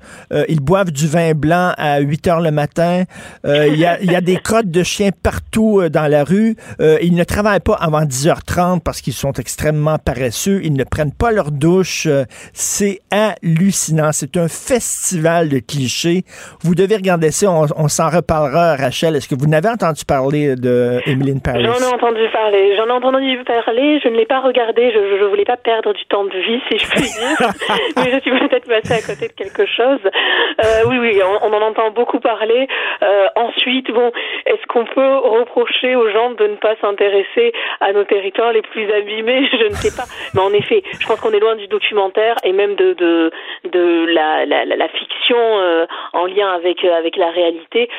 ils 0.50 0.60
boivent 0.60 0.92
du 0.92 1.08
vin 1.08 1.36
blanc 1.36 1.72
à 1.78 2.00
8 2.00 2.28
heures 2.30 2.42
le 2.42 2.50
matin. 2.50 3.04
Il 3.76 3.82
y, 3.82 3.86
a, 3.86 4.02
y, 4.02 4.16
a, 4.16 4.22
des 4.22 4.38
crottes 4.38 4.72
de 4.72 4.84
chiens 4.84 5.10
partout 5.12 5.82
euh, 5.82 5.90
dans 5.90 6.10
la 6.10 6.24
rue. 6.24 6.56
Euh, 6.80 6.98
ils 7.02 7.14
ne 7.14 7.26
travaillent 7.26 7.60
pas 7.60 7.74
avant 7.74 8.04
10h30 8.04 8.82
parce 8.82 9.02
qu'ils 9.02 9.12
sont 9.12 9.34
extrêmement 9.34 9.98
paresseux. 9.98 10.62
Ils 10.64 10.74
ne 10.74 10.86
prennent 10.86 11.12
pas 11.12 11.34
leur 11.34 11.52
douche. 11.52 12.08
Euh, 12.08 12.24
c'est 12.54 13.00
hallucinant. 13.12 14.12
C'est 14.14 14.38
un 14.38 14.48
festival 14.48 15.50
de 15.50 15.60
clichés. 15.60 16.24
Vous 16.64 16.74
devez 16.74 16.96
regarder 16.96 17.32
ça. 17.32 17.52
On, 17.52 17.66
on 17.76 17.90
s'en 17.90 18.10
reparlera, 18.10 18.78
Rachel. 18.78 19.18
Est-ce 19.18 19.28
que 19.28 19.36
vous 19.36 19.48
n'avez 19.48 19.68
entendu 19.68 20.06
parler 20.06 20.56
de 20.56 21.02
Emily 21.06 21.38
Paris? 21.44 21.66
J'en 21.66 21.76
ai 21.76 21.94
entendu 21.94 22.22
parler. 22.32 22.78
J'en 22.78 22.88
ai 22.88 22.92
entendu 22.92 23.44
parler. 23.44 24.00
Je 24.02 24.08
ne 24.08 24.16
l'ai 24.16 24.26
pas 24.26 24.40
regardé. 24.40 24.94
Je 24.94 25.22
ne 25.22 25.28
voulais 25.28 25.44
pas 25.44 25.58
perdre 25.58 25.92
du 25.92 26.06
temps 26.06 26.24
de 26.24 26.30
vie, 26.32 26.62
si 26.72 26.78
je 26.78 26.88
puis 26.88 27.02
dire. 27.02 27.52
Mais 27.98 28.12
je 28.12 28.20
suis 28.22 28.32
peut-être 28.32 28.70
passée 28.70 29.04
à 29.04 29.14
côté 29.14 29.28
de 29.28 29.34
quelque 29.34 29.66
chose. 29.66 30.00
oui, 30.88 30.98
oui, 30.98 31.20
on, 31.22 31.48
on, 31.48 31.54
en 31.54 31.62
entend 31.62 31.92
beaucoup 31.92 32.22
parler. 32.22 32.70
ensuite, 33.36 33.65
Ensuite, 33.66 33.92
bon, 33.92 34.12
est-ce 34.46 34.64
qu'on 34.68 34.86
peut 34.86 35.16
reprocher 35.18 35.96
aux 35.96 36.08
gens 36.12 36.32
de 36.32 36.46
ne 36.46 36.56
pas 36.56 36.76
s'intéresser 36.82 37.52
à 37.80 37.94
nos 37.94 38.04
territoires 38.04 38.54
les 38.54 38.62
plus 38.62 38.92
abîmés 38.92 39.50
Je 39.60 39.66
ne 39.66 39.74
sais 39.74 39.96
pas. 39.96 40.04
Mais 40.36 40.42
en 40.42 40.54
effet, 40.54 40.84
je 41.00 41.08
pense 41.08 41.20
qu'on 41.20 41.32
est 41.32 41.40
loin 41.40 41.56
du 41.56 41.68
documentaire 41.68 42.36
et 42.44 42.52
même 42.52 42.76
de 42.76 42.94
de, 42.94 43.32
de 43.72 44.06
la, 44.14 44.46
la, 44.46 44.66
la, 44.66 44.88
fiction 44.90 45.38
euh, 45.40 45.88
en 46.14 46.28
lien 46.28 46.52
avec 46.52 46.84
euh, 46.84 46.94
avec 46.94 47.18
la 47.18 47.32
réalité 47.32 47.90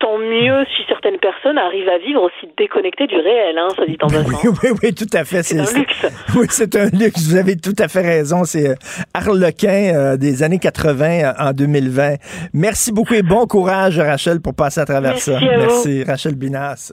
tant 0.00 0.18
mieux 0.18 0.64
si 0.74 0.82
certaines 0.88 1.18
personnes 1.18 1.58
arrivent 1.58 1.88
à 1.88 1.98
vivre 1.98 2.22
aussi 2.22 2.52
déconnectées 2.58 3.06
du 3.06 3.16
réel, 3.16 3.56
hein, 3.58 3.68
ça 3.76 3.84
dit 3.86 3.96
en 4.00 4.08
passant. 4.08 4.38
Oui, 4.44 4.58
oui, 4.62 4.70
oui, 4.82 4.94
tout 4.94 5.06
à 5.12 5.24
fait. 5.24 5.42
C'est 5.42 5.60
un 5.60 5.72
luxe. 5.72 6.06
Oui, 6.34 6.46
c'est 6.50 6.74
un 6.76 6.88
luxe. 6.88 7.28
Vous 7.28 7.36
avez 7.36 7.56
tout 7.56 7.74
à 7.78 7.88
fait 7.88 8.00
raison. 8.00 8.44
C'est 8.44 8.70
euh, 8.70 8.74
Harlequin 9.14 9.92
euh, 9.94 10.16
des 10.16 10.42
années 10.42 10.58
80 10.58 11.04
euh, 11.04 11.32
en 11.38 11.52
2020. 11.52 12.14
Merci 12.54 12.92
beaucoup 12.92 13.14
et 13.14 13.22
bon 13.22 13.46
courage, 13.46 13.98
Rachel, 13.98 14.40
pour 14.40 14.54
passer 14.54 14.80
à 14.80 14.86
travers 14.86 15.12
Merci 15.12 15.30
ça. 15.30 15.36
À 15.36 15.56
Merci, 15.58 16.04
Rachel 16.04 16.34
Binas. 16.34 16.92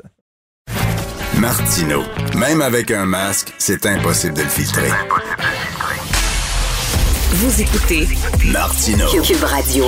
Martino, 1.39 2.01
même 2.37 2.61
avec 2.61 2.91
un 2.91 3.05
masque, 3.05 3.53
c'est 3.57 3.85
impossible 3.85 4.33
de 4.33 4.41
le 4.41 4.49
filtrer. 4.49 4.89
Vous 7.29 7.61
écoutez 7.61 8.07
Martino. 8.51 9.05
Cube 9.21 9.43
Radio. 9.43 9.85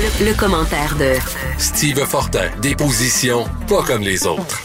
Le, 0.00 0.30
le, 0.30 0.34
commentaire 0.34 0.96
de 0.96 1.12
Steve 1.58 1.98
Fortin, 2.06 2.48
des 2.62 2.74
positions 2.74 3.44
pas 3.68 3.82
comme 3.82 4.00
les 4.00 4.26
autres. 4.26 4.62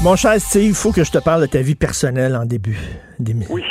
Mon 0.00 0.16
cher 0.16 0.40
Steve, 0.40 0.64
il 0.64 0.74
faut 0.74 0.92
que 0.92 1.04
je 1.04 1.10
te 1.10 1.18
parle 1.18 1.42
de 1.42 1.46
ta 1.46 1.60
vie 1.60 1.74
personnelle 1.74 2.34
en 2.34 2.46
début. 2.46 2.78
Oui. 3.50 3.62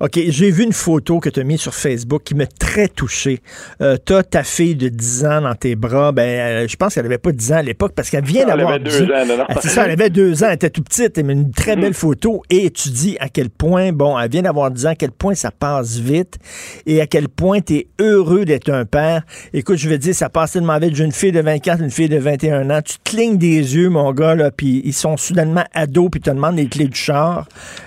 OK, 0.00 0.18
j'ai 0.28 0.50
vu 0.50 0.64
une 0.64 0.72
photo 0.72 1.20
que 1.20 1.28
tu 1.28 1.40
as 1.40 1.44
mise 1.44 1.60
sur 1.60 1.74
Facebook 1.74 2.22
qui 2.24 2.34
m'a 2.34 2.46
très 2.46 2.88
touché. 2.88 3.40
Euh, 3.80 3.96
tu 4.04 4.14
as 4.14 4.22
ta 4.22 4.42
fille 4.42 4.74
de 4.74 4.88
10 4.88 5.24
ans 5.24 5.40
dans 5.42 5.54
tes 5.54 5.76
bras. 5.76 6.12
Ben, 6.12 6.22
euh, 6.22 6.68
je 6.68 6.76
pense 6.76 6.94
qu'elle 6.94 7.06
avait 7.06 7.18
pas 7.18 7.32
10 7.32 7.52
ans 7.52 7.56
à 7.56 7.62
l'époque 7.62 7.92
parce 7.94 8.10
qu'elle 8.10 8.24
vient 8.24 8.46
d'avoir. 8.46 8.74
Elle 8.74 8.86
avait 8.86 8.90
deux 8.90 9.04
ans, 9.04 9.26
non, 9.26 9.36
non. 9.38 9.44
C'est 9.60 9.68
ça, 9.68 9.84
elle 9.84 9.92
avait 9.92 10.10
deux 10.10 10.42
ans, 10.42 10.48
elle 10.48 10.54
était 10.54 10.70
tout 10.70 10.82
petite, 10.82 11.18
mais 11.18 11.32
une 11.32 11.50
très 11.52 11.76
belle 11.76 11.94
photo. 11.94 12.42
Et 12.50 12.70
tu 12.70 12.90
dis 12.90 13.16
à 13.20 13.28
quel 13.28 13.50
point, 13.50 13.92
bon, 13.92 14.18
elle 14.18 14.30
vient 14.30 14.42
d'avoir 14.42 14.70
10 14.70 14.86
ans, 14.86 14.90
à 14.90 14.94
quel 14.94 15.12
point 15.12 15.34
ça 15.34 15.50
passe 15.50 15.98
vite 15.98 16.38
et 16.86 17.00
à 17.00 17.06
quel 17.06 17.28
point 17.28 17.60
tu 17.60 17.74
es 17.76 17.86
heureux 17.98 18.44
d'être 18.44 18.70
un 18.70 18.84
père. 18.84 19.22
Écoute, 19.52 19.76
je 19.76 19.88
vais 19.88 19.98
te 19.98 20.02
dire, 20.02 20.14
ça 20.14 20.28
passe 20.28 20.52
tellement 20.52 20.78
vite. 20.78 20.94
J'ai 20.94 21.04
une 21.04 21.12
fille 21.12 21.32
de 21.32 21.40
24, 21.40 21.82
une 21.82 21.90
fille 21.90 22.08
de 22.08 22.18
21 22.18 22.70
ans. 22.70 22.80
Tu 22.82 22.98
te 22.98 23.10
clignes 23.10 23.38
des 23.38 23.76
yeux, 23.76 23.88
mon 23.88 24.12
gars, 24.12 24.34
là, 24.34 24.50
puis 24.50 24.82
ils 24.84 24.94
sont 24.94 25.16
soudainement 25.16 25.64
ados, 25.74 26.08
puis 26.10 26.20
tu 26.20 26.30
te 26.30 26.34
demandes 26.34 26.56
les 26.56 26.66
clés 26.66 26.88
du 26.88 26.98
char. 26.98 27.46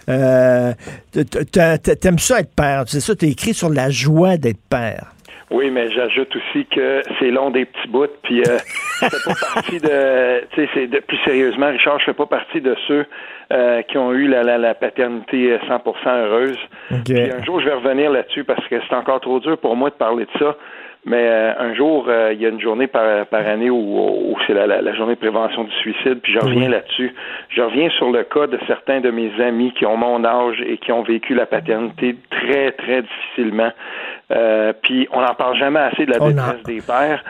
Euh, 0.09 0.74
T'aimes 1.14 2.20
ça 2.20 2.39
être 2.39 2.55
père, 2.55 2.84
c'est 2.88 2.99
ça, 2.99 3.16
t'es 3.16 3.30
écrit 3.30 3.53
sur 3.53 3.70
la 3.70 3.89
joie 3.89 4.38
d'être 4.38 4.61
père. 4.70 5.14
Oui, 5.51 5.70
mais 5.70 5.91
j'ajoute 5.91 6.36
aussi 6.36 6.66
que 6.66 7.03
c'est 7.20 7.30
long 7.30 7.51
des 7.51 7.66
petits 7.66 7.88
bouts, 7.88 8.07
puis 8.24 8.39
euh, 8.39 8.57
fais 8.99 9.09
pas 9.09 9.36
partie 9.53 9.78
de, 9.78 10.43
tu 10.55 10.68
sais, 10.74 10.88
de, 10.88 10.99
plus 10.99 11.18
sérieusement, 11.26 11.68
Richard, 11.68 11.99
je 11.99 12.05
fais 12.05 12.14
pas 12.14 12.26
partie 12.26 12.59
de 12.59 12.76
ceux 12.88 13.05
euh, 13.51 13.84
qui 13.84 13.99
ont 13.99 14.14
eu 14.14 14.28
la, 14.28 14.41
la, 14.41 14.57
la 14.57 14.74
paternité 14.74 15.55
100% 15.57 16.07
heureuse. 16.07 16.57
Okay. 16.89 17.14
Puis 17.14 17.32
un 17.32 17.43
jour, 17.43 17.59
je 17.59 17.66
vais 17.66 17.74
revenir 17.74 18.09
là-dessus 18.09 18.43
parce 18.43 18.68
que 18.68 18.78
c'est 18.89 18.95
encore 18.95 19.22
trop 19.22 19.39
dur 19.39 19.55
pour 19.59 19.76
moi 19.76 19.91
de 19.91 19.95
parler 19.95 20.26
de 20.26 20.39
ça. 20.39 20.57
Mais 21.06 21.28
euh, 21.28 21.54
un 21.60 21.74
jour, 21.76 22.06
euh, 22.08 22.32
il 22.34 22.41
y 22.41 22.45
a 22.45 22.49
une 22.49 22.62
journée 22.62 22.88
par, 22.88 23.26
par 23.26 23.45
année 23.45 23.70
où, 23.70 23.76
où 23.76 24.36
c'est 24.47 24.54
la, 24.54 24.68
la, 24.68 24.82
la, 24.82 24.95
journée 24.95 25.16
de 25.16 25.20
prévention 25.20 25.66
du 25.66 25.72
suicide, 25.74 26.20
puis 26.22 26.34
je 26.34 26.39
reviens 26.39 26.70
là-dessus. 26.70 27.14
Je 27.49 27.62
reviens 27.62 27.89
sur 27.89 28.10
le 28.10 28.24
cas 28.24 28.47
de 28.47 28.58
certains 28.68 29.01
de 29.01 29.12
mes 29.12 29.32
amis 29.41 29.74
qui 29.74 29.86
ont 29.86 29.97
mon 29.97 30.24
âge 30.24 30.64
et 30.66 30.78
qui 30.78 30.93
ont 30.93 31.04
vécu 31.04 31.34
la 31.34 31.45
paternité 31.45 32.16
très, 32.30 32.72
très 32.72 33.01
difficilement. 33.01 33.72
Euh, 34.32 34.72
puis 34.82 35.08
on 35.12 35.20
n'en 35.20 35.36
parle 35.36 35.58
jamais 35.58 35.80
assez 35.80 36.06
de 36.06 36.12
la 36.12 36.20
détresse 36.20 36.64
des 36.64 36.82
pères. 36.82 37.24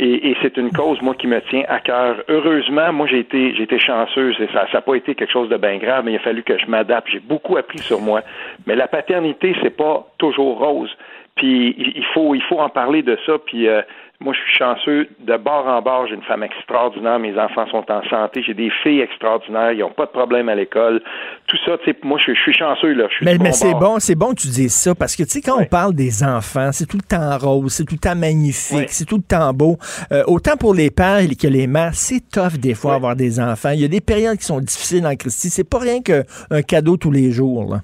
Et, 0.00 0.30
et 0.30 0.36
c'est 0.40 0.56
une 0.56 0.70
cause, 0.70 1.02
moi, 1.02 1.14
qui 1.14 1.26
me 1.26 1.40
tient 1.50 1.64
à 1.68 1.80
cœur. 1.80 2.22
Heureusement, 2.28 2.92
moi, 2.92 3.06
j'ai 3.08 3.18
été, 3.18 3.54
j'ai 3.56 3.64
été 3.64 3.78
chanceuse 3.80 4.36
et 4.40 4.48
ça 4.54 4.66
n'a 4.72 4.80
pas 4.80 4.94
été 4.94 5.14
quelque 5.14 5.32
chose 5.32 5.48
de 5.48 5.56
bien 5.56 5.76
grave, 5.78 6.04
mais 6.04 6.12
il 6.12 6.16
a 6.16 6.20
fallu 6.20 6.44
que 6.44 6.56
je 6.56 6.66
m'adapte. 6.66 7.08
J'ai 7.10 7.20
beaucoup 7.20 7.56
appris 7.56 7.80
sur 7.80 8.00
moi. 8.00 8.22
Mais 8.66 8.76
la 8.76 8.86
paternité, 8.86 9.54
c'est 9.60 9.76
pas 9.76 10.06
toujours 10.18 10.58
rose. 10.60 10.90
Puis 11.38 11.74
il 11.78 12.04
faut 12.12 12.34
il 12.34 12.42
faut 12.42 12.58
en 12.58 12.68
parler 12.68 13.02
de 13.02 13.16
ça. 13.24 13.38
Puis 13.46 13.68
euh, 13.68 13.80
Moi, 14.20 14.34
je 14.34 14.40
suis 14.40 14.58
chanceux 14.58 15.08
de 15.20 15.36
bord 15.36 15.68
en 15.68 15.80
bord. 15.80 16.08
J'ai 16.08 16.16
une 16.16 16.22
femme 16.22 16.42
extraordinaire. 16.42 17.20
Mes 17.20 17.38
enfants 17.38 17.66
sont 17.70 17.84
en 17.88 18.02
santé. 18.10 18.42
J'ai 18.42 18.54
des 18.54 18.70
filles 18.82 19.00
extraordinaires. 19.00 19.70
Ils 19.70 19.78
n'ont 19.78 19.92
pas 19.92 20.06
de 20.06 20.10
problème 20.10 20.48
à 20.48 20.56
l'école. 20.56 21.00
Tout 21.46 21.56
ça, 21.64 21.78
tu 21.78 21.92
sais, 21.92 21.96
moi, 22.02 22.18
je, 22.26 22.32
suis 22.32 22.52
chanceux, 22.52 22.92
là. 22.94 23.06
Je 23.08 23.14
suis 23.14 23.24
mais 23.24 23.38
mais 23.38 23.50
bon 23.50 23.52
c'est 23.52 23.74
bon, 23.74 23.98
c'est 24.00 24.14
bon 24.16 24.30
que 24.30 24.40
tu 24.40 24.48
dises 24.48 24.74
ça 24.74 24.94
parce 24.96 25.14
que, 25.14 25.22
tu 25.22 25.30
sais, 25.30 25.40
quand 25.40 25.60
on 25.60 25.64
parle 25.64 25.94
des 25.94 26.24
enfants, 26.24 26.70
c'est 26.72 26.86
tout 26.86 26.98
le 26.98 27.06
temps 27.06 27.38
rose, 27.38 27.72
c'est 27.72 27.84
tout 27.84 27.94
le 27.94 28.00
temps 28.00 28.16
magnifique, 28.16 28.88
c'est 28.88 29.06
tout 29.06 29.18
le 29.18 29.22
temps 29.22 29.52
beau. 29.54 29.76
Euh, 30.10 30.24
autant 30.26 30.56
pour 30.56 30.74
les 30.74 30.90
pères 30.90 31.20
que 31.40 31.46
les 31.46 31.68
mères, 31.68 31.94
c'est 31.94 32.28
tough 32.28 32.58
des 32.58 32.74
fois 32.74 32.94
avoir 32.94 33.14
des 33.14 33.38
enfants. 33.38 33.70
Il 33.70 33.80
y 33.80 33.84
a 33.84 33.88
des 33.88 34.00
périodes 34.00 34.38
qui 34.38 34.46
sont 34.46 34.60
difficiles 34.60 35.06
en 35.06 35.14
Christie. 35.14 35.48
C'est 35.48 35.68
pas 35.68 35.78
rien 35.78 36.02
qu'un 36.02 36.62
cadeau 36.62 36.96
tous 36.96 37.12
les 37.12 37.30
jours, 37.30 37.70
là. 37.70 37.80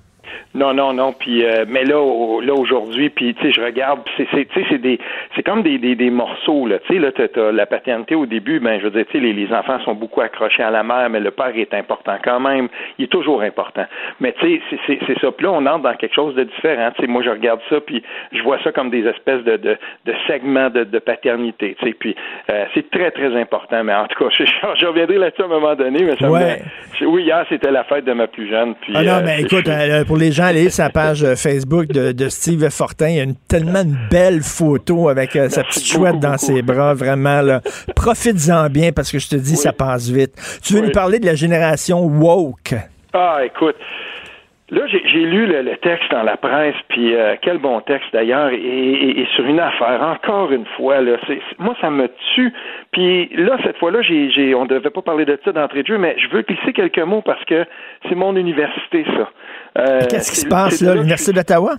Non, 0.55 0.73
non, 0.73 0.93
non. 0.93 1.13
Puis, 1.13 1.45
euh, 1.45 1.65
mais 1.69 1.85
là, 1.85 1.99
au- 2.01 2.41
là 2.41 2.55
aujourd'hui, 2.55 3.11
puis 3.11 3.35
tu 3.35 3.43
sais, 3.43 3.53
je 3.53 3.61
regarde, 3.61 4.01
c'est, 4.17 4.27
c'est, 4.33 4.45
tu 4.47 4.61
sais, 4.61 4.67
c'est 4.71 4.79
des, 4.81 4.99
c'est 5.35 5.43
comme 5.43 5.63
des, 5.63 5.79
des, 5.79 5.97
des 5.97 6.11
morceaux 6.11 6.67
là. 6.67 6.79
Tu 6.87 6.95
sais, 6.95 7.01
là, 7.01 7.11
t'as, 7.13 7.27
t'as 7.29 7.51
la 7.51 7.67
paternité 7.67 8.15
au 8.15 8.25
début. 8.27 8.61
Ben, 8.61 8.79
je 8.79 8.85
veux 8.85 8.91
dire, 8.91 9.05
tu 9.11 9.19
sais, 9.19 9.25
les, 9.25 9.33
les 9.33 9.53
enfants 9.53 9.81
sont 9.85 9.95
beaucoup 9.95 10.21
accrochés 10.21 10.63
à 10.63 10.71
la 10.71 10.83
mère, 10.85 11.11
mais 11.11 11.19
le 11.21 11.31
père 11.33 11.51
est 11.57 11.75
important 11.75 12.15
quand 12.23 12.39
même. 12.41 12.69
Il 12.99 13.07
est 13.07 13.09
toujours 13.09 13.43
important. 13.43 13.85
Mais 14.21 14.33
tu 14.39 14.47
sais, 14.47 14.61
c'est, 14.71 14.79
c'est, 14.87 14.99
c'est 15.07 15.21
ça. 15.21 15.33
Puis 15.33 15.45
là, 15.47 15.53
on 15.53 15.67
entre 15.67 15.83
dans 15.83 15.95
quelque 15.95 16.15
chose 16.15 16.35
de 16.37 16.45
différent. 16.45 16.91
Tu 16.97 17.03
sais, 17.03 17.09
moi, 17.09 17.23
je 17.25 17.31
regarde 17.31 17.61
ça, 17.69 17.81
puis 17.81 18.03
je 18.33 18.43
vois 18.43 18.59
ça 18.63 18.71
comme 18.71 18.91
des 18.91 19.05
espèces 19.07 19.43
de, 19.43 19.57
de, 19.57 19.77
de 20.07 20.15
segments 20.29 20.71
de, 20.71 20.85
de 20.85 20.99
paternité. 21.01 21.77
Tu 21.81 21.87
sais, 21.89 21.95
puis 21.99 22.15
euh, 22.51 22.65
c'est 22.75 22.89
très, 22.91 23.11
très 23.11 23.35
important. 23.41 23.83
Mais 23.83 23.95
en 23.95 24.07
tout 24.07 24.23
cas, 24.23 24.31
je, 24.39 24.45
je 24.79 24.87
reviendrai 24.87 25.19
là-dessus 25.19 25.43
à 25.43 25.47
un 25.47 25.49
moment 25.49 25.75
donné. 25.75 26.05
Mais 26.05 26.17
ça 26.17 26.31
Ouais. 26.31 26.63
me, 27.01 27.07
oui, 27.07 27.25
hier, 27.25 27.45
c'était 27.49 27.71
la 27.71 27.85
fête 27.85 28.05
de 28.05 28.13
ma 28.13 28.27
plus 28.29 28.49
jeune. 28.49 28.75
Puis, 28.81 28.93
Ah 28.97 29.03
non, 29.03 29.13
euh, 29.15 29.23
mais 29.25 29.41
écoute, 29.41 29.69
euh, 29.69 30.05
pour 30.05 30.17
les 30.17 30.31
gens, 30.33 30.44
allez 30.45 30.71
sur 30.71 30.85
la 30.85 30.91
page 30.91 31.23
euh, 31.25 31.35
Facebook 31.37 31.89
de, 31.89 32.13
de 32.13 32.29
Steve 32.29 32.69
Fortin. 32.71 33.09
Il 33.09 33.17
y 33.17 33.21
a 33.21 33.25
une, 33.25 33.35
tellement 33.37 33.83
une 33.83 33.99
belle 34.11 34.43
photo 34.43 35.09
avec 35.09 35.35
euh, 35.37 35.49
sa 35.49 35.65
petite 35.65 35.87
chouette 35.87 36.21
dans 36.21 36.39
ses 36.39 36.63
bras. 36.63 36.95
Vraiment, 36.95 37.41
là. 37.43 37.61
Profites-en 37.95 38.69
bien 38.71 38.93
parce 38.93 39.11
que 39.11 39.19
je 39.19 39.29
te 39.29 39.37
dis, 39.37 39.57
ça 39.57 39.73
passe 39.73 40.09
vite. 40.09 40.33
Tu 40.63 40.75
veux 40.75 40.81
Oui. 40.81 40.87
nous 40.87 40.93
parler 40.93 41.19
de 41.19 41.27
la 41.27 41.35
génération 41.35 42.05
woke? 42.05 42.75
Ah, 43.13 43.39
écoute. 43.45 43.77
Là, 44.75 44.83
j'ai 44.87 45.21
lu 45.21 45.47
le, 45.47 45.63
le 45.63 45.77
texte 45.77 46.11
dans 46.11 46.25
la 46.25 46.37
presse, 46.37 46.75
puis 46.89 47.15
euh, 47.15 47.37
quel 47.41 47.59
bon 47.59 47.81
texte 47.81 48.09
d'ailleurs, 48.13 48.51
et, 48.51 48.57
et- 48.57 49.21
et 49.21 49.27
sur 49.37 49.45
une 49.45 49.61
affaire, 49.61 50.03
encore 50.03 50.51
une 50.53 50.67
fois, 50.77 51.01
là, 51.01 51.17
moi, 51.59 51.75
ça 51.81 51.91
me 51.91 52.09
tue. 52.35 52.53
Puis 52.93 53.29
là, 53.37 53.57
cette 53.65 53.79
fois-là, 53.79 54.03
j'ai, 54.03 54.31
j'ai, 54.31 54.55
on 54.55 54.67
devait 54.67 54.91
pas 54.91 55.03
parler 55.03 55.25
de 55.25 55.39
ça 55.45 55.53
d'entrée 55.53 55.83
de 55.83 55.87
jeu, 55.89 55.99
mais 55.99 56.17
je 56.19 56.29
veux 56.29 56.43
glisser 56.43 56.73
quelques 56.73 56.99
mots 56.99 57.23
parce 57.23 57.45
que 57.45 57.65
c'est 58.09 58.17
mon 58.17 58.35
université, 58.37 59.05
ça. 59.17 59.31
Euh, 59.79 60.01
Qu'est-ce 60.11 60.33
qui 60.33 60.41
se 60.41 60.49
passe 60.49 60.81
là, 60.83 60.95
l'Université 60.95 61.33
d'Ottawa? 61.33 61.75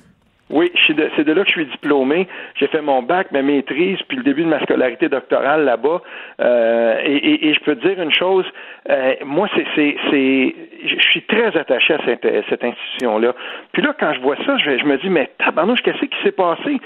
Oui, 0.52 0.72
c'est 0.86 0.93
de 0.96 1.32
là 1.34 1.41
que 1.41 1.48
je 1.48 1.54
suis 1.54 1.66
diplômé. 1.66 2.28
J'ai 2.56 2.68
fait 2.68 2.82
mon 2.82 3.02
bac, 3.02 3.32
ma 3.32 3.41
maîtrise, 3.41 3.98
puis 4.08 4.18
le 4.18 4.24
début 4.24 4.43
de 4.43 4.48
ma 4.50 4.60
scolarité 4.62 5.10
doctorale 5.10 5.66
là-bas. 5.66 6.02
Euh, 6.39 7.00
et, 7.04 7.16
et- 7.16 7.48
et 7.48 7.54
je 7.54 7.60
peux 7.62 7.76
te 7.76 7.88
dire 7.88 8.00
une 8.02 8.14
chose, 8.14 8.46
euh, 8.89 9.14
moi, 9.26 9.48
c'est, 9.56 9.66
c'est, 9.76 9.96
c'est, 10.12 10.56
je 10.86 10.96
je 10.98 11.10
suis 11.10 11.22
très 11.24 11.56
attaché 11.58 11.93
à 11.96 12.00
cette, 12.06 12.28
cette 12.50 12.64
institution-là. 12.64 13.34
Puis 13.72 13.82
là, 13.82 13.96
quand 14.00 14.14
je 14.14 14.20
vois 14.22 14.36
ça, 14.46 14.58
je, 14.58 14.78
je 14.78 14.86
me 14.86 14.98
dis, 14.98 15.10
mais 15.10 15.32
tabarnouche, 15.39 15.82
qu'est-ce 15.82 16.06
qui 16.06 16.18
s'est 16.24 16.32
passé? 16.32 16.78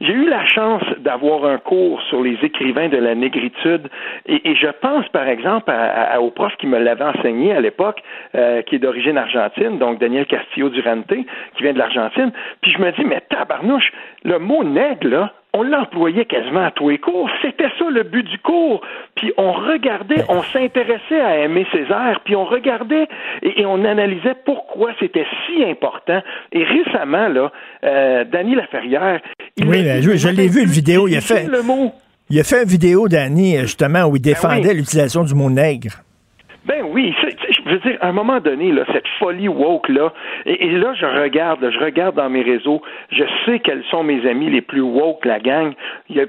J'ai 0.00 0.12
eu 0.14 0.28
la 0.28 0.46
chance 0.46 0.82
d'avoir 0.98 1.44
un 1.44 1.58
cours 1.58 2.00
sur 2.08 2.22
les 2.22 2.38
écrivains 2.42 2.88
de 2.88 2.96
la 2.96 3.14
négritude 3.14 3.88
et, 4.26 4.50
et 4.50 4.54
je 4.54 4.68
pense, 4.80 5.06
par 5.10 5.28
exemple, 5.28 5.70
à- 5.70 6.14
à- 6.14 6.20
au 6.20 6.30
prof 6.30 6.52
qui 6.58 6.66
me 6.66 6.78
l'avait 6.78 7.04
enseigné 7.04 7.52
à 7.52 7.60
l'époque, 7.60 8.02
euh, 8.34 8.62
qui 8.62 8.76
est 8.76 8.78
d'origine 8.78 9.18
argentine, 9.18 9.78
donc 9.78 9.98
Daniel 9.98 10.24
Castillo 10.26 10.70
Durante, 10.70 11.06
qui 11.08 11.62
vient 11.62 11.74
de 11.74 11.78
l'Argentine. 11.78 12.32
Puis 12.62 12.70
je 12.70 12.78
me 12.78 12.90
dis, 12.92 13.04
mais 13.04 13.20
tabarnouche, 13.28 13.92
le 14.24 14.38
mot 14.38 14.64
nègre, 14.64 15.08
là, 15.08 15.32
on 15.52 15.62
l'employait 15.62 16.24
quasiment 16.26 16.64
à 16.66 16.70
tous 16.70 16.88
les 16.90 16.98
cours. 16.98 17.28
C'était 17.42 17.68
ça 17.78 17.84
le 17.90 18.02
but 18.04 18.22
du 18.22 18.38
cours. 18.38 18.80
Puis 19.16 19.32
on 19.36 19.52
regardait, 19.52 20.24
on 20.28 20.42
s'intéressait 20.44 21.20
à 21.20 21.38
aimer 21.38 21.66
Césaire, 21.72 22.20
puis 22.24 22.36
on 22.36 22.44
regardait 22.44 23.06
et, 23.42 23.60
et 23.60 23.66
on 23.66 23.84
analysait 23.84 24.34
pourquoi 24.44 24.92
c'était 25.00 25.26
si 25.46 25.64
important. 25.64 26.22
Et 26.52 26.62
récemment, 26.64 27.28
là, 27.28 27.50
euh, 27.84 28.24
Danny 28.24 28.54
Laferrière, 28.54 29.20
il 29.56 29.66
Oui, 29.68 29.88
a- 29.88 30.00
je, 30.00 30.16
je 30.16 30.28
l'ai 30.28 30.48
vu, 30.48 30.64
le 30.64 30.70
vidéo. 30.70 31.08
Il 31.08 31.16
a 31.16 31.20
fait, 31.20 31.46
le 31.48 31.62
mot. 31.62 31.92
il 32.30 32.38
a 32.38 32.44
fait 32.44 32.62
une 32.62 32.68
vidéo, 32.68 33.08
Danny, 33.08 33.58
justement, 33.58 34.04
où 34.04 34.16
il 34.16 34.22
défendait 34.22 34.72
l'utilisation 34.74 35.24
du 35.24 35.34
mot 35.34 35.50
nègre. 35.50 36.02
Ben 36.66 36.84
oui, 36.84 37.14
je 37.22 37.70
veux 37.70 37.78
dire, 37.78 37.96
à 38.02 38.08
un 38.08 38.12
moment 38.12 38.38
donné, 38.38 38.70
là, 38.70 38.84
cette 38.92 39.08
folie 39.18 39.48
woke 39.48 39.88
là, 39.88 40.12
et, 40.44 40.70
là, 40.72 40.92
je 40.94 41.06
regarde, 41.06 41.66
je 41.70 41.78
regarde 41.78 42.16
dans 42.16 42.28
mes 42.28 42.42
réseaux, 42.42 42.82
je 43.10 43.24
sais 43.44 43.60
quels 43.60 43.82
sont 43.84 44.02
mes 44.02 44.28
amis 44.28 44.50
les 44.50 44.60
plus 44.60 44.82
woke, 44.82 45.24
la 45.24 45.40
gang. 45.40 45.72
Là, 46.10 46.24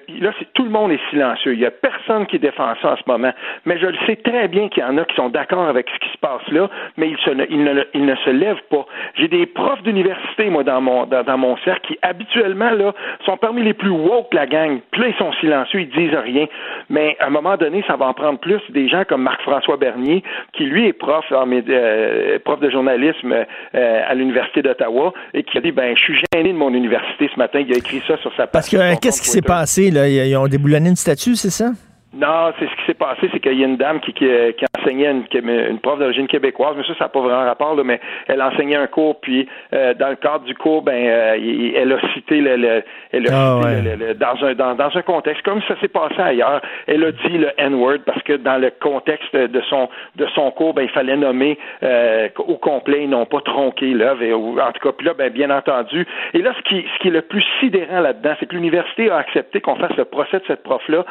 tout 0.53 0.63
le 0.63 0.69
monde 0.69 0.91
est 0.91 1.09
silencieux. 1.09 1.53
Il 1.53 1.59
y 1.59 1.65
a 1.65 1.71
personne 1.71 2.27
qui 2.27 2.39
défend 2.39 2.73
ça 2.81 2.93
en 2.93 2.95
ce 2.95 3.03
moment. 3.07 3.31
Mais 3.65 3.77
je 3.77 3.87
le 3.87 3.97
sais 4.05 4.15
très 4.17 4.47
bien 4.47 4.69
qu'il 4.69 4.83
y 4.83 4.85
en 4.85 4.97
a 4.97 5.03
qui 5.03 5.15
sont 5.15 5.29
d'accord 5.29 5.67
avec 5.67 5.87
ce 5.89 5.99
qui 5.99 6.13
se 6.13 6.17
passe 6.17 6.47
là, 6.49 6.69
mais 6.95 7.09
ils, 7.09 7.17
se, 7.17 7.29
ne, 7.31 8.05
ne 8.05 8.15
se 8.15 8.29
lèvent 8.29 8.63
pas. 8.69 8.85
J'ai 9.15 9.27
des 9.27 9.45
profs 9.45 9.83
d'université, 9.83 10.49
moi, 10.49 10.63
dans 10.63 10.81
mon 10.81 11.05
dans 11.05 11.37
mon 11.37 11.57
cercle, 11.57 11.87
qui 11.87 11.99
habituellement 12.01 12.71
là 12.71 12.93
sont 13.25 13.37
parmi 13.37 13.63
les 13.63 13.73
plus 13.73 13.89
woke, 13.89 14.33
la 14.33 14.45
gang. 14.47 14.79
Puis 14.91 15.01
là, 15.01 15.07
ils 15.09 15.15
sont 15.15 15.33
silencieux, 15.33 15.81
ils 15.81 15.89
disent 15.89 16.15
rien. 16.15 16.47
Mais 16.89 17.17
à 17.19 17.27
un 17.27 17.29
moment 17.29 17.57
donné, 17.57 17.83
ça 17.87 17.97
va 17.97 18.05
en 18.07 18.13
prendre 18.13 18.39
plus. 18.39 18.61
Des 18.69 18.87
gens 18.87 19.03
comme 19.03 19.23
Marc-François 19.23 19.77
Bernier, 19.77 20.20
qui 20.53 20.65
lui 20.65 20.87
est 20.87 20.93
prof, 20.93 21.25
en 21.31 21.49
euh, 21.51 22.39
prof 22.43 22.59
de 22.59 22.69
journalisme 22.69 23.33
euh, 23.33 24.01
à 24.07 24.13
l'université 24.15 24.61
d'Ottawa, 24.61 25.13
et 25.33 25.43
qui 25.43 25.57
a 25.57 25.61
dit 25.61 25.71
ben 25.71 25.95
je 25.95 26.01
suis 26.01 26.15
gêné 26.33 26.53
de 26.53 26.57
mon 26.57 26.73
université 26.73 27.29
ce 27.33 27.37
matin. 27.37 27.59
Il 27.59 27.73
a 27.73 27.77
écrit 27.77 28.01
ça 28.07 28.17
sur 28.17 28.31
sa 28.31 28.47
page. 28.47 28.51
Parce 28.51 28.69
que, 28.69 28.77
euh, 28.77 28.95
qu'est-ce 29.01 29.21
qui 29.21 29.29
s'est 29.29 29.41
passé, 29.41 29.91
là? 29.91 30.07
Ils 30.07 30.35
ont 30.35 30.47
déboulonné 30.47 30.89
une 30.89 30.95
statue, 30.95 31.35
c'est 31.35 31.49
ça? 31.49 31.71
Non, 32.13 32.51
c'est 32.59 32.65
ce 32.65 32.75
qui 32.75 32.85
s'est 32.87 32.93
passé, 32.93 33.29
c'est 33.31 33.39
qu'il 33.39 33.57
y 33.57 33.63
a 33.63 33.67
une 33.67 33.77
dame 33.77 34.01
qui, 34.01 34.11
qui, 34.11 34.25
qui 34.25 34.65
enseignait 34.77 35.09
une, 35.11 35.23
une 35.49 35.79
prof 35.79 35.97
d'origine 35.97 36.27
québécoise, 36.27 36.73
mais 36.75 36.83
ça, 36.83 36.93
ça 36.95 37.05
n'a 37.05 37.09
pas 37.09 37.21
vraiment 37.21 37.45
rapport, 37.45 37.73
là, 37.73 37.83
mais 37.85 38.01
elle 38.27 38.41
enseignait 38.41 38.75
un 38.75 38.87
cours, 38.87 39.21
puis 39.21 39.47
euh, 39.73 39.93
dans 39.93 40.09
le 40.09 40.17
cadre 40.17 40.43
du 40.43 40.53
cours, 40.53 40.81
ben, 40.81 40.93
euh, 41.07 41.71
elle 41.73 41.93
a 41.93 42.13
cité 42.13 42.41
le, 42.41 42.57
le- 42.57 42.83
elle 43.13 43.27
a 43.29 43.31
Ah, 43.33 43.61
cité 43.61 43.75
ouais. 43.75 43.81
le- 43.95 44.07
le- 44.07 44.13
dans 44.15 44.43
un 44.43 44.53
dans, 44.55 44.75
dans 44.75 44.97
un 44.97 45.01
contexte 45.03 45.41
comme 45.43 45.61
ça 45.69 45.79
s'est 45.79 45.87
passé 45.87 46.19
ailleurs. 46.19 46.61
Elle 46.85 47.05
a 47.05 47.13
dit 47.13 47.37
le 47.37 47.49
N-word 47.57 47.99
parce 48.05 48.21
que 48.23 48.33
dans 48.33 48.57
le 48.57 48.71
contexte 48.71 49.33
de 49.33 49.61
son 49.69 49.87
de 50.17 50.27
son 50.35 50.51
cours, 50.51 50.73
ben, 50.73 50.83
il 50.83 50.89
fallait 50.89 51.15
nommer 51.15 51.57
euh, 51.83 52.27
au 52.39 52.57
complet, 52.57 53.03
et 53.03 53.07
non 53.07 53.25
pas 53.25 53.39
tronquer 53.39 53.91
l'œuvre. 53.93 54.21
En 54.61 54.71
tout 54.73 54.81
cas, 54.85 54.91
puis 54.97 55.07
là, 55.07 55.13
ben, 55.13 55.29
bien 55.31 55.49
entendu. 55.49 56.05
Et 56.33 56.41
là, 56.41 56.53
ce 56.57 56.61
qui 56.63 56.85
ce 56.93 56.99
qui 56.99 57.07
est 57.07 57.11
le 57.11 57.21
plus 57.21 57.45
sidérant 57.61 58.01
là-dedans, 58.01 58.33
c'est 58.39 58.47
que 58.47 58.55
l'université 58.55 59.09
a 59.09 59.15
accepté 59.15 59.61
qu'on 59.61 59.77
fasse 59.77 59.95
le 59.95 60.03
procès 60.03 60.39
de 60.39 60.43
cette 60.47 60.63
prof-là 60.63 61.05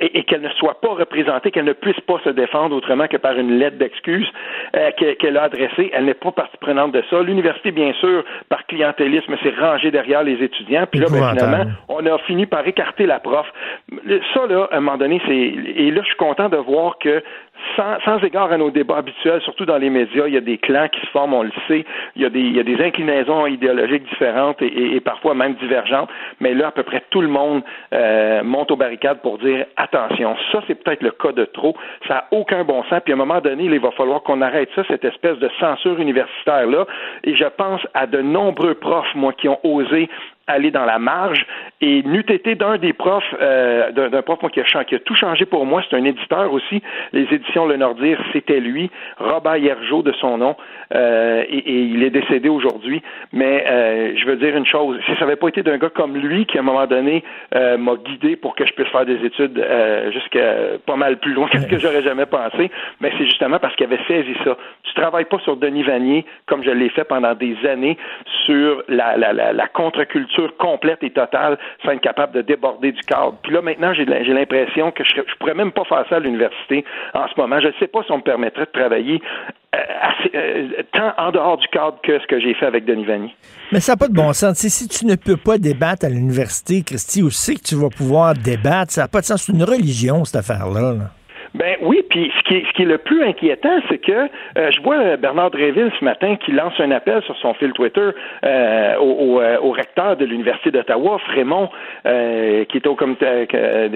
et, 0.00 0.18
et 0.18 0.24
qu'elle 0.24 0.42
ne 0.42 0.48
soit 0.50 0.80
pas 0.80 0.88
représentée, 0.94 1.50
qu'elle 1.50 1.64
ne 1.64 1.72
puisse 1.72 2.00
pas 2.00 2.18
se 2.24 2.30
défendre 2.30 2.74
autrement 2.76 3.08
que 3.08 3.16
par 3.16 3.38
une 3.38 3.58
lettre 3.58 3.78
d'excuse 3.78 4.28
euh, 4.76 4.90
que- 4.92 5.14
qu'elle 5.14 5.36
a 5.36 5.44
adressée. 5.44 5.90
Elle 5.92 6.04
n'est 6.04 6.14
pas 6.14 6.30
partie 6.32 6.56
prenante 6.58 6.92
de 6.92 7.02
ça. 7.10 7.22
L'université, 7.22 7.70
bien 7.72 7.92
sûr, 7.94 8.24
par 8.48 8.66
clientélisme, 8.66 9.36
s'est 9.42 9.54
rangée 9.58 9.90
derrière 9.90 10.22
les 10.22 10.42
étudiants. 10.42 10.86
Puis 10.90 11.00
là, 11.00 11.06
ben, 11.10 11.30
finalement, 11.30 11.70
on 11.88 12.04
a 12.06 12.18
fini 12.18 12.46
par 12.46 12.66
écarter 12.66 13.06
la 13.06 13.18
prof. 13.20 13.46
Ça, 14.34 14.46
là, 14.46 14.68
à 14.70 14.76
un 14.76 14.80
moment 14.80 14.98
donné, 14.98 15.20
c'est... 15.26 15.34
Et 15.36 15.90
là, 15.90 16.00
je 16.02 16.06
suis 16.08 16.16
content 16.16 16.48
de 16.48 16.56
voir 16.56 16.98
que 16.98 17.22
sans, 17.76 17.98
sans 18.04 18.18
égard 18.24 18.50
à 18.52 18.56
nos 18.56 18.70
débats 18.70 18.98
habituels, 18.98 19.40
surtout 19.42 19.64
dans 19.66 19.78
les 19.78 19.90
médias, 19.90 20.26
il 20.26 20.34
y 20.34 20.36
a 20.36 20.40
des 20.40 20.58
clans 20.58 20.88
qui 20.88 21.00
se 21.00 21.06
forment, 21.06 21.34
on 21.34 21.42
le 21.42 21.50
sait. 21.66 21.84
Il 22.16 22.22
y 22.22 22.24
a 22.24 22.30
des, 22.30 22.40
il 22.40 22.56
y 22.56 22.60
a 22.60 22.62
des 22.62 22.82
inclinaisons 22.82 23.46
idéologiques 23.46 24.04
différentes 24.08 24.60
et, 24.62 24.66
et- 24.66 24.96
et 24.96 25.00
parfois 25.00 25.34
même 25.34 25.54
divergentes. 25.54 26.08
Mais 26.40 26.54
là, 26.54 26.68
à 26.68 26.70
peu 26.72 26.82
près 26.82 27.02
tout 27.10 27.20
le 27.20 27.28
monde 27.28 27.62
euh, 27.92 28.42
monte 28.42 28.70
aux 28.70 28.76
barricades 28.76 29.20
pour 29.22 29.38
dire 29.38 29.66
attention, 29.76 30.36
ça 30.52 30.62
c'est 30.66 30.74
peut-être 30.82 31.02
le 31.02 31.10
cas 31.10 31.32
de 31.32 31.44
trop. 31.44 31.76
Ça 32.06 32.14
n'a 32.14 32.24
aucun 32.30 32.64
bon 32.64 32.82
sens. 32.84 33.00
Puis 33.04 33.12
à 33.12 33.16
un 33.16 33.18
moment 33.18 33.40
donné, 33.40 33.64
il 33.64 33.80
va 33.80 33.90
falloir 33.92 34.22
qu'on 34.22 34.40
arrête 34.40 34.68
ça, 34.74 34.82
cette 34.88 35.04
espèce 35.04 35.38
de 35.38 35.48
censure 35.60 35.98
universitaire 36.00 36.66
là. 36.66 36.86
Et 37.24 37.34
je 37.34 37.44
pense 37.44 37.80
à 37.94 38.06
de 38.06 38.20
nombreux 38.20 38.74
profs, 38.74 39.14
moi, 39.14 39.32
qui 39.32 39.48
ont 39.48 39.58
osé 39.64 40.08
aller 40.48 40.70
dans 40.70 40.84
la 40.84 40.98
marge. 40.98 41.46
Et 41.80 42.02
n'eût 42.02 42.24
été 42.28 42.56
d'un 42.56 42.76
des 42.76 42.92
profs, 42.92 43.34
euh, 43.40 43.92
d'un 43.92 44.22
prof 44.22 44.42
moi, 44.42 44.50
qui, 44.50 44.60
a, 44.60 44.84
qui 44.84 44.94
a 44.94 44.98
tout 44.98 45.14
changé 45.14 45.44
pour 45.44 45.64
moi, 45.64 45.82
c'est 45.88 45.96
un 45.96 46.04
éditeur 46.04 46.52
aussi, 46.52 46.82
les 47.12 47.26
éditions 47.30 47.66
Le 47.66 47.76
Nordir, 47.76 48.18
c'était 48.32 48.58
lui, 48.58 48.90
Robert 49.18 49.58
Hiergeau 49.58 50.02
de 50.02 50.12
son 50.12 50.38
nom, 50.38 50.56
euh, 50.94 51.44
et, 51.48 51.58
et 51.58 51.80
il 51.82 52.02
est 52.02 52.10
décédé 52.10 52.48
aujourd'hui. 52.48 53.02
Mais 53.32 53.64
euh, 53.68 54.16
je 54.16 54.26
veux 54.26 54.36
dire 54.36 54.56
une 54.56 54.66
chose, 54.66 54.98
si 55.06 55.12
ça 55.14 55.20
n'avait 55.20 55.36
pas 55.36 55.48
été 55.48 55.62
d'un 55.62 55.78
gars 55.78 55.90
comme 55.90 56.16
lui 56.16 56.46
qui, 56.46 56.56
à 56.58 56.60
un 56.60 56.64
moment 56.64 56.86
donné, 56.86 57.22
euh, 57.54 57.76
m'a 57.76 57.94
guidé 57.96 58.36
pour 58.36 58.56
que 58.56 58.66
je 58.66 58.72
puisse 58.72 58.88
faire 58.88 59.06
des 59.06 59.24
études 59.24 59.58
euh, 59.58 60.10
jusqu'à 60.10 60.78
pas 60.86 60.96
mal 60.96 61.18
plus 61.18 61.34
loin 61.34 61.48
que 61.48 61.58
ce 61.58 61.66
que 61.66 61.78
j'aurais 61.78 62.02
jamais 62.02 62.26
pensé, 62.26 62.70
mais 63.00 63.12
c'est 63.18 63.26
justement 63.26 63.58
parce 63.58 63.76
qu'il 63.76 63.86
avait 63.86 64.02
saisi 64.08 64.34
ça. 64.44 64.56
Tu 64.82 64.94
travailles 64.94 65.26
pas 65.26 65.38
sur 65.40 65.56
Denis 65.56 65.82
Vanier, 65.82 66.24
comme 66.46 66.64
je 66.64 66.70
l'ai 66.70 66.88
fait 66.88 67.04
pendant 67.04 67.34
des 67.34 67.56
années, 67.66 67.96
sur 68.46 68.82
la, 68.88 69.16
la, 69.16 69.32
la, 69.32 69.52
la 69.52 69.66
contre-culture 69.68 70.37
complète 70.58 71.02
et 71.02 71.10
totale 71.10 71.58
sans 71.84 71.92
être 71.92 72.00
capable 72.00 72.34
de 72.34 72.42
déborder 72.42 72.92
du 72.92 73.02
cadre. 73.02 73.36
Puis 73.42 73.52
là, 73.52 73.62
maintenant, 73.62 73.92
j'ai 73.94 74.04
l'impression 74.04 74.90
que 74.90 75.04
je, 75.04 75.16
ne 75.16 75.22
pourrais 75.38 75.54
même 75.54 75.72
pas 75.72 75.84
faire 75.84 76.04
ça 76.08 76.16
à 76.16 76.20
l'université 76.20 76.84
en 77.14 77.26
ce 77.28 77.40
moment. 77.40 77.60
Je 77.60 77.68
ne 77.68 77.72
sais 77.78 77.88
pas 77.88 78.02
si 78.04 78.12
on 78.12 78.18
me 78.18 78.22
permettrait 78.22 78.66
de 78.66 78.70
travailler 78.70 79.20
euh, 79.74 79.78
euh, 80.34 80.68
tant 80.92 81.12
en 81.18 81.30
dehors 81.30 81.58
du 81.58 81.66
cadre 81.68 81.98
que 82.02 82.18
ce 82.18 82.26
que 82.26 82.40
j'ai 82.40 82.54
fait 82.54 82.66
avec 82.66 82.84
Denis 82.84 83.04
Vanier. 83.04 83.34
Mais 83.72 83.80
ça 83.80 83.92
n'a 83.92 83.96
pas 83.96 84.08
de 84.08 84.14
bon 84.14 84.32
sens. 84.32 84.56
si 84.56 84.88
tu 84.88 85.06
ne 85.06 85.14
peux 85.14 85.36
pas 85.36 85.58
débattre 85.58 86.06
à 86.06 86.08
l'université, 86.08 86.82
Christy, 86.82 87.22
où 87.22 87.30
c'est 87.30 87.56
que 87.56 87.62
tu 87.62 87.74
vas 87.74 87.90
pouvoir 87.90 88.34
débattre? 88.34 88.92
Ça 88.92 89.02
n'a 89.02 89.08
pas 89.08 89.20
de 89.20 89.26
sens. 89.26 89.42
C'est 89.42 89.52
une 89.52 89.64
religion, 89.64 90.24
cette 90.24 90.36
affaire-là. 90.36 90.92
là 90.92 91.10
ben 91.58 91.76
oui, 91.80 92.04
puis 92.08 92.30
ce 92.38 92.42
qui 92.44 92.54
est, 92.54 92.66
ce 92.66 92.72
qui 92.74 92.82
est 92.82 92.86
le 92.86 92.98
plus 92.98 93.24
inquiétant, 93.24 93.80
c'est 93.88 93.98
que 93.98 94.12
euh, 94.12 94.70
je 94.70 94.80
vois 94.80 95.16
Bernard 95.16 95.50
Dréville 95.50 95.90
ce 95.98 96.04
matin 96.04 96.36
qui 96.36 96.52
lance 96.52 96.74
un 96.78 96.92
appel 96.92 97.20
sur 97.24 97.36
son 97.38 97.52
fil 97.54 97.72
Twitter 97.72 98.10
euh, 98.44 98.96
au, 98.98 99.40
euh, 99.40 99.58
au, 99.60 99.72
recteur 99.72 100.16
de 100.16 100.24
l'Université 100.24 100.70
d'Ottawa, 100.70 101.18
Frémont, 101.26 101.68
qui 102.04 102.76
est 102.76 102.86
au 102.86 102.94
comité 102.94 103.48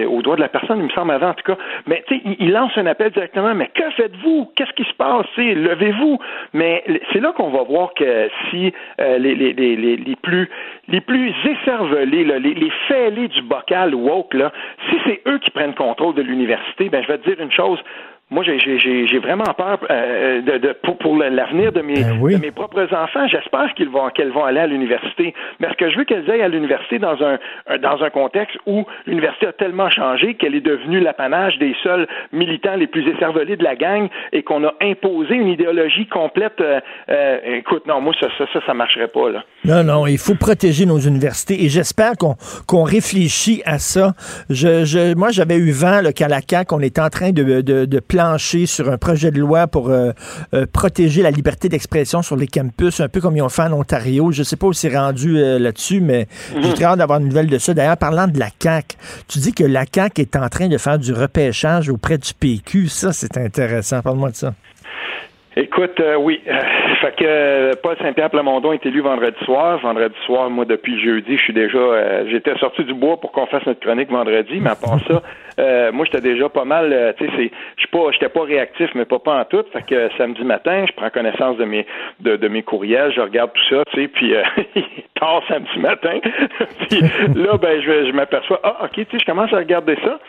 au 0.05 0.21
doigt 0.21 0.35
de 0.35 0.41
la 0.41 0.49
personne, 0.49 0.79
il 0.79 0.85
me 0.85 0.89
semble 0.89 1.11
avant 1.11 1.29
en 1.29 1.33
tout 1.35 1.53
cas. 1.53 1.57
Mais 1.87 2.03
tu 2.07 2.17
sais, 2.17 2.21
il, 2.39 2.51
lance 2.51 2.71
un 2.75 2.85
appel 2.85 3.11
directement, 3.11 3.55
mais 3.55 3.69
que 3.73 3.89
faites-vous? 3.91 4.51
Qu'est-ce 4.57 4.73
qui 4.73 4.83
se 4.83 4.93
passe? 4.95 5.25
Levez-vous. 5.37 6.19
Mais 6.51 6.83
c'est 7.13 7.21
là 7.21 7.31
qu'on 7.31 7.49
va 7.49 7.63
voir 7.63 7.93
que 7.93 8.29
si 8.49 8.73
les, 8.99 9.35
les, 9.35 9.53
les, 9.53 9.75
les, 9.75 10.15
plus 10.21 10.49
les 10.87 11.01
plus 11.01 11.33
écervelés, 11.45 12.25
là, 12.25 12.39
les, 12.39 12.53
les 12.53 12.71
fêlés 12.87 13.29
du 13.29 13.41
bocal 13.41 13.95
woke, 13.95 14.33
là, 14.33 14.51
si 14.89 14.97
c'est 15.05 15.21
eux 15.27 15.39
qui 15.39 15.49
prennent 15.51 15.75
contrôle 15.75 16.15
de 16.15 16.21
l'université, 16.21 16.89
ben 16.89 17.01
je 17.01 17.07
vais 17.07 17.17
te 17.17 17.29
dire 17.29 17.39
une 17.39 17.51
chose, 17.51 17.79
moi, 18.33 18.43
j'ai 18.43 19.19
vraiment 19.19 19.53
peur 19.55 19.79
euh, 19.91 20.41
de, 20.41 20.57
de, 20.57 20.73
pour, 20.81 20.97
pour 20.97 21.15
l'avenir 21.17 21.71
de 21.71 21.81
mes, 21.81 22.01
ben 22.01 22.19
de 22.19 22.37
mes 22.37 22.51
propres 22.51 22.87
enfants. 22.91 23.27
J'espère 23.27 23.73
qu'ils 23.75 23.89
vont 23.89 24.09
qu'elles 24.09 24.31
vont 24.31 24.43
aller 24.43 24.59
à 24.59 24.65
l'université. 24.65 25.35
Mais 25.59 25.67
est-ce 25.67 25.77
que 25.77 25.91
je 25.91 25.97
veux 25.97 26.03
qu'elles 26.03 26.29
aillent 26.31 26.41
à 26.41 26.47
l'université 26.47 26.97
dans 26.97 27.17
un 27.21 27.37
dans 27.77 28.01
un 28.01 28.09
contexte 28.09 28.57
où 28.65 28.85
l'université 29.05 29.47
a 29.47 29.53
tellement 29.53 29.89
changé 29.91 30.33
qu'elle 30.33 30.55
est 30.55 30.65
devenue 30.65 30.99
l'apanage 30.99 31.59
des 31.59 31.75
seuls 31.83 32.07
militants 32.31 32.75
les 32.75 32.87
plus 32.87 33.07
écervelés 33.07 33.55
de 33.55 33.63
la 33.63 33.75
gang 33.75 34.07
et 34.31 34.41
qu'on 34.41 34.63
a 34.63 34.73
imposé 34.81 35.35
une 35.35 35.49
idéologie 35.49 36.07
complète. 36.07 36.59
Euh, 36.59 36.79
euh, 37.09 37.37
écoute, 37.57 37.85
non, 37.85 38.01
moi 38.01 38.13
ça 38.19 38.27
ça 38.39 38.45
ça, 38.51 38.59
ça 38.65 38.73
marcherait 38.73 39.09
pas 39.09 39.29
là. 39.29 39.43
Non, 39.65 39.83
non, 39.83 40.07
il 40.07 40.17
faut 40.17 40.35
protéger 40.35 40.87
nos 40.87 40.99
universités 40.99 41.63
et 41.63 41.69
j'espère 41.69 42.13
qu'on 42.17 42.35
qu'on 42.67 42.83
réfléchit 42.83 43.61
à 43.65 43.77
ça. 43.77 44.13
Je, 44.49 44.85
je 44.85 45.15
moi 45.15 45.29
j'avais 45.29 45.57
eu 45.57 45.71
vent 45.71 46.01
qu'à 46.15 46.27
la 46.27 46.39
CAQ, 46.41 46.73
on 46.73 46.79
était 46.79 47.01
en 47.01 47.09
train 47.09 47.31
de, 47.31 47.61
de, 47.61 47.85
de 47.85 47.99
sur 48.67 48.89
un 48.89 48.97
projet 48.97 49.31
de 49.31 49.39
loi 49.39 49.67
pour 49.67 49.89
euh, 49.89 50.11
euh, 50.53 50.65
protéger 50.71 51.23
la 51.23 51.31
liberté 51.31 51.67
d'expression 51.67 52.21
sur 52.21 52.35
les 52.35 52.47
campus, 52.47 52.99
un 52.99 53.09
peu 53.09 53.21
comme 53.21 53.35
ils 53.35 53.41
ont 53.41 53.49
fait 53.49 53.63
en 53.63 53.73
Ontario. 53.73 54.31
Je 54.31 54.39
ne 54.39 54.43
sais 54.43 54.55
pas 54.55 54.67
où 54.67 54.73
c'est 54.73 54.95
rendu 54.95 55.37
euh, 55.37 55.57
là-dessus, 55.57 55.99
mais 55.99 56.27
j'ai 56.53 56.67
mhm. 56.67 56.73
très 56.75 56.83
hâte 56.85 56.99
d'avoir 56.99 57.19
une 57.19 57.27
nouvelle 57.27 57.47
de 57.47 57.57
ça. 57.57 57.73
D'ailleurs, 57.73 57.97
parlant 57.97 58.27
de 58.27 58.37
la 58.37 58.49
CAQ, 58.61 58.97
tu 59.27 59.39
dis 59.39 59.51
que 59.51 59.63
la 59.63 59.85
CAQ 59.91 60.21
est 60.21 60.35
en 60.35 60.47
train 60.49 60.67
de 60.67 60.77
faire 60.77 60.99
du 60.99 61.11
repêchage 61.11 61.89
auprès 61.89 62.19
du 62.19 62.33
PQ. 62.33 62.87
Ça, 62.87 63.13
c'est 63.13 63.37
intéressant. 63.37 64.01
Parle-moi 64.01 64.29
de 64.29 64.35
ça. 64.35 64.53
Écoute, 65.55 65.99
euh, 65.99 66.15
oui. 66.15 66.41
Euh, 66.47 66.59
fait 67.01 67.15
que 67.15 67.25
euh, 67.25 67.71
Paul 67.81 67.95
Saint-Pierre 68.01 68.31
Plamondon 68.31 68.73
est 68.73 68.83
élu 68.85 69.01
vendredi 69.01 69.37
soir. 69.45 69.79
Vendredi 69.79 70.15
soir, 70.25 70.49
moi, 70.49 70.65
depuis 70.65 70.99
jeudi, 70.99 71.37
je 71.37 71.43
suis 71.43 71.53
déjà 71.53 72.25
j'étais 72.27 72.57
sorti 72.57 72.83
du 72.83 72.93
bois 72.93 73.17
pour 73.17 73.31
qu'on 73.31 73.45
fasse 73.45 73.65
notre 73.67 73.79
chronique 73.79 74.09
vendredi, 74.09 74.59
mais 74.59 74.71
à 74.71 74.75
part 74.75 74.99
ça, 75.07 75.91
moi 75.91 76.05
j'étais 76.05 76.21
déjà 76.21 76.49
pas 76.49 76.65
mal 76.65 77.13
tu 77.17 77.25
sais, 77.27 77.51
je 77.77 77.87
pas 77.87 78.11
j'étais 78.11 78.29
pas 78.29 78.43
réactif, 78.43 78.89
mais 78.95 79.05
pas 79.05 79.19
pas 79.19 79.41
en 79.41 79.45
tout. 79.45 79.63
Fait 79.73 79.83
que 79.85 80.09
samedi 80.17 80.43
matin, 80.43 80.85
je 80.87 80.93
prends 80.93 81.09
connaissance 81.09 81.57
de 81.57 81.65
mes 81.65 81.85
de, 82.19 82.35
de 82.35 82.47
mes 82.47 82.63
courriels, 82.63 83.11
je 83.13 83.21
regarde 83.21 83.51
tout 83.53 83.75
ça, 83.75 83.83
tu 83.91 84.01
sais, 84.01 84.07
puis 84.07 84.33
tard 85.19 85.43
samedi 85.47 85.79
matin. 85.79 86.19
puis 86.89 87.01
là, 87.35 87.57
ben 87.57 87.81
je, 87.81 88.07
je 88.07 88.11
m'aperçois, 88.11 88.59
ah 88.63 88.85
ok, 88.85 88.91
tu 88.93 89.03
sais, 89.03 89.19
je 89.19 89.25
commence 89.25 89.53
à 89.53 89.57
regarder 89.57 89.97
ça. 90.03 90.19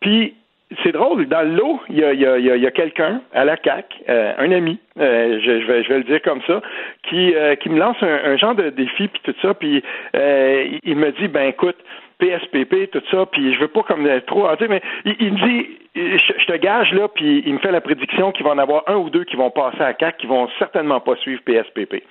Puis 0.00 0.34
c'est 0.82 0.92
drôle, 0.92 1.26
dans 1.26 1.42
l'eau, 1.42 1.80
il 1.88 1.98
y 1.98 2.66
a, 2.66 2.70
quelqu'un 2.72 3.20
à 3.32 3.44
la 3.44 3.56
CAC, 3.56 3.86
euh, 4.08 4.32
un 4.38 4.50
ami, 4.50 4.78
euh, 4.98 5.38
je, 5.40 5.64
vais, 5.64 5.84
je 5.84 5.88
vais 5.88 5.98
le 5.98 6.04
dire 6.04 6.20
comme 6.22 6.40
ça, 6.46 6.60
qui, 7.04 7.34
euh, 7.34 7.54
qui 7.54 7.68
me 7.68 7.78
lance 7.78 7.96
un, 8.02 8.36
genre 8.36 8.56
de 8.56 8.70
défi 8.70 9.06
puis 9.08 9.20
tout 9.22 9.34
ça, 9.42 9.54
puis 9.54 9.82
il 10.14 10.96
me 10.96 11.12
dit 11.12 11.28
ben 11.28 11.48
écoute, 11.48 11.76
PSPP, 12.18 12.90
tout 12.90 13.02
ça, 13.10 13.26
puis 13.26 13.54
je 13.54 13.60
veux 13.60 13.68
pas 13.68 13.82
comme 13.82 14.08
trop 14.26 14.48
dire, 14.56 14.68
mais 14.68 14.82
il, 15.04 15.34
me 15.34 15.46
dit 15.46 15.68
je, 15.94 16.46
te 16.46 16.56
gage 16.56 16.92
là, 16.92 17.08
puis 17.08 17.42
il 17.46 17.54
me 17.54 17.58
fait 17.58 17.70
la 17.70 17.80
prédiction 17.80 18.32
qu'il 18.32 18.44
va 18.44 18.52
en 18.52 18.58
avoir 18.58 18.84
un 18.86 18.96
ou 18.96 19.10
deux 19.10 19.24
qui 19.24 19.36
vont 19.36 19.50
passer 19.50 19.80
à 19.80 19.92
CAC, 19.94 20.18
qui 20.18 20.26
vont 20.26 20.48
certainement 20.58 21.00
pas 21.00 21.14
suivre 21.16 21.42
PSPP. 21.44 22.02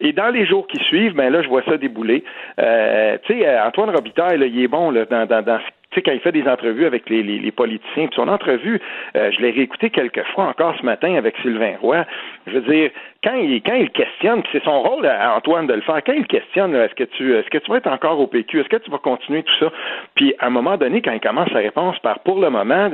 Et 0.00 0.12
dans 0.12 0.28
les 0.28 0.46
jours 0.46 0.66
qui 0.66 0.82
suivent, 0.84 1.14
ben 1.14 1.30
là, 1.30 1.42
je 1.42 1.48
vois 1.48 1.62
ça 1.62 1.76
débouler. 1.76 2.24
Euh, 2.58 3.16
tu 3.24 3.38
sais, 3.38 3.60
Antoine 3.60 3.90
Robitaille, 3.90 4.38
il 4.40 4.62
est 4.62 4.68
bon 4.68 4.90
là, 4.90 5.06
dans, 5.06 5.26
dans, 5.26 5.42
dans 5.42 5.58
sais, 5.96 6.02
quand 6.02 6.12
il 6.12 6.20
fait 6.20 6.32
des 6.32 6.46
entrevues 6.46 6.86
avec 6.86 7.08
les, 7.10 7.22
les, 7.22 7.52
politiciens, 7.52 8.06
puis 8.06 8.16
son 8.16 8.28
entrevue, 8.28 8.80
euh, 9.16 9.30
je 9.32 9.40
l'ai 9.40 9.50
réécouté 9.50 9.90
quelques 9.90 10.24
fois 10.34 10.44
encore 10.44 10.74
ce 10.78 10.84
matin 10.84 11.14
avec 11.14 11.36
Sylvain 11.42 11.74
Roy. 11.80 12.04
Je 12.46 12.52
veux 12.52 12.72
dire, 12.72 12.90
quand 13.24 13.34
il, 13.34 13.62
quand 13.62 13.74
il 13.74 13.90
questionne, 13.90 14.42
c'est 14.52 14.62
son 14.62 14.82
rôle 14.82 15.06
à 15.06 15.36
Antoine 15.36 15.66
de 15.66 15.74
le 15.74 15.80
faire, 15.80 16.02
quand 16.04 16.12
il 16.12 16.26
questionne, 16.26 16.74
est-ce 16.74 16.94
que 16.94 17.04
tu 17.04 17.34
est-ce 17.34 17.48
que 17.48 17.58
tu 17.58 17.70
vas 17.70 17.78
être 17.78 17.90
encore 17.90 18.20
au 18.20 18.26
PQ, 18.26 18.60
est-ce 18.60 18.68
que 18.68 18.76
tu 18.76 18.90
vas 18.90 18.98
continuer 18.98 19.42
tout 19.42 19.54
ça? 19.58 19.72
Puis 20.14 20.34
à 20.38 20.46
un 20.46 20.50
moment 20.50 20.76
donné, 20.76 21.02
quand 21.02 21.12
il 21.12 21.20
commence 21.20 21.50
sa 21.50 21.58
réponse 21.58 21.98
par 22.00 22.20
pour 22.20 22.40
le 22.40 22.50
moment, 22.50 22.90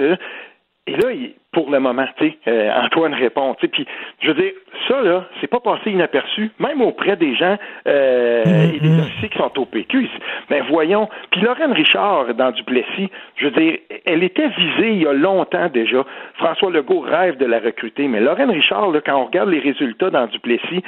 et 0.88 0.96
là, 0.96 1.10
pour 1.52 1.70
le 1.70 1.78
moment, 1.78 2.04
tu 2.18 2.26
sais, 2.26 2.38
euh, 2.48 2.72
Antoine 2.82 3.14
répond, 3.14 3.54
tu 3.54 3.60
sais, 3.60 3.68
puis 3.68 3.86
je 4.20 4.28
veux 4.28 4.34
dire, 4.34 4.52
ça 4.88 5.00
là, 5.00 5.26
c'est 5.40 5.46
pas 5.46 5.60
passé 5.60 5.90
inaperçu, 5.90 6.50
même 6.58 6.82
auprès 6.82 7.14
des 7.16 7.36
gens 7.36 7.56
euh, 7.86 8.42
et 8.74 8.80
des 8.80 8.98
officiers 8.98 9.28
qui 9.28 9.38
sont 9.38 9.60
au 9.60 9.64
PQ. 9.64 10.08
Ben 10.50 10.64
voyons, 10.68 11.08
puis 11.30 11.40
Lorraine 11.40 11.72
Richard 11.72 12.34
dans 12.34 12.50
Duplessis, 12.50 13.10
je 13.36 13.46
veux 13.46 13.52
dire, 13.52 13.78
elle 14.06 14.24
était 14.24 14.48
visée 14.48 14.92
il 14.94 15.02
y 15.02 15.06
a 15.06 15.12
longtemps 15.12 15.68
déjà. 15.68 16.04
François 16.34 16.70
Legault 16.70 17.00
rêve 17.00 17.36
de 17.36 17.46
la 17.46 17.60
recruter, 17.60 18.08
mais 18.08 18.20
Lorraine 18.20 18.50
Richard, 18.50 18.90
là, 18.90 19.00
quand 19.04 19.16
on 19.16 19.26
regarde 19.26 19.50
les 19.50 19.60
résultats 19.60 20.10
dans 20.10 20.26
Duplessis, 20.26 20.82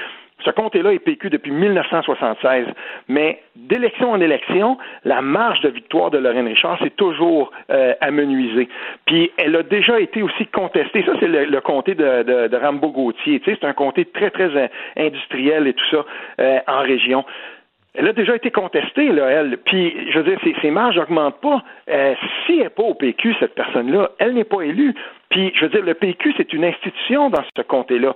ce 0.45 0.51
comté-là 0.51 0.93
est 0.93 0.99
PQ 0.99 1.31
depuis 1.31 1.51
1976. 1.51 2.66
Mais 3.09 3.41
d'élection 3.57 4.12
en 4.12 4.21
élection, 4.21 4.79
la 5.05 5.23
marge 5.23 5.61
de 5.61 5.69
victoire 5.69 6.11
de 6.11 6.19
Lorraine 6.19 6.49
Richard 6.49 6.79
s'est 6.79 6.91
toujours 6.91 7.51
euh, 7.71 7.95
amenuisée. 8.01 8.69
Puis 9.07 9.31
elle 9.39 9.57
a 9.57 9.62
déjà 9.62 10.01
été 10.01 10.23
aussi 10.23 10.47
contestée. 10.47 11.05
Ça, 11.05 11.12
c'est 11.21 11.29
le, 11.29 11.61
comté 11.61 11.95
de, 11.95 12.23
de, 12.23 12.49
de 12.49 13.15
sais, 13.25 13.41
c'est 13.45 13.65
un 13.65 13.73
comté 13.73 14.05
très, 14.05 14.31
très 14.31 14.55
euh, 14.57 14.69
industriel 14.97 15.66
et 15.66 15.75
tout 15.75 15.87
ça 15.91 16.05
euh, 16.41 16.59
en 16.66 16.81
région. 16.81 17.25
Elle 17.97 18.09
a 18.09 18.12
déjà 18.12 18.35
été 18.35 18.51
contestée, 18.51 19.12
là, 19.12 19.27
elle. 19.31 19.57
Puis, 19.59 20.11
je 20.11 20.19
veux 20.19 20.25
dire, 20.25 20.41
ses, 20.61 20.71
marges 20.73 20.97
n'augmentent 20.97 21.41
pas. 21.41 21.62
Si 22.45 22.55
elle 22.55 22.65
n'est 22.65 22.69
pas 22.69 22.83
au 22.83 22.95
PQ, 22.95 23.37
cette 23.39 23.55
personne-là, 23.55 24.11
elle 24.19 24.35
n'est 24.35 24.43
pas 24.43 24.62
élue. 24.62 24.97
Puis, 25.35 25.51
je 25.56 25.65
veux 25.65 25.69
dire, 25.69 25.85
le 25.85 25.94
PQ, 25.94 26.32
c'est 26.36 26.52
une 26.52 26.65
institution 26.65 27.28
dans 27.28 27.43
ce 27.56 27.62
comté-là. 27.62 28.15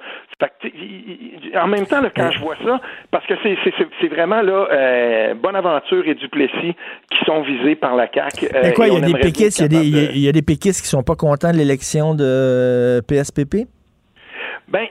En 1.61 1.67
même 1.67 1.85
temps, 1.85 2.01
là, 2.01 2.11
quand 2.15 2.31
je 2.31 2.39
vois 2.39 2.55
ça, 2.65 2.81
parce 3.11 3.27
que 3.27 3.35
c'est 3.43 4.07
vraiment 4.07 4.41
là, 4.41 4.69
euh, 4.71 5.35
Bonaventure 5.35 6.07
et 6.07 6.15
Duplessis 6.15 6.77
qui 7.11 7.25
sont 7.27 7.43
visés 7.43 7.75
par 7.75 7.97
la 7.97 8.07
CAQ. 8.07 8.47
Euh, 8.55 8.71
quoi, 8.71 8.87
il 8.87 8.95
y 8.95 8.97
a 8.99 9.01
des 9.01 9.15
péquistes, 9.15 9.59
il 9.59 10.17
y, 10.17 10.21
y, 10.21 10.29
a 10.29 10.33
des 10.33 10.43
péquistes 10.43 10.81
qui 10.81 10.87
sont 10.87 11.03
pas 11.03 11.17
contents 11.17 11.51
de 11.51 11.57
l'élection 11.57 12.15
de 12.15 13.01
PSPP? 13.09 13.67
Ben, 14.69 14.87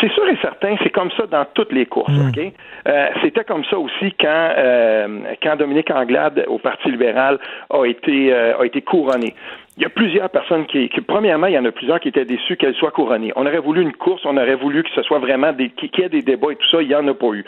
c'est 0.00 0.12
sûr 0.12 0.28
et 0.28 0.36
certain, 0.42 0.76
c'est 0.82 0.90
comme 0.90 1.10
ça 1.16 1.26
dans 1.26 1.46
toutes 1.54 1.72
les 1.72 1.86
courses, 1.86 2.12
hmm. 2.12 2.28
ok? 2.28 2.52
Euh, 2.86 3.06
C'était 3.22 3.44
comme 3.44 3.64
ça 3.64 3.78
aussi 3.78 4.12
quand 4.20 4.50
euh, 4.58 5.20
quand 5.42 5.56
Dominique 5.56 5.90
Anglade 5.90 6.44
au 6.48 6.58
Parti 6.58 6.90
libéral 6.90 7.38
a 7.70 7.84
été 7.86 8.32
euh, 8.32 8.58
a 8.58 8.66
été 8.66 8.82
couronné. 8.82 9.34
Il 9.78 9.82
y 9.82 9.86
a 9.86 9.88
plusieurs 9.88 10.28
personnes 10.28 10.66
qui, 10.66 10.88
premièrement, 11.06 11.46
il 11.46 11.54
y 11.54 11.58
en 11.58 11.64
a 11.64 11.72
plusieurs 11.72 11.98
qui 11.98 12.08
étaient 12.08 12.26
déçus 12.26 12.56
qu'elle 12.56 12.74
soit 12.74 12.90
couronnée. 12.90 13.32
On 13.36 13.46
aurait 13.46 13.58
voulu 13.58 13.80
une 13.80 13.94
course, 13.94 14.20
on 14.26 14.36
aurait 14.36 14.54
voulu 14.54 14.82
que 14.82 14.90
ce 14.94 15.02
soit 15.02 15.18
vraiment 15.18 15.52
des, 15.54 15.70
qu'il 15.70 15.90
y 15.98 16.02
ait 16.02 16.10
des 16.10 16.20
débats 16.20 16.52
et 16.52 16.56
tout 16.56 16.68
ça, 16.70 16.82
il 16.82 16.88
n'y 16.88 16.94
en 16.94 17.08
a 17.08 17.14
pas 17.14 17.28
eu. 17.32 17.42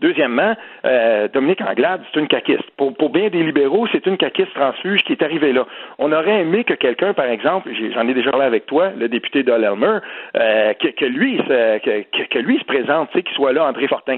Deuxièmement, 0.00 0.56
euh, 0.84 1.28
Dominique 1.28 1.60
Anglade, 1.60 2.02
c'est 2.12 2.18
une 2.18 2.26
caquiste. 2.26 2.68
Pour, 2.76 2.94
pour 2.94 3.10
bien 3.10 3.28
des 3.28 3.44
libéraux, 3.44 3.86
c'est 3.92 4.04
une 4.06 4.16
caquiste 4.16 4.52
transfuge 4.54 5.04
qui 5.04 5.12
est 5.12 5.22
arrivée 5.22 5.52
là. 5.52 5.66
On 5.98 6.10
aurait 6.10 6.40
aimé 6.40 6.64
que 6.64 6.74
quelqu'un, 6.74 7.14
par 7.14 7.26
exemple, 7.26 7.70
j'en 7.94 8.08
ai 8.08 8.14
déjà 8.14 8.32
parlé 8.32 8.46
avec 8.46 8.66
toi, 8.66 8.90
le 8.98 9.08
député 9.08 9.44
de 9.44 9.52
euh, 9.52 10.72
que, 10.74 10.88
que, 10.88 11.04
lui, 11.04 11.38
que, 11.38 12.24
que, 12.24 12.38
lui 12.40 12.58
se 12.58 12.64
présente, 12.64 13.10
qu'il 13.12 13.36
soit 13.36 13.52
là, 13.52 13.64
André 13.64 13.86
Fortin 13.86 14.16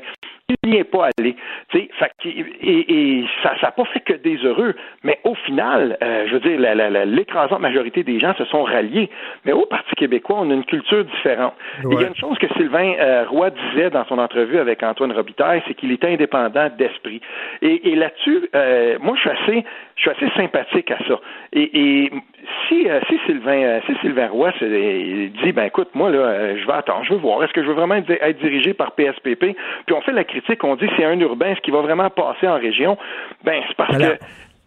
n'y 0.65 0.77
est 0.77 0.85
pas 0.85 1.09
allé. 1.19 1.37
Et, 1.75 1.89
et 2.63 3.25
ça 3.43 3.55
n'a 3.63 3.71
pas 3.71 3.85
fait 3.87 4.01
que 4.01 4.13
des 4.15 4.37
heureux, 4.39 4.75
mais 5.03 5.19
au 5.25 5.35
final, 5.35 5.97
euh, 6.03 6.27
je 6.29 6.35
veux 6.35 6.41
dire, 6.41 6.59
l'écrasante 7.07 7.61
majorité 7.61 8.03
des 8.03 8.19
gens 8.19 8.35
se 8.35 8.45
sont 8.47 8.63
ralliés. 8.63 9.11
Mais 9.45 9.53
au 9.53 9.67
Parti 9.67 9.95
québécois, 9.95 10.39
on 10.41 10.51
a 10.51 10.55
une 10.55 10.65
culture 10.65 11.05
différente. 11.05 11.55
Il 11.85 12.01
y 12.01 12.05
a 12.05 12.09
une 12.09 12.17
chose 12.17 12.39
que 12.39 12.49
Sylvain 12.55 12.95
euh, 12.99 13.25
Roy 13.29 13.51
disait 13.51 13.91
dans 13.91 14.05
son 14.07 14.19
entrevue 14.19 14.59
avec 14.59 14.83
Antoine 14.83 15.13
Robitaille, 15.13 15.63
c'est 15.67 15.75
qu'il 15.75 15.93
était 15.93 16.09
indépendant 16.09 16.69
d'esprit. 16.77 17.21
Et, 17.63 17.95
là-dessus, 17.95 18.49
euh, 18.55 18.99
moi, 19.01 19.15
je 19.17 19.21
suis 19.21 19.31
assez, 19.31 19.65
je 19.97 20.01
suis 20.01 20.11
assez 20.11 20.31
sympathique 20.37 20.91
à 20.91 20.99
ça. 21.07 21.21
Et, 21.53 22.11
si, 22.69 22.89
euh, 22.89 23.01
si 23.09 23.19
Sylvain, 23.27 23.63
euh, 23.63 23.81
si 23.87 23.95
Sylvain 24.01 24.29
Roy 24.29 24.53
il 24.61 25.33
dit, 25.43 25.53
ben 25.53 25.65
écoute, 25.65 25.89
moi 25.95 26.11
là, 26.11 26.19
euh, 26.19 26.57
je 26.61 26.67
vais 26.67 26.73
attendre, 26.73 27.05
je 27.05 27.15
veux 27.15 27.21
voir, 27.21 27.43
est-ce 27.43 27.53
que 27.53 27.63
je 27.63 27.69
veux 27.69 27.75
vraiment 27.75 27.97
être, 27.97 28.41
dirigé 28.41 28.75
par 28.75 28.93
PSPP 28.93 29.57
Puis 29.87 29.95
on 29.95 30.01
fait 30.01 30.13
la 30.13 30.25
critique, 30.25 30.63
on 30.65 30.77
dit 30.77 30.87
c'est 30.97 31.05
un 31.05 31.19
urbain, 31.21 31.51
est-ce 31.51 31.61
qu'il 31.61 31.75
va 31.75 31.81
vraiment 31.81 32.11
passer 32.11 32.47
en 32.49 32.59
région? 32.59 32.97
Ben 33.45 33.63
c'est 33.69 33.77
parce 33.77 33.97
que 33.97 34.19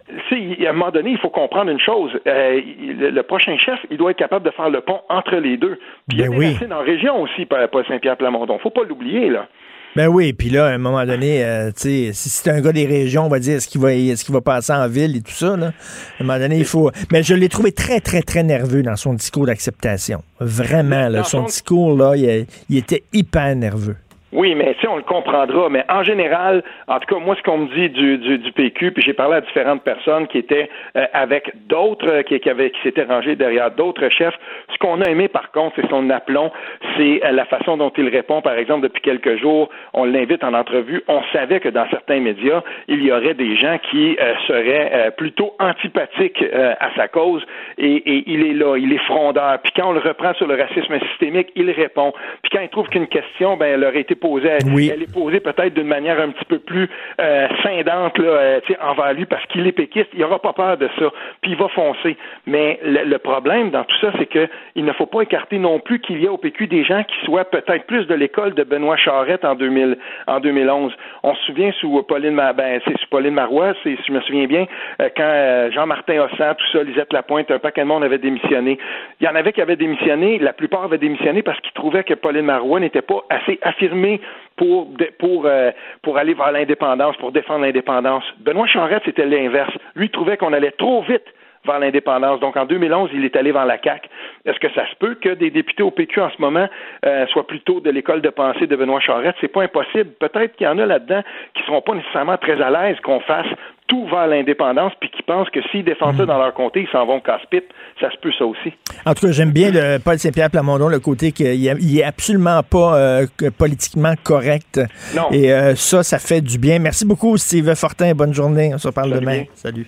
à 0.09 0.69
un 0.69 0.73
moment 0.73 0.91
donné, 0.91 1.11
il 1.11 1.17
faut 1.17 1.29
comprendre 1.29 1.71
une 1.71 1.79
chose. 1.79 2.11
Euh, 2.27 2.61
le, 2.79 3.21
prochain 3.21 3.57
chef, 3.57 3.79
il 3.89 3.97
doit 3.97 4.11
être 4.11 4.17
capable 4.17 4.45
de 4.45 4.51
faire 4.51 4.69
le 4.69 4.81
pont 4.81 4.99
entre 5.09 5.37
les 5.37 5.57
deux. 5.57 5.79
Puis 6.09 6.17
il 6.17 6.19
y 6.19 6.23
a 6.23 6.29
ben 6.29 6.39
des 6.39 6.53
racines 6.53 6.73
en 6.73 6.81
région 6.81 7.21
aussi, 7.21 7.45
pas 7.45 7.67
Saint-Pierre 7.87 8.17
Plamondon. 8.17 8.59
Faut 8.59 8.69
pas 8.69 8.83
l'oublier, 8.83 9.29
là. 9.29 9.47
Ben 9.95 10.07
oui, 10.07 10.33
puis 10.33 10.49
là, 10.49 10.67
à 10.67 10.69
un 10.69 10.79
moment 10.79 11.05
donné, 11.05 11.43
euh, 11.45 11.67
tu 11.67 11.81
sais, 11.81 12.11
si 12.13 12.29
c'est 12.29 12.49
un 12.49 12.61
gars 12.61 12.71
des 12.71 12.87
régions, 12.87 13.25
on 13.25 13.29
va 13.29 13.39
dire 13.39 13.57
est-ce 13.57 13.67
qu'il 13.67 13.79
va 13.79 13.93
est-ce 13.93 14.25
qu'il 14.25 14.33
va 14.33 14.41
passer 14.41 14.73
en 14.73 14.87
ville 14.87 15.17
et 15.17 15.21
tout 15.21 15.31
ça, 15.31 15.55
là? 15.55 15.67
À 15.67 16.23
un 16.23 16.25
moment 16.25 16.39
donné, 16.39 16.57
il 16.57 16.65
faut. 16.65 16.89
Mais 17.11 17.21
je 17.21 17.35
l'ai 17.35 17.47
trouvé 17.47 17.71
très, 17.71 17.99
très, 17.99 18.23
très 18.23 18.41
nerveux 18.41 18.81
dans 18.81 18.95
son 18.95 19.13
discours 19.13 19.45
d'acceptation. 19.45 20.23
Vraiment, 20.39 21.09
là. 21.09 21.23
Son, 21.23 21.43
discours, 21.43 21.95
là, 21.95 22.15
il 22.15 22.77
était 22.77 23.03
hyper 23.13 23.55
nerveux. 23.55 23.95
Oui, 24.33 24.55
mais 24.55 24.75
si 24.79 24.87
on 24.87 24.95
le 24.95 25.03
comprendra. 25.03 25.69
Mais 25.69 25.85
en 25.89 26.01
général, 26.03 26.63
en 26.87 26.99
tout 26.99 27.13
cas, 27.13 27.21
moi, 27.23 27.35
ce 27.35 27.43
qu'on 27.43 27.59
me 27.59 27.67
dit 27.67 27.89
du, 27.89 28.17
du, 28.17 28.39
du 28.39 28.51
PQ, 28.51 28.91
puis 28.91 29.03
j'ai 29.03 29.13
parlé 29.13 29.35
à 29.35 29.41
différentes 29.41 29.83
personnes 29.83 30.27
qui 30.27 30.39
étaient 30.39 30.69
euh, 30.97 31.05
avec 31.13 31.51
d'autres, 31.67 32.09
euh, 32.09 32.23
qui, 32.23 32.39
qui, 32.39 32.49
avaient, 32.49 32.71
qui 32.71 32.81
s'étaient 32.81 33.03
rangés 33.03 33.35
derrière 33.35 33.69
d'autres 33.69 34.09
chefs. 34.09 34.33
Ce 34.71 34.77
qu'on 34.79 35.01
a 35.01 35.09
aimé, 35.09 35.27
par 35.27 35.51
contre, 35.51 35.75
c'est 35.75 35.87
son 35.87 36.09
aplomb, 36.09 36.51
c'est 36.97 37.23
euh, 37.23 37.31
la 37.31 37.45
façon 37.45 37.77
dont 37.77 37.91
il 37.95 38.09
répond. 38.09 38.41
Par 38.41 38.57
exemple, 38.57 38.81
depuis 38.81 39.03
quelques 39.03 39.39
jours, 39.39 39.69
on 39.93 40.05
l'invite 40.05 40.43
en 40.43 40.55
entrevue. 40.55 41.03
On 41.07 41.21
savait 41.31 41.59
que 41.59 41.69
dans 41.69 41.87
certains 41.91 42.19
médias, 42.19 42.63
il 42.87 43.03
y 43.03 43.11
aurait 43.11 43.35
des 43.35 43.55
gens 43.55 43.77
qui 43.91 44.17
seraient 44.47 45.11
plutôt 45.17 45.53
antipathiques 45.59 46.43
à 46.53 46.89
sa 46.95 47.07
cause, 47.07 47.43
et, 47.77 47.95
et, 47.95 48.23
il 48.27 48.45
est 48.45 48.53
là, 48.53 48.77
il 48.77 48.91
est 48.93 49.03
frondeur. 49.05 49.59
Puis 49.63 49.73
quand 49.75 49.89
on 49.89 49.91
le 49.93 49.99
reprend 49.99 50.33
sur 50.33 50.47
le 50.47 50.55
racisme 50.55 50.99
systémique, 51.09 51.49
il 51.55 51.69
répond. 51.71 52.13
Puis 52.41 52.51
quand 52.51 52.61
il 52.61 52.69
trouve 52.69 52.87
qu'une 52.89 53.07
question, 53.07 53.57
ben, 53.57 53.67
elle 53.67 53.83
aurait 53.83 54.01
été 54.01 54.15
elle, 54.23 55.01
est 55.01 55.13
posée 55.13 55.39
peut-être 55.39 55.73
d'une 55.73 55.87
manière 55.87 56.19
un 56.19 56.29
petit 56.29 56.45
peu 56.45 56.59
plus 56.59 56.89
euh, 57.19 57.47
scindante 57.61 58.17
là, 58.17 58.25
euh, 58.25 58.59
envers 58.81 59.13
lui 59.13 59.25
parce 59.25 59.45
qu'il 59.47 59.67
est 59.67 59.71
péquiste. 59.71 60.09
Il 60.13 60.19
n'aura 60.19 60.39
pas 60.39 60.53
peur 60.53 60.77
de 60.77 60.89
ça. 60.99 61.11
Puis 61.41 61.51
il 61.51 61.57
va 61.57 61.67
foncer. 61.69 62.17
Mais 62.45 62.79
le, 62.83 63.17
problème 63.17 63.69
dans 63.71 63.83
tout 63.83 63.95
ça, 64.01 64.11
c'est 64.17 64.25
qu'il 64.25 64.85
ne 64.85 64.91
faut 64.93 65.05
pas 65.05 65.21
écarter 65.21 65.57
non 65.57 65.79
plus 65.79 65.99
qu'il 65.99 66.21
y 66.21 66.27
a 66.27 66.31
au 66.31 66.37
PQ 66.37 66.67
des 66.67 66.83
gens 66.83 67.03
qui 67.03 67.25
soient 67.25 67.45
peut-être 67.45 67.85
plus 67.85 68.05
de 68.05 68.13
l'école 68.13 68.53
de 68.53 68.63
Benoît 68.63 68.97
Charette 68.97 69.45
en, 69.45 69.55
2000, 69.55 69.97
en 70.27 70.39
2011. 70.39 70.93
On 71.23 71.35
se 71.35 71.43
souvient 71.45 71.71
sous 71.79 72.03
Pauline, 72.03 72.35
ben, 72.35 72.81
c'est 72.85 72.97
sous 72.97 73.07
Pauline 73.09 73.33
Marois, 73.33 73.73
si 73.83 73.97
je 74.07 74.11
me 74.11 74.21
souviens 74.21 74.45
bien, 74.45 74.65
euh, 75.01 75.09
quand 75.15 75.71
Jean-Martin 75.73 76.21
Hossan, 76.21 76.55
tout 76.55 76.65
ça, 76.71 76.83
Lisette 76.83 77.13
Lapointe, 77.13 77.49
un 77.51 77.59
paquet 77.59 77.81
de 77.81 77.87
monde 77.87 78.03
avait 78.03 78.17
démissionné. 78.17 78.77
Il 79.19 79.25
y 79.25 79.29
en 79.29 79.35
avait 79.35 79.53
qui 79.53 79.61
avaient 79.61 79.75
démissionné. 79.75 80.39
La 80.39 80.53
plupart 80.53 80.83
avaient 80.83 80.97
démissionné 80.97 81.41
parce 81.43 81.59
qu'ils 81.61 81.73
trouvaient 81.73 82.03
que 82.03 82.13
Pauline 82.13 82.45
Marois 82.45 82.79
n'était 82.79 83.01
pas 83.01 83.23
assez 83.29 83.59
affirmée 83.61 84.12
pour, 84.55 84.89
pour, 85.19 85.45
euh, 85.45 85.71
pour 86.01 86.17
aller 86.17 86.33
vers 86.33 86.51
l'indépendance, 86.51 87.15
pour 87.17 87.31
défendre 87.31 87.65
l'indépendance. 87.65 88.23
Benoît 88.39 88.67
Charette, 88.67 89.03
c'était 89.05 89.25
l'inverse. 89.25 89.73
Lui 89.95 90.09
trouvait 90.09 90.37
qu'on 90.37 90.53
allait 90.53 90.71
trop 90.71 91.01
vite 91.03 91.25
vers 91.65 91.79
l'indépendance. 91.79 92.39
Donc 92.39 92.57
en 92.57 92.65
2011, 92.65 93.09
il 93.13 93.25
est 93.25 93.35
allé 93.35 93.51
vers 93.51 93.65
la 93.65 93.77
CAQ. 93.81 94.09
Est-ce 94.45 94.59
que 94.59 94.71
ça 94.73 94.87
se 94.89 94.95
peut 94.95 95.15
que 95.15 95.29
des 95.29 95.49
députés 95.49 95.83
au 95.83 95.91
PQ 95.91 96.21
en 96.21 96.29
ce 96.29 96.41
moment 96.41 96.67
euh, 97.05 97.25
soient 97.27 97.47
plutôt 97.47 97.79
de 97.79 97.89
l'école 97.89 98.21
de 98.21 98.29
pensée 98.29 98.67
de 98.67 98.75
Benoît 98.75 98.99
Charette? 98.99 99.35
C'est 99.41 99.47
pas 99.47 99.63
impossible. 99.63 100.11
Peut-être 100.19 100.55
qu'il 100.55 100.67
y 100.67 100.69
en 100.69 100.79
a 100.79 100.85
là-dedans 100.85 101.21
qui 101.53 101.63
seront 101.63 101.81
pas 101.81 101.95
nécessairement 101.95 102.37
très 102.37 102.61
à 102.61 102.69
l'aise 102.69 102.99
qu'on 103.01 103.21
fasse 103.21 103.47
tout 103.93 104.07
vers 104.07 104.27
l'indépendance, 104.27 104.91
puis 104.99 105.09
qui 105.15 105.21
pensent 105.21 105.49
que 105.51 105.59
s'ils 105.71 105.85
défendent 105.85 106.17
ça 106.17 106.23
hmm. 106.23 106.27
dans 106.27 106.37
leur 106.39 106.53
comté, 106.53 106.81
ils 106.81 106.91
s'en 106.91 107.05
vont 107.05 107.19
casse-pipe. 107.19 107.65
Ça 108.01 108.09
se 108.09 108.17
peut, 108.17 108.31
ça 108.37 108.45
aussi. 108.45 108.73
En 109.05 109.13
tout 109.13 109.27
cas, 109.27 109.31
j'aime 109.31 109.51
bien 109.51 109.69
le 109.71 109.99
Paul 109.99 110.17
Saint-Pierre 110.17 110.49
Plamondon, 110.49 110.87
le 110.87 110.99
côté 110.99 111.31
qu'il 111.31 111.99
est 111.99 112.03
absolument 112.03 112.61
pas 112.63 112.97
euh, 112.97 113.27
politiquement 113.55 114.13
correct. 114.23 114.81
Non. 115.15 115.31
Et 115.31 115.53
euh, 115.53 115.75
ça, 115.75 116.01
ça 116.01 116.17
fait 116.17 116.41
du 116.41 116.57
bien. 116.57 116.79
Merci 116.79 117.05
beaucoup, 117.05 117.37
Steve 117.37 117.75
Fortin. 117.75 118.13
Bonne 118.13 118.33
journée. 118.33 118.71
On 118.73 118.79
se 118.79 118.87
reparle 118.87 119.11
demain. 119.11 119.43
Salut. 119.53 119.87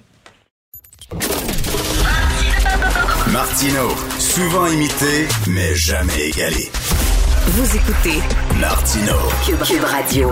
Martino, 3.33 3.89
souvent 4.19 4.67
imité, 4.67 5.27
mais 5.49 5.73
jamais 5.73 6.29
égalé. 6.29 6.69
Vous 7.47 7.75
écoutez 7.75 8.21
Martino, 8.59 9.15
Cube 9.45 9.83
Radio. 9.83 10.29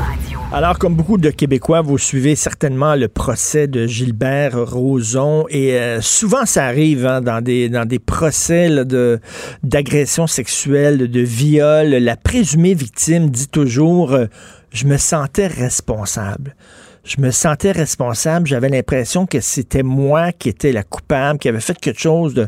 Alors, 0.56 0.78
comme 0.78 0.94
beaucoup 0.94 1.18
de 1.18 1.32
Québécois, 1.32 1.82
vous 1.82 1.98
suivez 1.98 2.36
certainement 2.36 2.94
le 2.94 3.08
procès 3.08 3.66
de 3.66 3.88
Gilbert 3.88 4.70
Rozon 4.70 5.48
et 5.50 5.80
euh, 5.80 6.00
souvent 6.00 6.46
ça 6.46 6.66
arrive 6.66 7.08
hein, 7.08 7.22
dans 7.22 7.42
des 7.42 8.00
procès 8.00 8.70
de 8.86 9.20
d'agression 9.64 10.28
sexuelle, 10.28 11.10
de 11.10 11.22
viol. 11.22 11.88
La 11.90 12.16
présumée 12.16 12.76
victime 12.76 13.32
dit 13.32 13.48
toujours 13.48 14.14
euh, 14.14 14.28
je 14.72 14.86
me 14.86 14.98
sentais 14.98 15.48
responsable 15.48 16.56
je 17.04 17.20
me 17.20 17.32
sentais 17.32 17.72
responsable. 17.72 18.48
J'avais 18.48 18.70
l'impression 18.70 19.26
que 19.26 19.42
c'était 19.42 19.84
moi 19.84 20.32
qui 20.32 20.50
étais 20.50 20.72
la 20.72 20.84
coupable, 20.84 21.38
qui 21.38 21.50
avait 21.50 21.60
fait 21.60 21.78
quelque 21.78 22.00
chose 22.00 22.34
de, 22.34 22.48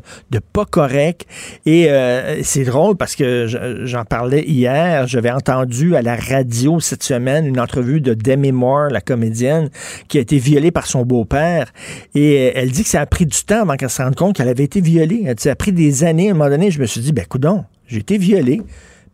pas 0.54 0.66
correct. 0.66 1.26
Et 1.66 1.90
euh, 1.90 2.42
c'est 2.44 2.64
drôle 2.64 2.96
parce 2.96 3.16
que 3.16 3.48
j'en 3.84 4.06
parlais 4.06 4.44
hier. 4.44 5.08
J'avais 5.08 5.32
entendu 5.32 5.96
à 5.96 6.02
la 6.02 6.16
radio 6.16 6.80
cette 6.80 7.04
semaine 7.04 7.46
une 7.46 7.60
entrevue 7.60 8.00
de 8.00 8.14
Demi 8.14 8.52
Moore, 8.52 8.90
la 8.90 9.02
comédienne, 9.02 9.70
qui 10.08 10.18
a 10.18 10.22
été 10.22 10.38
violée 10.38 10.72
par 10.72 10.88
son 10.88 11.04
beau-père. 11.04 11.74
Et 12.14 12.54
elle 12.56 12.72
dit 12.72 12.84
que 12.84 12.90
ça 12.90 13.02
a 13.02 13.06
pris 13.06 13.26
du 13.26 13.44
temps 13.44 13.64
avant 13.64 13.76
qu'elle 13.76 13.90
se 13.90 14.02
rende 14.02 14.16
compte 14.16 14.38
qu'elle 14.38 14.50
avait 14.50 14.64
été 14.64 14.80
violée. 14.80 15.34
Ça 15.38 15.52
a 15.52 15.56
pris 15.56 15.74
des 15.74 16.04
années. 16.06 16.30
À 16.30 16.32
un 16.32 16.36
moment 16.36 16.50
donné, 16.50 16.72
je 16.72 16.80
me 16.80 16.86
suis 16.86 17.02
dit, 17.02 17.12
ben 17.12 17.26
coudon, 17.26 17.66
j'ai 17.88 18.00
été 18.00 18.18
violée 18.18 18.62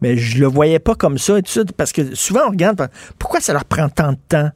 mais 0.02 0.18
je 0.18 0.40
le 0.40 0.48
voyais 0.48 0.80
pas 0.80 0.96
comme 0.96 1.20
ça 1.20 1.38
et 1.38 1.44
tout 1.44 1.52
ça, 1.52 1.62
parce 1.78 1.92
que 1.92 2.16
souvent 2.16 2.48
on 2.48 2.50
regarde 2.50 2.90
pourquoi 3.20 3.40
ça 3.40 3.54
leur 3.54 3.66
prend 3.66 3.88
tant 3.88 4.14
de 4.14 4.18
temps? 4.28 4.50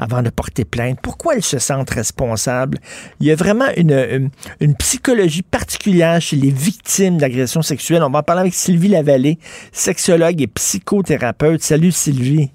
Avant 0.00 0.22
de 0.22 0.30
porter 0.30 0.64
plainte? 0.64 0.98
Pourquoi 1.00 1.36
elles 1.36 1.44
se 1.44 1.60
sentent 1.60 1.90
responsables? 1.90 2.78
Il 3.20 3.26
y 3.26 3.30
a 3.30 3.36
vraiment 3.36 3.68
une, 3.76 4.30
une, 4.60 4.74
psychologie 4.74 5.42
particulière 5.42 6.20
chez 6.20 6.36
les 6.36 6.50
victimes 6.50 7.18
d'agressions 7.18 7.62
sexuelles. 7.62 8.02
On 8.02 8.10
va 8.10 8.20
en 8.20 8.22
parler 8.22 8.40
avec 8.40 8.54
Sylvie 8.54 8.88
Lavallée, 8.88 9.38
sexologue 9.70 10.40
et 10.40 10.48
psychothérapeute. 10.48 11.62
Salut 11.62 11.92
Sylvie. 11.92 12.50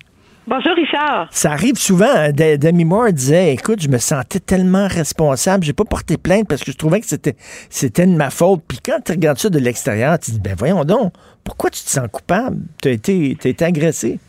Bonjour 0.47 0.73
Richard. 0.76 1.27
Ça 1.31 1.53
arrive 1.53 1.76
souvent. 1.76 2.05
Hein. 2.05 2.31
Demi 2.31 2.85
Moore 2.85 3.11
disait, 3.11 3.53
écoute, 3.53 3.81
je 3.81 3.88
me 3.88 3.97
sentais 3.97 4.39
tellement 4.39 4.88
responsable, 4.88 5.63
j'ai 5.63 5.73
pas 5.73 5.85
porté 5.85 6.17
plainte 6.17 6.47
parce 6.47 6.63
que 6.63 6.72
je 6.72 6.77
trouvais 6.77 6.99
que 6.99 7.07
c'était 7.07 7.35
c'était 7.72 8.05
de 8.05 8.15
ma 8.15 8.30
faute. 8.30 8.61
Puis 8.67 8.77
quand 8.85 8.99
tu 9.03 9.11
regardes 9.11 9.39
ça 9.39 9.49
de 9.49 9.57
l'extérieur, 9.57 10.19
tu 10.19 10.27
te 10.27 10.35
dis, 10.35 10.39
ben 10.39 10.53
voyons 10.55 10.85
donc, 10.85 11.13
pourquoi 11.43 11.72
tu 11.72 11.81
te 11.84 11.89
sens 11.89 12.07
coupable? 12.11 12.59
Tu 12.80 12.89
as 12.89 12.91
été, 12.91 13.38
as 13.43 13.47
été 13.47 13.65
agressé 13.65 14.19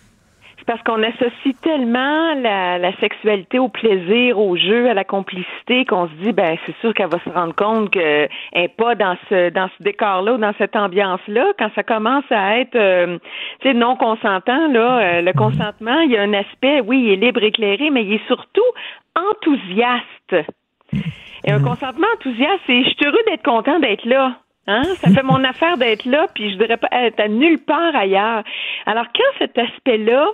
parce 0.67 0.83
qu'on 0.83 1.03
associe 1.03 1.55
tellement 1.63 2.35
la, 2.35 2.93
sexualité 2.99 3.59
au 3.59 3.69
plaisir, 3.69 4.39
au 4.39 4.57
jeu, 4.57 4.91
à 4.91 4.95
la 4.95 5.05
complicité, 5.05 5.85
qu'on 5.85 6.09
se 6.09 6.15
dit, 6.15 6.33
ben 6.33 6.57
c'est 6.67 6.75
sûr 6.81 6.93
qu'elle 6.93 7.09
va 7.09 7.21
se 7.21 7.31
rendre 7.31 7.55
compte 7.55 7.91
qu'elle 7.91 8.29
n'est 8.55 8.69
pas 8.69 8.95
dans 8.95 9.17
ce 9.29 9.51
dans 9.51 9.69
ce 9.79 9.83
décor-là 9.83 10.35
ou 10.35 10.39
dans 10.39 10.53
cette 10.59 10.75
ambiance-là. 10.75 11.53
Quand 11.59 11.71
ça 11.75 11.83
commence 11.83 12.25
à 12.31 12.59
être, 12.59 12.75
euh, 12.75 13.19
tu 13.61 13.69
sais, 13.69 13.75
non 13.75 13.97
consentant, 13.97 14.69
là, 14.69 14.99
euh, 14.99 15.21
le 15.23 15.33
consentement, 15.33 16.01
il 16.01 16.11
y 16.11 16.17
a 16.17 16.23
un 16.23 16.33
aspect, 16.33 16.81
oui, 16.81 17.05
il 17.05 17.13
est 17.13 17.27
libre, 17.27 17.43
éclairé, 17.43 17.91
mais 17.91 18.05
il 18.05 18.15
est 18.15 18.27
surtout 18.27 18.61
enthousiaste. 19.15 20.53
Et 21.45 21.53
un 21.53 21.63
consentement 21.63 22.09
enthousiaste, 22.17 22.61
c'est 22.67 22.83
je 22.83 22.89
suis 22.89 23.07
heureux 23.07 23.23
d'être 23.29 23.45
content 23.45 23.79
d'être 23.79 24.05
là. 24.05 24.37
Hein? 24.67 24.83
Ça 24.97 25.11
fait 25.11 25.23
mon 25.23 25.45
affaire 25.45 25.77
d'être 25.77 26.05
là, 26.07 26.27
puis 26.35 26.51
je 26.51 26.59
voudrais 26.59 26.77
pas 26.77 26.89
être 26.91 27.21
à 27.21 27.29
nulle 27.29 27.59
part 27.59 27.95
ailleurs. 27.95 28.43
Alors, 28.87 29.07
quand 29.15 29.39
cet 29.39 29.57
aspect-là 29.57 30.27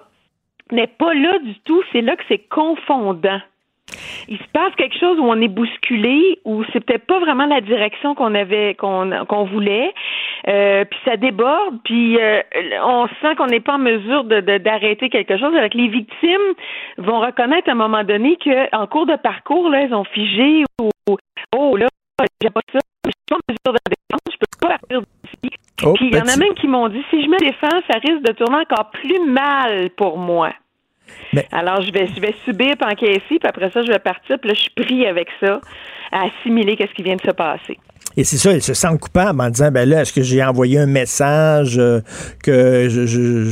n'est 0.74 0.86
pas 0.86 1.14
là 1.14 1.38
du 1.38 1.54
tout, 1.60 1.82
c'est 1.92 2.00
là 2.00 2.16
que 2.16 2.22
c'est 2.28 2.48
confondant. 2.48 3.40
Il 4.28 4.38
se 4.38 4.48
passe 4.52 4.74
quelque 4.76 4.98
chose 4.98 5.18
où 5.18 5.24
on 5.24 5.40
est 5.40 5.48
bousculé, 5.48 6.38
où 6.44 6.64
c'est 6.72 6.80
peut-être 6.80 7.06
pas 7.06 7.18
vraiment 7.18 7.46
la 7.46 7.60
direction 7.60 8.14
qu'on 8.14 8.34
avait, 8.34 8.74
qu'on 8.74 9.44
voulait, 9.44 9.92
euh, 10.48 10.84
puis 10.84 10.98
ça 11.04 11.16
déborde, 11.16 11.78
puis 11.84 12.18
euh, 12.18 12.40
on 12.82 13.06
sent 13.20 13.34
qu'on 13.36 13.48
n'est 13.48 13.60
pas 13.60 13.74
en 13.74 13.78
mesure 13.78 14.24
de 14.24 14.40
d'arrêter 14.58 15.10
quelque 15.10 15.36
chose. 15.36 15.54
Avec 15.54 15.74
les 15.74 15.88
victimes 15.88 16.54
vont 16.98 17.20
reconnaître 17.20 17.68
à 17.68 17.72
un 17.72 17.76
moment 17.76 18.04
donné 18.04 18.38
qu'en 18.42 18.86
cours 18.86 19.06
de 19.06 19.16
parcours, 19.16 19.68
là, 19.68 19.82
elles 19.82 19.94
ont 19.94 20.04
figé 20.04 20.64
ou 20.80 20.88
oh 21.56 21.76
là, 21.76 21.88
j'ai 22.40 22.50
pas 22.50 22.60
ça, 22.72 22.78
je 23.04 23.10
suis 23.10 23.26
pas 23.28 23.36
en 23.36 23.52
mesure 23.52 23.72
de 23.72 23.78
je 24.30 24.36
peux 24.38 24.68
pas 24.68 24.78
partir. 24.78 25.02
Oh, 25.84 25.94
puis 25.94 26.08
il 26.08 26.16
y 26.16 26.20
en 26.20 26.26
a 26.26 26.36
même 26.36 26.54
qui 26.54 26.68
m'ont 26.68 26.88
dit 26.88 27.02
si 27.10 27.22
je 27.22 27.28
me 27.28 27.38
défends, 27.38 27.80
ça 27.90 27.98
risque 27.98 28.22
de 28.22 28.32
tourner 28.32 28.58
encore 28.58 28.90
plus 28.90 29.20
mal 29.26 29.90
pour 29.90 30.18
moi. 30.18 30.52
Alors, 31.50 31.80
je 31.80 31.92
vais, 31.92 32.06
je 32.06 32.20
vais 32.20 32.34
subir, 32.44 32.76
puis 32.78 32.90
encaisser, 32.90 33.38
puis 33.38 33.40
après 33.44 33.70
ça, 33.70 33.82
je 33.82 33.88
vais 33.90 33.98
partir, 33.98 34.38
puis 34.38 34.48
là, 34.48 34.54
je 34.54 34.60
suis 34.60 34.70
pris 34.70 35.06
avec 35.06 35.28
ça, 35.40 35.60
à 36.10 36.24
assimiler 36.26 36.76
qu'est-ce 36.76 36.92
qui 36.92 37.02
vient 37.02 37.16
de 37.16 37.22
se 37.22 37.30
passer. 37.30 37.78
Et 38.16 38.24
c'est 38.24 38.36
ça, 38.36 38.52
ils 38.52 38.62
se 38.62 38.74
sentent 38.74 39.00
coupables 39.00 39.40
en 39.40 39.48
disant, 39.50 39.70
ben 39.70 39.88
là, 39.88 40.02
est-ce 40.02 40.12
que 40.12 40.22
j'ai 40.22 40.42
envoyé 40.44 40.78
un 40.78 40.86
message 40.86 41.78
euh, 41.78 42.00
que 42.42 42.88
je, 42.90 43.06
je- 43.06 43.44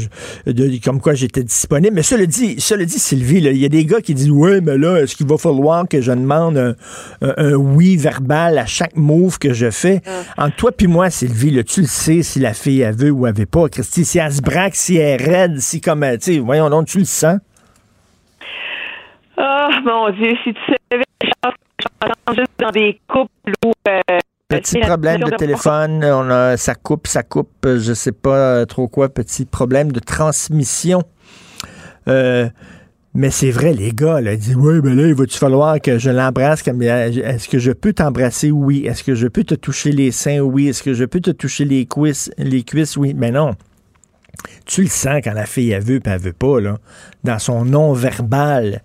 je- 0.47 0.53
de- 0.53 0.78
comme 0.85 1.01
quoi 1.01 1.15
j'étais 1.15 1.43
disponible? 1.43 1.95
Mais 1.95 2.03
cela 2.03 2.27
dit, 2.27 2.61
cela 2.61 2.85
dit, 2.85 2.99
Sylvie, 2.99 3.41
là, 3.41 3.51
il 3.51 3.59
y 3.59 3.65
a 3.65 3.69
des 3.70 3.85
gars 3.85 4.01
qui 4.01 4.15
disent, 4.15 4.31
ouais, 4.31 4.61
mais 4.61 4.77
là, 4.77 4.97
est-ce 4.99 5.16
qu'il 5.16 5.27
va 5.27 5.39
falloir 5.39 5.89
que 5.89 6.01
je 6.01 6.12
demande 6.12 6.59
un, 6.59 6.74
un- 7.23 7.35
un 7.37 7.55
oui 7.55 7.97
verbal 7.97 8.59
à 8.59 8.66
chaque 8.66 8.97
move 8.97 9.39
que 9.39 9.53
je 9.53 9.70
fais? 9.70 10.03
Entre 10.37 10.57
toi 10.57 10.73
puis 10.73 10.87
moi, 10.87 11.09
Sylvie, 11.11 11.51
là, 11.53 11.62
tu 11.62 11.81
le 11.82 11.87
sais 11.87 12.23
si 12.23 12.39
la 12.39 12.53
fille, 12.53 12.81
elle 12.82 12.95
veut 12.97 13.11
ou 13.11 13.27
elle 13.27 13.35
veut 13.35 13.47
pas. 13.47 13.69
Christy, 13.69 14.05
si 14.05 14.19
elle 14.19 14.32
se 14.32 14.43
braque, 14.43 14.74
si 14.74 14.97
elle 14.97 15.20
est 15.20 15.24
raide, 15.24 15.59
si 15.61 15.81
comme, 15.81 16.03
euh, 16.03 16.16
tu 16.16 16.35
sais, 16.35 16.39
voyons 16.39 16.69
donc, 16.69 16.87
tu 16.87 16.99
le 16.99 17.05
sens. 17.05 17.39
Oh 19.39 19.69
mon 19.85 20.11
Dieu, 20.11 20.35
si 20.45 20.53
tu 20.53 20.61
savais, 20.91 21.05
Richard, 21.23 21.55
j'entends 21.82 22.35
juste 22.35 22.51
dans 22.59 22.70
des 22.70 23.01
couples 23.09 23.53
où. 23.65 23.73
euh, 23.89 24.19
Petit 24.51 24.81
problème 24.81 25.22
de 25.22 25.36
téléphone, 25.36 26.05
on 26.05 26.28
a, 26.28 26.56
ça 26.56 26.74
coupe, 26.74 27.06
ça 27.06 27.22
coupe, 27.22 27.51
euh, 27.64 27.78
je 27.78 27.94
sais 27.94 28.12
pas 28.12 28.36
euh, 28.36 28.64
trop 28.64 28.89
quoi, 28.89 29.09
petit 29.09 29.44
problème 29.44 29.93
de 29.93 30.01
transmission. 30.01 31.02
Euh, 32.09 32.48
mais 33.14 33.31
c'est 33.31 33.51
vrai, 33.51 33.72
les 33.72 33.93
gars, 33.93 34.20
là, 34.20 34.32
ils 34.32 34.39
disent, 34.39 34.56
oui, 34.56 34.81
mais 34.82 34.94
là, 34.94 35.06
il 35.06 35.14
va-tu 35.14 35.39
falloir 35.39 35.81
que 35.81 35.98
je 35.98 36.10
l'embrasse? 36.10 36.66
Est-ce 36.66 37.48
que 37.48 37.59
je 37.59 37.72
peux 37.72 37.93
t'embrasser? 37.93 38.51
Oui. 38.51 38.86
Est-ce 38.86 39.02
que 39.02 39.14
je 39.14 39.28
peux 39.28 39.44
te 39.44 39.55
toucher 39.55 39.90
les 39.90 40.12
seins? 40.12 40.40
Oui. 40.40 40.68
Est-ce 40.68 40.82
que 40.82 40.94
je 40.94 41.05
peux 41.05 41.20
te 41.20 41.31
toucher 41.31 41.64
les 41.64 41.86
cuisses? 41.86 42.31
Les 42.39 42.62
cuisses? 42.62 42.97
Oui. 42.97 43.14
Mais 43.16 43.32
non. 43.32 43.56
Tu 44.64 44.82
le 44.82 44.89
sens 44.89 45.20
quand 45.24 45.32
la 45.32 45.47
fille, 45.47 45.70
elle 45.72 45.82
veut, 45.82 46.01
puis 46.01 46.12
elle 46.12 46.20
veut 46.20 46.32
pas, 46.32 46.60
là, 46.60 46.78
dans 47.24 47.39
son 47.39 47.64
non-verbal. 47.64 48.82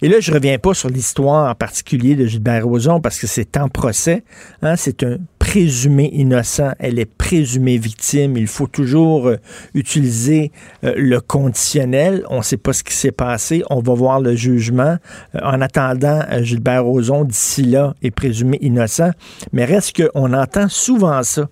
Et 0.00 0.08
là, 0.08 0.20
je 0.20 0.32
reviens 0.32 0.58
pas 0.58 0.74
sur 0.74 0.88
l'histoire 0.88 1.50
en 1.50 1.54
particulier 1.54 2.14
de 2.14 2.26
Gilbert 2.26 2.64
Rozon 2.64 3.00
parce 3.00 3.18
que 3.18 3.26
c'est 3.26 3.56
en 3.56 3.68
procès. 3.68 4.22
Hein, 4.62 4.76
c'est 4.76 5.02
un 5.02 5.18
présumé 5.38 6.10
innocent. 6.12 6.72
Elle 6.78 6.98
est 6.98 7.10
présumée 7.10 7.78
victime. 7.78 8.36
Il 8.36 8.46
faut 8.46 8.66
toujours 8.66 9.28
euh, 9.28 9.38
utiliser 9.74 10.52
euh, 10.84 10.92
le 10.96 11.20
conditionnel. 11.20 12.24
On 12.28 12.38
ne 12.38 12.42
sait 12.42 12.58
pas 12.58 12.72
ce 12.72 12.84
qui 12.84 12.94
s'est 12.94 13.12
passé. 13.12 13.62
On 13.70 13.80
va 13.80 13.94
voir 13.94 14.20
le 14.20 14.36
jugement. 14.36 14.98
Euh, 15.34 15.40
en 15.42 15.60
attendant, 15.60 16.20
Gilbert 16.42 16.84
Rozon, 16.84 17.24
d'ici 17.24 17.62
là, 17.62 17.94
est 18.02 18.10
présumé 18.10 18.58
innocent. 18.60 19.10
Mais 19.52 19.64
reste 19.64 20.00
qu'on 20.00 20.32
entend 20.32 20.68
souvent 20.68 21.22
ça 21.22 21.48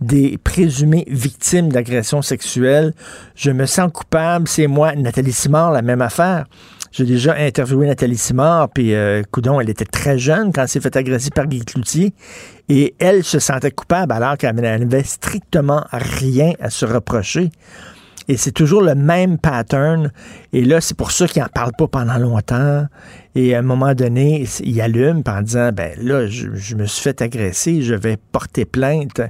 des 0.00 0.38
présumées 0.42 1.04
victimes 1.08 1.70
d'agressions 1.70 2.22
sexuelles. 2.22 2.94
Je 3.34 3.50
me 3.50 3.66
sens 3.66 3.90
coupable, 3.92 4.48
c'est 4.48 4.68
moi. 4.68 4.94
Nathalie 4.94 5.32
Simard, 5.32 5.72
la 5.72 5.82
même 5.82 6.00
affaire. 6.00 6.46
J'ai 6.92 7.04
déjà 7.04 7.36
interviewé 7.36 7.86
Nathalie 7.86 8.16
Simard, 8.16 8.68
puis 8.70 8.94
euh, 8.94 9.22
coudon, 9.30 9.60
elle 9.60 9.70
était 9.70 9.84
très 9.84 10.18
jeune 10.18 10.52
quand 10.52 10.62
elle 10.62 10.68
s'est 10.68 10.80
fait 10.80 10.96
agresser 10.96 11.30
par 11.30 11.46
Guy 11.46 11.64
Cloutier, 11.64 12.12
et 12.68 12.94
elle 12.98 13.22
se 13.22 13.38
sentait 13.38 13.70
coupable 13.70 14.12
alors 14.12 14.36
qu'elle 14.36 14.56
n'avait 14.56 15.04
strictement 15.04 15.84
rien 15.92 16.52
à 16.60 16.68
se 16.68 16.84
reprocher. 16.84 17.50
Et 18.28 18.36
c'est 18.36 18.52
toujours 18.52 18.82
le 18.82 18.94
même 18.94 19.38
pattern. 19.38 20.12
Et 20.52 20.64
là, 20.64 20.80
c'est 20.80 20.96
pour 20.96 21.10
ça 21.10 21.26
qu'il 21.26 21.42
n'en 21.42 21.48
parle 21.48 21.72
pas 21.76 21.88
pendant 21.88 22.16
longtemps. 22.16 22.86
Et 23.34 23.56
à 23.56 23.58
un 23.58 23.62
moment 23.62 23.92
donné, 23.94 24.46
il 24.62 24.80
allume 24.80 25.22
en 25.26 25.42
disant, 25.42 25.72
ben 25.72 25.94
là, 26.00 26.28
je, 26.28 26.54
je 26.54 26.76
me 26.76 26.86
suis 26.86 27.02
fait 27.02 27.22
agresser, 27.22 27.82
je 27.82 27.94
vais 27.94 28.16
porter 28.30 28.64
plainte. 28.64 29.20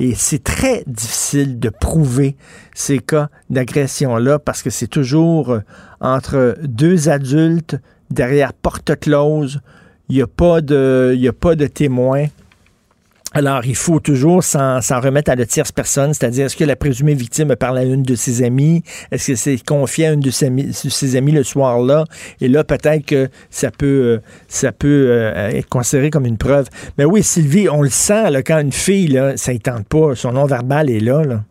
Et 0.00 0.14
c'est 0.16 0.42
très 0.42 0.82
difficile 0.88 1.60
de 1.60 1.68
prouver 1.68 2.36
ces 2.74 2.98
cas 2.98 3.28
d'agression-là 3.50 4.40
parce 4.40 4.62
que 4.62 4.70
c'est 4.70 4.88
toujours 4.88 5.50
euh, 5.50 5.60
entre 6.02 6.56
deux 6.62 7.08
adultes 7.08 7.76
derrière 8.10 8.52
porte 8.52 8.98
close. 9.00 9.60
Il 10.08 10.16
n'y 10.16 10.22
a 10.22 10.26
pas 10.26 10.60
de, 10.60 11.16
a 11.26 11.32
pas 11.32 11.54
de 11.54 11.66
témoins. 11.66 12.26
Alors, 13.34 13.64
il 13.64 13.76
faut 13.76 13.98
toujours 13.98 14.44
s'en 14.44 14.80
remettre 15.00 15.30
à 15.30 15.36
la 15.36 15.46
tierce 15.46 15.72
personne, 15.72 16.12
c'est-à-dire 16.12 16.46
est-ce 16.46 16.56
que 16.56 16.64
la 16.64 16.76
présumée 16.76 17.14
victime 17.14 17.56
parle 17.56 17.78
à 17.78 17.84
une 17.84 18.02
de 18.02 18.14
ses 18.14 18.42
amies, 18.42 18.82
est-ce 19.10 19.28
que 19.28 19.36
c'est 19.36 19.64
confié 19.64 20.08
à 20.08 20.12
une 20.12 20.20
de 20.20 20.30
ses 20.30 20.46
amies, 20.46 20.66
de 20.66 20.72
ses 20.72 21.18
le 21.18 21.42
soir-là, 21.42 22.04
et 22.42 22.48
là, 22.48 22.62
peut-être 22.62 23.06
que 23.06 23.30
ça 23.48 23.70
peut, 23.70 23.86
euh, 23.86 24.18
ça 24.48 24.70
peut 24.70 25.06
euh, 25.08 25.48
être 25.48 25.68
considéré 25.70 26.10
comme 26.10 26.26
une 26.26 26.36
preuve. 26.36 26.66
Mais 26.98 27.06
oui, 27.06 27.22
Sylvie, 27.22 27.70
on 27.70 27.80
le 27.80 27.88
sent, 27.88 28.30
là, 28.30 28.42
quand 28.42 28.58
une 28.58 28.72
fille, 28.72 29.08
là, 29.08 29.38
ça 29.38 29.54
ne 29.54 29.58
tente 29.58 29.86
pas, 29.88 30.14
son 30.14 30.32
nom 30.32 30.44
verbal 30.44 30.90
est 30.90 31.00
là, 31.00 31.24
là. 31.24 31.42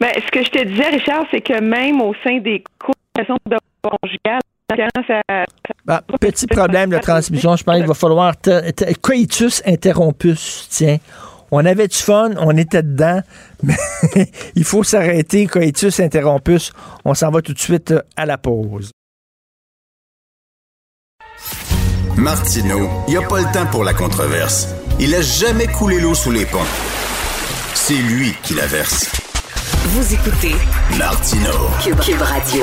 Ben, 0.00 0.10
ce 0.14 0.30
que 0.30 0.42
je 0.44 0.50
te 0.50 0.64
disais, 0.64 0.88
Richard, 0.88 1.24
c'est 1.30 1.40
que 1.40 1.60
même 1.60 2.00
au 2.00 2.14
sein 2.24 2.38
des 2.38 2.64
couples 2.78 2.98
de 3.46 3.56
conjugales, 3.82 4.40
quand 4.68 5.04
ça, 5.06 5.20
Ah, 5.88 6.02
petit 6.20 6.46
problème 6.46 6.90
de 6.90 6.98
transmission, 6.98 7.56
je 7.56 7.64
pense 7.64 7.76
qu'il 7.76 7.86
va 7.86 7.94
falloir... 7.94 8.34
coitus 9.02 9.62
interrompus, 9.66 10.66
tiens. 10.70 10.98
On 11.54 11.66
avait 11.66 11.86
du 11.86 11.96
fun, 11.96 12.30
on 12.38 12.56
était 12.56 12.82
dedans, 12.82 13.20
mais 13.62 13.76
il 14.54 14.64
faut 14.64 14.82
s'arrêter, 14.82 15.46
coitus 15.46 16.00
interrompus. 16.00 16.72
On 17.04 17.12
s'en 17.12 17.30
va 17.30 17.42
tout 17.42 17.52
de 17.52 17.58
suite 17.58 17.90
euh, 17.90 18.00
à 18.16 18.24
la 18.24 18.38
pause. 18.38 18.90
Martineau, 22.16 22.88
il 23.06 23.10
n'y 23.10 23.22
a 23.22 23.28
pas 23.28 23.40
le 23.40 23.52
temps 23.52 23.66
pour 23.70 23.84
la 23.84 23.92
controverse. 23.92 24.68
Il 24.98 25.14
a 25.14 25.20
jamais 25.20 25.66
coulé 25.66 26.00
l'eau 26.00 26.14
sous 26.14 26.30
les 26.30 26.46
ponts. 26.46 26.58
C'est 27.74 27.94
lui 27.94 28.32
qui 28.42 28.54
la 28.54 28.66
verse. 28.66 29.21
Vous 29.84 30.14
écoutez 30.14 30.54
Martineau. 30.96 31.66
Cube, 31.82 31.98
Cube 31.98 32.22
Radio. 32.22 32.62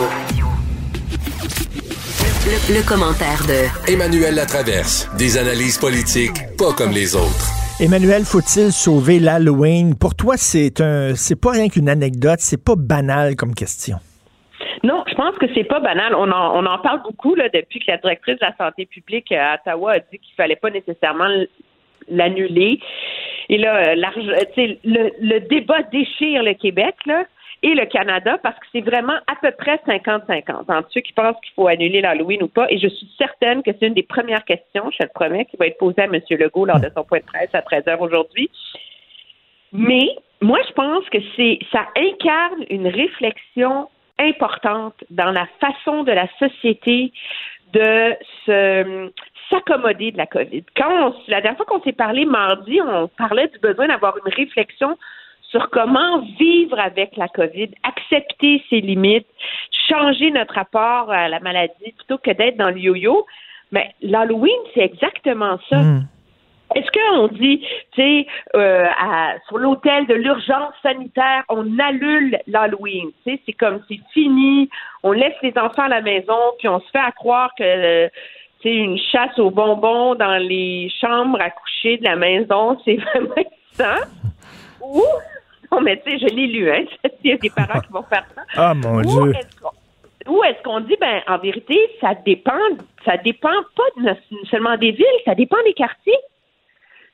Le, 2.48 2.80
le 2.80 2.88
commentaire 2.88 3.44
de 3.46 3.92
Emmanuel 3.92 4.36
Latraverse. 4.36 5.10
Des 5.18 5.38
analyses 5.38 5.78
politiques 5.78 6.40
pas 6.58 6.72
comme 6.72 6.92
les 6.92 7.18
autres. 7.18 7.52
Emmanuel, 7.82 8.24
faut-il 8.24 8.72
sauver 8.72 9.20
l'Halloween? 9.20 9.96
Pour 9.96 10.16
toi, 10.16 10.36
c'est 10.38 10.80
un, 10.80 11.14
c'est 11.16 11.36
pas 11.36 11.52
rien 11.52 11.68
qu'une 11.68 11.90
anecdote, 11.90 12.40
c'est 12.40 12.64
pas 12.64 12.76
banal 12.78 13.36
comme 13.36 13.54
question. 13.54 13.98
Non, 14.86 15.04
je 15.10 15.16
pense 15.16 15.36
que 15.40 15.48
c'est 15.54 15.66
pas 15.66 15.82
banal. 15.82 16.16
On 16.16 16.32
en, 16.32 16.56
on 16.56 16.66
en 16.66 16.80
parle 16.80 17.02
beaucoup 17.04 17.36
là, 17.36 17.50
depuis 17.54 17.82
que 17.82 17.92
la 17.92 17.98
directrice 17.98 18.40
de 18.40 18.46
la 18.46 18.56
santé 18.56 18.86
publique 18.86 19.30
à 19.34 19.56
Ottawa 19.56 19.92
a 19.96 20.00
dit 20.00 20.20
qu'il 20.20 20.36
fallait 20.38 20.56
pas 20.56 20.70
nécessairement 20.70 21.28
l'annuler. 22.10 22.80
Et 23.50 23.58
là, 23.58 23.76
euh, 23.78 23.96
euh, 23.96 24.76
le, 24.84 25.12
le 25.20 25.40
débat 25.40 25.82
déchire 25.84 26.44
le 26.44 26.54
Québec 26.54 26.96
là, 27.06 27.26
et 27.62 27.74
le 27.74 27.86
Canada 27.86 28.38
parce 28.42 28.58
que 28.60 28.66
c'est 28.72 28.82
vraiment 28.82 29.18
à 29.28 29.36
peu 29.42 29.52
près 29.52 29.80
50-50 29.88 30.72
entre 30.72 30.90
ceux 30.92 31.02
qui 31.02 31.14
pensent 31.14 31.36
qu'il 31.42 31.54
faut 31.56 31.68
annuler 31.68 32.02
l'Halloween 32.02 32.44
ou 32.44 32.48
pas. 32.48 32.68
Et 32.70 32.78
je 32.78 32.88
suis 32.88 33.10
certaine 33.18 33.64
que 33.64 33.72
c'est 33.78 33.88
une 33.88 33.94
des 33.94 34.04
premières 34.04 34.46
questions, 34.46 34.90
je 34.92 34.98
te 34.98 35.04
le 35.04 35.10
promets, 35.14 35.46
qui 35.46 35.58
va 35.58 35.68
être 35.68 35.78
posée 35.78 36.02
à 36.02 36.06
M. 36.06 36.22
Legault 36.30 36.66
lors 36.66 36.80
de 36.80 36.90
son 36.96 37.04
point 37.04 37.20
de 37.20 37.26
presse 37.26 37.50
à 37.54 37.62
13 37.62 37.88
heures 37.88 38.02
aujourd'hui. 38.02 38.50
Mais 39.74 40.08
moi, 40.42 40.60
je 40.68 40.74
pense 40.74 41.08
que 41.10 41.18
c'est 41.36 41.60
ça 41.72 41.88
incarne 41.98 42.66
une 42.70 42.88
réflexion 42.88 43.90
importante 44.20 44.96
dans 45.10 45.32
la 45.32 45.48
façon 45.60 46.04
de 46.04 46.12
la 46.12 46.28
société 46.40 47.12
de 47.74 48.16
se 48.46 49.12
s'accommoder 49.50 50.12
de 50.12 50.18
la 50.18 50.28
COVID. 50.28 50.64
Quand 50.76 51.10
on- 51.10 51.14
la 51.28 51.42
dernière 51.42 51.58
fois 51.58 51.66
qu'on 51.66 51.82
s'est 51.82 51.92
parlé 51.92 52.26
mardi, 52.26 52.80
on 52.82 53.08
parlait 53.08 53.48
du 53.48 53.60
besoin 53.60 53.88
d'avoir 53.88 54.16
une 54.18 54.34
réflexion 54.34 54.98
sur 55.44 55.70
comment 55.72 56.20
vivre 56.40 56.80
avec 56.80 57.18
la 57.18 57.28
COVID, 57.28 57.70
accepter 57.84 58.64
ses 58.70 58.82
limites, 58.82 59.28
changer 59.90 60.30
notre 60.32 60.54
rapport 60.54 61.12
à 61.12 61.28
la 61.28 61.40
maladie 61.40 61.92
plutôt 61.98 62.20
que 62.20 62.32
d'être 62.32 62.58
dans 62.58 62.70
le 62.70 62.78
yo-yo. 62.78 63.26
Mais 63.72 63.92
l'Halloween, 64.02 64.60
c'est 64.74 64.82
exactement 64.82 65.58
ça. 65.70 65.78
Est-ce 66.76 66.92
qu'on 66.92 67.28
dit, 67.30 67.66
tu 67.94 68.02
sais, 68.02 68.28
euh, 68.56 68.86
à- 69.00 69.34
sur 69.48 69.58
l'hôtel 69.58 70.06
de 70.06 70.14
l'urgence 70.14 70.74
sanitaire, 70.84 71.44
on 71.50 71.80
annule 71.80 72.38
l'Halloween, 72.46 73.10
tu 73.26 73.32
sais, 73.32 73.42
c'est 73.44 73.54
comme 73.54 73.82
c'est 73.88 74.00
fini, 74.14 74.70
on 75.02 75.12
laisse 75.12 75.34
les 75.42 75.58
enfants 75.58 75.82
à 75.84 75.88
la 75.88 76.02
maison, 76.02 76.38
puis 76.60 76.68
on 76.68 76.80
se 76.80 76.88
fait 76.92 77.00
à 77.00 77.12
croire 77.12 77.50
que, 77.58 77.64
euh, 77.64 78.08
sais, 78.64 78.76
une 78.76 78.98
chasse 78.98 79.38
aux 79.40 79.52
bonbons 79.52 80.16
dans 80.16 80.38
les 80.38 80.92
chambres 81.02 81.40
à 81.42 81.50
coucher 81.50 81.98
de 81.98 82.04
la 82.06 82.16
maison, 82.16 82.78
c'est 82.86 82.96
vraiment 82.98 83.36
ça? 83.74 83.96
Ou, 84.82 85.04
non, 85.72 85.82
mais 85.82 86.02
tu 86.02 86.12
sais, 86.12 86.18
je 86.28 86.36
l'ai 86.36 86.48
lu, 86.48 86.72
hein, 86.72 86.84
il 87.24 87.32
y 87.32 87.34
a 87.34 87.38
des 87.38 87.50
parents 87.50 87.80
qui 87.80 87.92
vont 87.92 88.04
faire 88.04 88.26
ça. 88.36 88.42
Ah, 88.56 88.74
mon 88.74 89.00
Ou 89.00 89.02
Dieu. 89.04 89.32
est-ce 89.36 89.60
qu'on- 89.62 89.70
ou 90.28 90.44
est-ce 90.44 90.62
qu'on 90.64 90.82
dit, 90.82 90.96
ben, 91.00 91.22
en 91.28 91.38
vérité, 91.38 91.80
ça 92.02 92.14
dépend, 92.14 92.52
ça 93.06 93.18
dépend 93.18 93.50
pas 93.76 93.84
de- 94.04 94.46
seulement 94.52 94.78
des 94.78 94.92
villes, 94.92 95.06
ça 95.26 95.34
dépend 95.34 95.58
des 95.66 95.74
quartiers. 95.74 96.18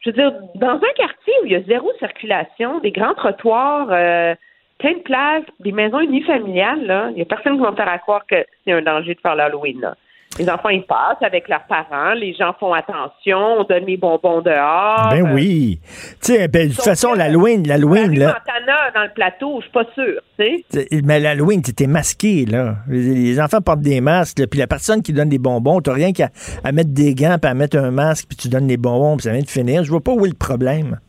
Je 0.01 0.09
veux 0.09 0.15
dire, 0.15 0.31
dans 0.55 0.73
un 0.75 0.93
quartier 0.95 1.33
où 1.41 1.45
il 1.45 1.51
y 1.51 1.55
a 1.55 1.61
zéro 1.61 1.91
circulation, 1.99 2.79
des 2.79 2.91
grands 2.91 3.13
trottoirs, 3.13 3.87
euh, 3.91 4.35
plein 4.79 4.93
de 4.93 4.99
places, 4.99 5.43
des 5.61 5.71
maisons 5.71 5.99
unifamiliales, 5.99 6.85
là, 6.85 7.07
il 7.11 7.15
n'y 7.15 7.21
a 7.21 7.25
personne 7.25 7.55
qui 7.55 7.63
va 7.63 7.71
me 7.71 7.75
faire 7.75 7.87
à 7.87 7.99
croire 7.99 8.25
que 8.25 8.43
c'est 8.65 8.71
un 8.73 8.81
danger 8.81 9.13
de 9.15 9.19
faire 9.21 9.35
l'Halloween, 9.35 9.79
là. 9.81 9.95
Les 10.37 10.49
enfants, 10.49 10.69
ils 10.69 10.85
passent 10.85 11.21
avec 11.21 11.47
leurs 11.47 11.63
parents, 11.63 12.13
les 12.13 12.33
gens 12.33 12.53
font 12.59 12.73
attention, 12.73 13.59
on 13.59 13.63
donne 13.63 13.85
les 13.85 13.95
bonbons 13.95 14.41
dehors. 14.41 15.09
Ben 15.09 15.33
oui. 15.33 15.79
Tu 16.21 16.33
sais, 16.33 16.47
ben, 16.49 16.67
de 16.67 16.73
toute 16.73 16.83
façon, 16.83 17.13
l'Halloween, 17.13 17.65
la 17.65 17.77
l'Halloween, 17.77 18.19
là. 18.19 18.27
Montana, 18.33 18.91
dans 18.93 19.03
le 19.03 19.13
plateau, 19.13 19.59
je 19.59 19.63
suis 19.63 19.71
pas 19.71 19.85
sûre, 19.93 20.21
tu 20.37 20.65
sais. 20.69 20.87
Mais 21.03 21.21
l'Halloween, 21.21 21.61
t'étais 21.61 21.87
masqué, 21.87 22.45
là. 22.45 22.75
Les 22.89 23.39
enfants 23.39 23.61
portent 23.61 23.81
des 23.81 24.01
masques, 24.01 24.45
puis 24.47 24.59
la 24.59 24.67
personne 24.67 25.01
qui 25.01 25.13
donne 25.13 25.29
des 25.29 25.39
bonbons, 25.39 25.79
t'as 25.79 25.93
rien 25.93 26.11
qu'à 26.11 26.29
à 26.63 26.71
mettre 26.73 26.93
des 26.93 27.15
gants, 27.15 27.37
puis 27.41 27.49
à 27.49 27.53
mettre 27.53 27.77
un 27.77 27.91
masque, 27.91 28.27
puis 28.27 28.37
tu 28.37 28.49
donnes 28.49 28.67
des 28.67 28.77
bonbons, 28.77 29.15
puis 29.15 29.23
ça 29.23 29.31
vient 29.31 29.41
de 29.41 29.49
finir. 29.49 29.83
Je 29.83 29.89
vois 29.89 30.01
pas 30.01 30.11
où 30.11 30.25
est 30.25 30.29
le 30.29 30.35
problème. 30.35 30.99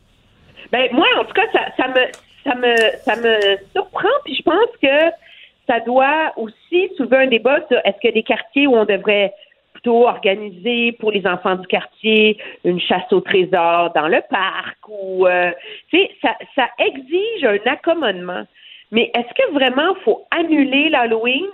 Ben 0.70 0.88
moi, 0.92 1.06
en 1.18 1.24
tout 1.24 1.34
cas, 1.34 1.46
ça, 1.52 1.60
ça 1.76 1.88
me 1.88 2.06
ça 2.44 2.54
me 2.54 2.76
ça 3.04 3.16
me 3.16 3.56
surprend, 3.72 4.08
puis 4.24 4.36
je 4.36 4.42
pense 4.42 4.70
que 4.80 5.25
ça 5.66 5.80
doit 5.80 6.32
aussi 6.36 6.90
soulever 6.96 7.18
un 7.18 7.26
débat 7.26 7.60
sur 7.68 7.78
est-ce 7.84 7.98
qu'il 8.00 8.10
y 8.10 8.12
a 8.12 8.14
des 8.14 8.22
quartiers 8.22 8.66
où 8.66 8.76
on 8.76 8.84
devrait 8.84 9.34
plutôt 9.72 10.06
organiser 10.06 10.92
pour 10.92 11.12
les 11.12 11.26
enfants 11.26 11.56
du 11.56 11.66
quartier 11.66 12.38
une 12.64 12.80
chasse 12.80 13.12
au 13.12 13.20
trésor 13.20 13.92
dans 13.94 14.08
le 14.08 14.22
parc 14.30 14.78
ou 14.88 15.26
euh, 15.26 15.52
tu 15.90 15.98
sais 15.98 16.10
ça 16.22 16.36
ça 16.54 16.68
exige 16.78 17.44
un 17.44 17.58
accommodement. 17.70 18.44
Mais 18.92 19.10
est-ce 19.14 19.34
que 19.34 19.52
vraiment 19.52 19.94
faut 20.04 20.24
annuler 20.30 20.88
l'Halloween? 20.88 21.48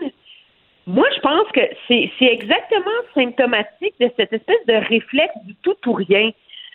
Moi, 0.87 1.07
je 1.15 1.21
pense 1.21 1.49
que 1.53 1.61
c'est 1.89 2.11
exactement 2.21 2.91
symptomatique 3.15 3.95
de 4.01 4.11
cette 4.17 4.33
espèce 4.33 4.67
de 4.67 4.75
réflexe 4.75 5.35
du 5.45 5.55
tout 5.63 5.77
ou 5.87 5.93
rien 5.93 6.31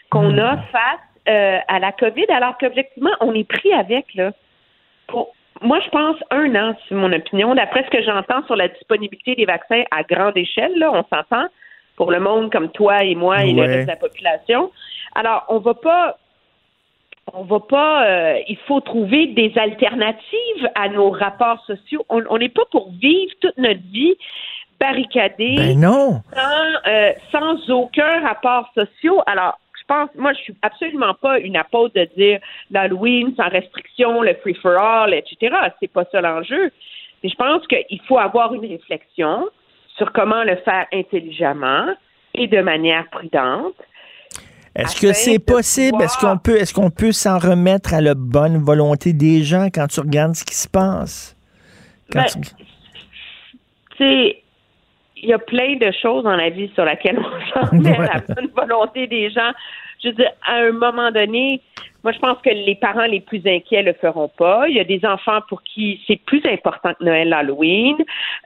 qu'on 0.09 0.37
a 0.37 0.57
face 0.57 0.99
euh, 1.27 1.59
à 1.67 1.79
la 1.79 1.91
COVID, 1.91 2.25
alors 2.29 2.57
qu'objectivement, 2.57 3.11
on 3.19 3.33
est 3.33 3.47
pris 3.47 3.73
avec, 3.73 4.13
là. 4.15 4.31
Pour, 5.07 5.35
moi, 5.61 5.79
je 5.83 5.89
pense 5.89 6.15
un 6.31 6.55
an, 6.55 6.75
c'est 6.87 6.95
mon 6.95 7.11
opinion. 7.13 7.55
D'après 7.55 7.83
ce 7.83 7.89
que 7.89 8.01
j'entends 8.03 8.45
sur 8.45 8.55
la 8.55 8.67
disponibilité 8.67 9.35
des 9.35 9.45
vaccins 9.45 9.83
à 9.91 10.03
grande 10.03 10.37
échelle, 10.37 10.77
là, 10.77 10.91
on 10.91 11.03
s'entend, 11.13 11.47
pour 11.95 12.11
le 12.11 12.19
monde 12.19 12.51
comme 12.51 12.69
toi 12.71 13.03
et 13.03 13.15
moi 13.15 13.43
et 13.43 13.53
le 13.53 13.61
Ouais. 13.61 13.67
reste 13.67 13.81
de 13.83 13.87
la 13.87 13.95
population. 13.95 14.71
Alors, 15.15 15.45
on 15.49 15.59
va 15.59 15.73
pas 15.73 16.17
on 17.33 17.43
va 17.43 17.59
pas. 17.59 18.07
euh, 18.07 18.39
il 18.47 18.57
faut 18.67 18.79
trouver 18.79 19.27
des 19.27 19.51
alternatives 19.57 20.69
à 20.75 20.87
nos 20.87 21.09
rapports 21.09 21.61
sociaux. 21.65 22.05
On 22.09 22.37
n'est 22.37 22.47
pas 22.47 22.63
pour 22.71 22.89
vivre 22.91 23.33
toute 23.41 23.57
notre 23.57 23.81
vie 23.91 24.15
barricadée, 24.79 25.55
Ben 25.57 25.79
non. 25.79 26.21
sans, 26.33 26.89
euh, 26.89 27.11
sans 27.31 27.69
aucun 27.71 28.21
rapport 28.21 28.69
social. 28.75 29.15
Alors, 29.25 29.57
pense, 29.87 30.09
moi, 30.15 30.33
je 30.33 30.39
suis 30.39 30.55
absolument 30.61 31.13
pas 31.13 31.39
une 31.39 31.55
apôtre 31.57 31.93
de 31.95 32.07
dire 32.17 32.39
l'Halloween 32.71 33.33
sans 33.35 33.49
restriction, 33.49 34.21
le 34.21 34.35
free 34.41 34.55
for 34.55 34.77
all, 34.79 35.13
etc. 35.13 35.55
C'est 35.79 35.91
pas 35.91 36.03
ça 36.11 36.21
l'enjeu. 36.21 36.71
Mais 37.23 37.29
je 37.29 37.35
pense 37.35 37.65
qu'il 37.67 38.01
faut 38.07 38.19
avoir 38.19 38.53
une 38.53 38.65
réflexion 38.65 39.47
sur 39.97 40.11
comment 40.13 40.43
le 40.43 40.55
faire 40.57 40.85
intelligemment 40.93 41.87
et 42.35 42.47
de 42.47 42.61
manière 42.61 43.09
prudente. 43.09 43.73
Est-ce 44.75 45.01
que 45.01 45.11
c'est 45.13 45.39
possible? 45.39 46.03
Est-ce 46.03 46.19
qu'on 46.19 46.37
peut, 46.37 46.57
est-ce 46.57 46.71
qu'on 46.73 46.91
peut 46.91 47.11
s'en 47.11 47.39
remettre 47.39 47.95
à 47.95 48.01
la 48.01 48.13
bonne 48.13 48.57
volonté 48.57 49.11
des 49.13 49.41
gens 49.41 49.69
quand 49.73 49.87
tu 49.87 49.99
regardes 50.01 50.35
ce 50.35 50.45
qui 50.45 50.53
se 50.53 50.67
passe? 50.69 51.35
Quand 52.13 52.21
Ben, 52.21 52.41
tu- 53.97 54.35
il 55.21 55.29
y 55.29 55.33
a 55.33 55.39
plein 55.39 55.75
de 55.75 55.91
choses 55.91 56.23
dans 56.23 56.35
la 56.35 56.49
vie 56.49 56.69
sur 56.75 56.85
laquelle 56.85 57.19
on 57.19 57.65
s'en 57.65 57.75
met 57.81 57.97
à 57.97 58.15
la 58.15 58.35
bonne 58.35 58.49
volonté 58.55 59.07
des 59.07 59.29
gens. 59.29 59.51
Je 60.03 60.09
veux 60.09 60.15
dire, 60.15 60.31
à 60.45 60.57
un 60.57 60.71
moment 60.71 61.11
donné, 61.11 61.61
moi, 62.03 62.13
je 62.13 62.19
pense 62.19 62.37
que 62.41 62.49
les 62.49 62.75
parents 62.75 63.05
les 63.05 63.19
plus 63.19 63.41
inquiets 63.45 63.81
le 63.81 63.93
feront 63.93 64.29
pas. 64.29 64.69
Il 64.69 64.75
y 64.75 64.79
a 64.79 64.83
des 64.83 65.03
enfants 65.05 65.39
pour 65.49 65.61
qui 65.63 65.99
c'est 66.07 66.21
plus 66.25 66.41
important 66.45 66.93
que 66.93 67.03
Noël, 67.03 67.33
Halloween. 67.33 67.97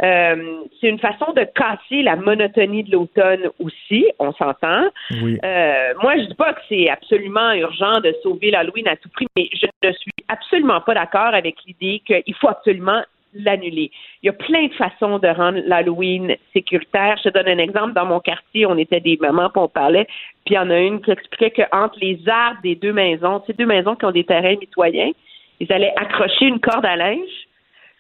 Euh, 0.02 0.64
c'est 0.80 0.88
une 0.88 1.00
façon 1.00 1.32
de 1.34 1.44
casser 1.44 2.02
la 2.02 2.16
monotonie 2.16 2.84
de 2.84 2.92
l'automne 2.94 3.50
aussi, 3.60 4.06
on 4.18 4.32
s'entend. 4.34 4.90
Oui. 5.12 5.38
Euh, 5.44 5.94
moi, 6.02 6.18
je 6.18 6.24
dis 6.24 6.36
pas 6.36 6.54
que 6.54 6.62
c'est 6.70 6.90
absolument 6.90 7.52
urgent 7.52 8.00
de 8.00 8.16
sauver 8.24 8.52
l'Halloween 8.52 8.88
à 8.88 8.96
tout 8.96 9.10
prix, 9.10 9.28
mais 9.36 9.50
je 9.54 9.68
ne 9.88 9.94
suis 9.94 10.12
absolument 10.28 10.82
pas 10.82 10.96
d'accord 10.96 11.36
avec 11.36 11.58
l'idée 11.68 12.02
qu'il 12.06 12.36
faut 12.36 12.50
absolument 12.50 13.04
l'annuler. 13.34 13.92
Il 14.22 14.28
y 14.28 14.30
a 14.30 14.34
plein 14.34 14.68
de 14.68 14.74
façons 14.74 15.20
de 15.20 15.28
rendre 15.28 15.60
l'Halloween 15.66 16.36
sécuritaire. 16.54 17.18
Je 17.24 17.30
te 17.30 17.34
donne 17.34 17.48
un 17.48 17.58
exemple. 17.64 17.94
Dans 17.94 18.06
mon 18.06 18.20
quartier, 18.20 18.66
on 18.66 18.78
était 18.78 19.00
des 19.00 19.18
mamans, 19.22 19.50
puis 19.50 19.62
on 19.62 19.68
parlait, 19.68 20.06
puis 20.46 20.54
il 20.54 20.56
y 20.56 20.60
en 20.60 20.70
a 20.70 20.78
une 20.80 21.02
qui 21.02 21.12
expliquait 21.12 21.52
qu'entre 21.52 21.98
les 22.02 22.20
arbres 22.28 22.60
des 22.64 22.76
deux 22.76 22.94
maisons, 22.94 23.42
ces 23.48 23.54
deux 23.54 23.66
maisons 23.66 23.96
qui 23.96 24.06
ont 24.06 24.12
des 24.12 24.24
terrains 24.26 24.56
mitoyens, 24.60 25.12
ils 25.60 25.72
allaient 25.72 25.94
accrocher 25.96 26.46
une 26.46 26.60
corde 26.60 26.86
à 26.86 26.96
linge, 26.96 27.48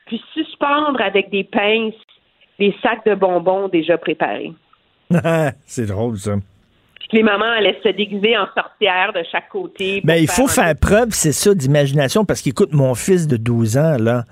puis 0.07 0.21
suspendre 0.33 0.99
avec 1.01 1.29
des 1.29 1.43
pinces 1.43 1.93
des 2.59 2.75
sacs 2.83 3.05
de 3.05 3.15
bonbons 3.15 3.67
déjà 3.69 3.97
préparés. 3.97 4.51
c'est 5.65 5.87
drôle, 5.87 6.17
ça. 6.17 6.35
Les 7.11 7.23
mamans 7.23 7.45
allaient 7.57 7.77
se 7.83 7.89
déguiser 7.89 8.37
en 8.37 8.45
sorcières 8.55 9.11
de 9.13 9.21
chaque 9.29 9.49
côté. 9.49 10.01
Ben, 10.03 10.15
il 10.15 10.29
faut 10.29 10.45
un- 10.45 10.47
faire 10.47 10.73
preuve, 10.79 11.09
c'est 11.11 11.33
ça, 11.33 11.53
d'imagination, 11.53 12.23
parce 12.23 12.41
qu'écoute, 12.41 12.69
mon 12.71 12.95
fils 12.95 13.27
de 13.27 13.35
12 13.35 13.77
ans, 13.77 13.97
là, 13.99 14.23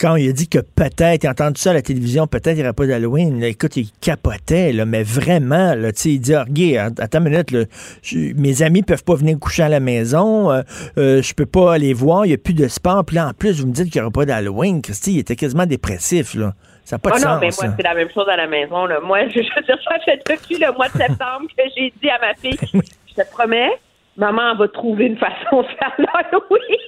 quand 0.00 0.16
il 0.16 0.28
a 0.28 0.32
dit 0.32 0.48
que 0.48 0.58
peut-être, 0.58 1.24
il 1.24 1.26
a 1.26 1.30
entendu 1.30 1.60
ça 1.60 1.70
à 1.70 1.74
la 1.74 1.82
télévision, 1.82 2.26
peut-être 2.26 2.52
il 2.52 2.56
n'y 2.56 2.62
aurait 2.62 2.72
pas 2.72 2.86
d'Halloween, 2.86 3.42
écoute, 3.42 3.76
il 3.76 3.90
capotait, 4.00 4.72
là, 4.72 4.84
mais 4.86 5.02
vraiment, 5.02 5.74
là, 5.74 5.92
tu 5.92 6.00
sais, 6.00 6.10
il 6.10 6.18
dit, 6.20 6.34
ah, 6.34 6.44
regarde, 6.44 7.00
attends 7.00 7.18
une 7.18 7.30
minute, 7.30 7.50
là, 7.50 7.64
je- 8.02 8.32
mes 8.34 8.62
amis 8.62 8.82
peuvent 8.82 9.04
pas 9.04 9.14
venir 9.14 9.38
coucher 9.38 9.62
à 9.64 9.68
la 9.68 9.80
maison, 9.80 10.50
euh, 10.50 10.62
euh, 10.98 11.22
je 11.22 11.34
peux 11.34 11.46
pas 11.46 11.74
aller 11.74 11.92
voir, 11.94 12.24
il 12.26 12.28
n'y 12.28 12.34
a 12.34 12.38
plus 12.38 12.54
de 12.54 12.68
sport, 12.68 13.04
puis 13.04 13.16
là, 13.16 13.28
en 13.28 13.32
plus, 13.32 13.60
vous 13.60 13.66
me 13.66 13.72
dites 13.72 13.90
qu'il 13.90 14.00
n'y 14.00 14.02
aura 14.06 14.12
pas 14.12 14.24
d'Halloween, 14.26 14.82
Christy, 14.82 15.14
il 15.14 15.18
était 15.20 15.36
quasiment 15.36 15.66
dépressif, 15.66 16.34
là. 16.34 16.54
Ça 16.84 16.96
n'a 16.96 16.98
pas 16.98 17.10
de 17.10 17.14
non, 17.14 17.20
sens, 17.22 17.40
mais 17.40 17.48
moi, 17.66 17.74
c'est 17.78 17.82
la 17.82 17.94
même 17.94 18.10
chose 18.12 18.26
à 18.28 18.36
la 18.36 18.46
maison. 18.46 18.84
Là. 18.84 19.00
Moi, 19.00 19.26
je, 19.28 19.34
je 19.42 19.54
veux 19.56 19.62
dire, 19.62 19.78
ça 19.88 19.96
fait 20.04 20.20
depuis 20.28 20.58
le 20.58 20.70
mois 20.74 20.88
de 20.88 20.98
septembre 20.98 21.46
que 21.56 21.62
j'ai 21.74 21.92
dit 22.02 22.10
à 22.10 22.18
ma 22.20 22.34
fille, 22.34 22.58
je 23.08 23.14
te 23.22 23.30
promets, 23.30 23.70
maman 24.18 24.54
va 24.56 24.68
trouver 24.68 25.06
une 25.06 25.16
façon 25.16 25.62
de 25.62 25.66
faire 25.78 25.94
l'Halloween. 25.98 26.78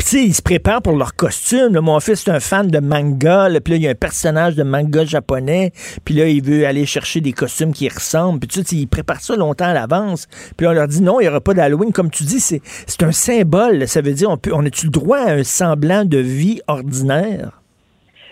Sais, 0.00 0.24
ils 0.24 0.34
se 0.34 0.42
préparent 0.42 0.82
pour 0.82 0.96
leur 0.96 1.14
costume. 1.14 1.78
Mon 1.80 2.00
fils 2.00 2.26
est 2.26 2.30
un 2.30 2.40
fan 2.40 2.68
de 2.68 2.78
manga. 2.78 3.48
Puis 3.62 3.72
là, 3.72 3.76
il 3.76 3.82
y 3.82 3.86
a 3.86 3.90
un 3.90 3.94
personnage 3.94 4.54
de 4.54 4.62
manga 4.62 5.04
japonais. 5.04 5.72
Puis 6.04 6.14
là, 6.14 6.26
il 6.26 6.42
veut 6.42 6.66
aller 6.66 6.86
chercher 6.86 7.20
des 7.20 7.32
costumes 7.32 7.72
qui 7.72 7.88
ressemblent. 7.88 8.40
Puis 8.40 8.48
tu 8.48 8.62
sais, 8.62 8.76
ils 8.76 8.86
préparent 8.86 9.20
ça 9.20 9.36
longtemps 9.36 9.66
à 9.66 9.74
l'avance. 9.74 10.26
Puis 10.56 10.66
on 10.66 10.72
leur 10.72 10.88
dit 10.88 11.02
non, 11.02 11.20
il 11.20 11.24
n'y 11.24 11.28
aura 11.28 11.40
pas 11.40 11.54
d'Halloween. 11.54 11.92
Comme 11.92 12.10
tu 12.10 12.24
dis, 12.24 12.40
c'est 12.40 13.02
un 13.02 13.12
symbole. 13.12 13.86
Ça 13.86 14.00
veut 14.00 14.12
dire, 14.12 14.30
on, 14.30 14.36
peut, 14.36 14.52
on 14.54 14.64
a-tu 14.64 14.86
le 14.86 14.92
droit 14.92 15.18
à 15.18 15.32
un 15.32 15.44
semblant 15.44 16.04
de 16.04 16.18
vie 16.18 16.60
ordinaire? 16.66 17.60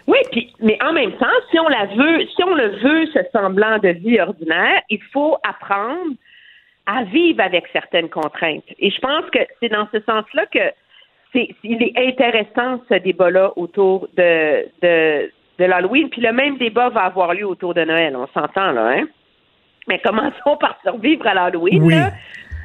Oui, 0.06 0.18
puis, 0.30 0.52
mais 0.60 0.78
en 0.82 0.92
même 0.92 1.12
temps, 1.18 1.26
si 1.50 1.58
on 1.58 1.68
la 1.68 1.86
veut, 1.86 2.26
si 2.34 2.42
on 2.44 2.54
le 2.54 2.68
veut, 2.78 3.06
ce 3.12 3.20
semblant 3.32 3.78
de 3.78 3.88
vie 3.88 4.20
ordinaire, 4.20 4.80
il 4.88 5.00
faut 5.12 5.36
apprendre 5.42 6.14
à 6.86 7.02
vivre 7.04 7.42
avec 7.42 7.64
certaines 7.72 8.08
contraintes. 8.08 8.64
Et 8.78 8.90
je 8.90 9.00
pense 9.00 9.28
que 9.32 9.40
c'est 9.60 9.68
dans 9.68 9.88
ce 9.92 10.00
sens-là 10.00 10.46
que 10.46 10.72
c'est, 11.36 11.54
il 11.62 11.82
est 11.82 11.96
intéressant 11.96 12.80
ce 12.88 12.94
débat-là 12.94 13.52
autour 13.56 14.08
de, 14.16 14.66
de, 14.82 15.30
de 15.58 15.64
l'Halloween. 15.64 16.08
Puis 16.08 16.22
le 16.22 16.32
même 16.32 16.56
débat 16.56 16.88
va 16.88 17.02
avoir 17.02 17.34
lieu 17.34 17.46
autour 17.46 17.74
de 17.74 17.84
Noël. 17.84 18.16
On 18.16 18.26
s'entend 18.28 18.72
là, 18.72 18.88
hein? 18.88 19.04
Mais 19.88 19.98
commençons 20.00 20.56
par 20.60 20.78
survivre 20.82 21.26
à 21.26 21.34
l'Halloween. 21.34 21.82
Oui. 21.82 21.94
là? 21.94 22.12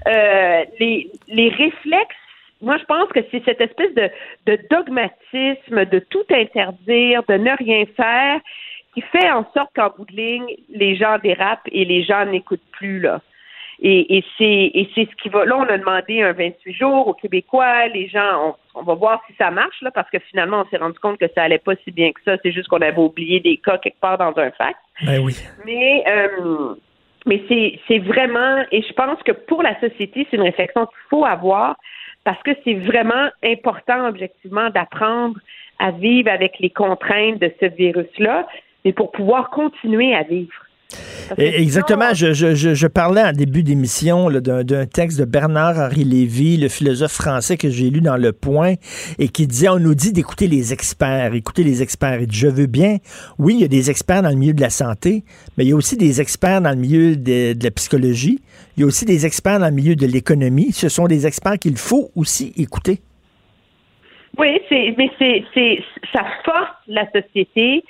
Euh, 0.07 0.65
les, 0.79 1.11
les 1.27 1.49
réflexes 1.49 2.15
moi, 2.63 2.77
je 2.77 2.85
pense 2.85 3.09
que 3.09 3.21
c'est 3.31 3.43
cette 3.43 3.59
espèce 3.59 3.93
de, 3.95 4.09
de 4.45 4.59
dogmatisme, 4.69 5.85
de 5.85 5.99
tout 5.99 6.25
interdire, 6.29 7.23
de 7.27 7.33
ne 7.33 7.57
rien 7.57 7.85
faire, 7.97 8.39
qui 8.93 9.01
fait 9.01 9.31
en 9.31 9.45
sorte 9.53 9.71
qu'en 9.75 9.89
bout 9.89 10.05
de 10.05 10.15
ligne, 10.15 10.55
les 10.69 10.95
gens 10.95 11.17
dérapent 11.17 11.67
et 11.71 11.85
les 11.85 12.03
gens 12.03 12.25
n'écoutent 12.25 12.61
plus, 12.71 12.99
là. 12.99 13.19
Et, 13.83 14.17
et 14.17 14.23
c'est 14.37 14.43
et 14.73 14.89
c'est 14.93 15.09
ce 15.09 15.15
qui 15.21 15.29
va. 15.29 15.43
Là, 15.43 15.57
on 15.57 15.63
a 15.63 15.77
demandé 15.77 16.21
un 16.21 16.33
28 16.33 16.73
jours 16.73 17.07
aux 17.07 17.13
Québécois. 17.15 17.87
Les 17.87 18.07
gens, 18.07 18.55
on, 18.75 18.79
on 18.79 18.83
va 18.83 18.93
voir 18.93 19.21
si 19.27 19.33
ça 19.37 19.49
marche, 19.49 19.81
là, 19.81 19.89
parce 19.89 20.09
que 20.11 20.19
finalement, 20.19 20.61
on 20.61 20.69
s'est 20.69 20.77
rendu 20.77 20.99
compte 20.99 21.17
que 21.17 21.25
ça 21.33 21.43
allait 21.43 21.57
pas 21.57 21.73
si 21.83 21.91
bien 21.91 22.11
que 22.11 22.21
ça. 22.23 22.37
C'est 22.43 22.51
juste 22.51 22.67
qu'on 22.67 22.81
avait 22.81 22.97
oublié 22.97 23.39
des 23.39 23.57
cas 23.57 23.79
quelque 23.79 23.99
part 23.99 24.19
dans 24.19 24.37
un 24.37 24.51
fax. 24.51 24.77
Ben 25.03 25.19
oui. 25.19 25.35
Mais 25.65 26.03
euh, 26.07 26.75
mais 27.25 27.41
c'est 27.47 27.79
c'est 27.87 27.99
vraiment 27.99 28.63
et 28.71 28.83
je 28.83 28.93
pense 28.93 29.21
que 29.23 29.31
pour 29.31 29.63
la 29.63 29.79
société, 29.79 30.27
c'est 30.29 30.37
une 30.37 30.43
réflexion 30.43 30.85
qu'il 30.85 31.09
faut 31.09 31.25
avoir 31.25 31.75
parce 32.23 32.41
que 32.43 32.51
c'est 32.63 32.75
vraiment 32.75 33.29
important 33.43 34.07
objectivement 34.07 34.69
d'apprendre 34.69 35.39
à 35.79 35.89
vivre 35.89 36.29
avec 36.29 36.59
les 36.59 36.69
contraintes 36.69 37.39
de 37.39 37.51
ce 37.59 37.65
virus-là, 37.65 38.47
mais 38.85 38.93
pour 38.93 39.11
pouvoir 39.11 39.49
continuer 39.49 40.13
à 40.13 40.21
vivre. 40.21 40.53
Exactement. 41.37 42.13
Je, 42.13 42.33
je, 42.33 42.55
je, 42.55 42.73
je 42.73 42.87
parlais 42.87 43.23
en 43.23 43.31
début 43.31 43.63
d'émission 43.63 44.29
d'un 44.29 44.85
texte 44.85 45.19
de 45.19 45.25
Bernard-Henri 45.25 46.03
Lévy, 46.03 46.57
le 46.57 46.69
philosophe 46.69 47.13
français 47.13 47.57
que 47.57 47.69
j'ai 47.69 47.89
lu 47.89 48.01
dans 48.01 48.17
Le 48.17 48.33
Point, 48.33 48.75
et 49.19 49.29
qui 49.29 49.47
disait, 49.47 49.69
on 49.69 49.79
nous 49.79 49.95
dit 49.95 50.11
d'écouter 50.11 50.47
les 50.47 50.73
experts, 50.73 51.33
écouter 51.33 51.63
les 51.63 51.81
experts. 51.81 52.21
Et 52.21 52.27
je 52.29 52.47
veux 52.47 52.67
bien, 52.67 52.97
oui, 53.39 53.55
il 53.55 53.61
y 53.61 53.65
a 53.65 53.69
des 53.69 53.89
experts 53.89 54.23
dans 54.23 54.29
le 54.29 54.35
milieu 54.35 54.53
de 54.53 54.61
la 54.61 54.69
santé, 54.69 55.23
mais 55.57 55.65
il 55.65 55.69
y 55.69 55.73
a 55.73 55.75
aussi 55.75 55.97
des 55.97 56.19
experts 56.21 56.61
dans 56.61 56.71
le 56.71 56.75
milieu 56.75 57.15
de, 57.15 57.53
de 57.53 57.63
la 57.63 57.71
psychologie, 57.71 58.39
il 58.77 58.81
y 58.81 58.83
a 58.83 58.87
aussi 58.87 59.05
des 59.05 59.25
experts 59.25 59.59
dans 59.59 59.67
le 59.67 59.75
milieu 59.75 59.95
de 59.95 60.07
l'économie. 60.07 60.71
Ce 60.71 60.89
sont 60.89 61.07
des 61.07 61.27
experts 61.27 61.59
qu'il 61.59 61.77
faut 61.77 62.09
aussi 62.15 62.53
écouter. 62.57 63.01
Oui, 64.37 64.59
c'est, 64.69 64.95
mais 64.97 65.11
c'est, 65.19 65.83
ça 66.13 66.25
force 66.45 66.69
la 66.87 67.05
société 67.11 67.83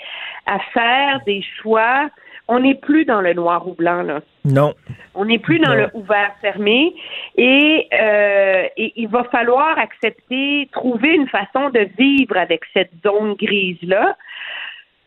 à 0.47 0.57
faire 0.73 1.21
des 1.25 1.43
choix. 1.61 2.09
On 2.53 2.59
n'est 2.59 2.75
plus 2.75 3.05
dans 3.05 3.21
le 3.21 3.33
noir 3.33 3.65
ou 3.67 3.73
blanc, 3.73 4.01
là. 4.03 4.19
Non. 4.43 4.73
On 5.15 5.23
n'est 5.25 5.39
plus 5.39 5.59
dans 5.59 5.69
Non. 5.69 5.75
le 5.83 5.87
ouvert-fermé 5.93 6.93
et, 7.37 7.87
euh, 7.93 8.63
et 8.75 8.93
il 8.97 9.07
va 9.07 9.23
falloir 9.25 9.77
accepter, 9.79 10.67
trouver 10.73 11.15
une 11.15 11.29
façon 11.29 11.69
de 11.69 11.87
vivre 11.97 12.35
avec 12.37 12.61
cette 12.73 12.91
zone 13.05 13.35
grise-là 13.35 14.17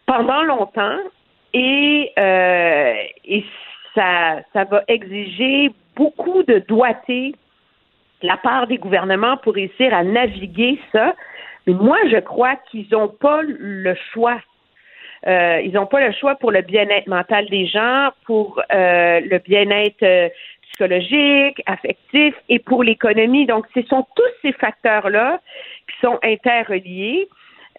pendant 0.06 0.42
longtemps 0.42 0.98
et, 1.52 2.12
euh, 2.18 2.94
et 3.26 3.44
ça, 3.94 4.40
ça 4.54 4.64
va 4.64 4.82
exiger 4.88 5.70
beaucoup 5.96 6.42
de 6.44 6.58
doigté 6.66 7.34
de 8.22 8.26
la 8.26 8.38
part 8.38 8.66
des 8.66 8.78
gouvernements 8.78 9.36
pour 9.36 9.54
réussir 9.54 9.92
à 9.92 10.02
naviguer 10.02 10.80
ça. 10.92 11.14
Mais 11.66 11.74
moi, 11.74 11.98
je 12.10 12.18
crois 12.20 12.56
qu'ils 12.70 12.86
n'ont 12.92 13.08
pas 13.08 13.40
le 13.42 13.94
choix. 14.12 14.38
Euh, 15.26 15.60
ils 15.64 15.72
n'ont 15.72 15.86
pas 15.86 16.06
le 16.06 16.12
choix 16.12 16.34
pour 16.36 16.50
le 16.50 16.60
bien-être 16.60 17.06
mental 17.06 17.46
des 17.48 17.66
gens, 17.66 18.10
pour 18.26 18.60
euh, 18.72 19.20
le 19.20 19.38
bien-être 19.38 20.02
euh, 20.02 20.28
psychologique, 20.62 21.62
affectif 21.66 22.34
et 22.48 22.58
pour 22.58 22.82
l'économie. 22.82 23.46
Donc, 23.46 23.66
ce 23.74 23.82
sont 23.82 24.06
tous 24.16 24.22
ces 24.42 24.52
facteurs-là 24.52 25.40
qui 25.88 25.96
sont 26.00 26.18
interreliés. 26.22 27.28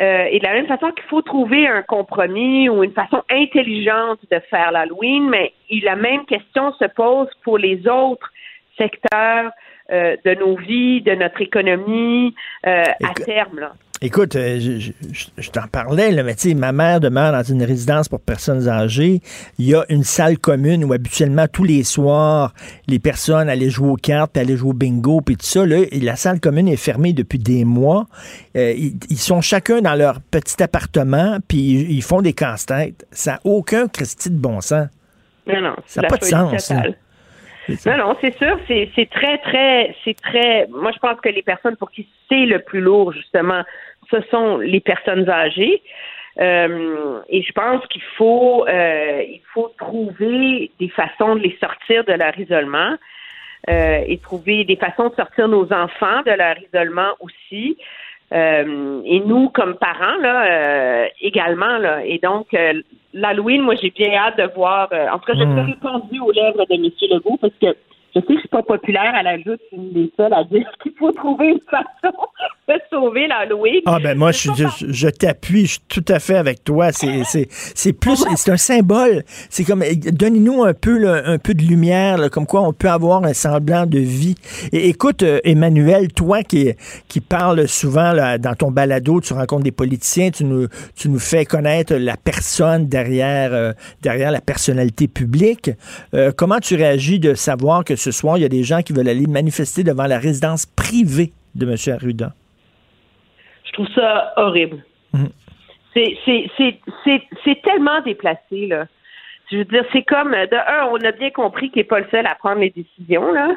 Euh, 0.02 0.26
et 0.30 0.40
de 0.40 0.46
la 0.46 0.54
même 0.54 0.68
façon 0.68 0.92
qu'il 0.92 1.06
faut 1.06 1.22
trouver 1.22 1.68
un 1.68 1.82
compromis 1.82 2.68
ou 2.68 2.84
une 2.84 2.92
façon 2.92 3.24
intelligente 3.30 4.20
de 4.30 4.40
faire 4.50 4.72
l'Halloween, 4.72 5.30
mais 5.30 5.54
la 5.84 5.96
même 5.96 6.26
question 6.26 6.74
se 6.74 6.86
pose 6.86 7.30
pour 7.44 7.58
les 7.58 7.88
autres 7.88 8.30
secteurs 8.78 9.52
euh, 9.92 10.18
de 10.26 10.34
nos 10.34 10.58
vies, 10.58 11.02
de 11.02 11.16
notre 11.16 11.42
économie 11.42 12.36
euh, 12.66 12.84
à 13.04 13.14
terme. 13.14 13.60
Là. 13.60 13.74
Écoute, 14.06 14.36
euh, 14.36 14.60
je, 14.60 14.80
je- 14.80 14.92
je- 15.12 15.26
je 15.38 15.50
t'en 15.50 15.68
parlais, 15.68 16.12
là, 16.12 16.22
mais 16.24 16.36
tu 16.36 16.50
sais, 16.50 16.54
ma 16.56 16.72
mère 16.72 17.00
demeure 17.00 17.32
dans 17.32 17.44
une 17.44 17.64
résidence 17.64 18.08
pour 18.08 18.20
personnes 18.20 18.68
âgées. 18.70 19.22
Il 19.58 19.66
y 19.68 19.74
a 19.76 19.84
une 19.90 20.04
salle 20.04 20.38
commune 20.38 20.84
où 20.86 20.94
habituellement, 20.94 21.48
tous 21.52 21.64
les 21.64 21.84
soirs, 21.84 22.54
les 22.88 23.00
personnes 23.00 23.50
allaient 23.50 23.70
jouer 23.70 23.90
aux 23.90 23.96
cartes, 23.96 24.32
puis 24.34 24.42
allaient 24.44 24.58
jouer 24.58 24.70
au 24.70 24.74
bingo, 24.74 25.22
puis 25.22 25.36
tout 25.38 25.46
ça. 25.46 25.66
Là, 25.66 25.78
et 25.92 26.00
la 26.00 26.16
salle 26.16 26.40
commune 26.40 26.68
est 26.68 26.76
fermée 26.78 27.14
depuis 27.14 27.40
des 27.40 27.66
mois. 27.66 28.06
Euh, 28.56 28.74
ils, 28.78 28.94
ils 29.10 29.18
sont 29.18 29.42
chacun 29.42 29.82
dans 29.82 29.96
leur 29.96 30.22
petit 30.22 30.62
appartement, 30.62 31.38
puis 31.48 31.58
ils, 31.58 31.92
ils 31.94 32.04
font 32.04 32.22
des 32.22 32.34
casse-têtes. 32.34 33.06
Ça 33.12 33.34
n'a 33.34 33.40
aucun 33.44 33.88
Christy 33.88 34.30
de 34.30 34.38
bon 34.38 34.62
sens. 34.62 34.88
Non, 35.48 35.62
non, 35.62 35.76
Ça 35.86 36.02
n'a 36.02 36.08
pas 36.10 36.18
de 36.18 36.26
sens. 36.26 36.68
totale. 36.68 36.96
Non, 37.88 37.98
non, 37.98 38.16
c'est 38.22 38.38
sûr, 38.38 38.60
c'est 38.68 38.92
c'est 38.96 39.10
très, 39.10 39.40
très, 39.40 39.96
c'est 40.04 40.16
très. 40.22 40.68
Moi, 40.68 40.92
je 40.94 41.00
pense 41.00 41.20
que 41.20 41.30
les 41.30 41.42
personnes 41.42 41.76
pour 41.78 41.90
qui 41.90 42.08
c'est 42.30 42.46
le 42.46 42.60
plus 42.60 42.80
lourd, 42.80 43.12
justement, 43.12 43.64
ce 44.12 44.22
sont 44.32 44.58
les 44.58 44.80
personnes 44.80 45.30
âgées. 45.30 45.82
Euh, 46.40 47.20
et 47.30 47.42
je 47.44 47.52
pense 47.54 47.86
qu'il 47.88 48.02
faut, 48.18 48.66
euh, 48.68 49.24
il 49.28 49.42
faut 49.54 49.72
trouver 49.78 50.70
des 50.80 50.90
façons 50.90 51.36
de 51.36 51.42
les 51.42 51.58
sortir 51.62 52.04
de 52.04 52.12
leur 52.14 52.38
isolement 52.38 52.96
euh, 53.70 54.00
et 54.06 54.18
trouver 54.18 54.66
des 54.66 54.76
façons 54.76 55.08
de 55.10 55.16
sortir 55.16 55.48
nos 55.48 55.72
enfants 55.72 56.22
de 56.26 56.32
leur 56.32 56.56
isolement 56.60 57.12
aussi. 57.22 57.78
Euh, 58.34 59.02
et 59.06 59.20
nous, 59.22 59.50
comme 59.50 59.76
parents, 59.76 60.18
là, 60.20 60.46
euh, 60.46 61.08
également, 61.22 61.78
là. 61.78 62.04
Et 62.04 62.18
donc, 62.18 62.54
euh, 62.54 62.82
l'Halloween, 63.14 63.62
moi, 63.62 63.76
j'ai 63.82 63.92
bien 63.92 64.14
hâte 64.16 64.38
de 64.38 64.50
voir. 64.56 64.90
euh, 64.92 65.08
en 65.10 65.20
tout 65.20 65.28
cas, 65.32 65.38
je 65.38 65.44
Mm. 65.46 65.60
répondu 65.60 66.20
aux 66.20 66.32
lèvres 66.32 66.66
de 66.70 66.74
M. 66.74 66.90
Legault 67.12 67.38
parce 67.40 67.54
que 67.62 67.68
je 68.16 68.20
sais 68.22 68.26
que 68.28 68.34
je 68.34 68.40
suis 68.40 68.48
pas 68.50 68.64
populaire 68.64 69.14
à 69.14 69.24
la 69.24 69.38
lutte, 69.38 69.62
c'est 69.70 69.76
une 69.76 69.92
des 69.94 70.12
seules 70.18 70.34
à 70.34 70.44
dire 70.44 70.70
qu'il 70.82 70.94
faut 70.94 71.12
trouver 71.12 71.50
une 71.50 71.60
façon 71.70 72.18
sauver. 72.90 73.28
Ah 73.86 74.00
ben 74.00 74.18
moi, 74.18 74.32
je, 74.32 74.50
je, 74.56 74.92
je 74.92 75.08
t'appuie, 75.08 75.66
je 75.66 75.72
suis 75.74 75.82
tout 75.88 76.06
à 76.08 76.20
fait 76.20 76.36
avec 76.36 76.64
toi. 76.64 76.92
C'est, 76.92 77.94
plus, 77.94 78.26
c'est 78.36 78.52
un 78.52 78.58
symbole. 78.58 79.24
C'est 79.50 79.64
comme, 79.64 79.84
eh, 79.84 79.96
donnez-nous 79.96 80.64
un 80.64 80.74
peu, 80.74 80.98
là, 80.98 81.22
un 81.26 81.38
peu 81.38 81.54
de 81.54 81.62
lumière, 81.62 82.18
là, 82.18 82.30
comme 82.30 82.46
quoi 82.46 82.62
on 82.62 82.74
peut 82.74 82.90
avoir 82.90 83.24
un 83.24 83.34
semblant 83.34 83.86
de 83.86 84.00
vie. 84.00 84.36
Et 84.72 84.90
écoute, 84.90 85.24
euh, 85.24 85.40
Emmanuel, 85.44 86.12
toi 86.12 86.44
qui, 86.44 86.74
qui 87.08 87.22
parles 87.22 87.68
souvent 87.68 88.12
là, 88.12 88.38
dans 88.38 88.56
ton 88.56 88.72
balado, 88.72 89.22
tu 89.22 89.34
rencontres 89.34 89.64
des 89.64 89.72
politiciens, 89.72 90.32
tu 90.32 90.44
nous, 90.44 90.68
tu 90.96 91.10
nous 91.10 91.20
fais 91.20 91.46
connaître 91.46 91.96
la 91.96 92.18
personne 92.18 92.88
derrière, 92.88 93.54
euh, 93.54 93.74
derrière 94.02 94.32
la 94.32 94.42
personnalité 94.42 95.08
publique. 95.08 95.72
Euh, 96.14 96.32
comment 96.36 96.60
tu 96.60 96.76
réagis 96.76 97.20
de 97.20 97.34
savoir 97.34 97.84
que 97.84 97.96
ce 97.96 98.12
soir, 98.12 98.38
il 98.38 98.42
y 98.42 98.46
a 98.46 98.50
des 98.50 98.64
gens 98.64 98.82
qui 98.82 98.94
veulent 98.94 99.10
aller 99.10 99.28
manifester 99.28 99.84
devant 99.84 100.08
la 100.08 100.18
résidence 100.18 100.66
privée 100.66 101.32
de 101.56 101.66
M. 101.66 101.76
Arruda? 101.94 102.34
Je 103.78 103.84
trouve 103.84 103.94
ça 103.94 104.34
horrible. 104.38 104.84
C'est- 105.94 106.18
C'est 107.44 107.62
tellement 107.62 108.00
déplacé, 108.02 108.68
là. 108.68 108.86
Je 109.52 109.58
veux 109.58 109.66
dire, 109.66 109.84
c'est 109.92 110.04
comme, 110.04 110.32
de 110.32 110.56
un, 110.56 110.88
on 110.92 110.98
a 111.04 111.12
bien 111.12 111.30
compris 111.30 111.70
qu'il 111.70 111.82
n'est 111.82 111.88
pas 111.88 112.00
le 112.00 112.08
seul 112.10 112.26
à 112.26 112.36
prendre 112.36 112.62
les 112.62 112.70
décisions, 112.70 113.32
là. 113.34 113.50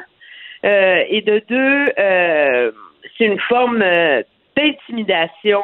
Euh, 0.65 1.03
et 1.09 1.21
de 1.21 1.41
deux, 1.47 1.85
euh, 1.97 2.71
c'est 3.17 3.25
une 3.25 3.39
forme 3.39 3.81
euh, 3.81 4.21
d'intimidation 4.57 5.61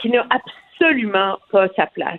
qui 0.00 0.10
n'a 0.10 0.26
absolument 0.30 1.38
pas 1.52 1.68
sa 1.76 1.86
place. 1.86 2.18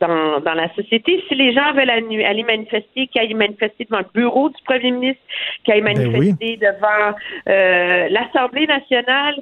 dans, 0.00 0.40
dans 0.40 0.54
la 0.54 0.68
société. 0.74 1.24
Si 1.28 1.34
les 1.36 1.52
gens 1.54 1.72
veulent 1.72 1.88
aller 1.88 2.42
manifester, 2.42 3.06
qu'ils 3.06 3.20
aillent 3.22 3.32
manifester 3.34 3.84
devant 3.86 4.00
le 4.00 4.12
bureau 4.12 4.50
du 4.50 4.62
premier 4.64 4.90
ministre, 4.90 5.22
qu'ils 5.64 5.72
aillent 5.74 5.80
Ben 5.82 5.96
manifester 6.12 6.56
devant 6.58 7.16
l'Assemblée 7.46 8.66
nationale, 8.66 9.36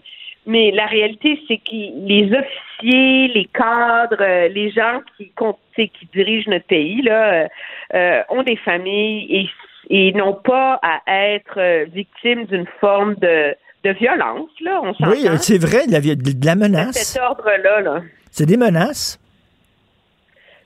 mais 0.51 0.71
la 0.73 0.87
réalité, 0.87 1.31
c'est 1.47 1.59
que 1.59 1.81
les 2.13 2.25
officiers, 2.41 3.29
les 3.39 3.49
cadres, 3.63 4.21
euh, 4.21 4.49
les 4.49 4.71
gens 4.71 5.01
qui, 5.17 5.33
qui 5.77 6.07
dirigent 6.13 6.51
notre 6.51 6.67
pays 6.67 7.03
là, 7.03 7.21
euh, 7.33 7.49
euh, 7.95 8.23
ont 8.29 8.43
des 8.43 8.57
familles 8.57 9.27
et, 9.39 9.45
et 9.97 10.13
n'ont 10.13 10.39
pas 10.53 10.79
à 10.83 11.01
être 11.35 11.57
victimes 12.01 12.45
d'une 12.47 12.69
forme 12.81 13.15
de, 13.27 13.55
de 13.85 13.91
violence. 14.03 14.51
Là, 14.61 14.81
on. 14.83 14.93
Oui, 15.09 15.27
c'est 15.39 15.63
vrai, 15.67 15.87
de 15.87 15.93
la, 15.93 16.01
de 16.01 16.47
la 16.47 16.57
menace. 16.57 16.97
Cet 16.97 17.23
ordre-là. 17.23 17.81
Là. 17.81 18.03
C'est 18.31 18.47
des 18.47 18.57
menaces? 18.57 19.19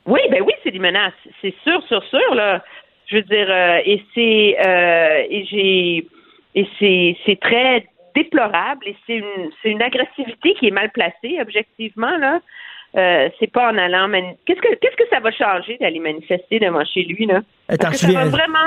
Oui, 0.06 0.20
ben 0.30 0.42
oui, 0.46 0.52
c'est 0.62 0.70
des 0.70 0.78
menaces. 0.78 1.22
C'est 1.40 1.54
sûr, 1.64 1.82
sûr, 1.88 2.02
sûr, 2.04 2.34
là. 2.34 2.62
Je 3.06 3.16
veux 3.16 3.22
dire, 3.22 3.50
euh, 3.50 3.78
et 3.84 4.02
c'est 4.14 4.56
euh, 4.66 5.34
et 5.34 5.44
j'ai 5.50 6.06
et 6.54 6.66
c'est 6.78 7.16
c'est 7.24 7.38
très 7.38 7.86
déplorable 8.14 8.86
et 8.86 8.96
c'est 9.06 9.16
une 9.16 9.50
c'est 9.62 9.70
une 9.70 9.82
agressivité 9.82 10.54
qui 10.58 10.68
est 10.68 10.70
mal 10.70 10.90
placée, 10.92 11.38
objectivement, 11.40 12.16
là. 12.18 12.40
Euh, 12.96 13.28
c'est 13.40 13.50
pas 13.50 13.72
en 13.72 13.76
allant 13.76 14.06
mani- 14.06 14.36
qu'est-ce 14.46 14.60
que 14.60 14.72
qu'est-ce 14.76 14.96
que 14.96 15.08
ça 15.10 15.18
va 15.18 15.32
changer 15.32 15.76
d'aller 15.80 15.98
manifester 15.98 16.60
devant 16.60 16.84
chez 16.84 17.02
lui, 17.02 17.26
là? 17.26 17.40
Eh, 17.72 17.76
t'en 17.76 17.92
souviens- 17.92 18.26
vraiment 18.26 18.58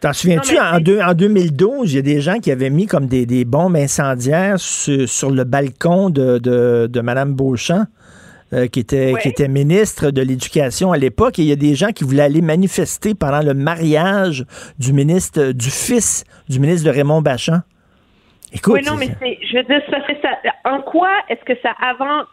T'en 0.00 0.12
souviens-tu, 0.12 0.58
en, 0.58 0.78
deux- 0.78 1.00
en 1.00 1.14
2012, 1.14 1.92
il 1.92 1.96
y 1.96 1.98
a 1.98 2.02
des 2.02 2.20
gens 2.20 2.38
qui 2.38 2.50
avaient 2.50 2.68
mis 2.68 2.86
comme 2.86 3.06
des, 3.06 3.24
des 3.24 3.44
bombes 3.46 3.76
incendiaires 3.76 4.58
sur, 4.58 5.08
sur 5.08 5.30
le 5.30 5.44
balcon 5.44 6.10
de, 6.10 6.36
de, 6.38 6.86
Beauchamp, 7.32 7.84
euh, 8.52 8.66
qui, 8.66 8.80
était, 8.80 9.14
Ouais. 9.14 9.20
qui 9.22 9.28
était 9.28 9.48
ministre 9.48 10.10
de 10.10 10.20
l'Éducation 10.20 10.92
à 10.92 10.98
l'époque, 10.98 11.38
et 11.38 11.42
il 11.42 11.48
y 11.48 11.52
a 11.52 11.56
des 11.56 11.74
gens 11.74 11.92
qui 11.92 12.04
voulaient 12.04 12.24
aller 12.24 12.42
manifester 12.42 13.14
pendant 13.14 13.40
le 13.40 13.54
mariage 13.54 14.44
du 14.78 14.92
ministre, 14.92 15.52
du 15.52 15.70
fils 15.70 16.24
du 16.48 16.60
ministre 16.60 16.84
de 16.90 16.94
Raymond 16.94 17.22
Bachand. 17.22 17.60
Écoute, 18.52 18.74
oui, 18.74 18.82
non, 18.84 18.96
mais 18.96 19.08
c'est, 19.20 19.38
je 19.46 19.56
veux 19.56 19.64
dire, 19.64 19.82
ça 19.90 20.00
fait 20.02 20.18
ça. 20.22 20.30
En 20.64 20.80
quoi 20.80 21.10
est-ce 21.28 21.44
que 21.44 21.60
ça 21.62 21.72
avance, 21.80 22.26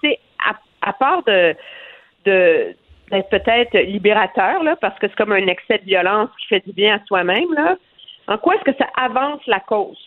à, 0.48 0.54
à 0.88 0.94
part 0.94 1.24
de, 1.24 1.56
de, 2.26 2.76
d'être 3.12 3.30
peut-être 3.30 3.78
libérateur, 3.78 4.64
là, 4.64 4.76
parce 4.80 4.98
que 5.00 5.08
c'est 5.08 5.16
comme 5.16 5.32
un 5.32 5.48
excès 5.48 5.80
de 5.80 5.86
violence 5.86 6.30
qui 6.40 6.48
fait 6.48 6.64
du 6.66 6.74
bien 6.74 6.96
à 6.96 7.06
soi-même, 7.06 7.54
là. 7.56 7.76
En 8.28 8.38
quoi 8.38 8.56
est-ce 8.56 8.72
que 8.72 8.78
ça 8.78 8.88
avance 8.96 9.42
la 9.48 9.60
cause? 9.60 9.98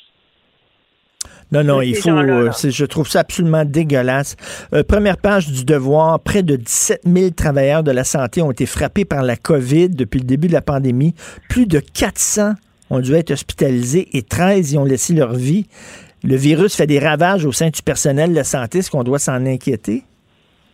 Non, 1.52 1.62
non, 1.62 1.80
il 1.82 1.94
faut. 1.94 2.10
euh, 2.10 2.50
je 2.52 2.84
trouve 2.84 3.08
ça 3.08 3.20
absolument 3.20 3.64
dégueulasse. 3.64 4.36
Euh, 4.72 4.82
première 4.82 5.16
page 5.16 5.48
du 5.48 5.64
Devoir, 5.64 6.18
près 6.20 6.42
de 6.42 6.56
17 6.56 7.02
000 7.04 7.30
travailleurs 7.30 7.82
de 7.84 7.92
la 7.92 8.04
santé 8.04 8.42
ont 8.42 8.50
été 8.50 8.66
frappés 8.66 9.04
par 9.04 9.22
la 9.22 9.36
COVID 9.36 9.90
depuis 9.90 10.18
le 10.18 10.24
début 10.24 10.48
de 10.48 10.52
la 10.52 10.62
pandémie. 10.62 11.14
Plus 11.48 11.66
de 11.66 11.78
400 11.78 12.54
ont 12.90 13.00
dû 13.00 13.14
être 13.14 13.30
hospitalisés 13.30 14.08
et 14.12 14.22
13 14.22 14.72
y 14.72 14.78
ont 14.78 14.84
laissé 14.84 15.14
leur 15.14 15.34
vie. 15.34 15.66
Le 16.24 16.36
virus 16.36 16.76
fait 16.76 16.86
des 16.86 16.98
ravages 16.98 17.44
au 17.44 17.52
sein 17.52 17.68
du 17.68 17.82
personnel 17.82 18.30
de 18.30 18.36
la 18.36 18.44
santé. 18.44 18.78
Est-ce 18.78 18.90
qu'on 18.90 19.04
doit 19.04 19.18
s'en 19.18 19.44
inquiéter? 19.46 20.02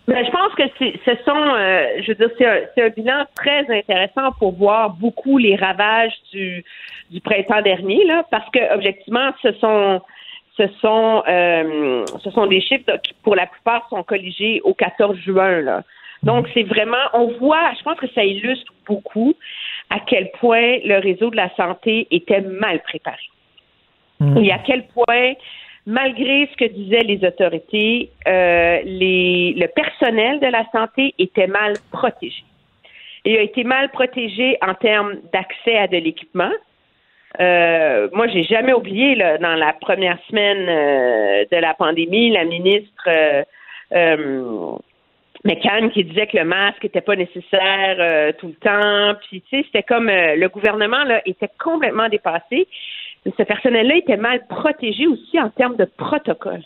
Ben, 0.08 0.24
je 0.24 0.30
pense 0.30 0.52
que 0.54 0.62
ce 0.78 1.24
sont, 1.24 1.54
euh, 1.54 2.02
je 2.02 2.08
veux 2.08 2.14
dire, 2.14 2.30
c'est 2.74 2.82
un, 2.82 2.88
bilan 2.88 3.24
très 3.36 3.60
intéressant 3.70 4.32
pour 4.38 4.52
voir 4.52 4.90
beaucoup 4.90 5.38
les 5.38 5.54
ravages 5.54 6.14
du, 6.32 6.64
du 7.10 7.20
printemps 7.20 7.62
dernier, 7.62 8.04
là, 8.04 8.24
parce 8.30 8.48
que 8.50 8.74
objectivement, 8.74 9.30
ce 9.42 9.52
sont, 9.52 10.00
ce 10.56 10.64
sont, 10.80 11.22
euh, 11.28 12.04
ce 12.22 12.30
sont 12.32 12.46
des 12.46 12.60
chiffres 12.60 12.98
qui, 13.04 13.14
pour 13.22 13.36
la 13.36 13.46
plupart, 13.46 13.86
sont 13.90 14.02
colligés 14.02 14.60
au 14.64 14.74
14 14.74 15.16
juin, 15.18 15.60
là. 15.60 15.82
Donc, 16.24 16.48
c'est 16.54 16.62
vraiment, 16.62 17.04
on 17.14 17.28
voit, 17.38 17.72
je 17.78 17.82
pense 17.82 17.98
que 17.98 18.06
ça 18.14 18.24
illustre 18.24 18.72
beaucoup 18.86 19.34
à 19.90 20.00
quel 20.00 20.30
point 20.32 20.78
le 20.84 20.98
réseau 21.00 21.30
de 21.30 21.36
la 21.36 21.54
santé 21.56 22.06
était 22.10 22.40
mal 22.40 22.80
préparé. 22.80 23.22
Et 24.40 24.52
à 24.52 24.58
quel 24.58 24.86
point, 24.86 25.34
malgré 25.84 26.48
ce 26.52 26.56
que 26.56 26.64
disaient 26.72 27.02
les 27.02 27.24
autorités, 27.26 28.10
euh, 28.28 28.80
les, 28.84 29.52
le 29.56 29.66
personnel 29.66 30.38
de 30.38 30.46
la 30.46 30.64
santé 30.70 31.12
était 31.18 31.48
mal 31.48 31.74
protégé. 31.90 32.44
et 33.24 33.38
a 33.38 33.42
été 33.42 33.64
mal 33.64 33.90
protégé 33.90 34.58
en 34.62 34.74
termes 34.74 35.14
d'accès 35.32 35.76
à 35.76 35.88
de 35.88 35.96
l'équipement. 35.96 36.52
Euh, 37.40 38.08
moi, 38.12 38.28
j'ai 38.28 38.44
jamais 38.44 38.72
oublié 38.72 39.14
là, 39.14 39.38
dans 39.38 39.54
la 39.54 39.72
première 39.72 40.18
semaine 40.28 40.66
euh, 40.68 41.44
de 41.50 41.56
la 41.56 41.74
pandémie, 41.74 42.30
la 42.30 42.44
ministre 42.44 43.08
euh, 43.08 43.42
euh, 43.94 44.76
McCann 45.44 45.90
qui 45.90 46.04
disait 46.04 46.26
que 46.26 46.36
le 46.36 46.44
masque 46.44 46.84
n'était 46.84 47.00
pas 47.00 47.16
nécessaire 47.16 47.96
euh, 47.98 48.32
tout 48.38 48.48
le 48.48 48.54
temps. 48.54 49.18
Puis 49.28 49.42
tu 49.42 49.56
sais, 49.56 49.62
c'était 49.66 49.82
comme 49.82 50.08
euh, 50.08 50.36
le 50.36 50.48
gouvernement 50.48 51.04
là 51.04 51.20
était 51.26 51.50
complètement 51.58 52.08
dépassé. 52.08 52.68
Ce 53.24 53.42
personnel-là 53.42 53.96
était 53.96 54.16
mal 54.16 54.46
protégé 54.46 55.06
aussi 55.06 55.38
en 55.40 55.50
termes 55.50 55.76
de 55.76 55.84
protocole. 55.84 56.62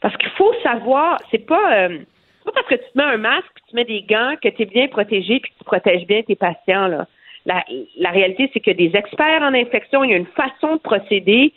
Parce 0.00 0.16
qu'il 0.16 0.30
faut 0.30 0.52
savoir, 0.62 1.18
c'est 1.30 1.46
pas 1.46 1.74
euh, 1.74 1.98
pas 2.44 2.52
parce 2.52 2.66
que 2.66 2.74
tu 2.74 2.90
te 2.92 2.98
mets 2.98 3.04
un 3.04 3.18
masque, 3.18 3.46
puis 3.54 3.64
tu 3.68 3.76
mets 3.76 3.84
des 3.84 4.02
gants, 4.02 4.34
que 4.42 4.48
tu 4.48 4.62
es 4.62 4.66
bien 4.66 4.88
protégé, 4.88 5.38
puis 5.38 5.52
que 5.52 5.58
tu 5.58 5.64
protèges 5.64 6.06
bien 6.06 6.22
tes 6.22 6.36
patients 6.36 6.88
là. 6.88 7.06
La, 7.44 7.64
la 7.98 8.10
réalité, 8.10 8.48
c'est 8.52 8.60
que 8.60 8.70
des 8.70 8.92
experts 8.94 9.42
en 9.42 9.52
infection, 9.52 10.04
il 10.04 10.10
y 10.10 10.14
a 10.14 10.16
une 10.16 10.26
façon 10.26 10.76
de 10.76 10.80
procéder 10.80 11.52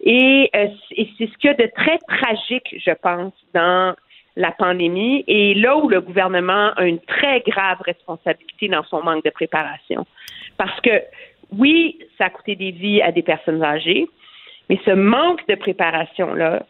et, 0.00 0.50
euh, 0.54 0.68
et 0.92 1.08
c'est 1.18 1.26
ce 1.26 1.36
qu'il 1.38 1.50
y 1.50 1.52
a 1.52 1.54
de 1.54 1.68
très 1.74 1.98
tragique, 1.98 2.76
je 2.78 2.92
pense, 2.92 3.32
dans 3.52 3.96
la 4.36 4.50
pandémie 4.50 5.24
et 5.26 5.54
là 5.54 5.76
où 5.76 5.88
le 5.88 6.00
gouvernement 6.00 6.72
a 6.76 6.86
une 6.86 7.00
très 7.00 7.40
grave 7.40 7.78
responsabilité 7.82 8.68
dans 8.68 8.82
son 8.84 9.02
manque 9.02 9.24
de 9.24 9.30
préparation. 9.30 10.06
Parce 10.56 10.80
que 10.80 11.02
oui, 11.52 11.98
ça 12.18 12.26
a 12.26 12.30
coûté 12.30 12.56
des 12.56 12.72
vies 12.72 13.00
à 13.02 13.12
des 13.12 13.22
personnes 13.22 13.62
âgées, 13.62 14.08
mais 14.68 14.78
ce 14.84 14.90
manque 14.90 15.46
de 15.46 15.54
préparation-là, 15.54 16.64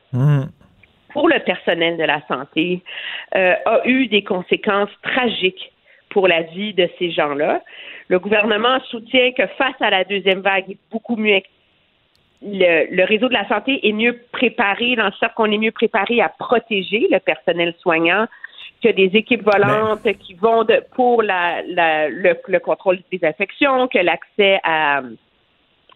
pour 1.12 1.28
le 1.28 1.38
personnel 1.40 1.96
de 1.96 2.02
la 2.02 2.20
santé, 2.26 2.82
euh, 3.34 3.54
a 3.64 3.86
eu 3.86 4.08
des 4.08 4.24
conséquences 4.24 4.90
tragiques 5.02 5.72
pour 6.10 6.28
la 6.28 6.42
vie 6.42 6.74
de 6.74 6.88
ces 6.98 7.10
gens-là. 7.10 7.62
Le 8.08 8.18
gouvernement 8.18 8.78
soutient 8.90 9.32
que 9.32 9.46
face 9.58 9.80
à 9.80 9.90
la 9.90 10.04
deuxième 10.04 10.40
vague, 10.40 10.64
il 10.68 10.72
est 10.72 10.78
beaucoup 10.90 11.16
mieux 11.16 11.40
le, 12.44 12.94
le, 12.94 13.04
réseau 13.04 13.28
de 13.28 13.32
la 13.32 13.48
santé 13.48 13.86
est 13.88 13.92
mieux 13.92 14.20
préparé, 14.32 14.96
dans 14.96 15.06
le 15.06 15.12
sens 15.12 15.30
qu'on 15.34 15.50
est 15.50 15.58
mieux 15.58 15.72
préparé 15.72 16.20
à 16.20 16.28
protéger 16.28 17.08
le 17.10 17.18
personnel 17.18 17.74
soignant 17.80 18.26
que 18.82 18.90
des 18.90 19.10
équipes 19.14 19.42
volantes 19.42 20.06
qui 20.20 20.34
vont 20.34 20.64
de, 20.64 20.82
pour 20.94 21.22
la, 21.22 21.62
la, 21.66 22.08
le, 22.08 22.36
le, 22.46 22.58
contrôle 22.60 22.98
des 23.10 23.24
infections, 23.24 23.88
que 23.88 23.98
l'accès 23.98 24.60
à, 24.62 25.00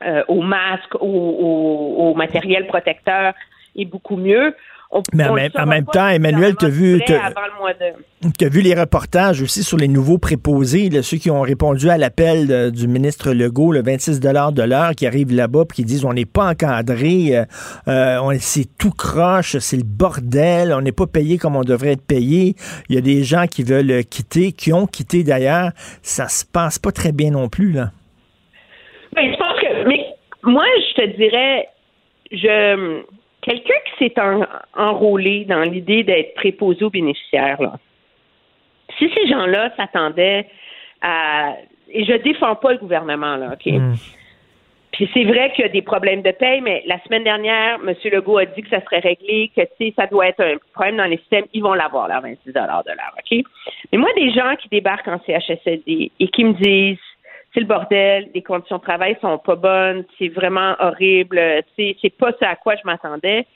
euh, 0.05 0.25
aux 0.29 0.41
masques, 0.41 0.95
au, 0.95 1.07
au, 1.07 2.11
au 2.11 2.15
matériel 2.15 2.67
protecteur 2.67 3.35
est 3.77 3.85
beaucoup 3.85 4.17
mieux. 4.17 4.55
On, 4.91 5.03
Mais 5.13 5.27
en, 5.27 5.35
même, 5.35 5.51
en 5.55 5.67
même 5.67 5.85
temps, 5.85 6.09
Emmanuel, 6.09 6.57
tu 6.57 6.65
as 6.65 6.69
vu, 6.71 6.99
as 7.03 8.49
vu 8.49 8.61
les 8.63 8.75
reportages 8.75 9.43
aussi 9.43 9.63
sur 9.63 9.77
les 9.77 9.87
nouveaux 9.87 10.17
préposés, 10.17 10.89
là, 10.89 11.03
ceux 11.03 11.19
qui 11.19 11.31
ont 11.31 11.43
répondu 11.43 11.91
à 11.91 11.99
l'appel 11.99 12.71
du 12.73 12.89
ministre 12.89 13.33
Legault, 13.33 13.73
le 13.73 13.83
26 13.83 14.19
de 14.21 14.63
l'heure, 14.63 14.93
qui 14.97 15.07
arrivent 15.07 15.35
là-bas 15.35 15.65
et 15.69 15.75
qui 15.75 15.85
disent 15.85 16.07
on 16.07 16.15
n'est 16.15 16.25
pas 16.25 16.49
encadré, 16.53 17.37
euh, 17.37 17.45
euh 17.89 18.35
c'est 18.41 18.67
tout 18.79 18.91
croche, 18.91 19.59
c'est 19.59 19.77
le 19.77 19.85
bordel, 19.85 20.73
on 20.73 20.81
n'est 20.81 20.93
pas 20.93 21.07
payé 21.07 21.37
comme 21.37 21.57
on 21.57 21.65
devrait 21.65 21.93
être 21.93 22.07
payé. 22.07 22.55
Il 22.89 22.95
y 22.95 22.99
a 22.99 23.03
des 23.03 23.25
gens 23.25 23.47
qui 23.47 23.65
veulent 23.65 24.05
quitter, 24.05 24.53
qui 24.53 24.73
ont 24.73 24.87
quitté 24.87 25.23
d'ailleurs. 25.23 25.73
Ça 26.01 26.29
se 26.29 26.47
passe 26.47 26.79
pas 26.79 26.93
très 26.93 27.13
bien 27.13 27.31
non 27.31 27.51
plus, 27.51 27.73
là. 27.73 27.91
Mais 29.15 29.33
je 29.33 29.37
pense 29.37 29.61
que, 29.61 29.89
mais 29.89 30.07
moi, 30.45 30.65
je 30.79 31.03
te 31.03 31.17
dirais, 31.17 31.69
je 32.33 33.03
quelqu'un 33.49 33.75
qui 33.85 34.05
s'est 34.05 34.21
en, 34.21 34.47
enrôlé 34.75 35.45
dans 35.45 35.63
l'idée 35.63 36.03
d'être 36.05 36.35
préposé 36.35 36.85
aux 36.85 36.91
bénéficiaires, 36.91 37.61
là, 37.61 37.79
si 38.99 39.11
ces 39.15 39.29
gens-là 39.29 39.71
s'attendaient 39.77 40.47
à. 41.01 41.55
Et 41.91 42.05
je 42.05 42.13
défends 42.15 42.55
pas 42.57 42.73
le 42.73 42.79
gouvernement, 42.79 43.37
là, 43.37 43.55
OK? 43.55 43.73
Mm. 43.73 43.95
Puis 44.93 45.09
c'est 45.15 45.25
vrai 45.25 45.53
qu'il 45.53 45.65
y 45.65 45.69
a 45.69 45.71
des 45.71 45.83
problèmes 45.83 46.23
de 46.23 46.33
paye, 46.33 46.61
mais 46.61 46.83
la 46.87 47.01
semaine 47.05 47.25
dernière, 47.25 47.79
M. 47.87 47.95
Legault 48.05 48.39
a 48.39 48.47
dit 48.47 48.63
que 48.63 48.69
ça 48.69 48.83
serait 48.83 48.99
réglé, 48.99 49.51
que 49.57 49.63
ça 49.97 50.07
doit 50.07 50.29
être 50.29 50.41
un 50.41 50.57
problème 50.73 50.97
dans 50.97 51.05
les 51.05 51.19
systèmes, 51.19 51.45
ils 51.53 51.63
vont 51.63 51.75
l'avoir, 51.75 52.09
là, 52.09 52.21
26 52.21 52.53
de 52.53 52.59
l'heure, 52.59 52.83
OK? 52.85 53.45
Mais 53.93 53.99
moi, 53.99 54.09
des 54.17 54.33
gens 54.33 54.55
qui 54.57 54.69
débarquent 54.69 55.09
en 55.09 55.21
CHSLD 55.25 56.11
et 56.19 56.29
qui 56.29 56.45
me 56.45 56.53
disent 56.55 56.99
c'est 57.55 57.61
le 57.61 57.67
bordel, 57.67 58.29
les 58.35 58.43
conditions 58.43 58.77
de 58.77 58.83
travail 58.83 59.17
sont 59.21 59.39
pas 59.39 59.57
bonnes, 59.57 60.05
c'est 60.19 60.29
vraiment 60.29 60.75
horrible, 60.81 61.41
c'est 61.77 61.97
c'est 62.01 62.15
pas 62.15 62.33
ce 62.39 62.45
à 62.45 62.57
quoi 62.57 62.75
je 62.77 62.83
m'attendais. 62.85 63.47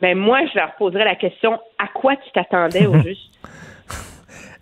Ben 0.00 0.16
moi, 0.16 0.40
je 0.52 0.58
leur 0.58 0.74
poserais 0.74 1.04
la 1.04 1.14
question 1.14 1.58
à 1.78 1.88
quoi 1.88 2.16
tu 2.16 2.30
t'attendais 2.32 2.86
au 2.86 2.94
juste? 3.02 3.32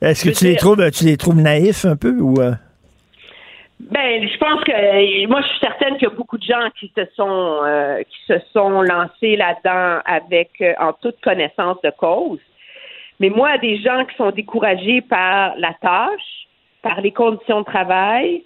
Est-ce 0.01 0.29
que 0.29 0.37
tu 0.37 0.45
les 0.45 0.57
trouves 0.57 0.91
tu 0.91 1.05
les 1.05 1.17
trouves 1.17 1.41
naïfs 1.41 1.85
un 1.85 1.97
peu 1.97 2.19
ou 2.21 2.35
Ben, 2.35 2.59
je 3.81 4.39
pense 4.39 4.63
que 4.65 5.27
moi, 5.27 5.41
je 5.41 5.47
suis 5.49 5.59
certaine 5.61 5.95
qu'il 5.95 6.09
y 6.09 6.13
a 6.13 6.15
beaucoup 6.15 6.39
de 6.39 6.45
gens 6.45 6.69
qui 6.79 6.93
se 6.97 7.05
sont 7.17 7.61
euh, 7.65 8.03
qui 8.03 8.19
se 8.27 8.39
sont 8.53 8.83
lancés 8.83 9.37
là-dedans 9.37 10.03
avec 10.05 10.51
euh, 10.61 10.75
en 10.79 10.93
toute 10.93 11.21
connaissance 11.21 11.81
de 11.83 11.91
cause. 11.91 12.41
Mais 13.21 13.31
moi, 13.31 13.57
des 13.59 13.81
gens 13.81 14.05
qui 14.05 14.17
sont 14.17 14.31
découragés 14.31 15.01
par 15.01 15.55
la 15.57 15.73
tâche, 15.81 16.49
par 16.83 17.01
les 17.01 17.13
conditions 17.13 17.61
de 17.61 17.65
travail, 17.65 18.43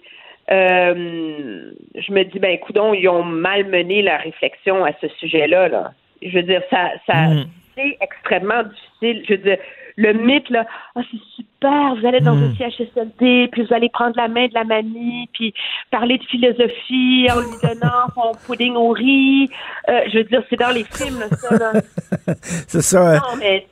euh, 0.51 1.71
je 1.95 2.11
me 2.11 2.23
dis, 2.23 2.39
ben, 2.39 2.51
écoutons, 2.51 2.93
ils 2.93 3.07
ont 3.07 3.23
mal 3.23 3.65
mené 3.67 4.01
la 4.01 4.17
réflexion 4.17 4.83
à 4.85 4.91
ce 5.01 5.07
sujet-là. 5.19 5.67
Là. 5.69 5.91
Je 6.21 6.35
veux 6.35 6.43
dire, 6.43 6.61
ça, 6.69 6.89
ça 7.07 7.27
Mm. 7.27 7.45
c'est 7.75 7.97
extrêmement 8.01 8.63
difficile. 8.63 9.23
Je 9.27 9.33
veux 9.33 9.39
dire, 9.41 9.57
le 9.95 10.13
mythe, 10.13 10.49
là, 10.49 10.65
ah, 10.95 11.01
c'est 11.11 11.17
super, 11.35 11.95
vous 11.95 12.07
allez 12.07 12.21
dans 12.21 12.35
Mm. 12.35 12.43
un 12.43 12.55
CHSLD, 12.55 13.49
puis 13.51 13.63
vous 13.63 13.73
allez 13.73 13.89
prendre 13.89 14.15
la 14.15 14.27
main 14.29 14.47
de 14.47 14.53
la 14.53 14.63
mamie, 14.63 15.27
puis 15.33 15.53
parler 15.91 16.17
de 16.17 16.23
philosophie 16.23 17.27
en 17.31 17.41
lui 17.41 17.57
donnant 17.61 18.07
son 18.15 18.31
pudding 18.47 18.75
au 18.75 18.89
riz. 18.89 19.49
Euh, 19.89 20.01
je 20.11 20.19
veux 20.19 20.23
dire, 20.23 20.41
c'est 20.49 20.59
dans 20.59 20.71
les 20.73 20.83
films, 20.85 21.19
là, 21.19 21.27
ça, 21.35 21.57
là. 21.57 21.73
C'est 22.41 22.81
ça. 22.81 23.15
Non, 23.15 23.37
mais, 23.39 23.65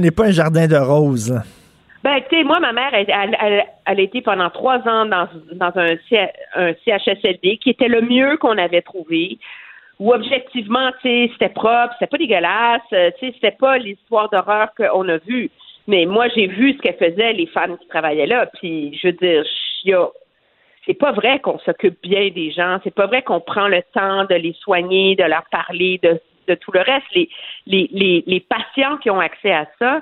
n'est 0.00 0.10
pas 0.10 0.26
un 0.26 0.30
jardin 0.32 0.66
de 0.66 0.76
roses. 0.76 1.40
Ben, 2.04 2.20
tu 2.30 2.36
sais, 2.36 2.44
moi, 2.44 2.60
ma 2.60 2.72
mère, 2.72 2.94
elle, 2.94 3.06
elle, 3.08 3.64
elle- 3.86 4.00
été 4.00 4.22
pendant 4.22 4.50
trois 4.50 4.78
ans 4.88 5.04
dans, 5.04 5.28
dans 5.52 5.72
un, 5.76 5.96
un 6.54 6.72
CHSLD 6.84 7.58
qui 7.58 7.70
était 7.70 7.88
le 7.88 8.02
mieux 8.02 8.36
qu'on 8.36 8.56
avait 8.56 8.82
trouvé, 8.82 9.38
où 9.98 10.12
objectivement, 10.12 10.90
tu 11.02 11.08
sais, 11.08 11.30
c'était 11.32 11.48
propre, 11.48 11.92
c'était 11.94 12.06
pas 12.06 12.18
dégueulasse, 12.18 12.82
euh, 12.92 13.10
tu 13.18 13.26
sais, 13.26 13.32
c'était 13.34 13.56
pas 13.58 13.78
l'histoire 13.78 14.28
d'horreur 14.30 14.68
qu'on 14.76 15.08
a 15.08 15.16
vue. 15.18 15.50
Mais 15.88 16.06
moi, 16.06 16.28
j'ai 16.28 16.46
vu 16.46 16.74
ce 16.74 16.78
qu'elle 16.78 16.96
faisait, 16.96 17.32
les 17.32 17.46
femmes 17.46 17.76
qui 17.78 17.88
travaillaient 17.88 18.26
là, 18.26 18.46
puis 18.46 18.96
je 19.02 19.08
veux 19.08 19.12
dire, 19.14 19.44
a- 19.94 20.12
c'est 20.86 20.94
pas 20.94 21.12
vrai 21.12 21.40
qu'on 21.40 21.58
s'occupe 21.58 22.00
bien 22.02 22.30
des 22.30 22.52
gens, 22.52 22.78
c'est 22.84 22.94
pas 22.94 23.06
vrai 23.06 23.22
qu'on 23.22 23.40
prend 23.40 23.66
le 23.68 23.82
temps 23.92 24.24
de 24.24 24.34
les 24.36 24.54
soigner, 24.54 25.16
de 25.16 25.24
leur 25.24 25.44
parler, 25.50 25.98
de, 26.02 26.20
de 26.46 26.54
tout 26.54 26.72
le 26.72 26.80
reste. 26.80 27.06
Les, 27.14 27.28
les, 27.66 28.22
les, 28.26 28.40
patients 28.40 28.96
qui 28.98 29.10
ont 29.10 29.20
accès 29.20 29.52
à 29.52 29.66
ça, 29.78 30.00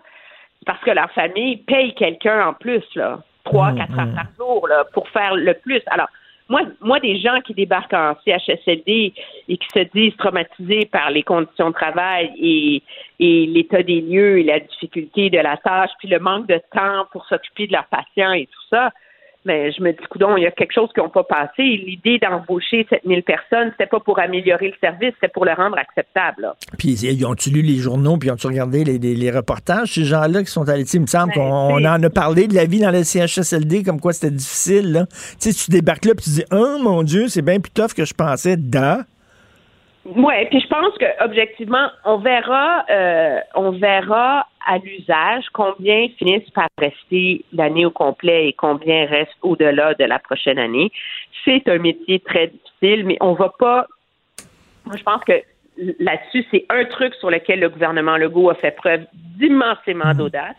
parce 0.64 0.82
que 0.82 0.90
leur 0.90 1.10
famille 1.12 1.58
paye 1.58 1.94
quelqu'un 1.94 2.48
en 2.48 2.52
plus, 2.54 2.84
là, 2.94 3.20
trois, 3.44 3.72
quatre 3.72 3.98
heures 3.98 4.14
par 4.14 4.26
jour, 4.38 4.68
là, 4.68 4.84
pour 4.92 5.08
faire 5.08 5.34
le 5.34 5.54
plus. 5.54 5.82
Alors, 5.86 6.08
moi, 6.48 6.62
moi, 6.80 7.00
des 7.00 7.18
gens 7.18 7.40
qui 7.40 7.54
débarquent 7.54 7.94
en 7.94 8.14
CHSLD 8.24 9.12
et 9.48 9.56
qui 9.56 9.66
se 9.74 9.80
disent 9.92 10.16
traumatisés 10.16 10.86
par 10.86 11.10
les 11.10 11.24
conditions 11.24 11.70
de 11.70 11.74
travail 11.74 12.32
et, 12.38 12.82
et 13.18 13.46
l'état 13.46 13.82
des 13.82 14.00
lieux 14.00 14.38
et 14.38 14.44
la 14.44 14.60
difficulté 14.60 15.28
de 15.28 15.38
la 15.38 15.56
tâche, 15.56 15.90
puis 15.98 16.08
le 16.08 16.20
manque 16.20 16.46
de 16.46 16.60
temps 16.72 17.06
pour 17.10 17.26
s'occuper 17.26 17.66
de 17.66 17.72
leurs 17.72 17.86
patients 17.86 18.32
et 18.32 18.46
tout 18.46 18.62
ça, 18.70 18.92
mais 19.47 19.73
je 19.73 19.82
me 19.82 19.93
dis, 19.93 19.98
coudon, 20.10 20.36
il 20.36 20.43
y 20.43 20.47
a 20.47 20.51
quelque 20.51 20.73
chose 20.74 20.90
qui 20.94 21.01
n'a 21.01 21.09
pas 21.09 21.24
passé. 21.24 21.62
L'idée 21.62 22.18
d'embaucher 22.18 22.86
7000 22.90 23.23
personnes, 23.23 23.70
c'était 23.70 23.86
pas 23.86 24.01
pour 24.01 24.18
améliorer 24.18 24.68
le 24.68 24.74
service, 24.81 25.12
c'était 25.14 25.32
pour 25.32 25.44
le 25.44 25.52
rendre 25.52 25.78
acceptable. 25.78 26.43
là. 26.43 26.56
Puis 26.78 26.93
ils 27.02 27.24
ont-tu 27.24 27.51
lu 27.51 27.62
les 27.62 27.77
journaux, 27.77 28.16
puis 28.18 28.31
ont-tu 28.31 28.47
regardé 28.48 28.85
les, 28.85 28.98
les- 28.98 29.14
les 29.14 29.31
reportages, 29.31 29.93
ces 29.94 30.05
gens-là 30.05 30.40
qui 30.43 30.51
sont 30.51 30.68
allés, 30.68 30.85
il 30.93 31.01
me 31.01 31.06
semble 31.06 31.32
qu'on 31.32 31.40
on 31.77 31.85
en 31.85 32.02
a 32.02 32.10
parlé 32.10 32.48
de 32.48 32.55
la 32.55 32.64
vie 32.66 32.81
dans 32.81 32.90
le 32.90 33.02
CHSLD, 33.05 33.82
comme 33.82 34.01
quoi 34.01 34.12
c'était 34.12 34.31
difficile, 34.35 34.93
là. 34.93 35.06
Tu 35.40 35.52
sais, 35.52 35.52
tu 35.52 35.70
débarques 35.70 36.05
là, 36.05 36.14
puis 36.14 36.24
tu 36.24 36.31
dis, 36.31 36.44
oh 36.52 36.78
mon 36.82 37.02
Dieu, 37.02 37.28
c'est 37.28 37.43
bien 37.43 37.60
plus 37.60 37.70
tough 37.70 37.94
que 37.97 38.05
je 38.05 38.14
pensais, 38.14 38.56
da. 38.56 39.05
Ouais, 40.14 40.46
puis 40.46 40.60
je 40.60 40.68
pense 40.68 40.96
que 40.98 41.24
objectivement, 41.24 41.88
on 42.04 42.18
verra, 42.18 42.84
euh, 42.90 43.40
on 43.56 43.72
verra 43.72 44.46
à 44.64 44.78
l'usage 44.78 45.44
combien 45.52 46.06
finissent 46.16 46.50
par 46.50 46.68
rester 46.78 47.44
l'année 47.52 47.86
au 47.86 47.90
complet 47.90 48.48
et 48.48 48.52
combien 48.52 49.06
restent 49.06 49.36
au-delà 49.42 49.94
de 49.94 50.04
la 50.04 50.20
prochaine 50.20 50.58
année. 50.58 50.92
C'est 51.44 51.68
un 51.68 51.78
métier 51.78 52.20
très 52.20 52.48
difficile, 52.48 53.04
mais 53.04 53.16
on 53.20 53.32
va 53.32 53.52
pas. 53.58 53.86
Moi, 54.84 54.96
je 54.96 55.02
pense 55.02 55.24
que 55.24 55.42
là-dessus, 55.98 56.44
c'est 56.52 56.66
un 56.70 56.84
truc 56.84 57.14
sur 57.14 57.30
lequel 57.30 57.58
le 57.58 57.68
gouvernement 57.68 58.16
Legault 58.16 58.50
a 58.50 58.54
fait 58.54 58.76
preuve 58.76 59.06
d'immensément 59.12 60.14
d'audace, 60.14 60.56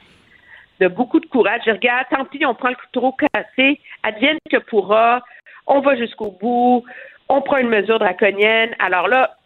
de 0.81 0.89
beaucoup 0.89 1.21
de 1.21 1.25
courage. 1.25 1.61
Je 1.65 1.71
regarde, 1.71 2.05
tant 2.09 2.25
pis, 2.25 2.45
on 2.45 2.53
prend 2.53 2.69
le 2.69 2.75
couteau 2.75 3.13
cassé, 3.13 3.79
advienne 4.03 4.39
que 4.51 4.57
pourra, 4.57 5.21
on 5.67 5.79
va 5.79 5.95
jusqu'au 5.95 6.31
bout, 6.31 6.83
on 7.29 7.41
prend 7.41 7.57
une 7.57 7.69
mesure 7.69 7.99
draconienne. 7.99 8.75
Alors 8.79 9.07
là, 9.07 9.37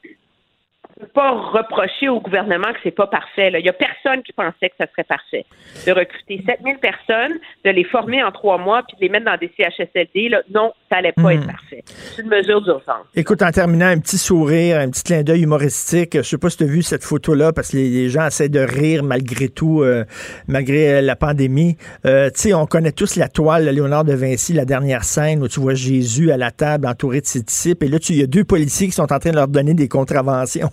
peut 1.00 1.08
pas 1.14 1.32
reprocher 1.32 2.10
au 2.10 2.20
gouvernement 2.20 2.72
que 2.74 2.80
c'est 2.84 2.92
pas 2.96 3.08
parfait. 3.08 3.52
Il 3.58 3.66
y 3.66 3.70
a 3.70 3.74
personne 3.74 4.22
qui 4.24 4.34
pensait 4.34 4.70
que 4.70 4.76
ça 4.78 4.86
serait 4.92 5.04
parfait. 5.04 5.46
De 5.86 5.92
recruter 5.92 6.44
7000 6.46 6.78
personnes, 6.80 7.38
de 7.66 7.70
les 7.72 7.84
former 7.84 8.24
en 8.24 8.32
trois 8.32 8.58
mois, 8.58 8.84
puis 8.88 8.98
de 8.98 9.02
les 9.02 9.10
mettre 9.10 9.26
dans 9.26 9.38
des 9.38 9.52
CHSLD, 9.58 10.30
là, 10.30 10.42
non, 10.54 10.74
ça 10.90 10.98
allait 10.98 11.12
pas 11.14 11.22
Mhm. 11.24 11.32
être 11.32 11.48
parfait. 11.48 11.84
C'est 12.16 12.22
une 12.22 12.30
mesure 12.30 12.62
d'urgence. 12.62 13.06
Écoute, 13.16 13.42
en 13.42 13.52
terminant, 13.52 13.88
un 13.88 14.00
petit 14.00 14.18
sourire, 14.18 14.80
un 14.80 14.90
petit 14.90 15.04
clin 15.04 15.24
d'œil 15.24 15.44
humoristique. 15.44 16.18
Je 16.18 16.22
sais 16.22 16.38
pas 16.38 16.50
si 16.50 16.58
tu 16.58 16.64
as 16.64 16.68
vu 16.68 16.82
cette 16.82 17.04
photo-là, 17.04 17.52
parce 17.54 17.70
que 17.72 17.78
les, 17.78 17.90
les 17.90 18.10
gens 18.10 18.26
essaient 18.28 18.50
de 18.50 18.60
rire 18.60 19.04
malgré 19.04 19.50
tout, 19.50 19.82
euh, 19.82 20.06
malgré 20.48 20.96
euh, 20.96 21.02
la 21.02 21.16
pandémie. 21.16 21.78
Euh, 22.06 22.30
tu 22.30 22.40
sais, 22.42 22.54
on 22.54 22.66
connaît 22.66 22.92
tous 22.92 23.16
la 23.16 23.28
toile 23.28 23.66
de 23.66 23.70
Léonard 23.72 24.04
de 24.04 24.14
Vinci, 24.14 24.54
la 24.54 24.66
dernière 24.66 25.04
scène 25.04 25.42
où 25.44 25.48
tu 25.48 25.60
vois 25.60 25.74
Jésus 25.74 26.32
à 26.32 26.38
la 26.38 26.52
table 26.52 26.88
entouré 26.88 27.22
de 27.22 27.26
ses 27.26 27.42
disciples. 27.42 27.86
Et 27.86 27.88
là, 27.88 28.00
tu- 28.00 28.14
il 28.14 28.20
y 28.20 28.24
a 28.24 28.28
deux 28.28 28.44
policiers 28.44 28.88
qui 28.88 28.94
sont 28.94 29.12
en 29.12 29.20
train 29.20 29.32
de 29.32 29.36
leur 29.36 29.48
donner 29.48 29.74
des 29.74 29.88
contraventions. 29.88 30.70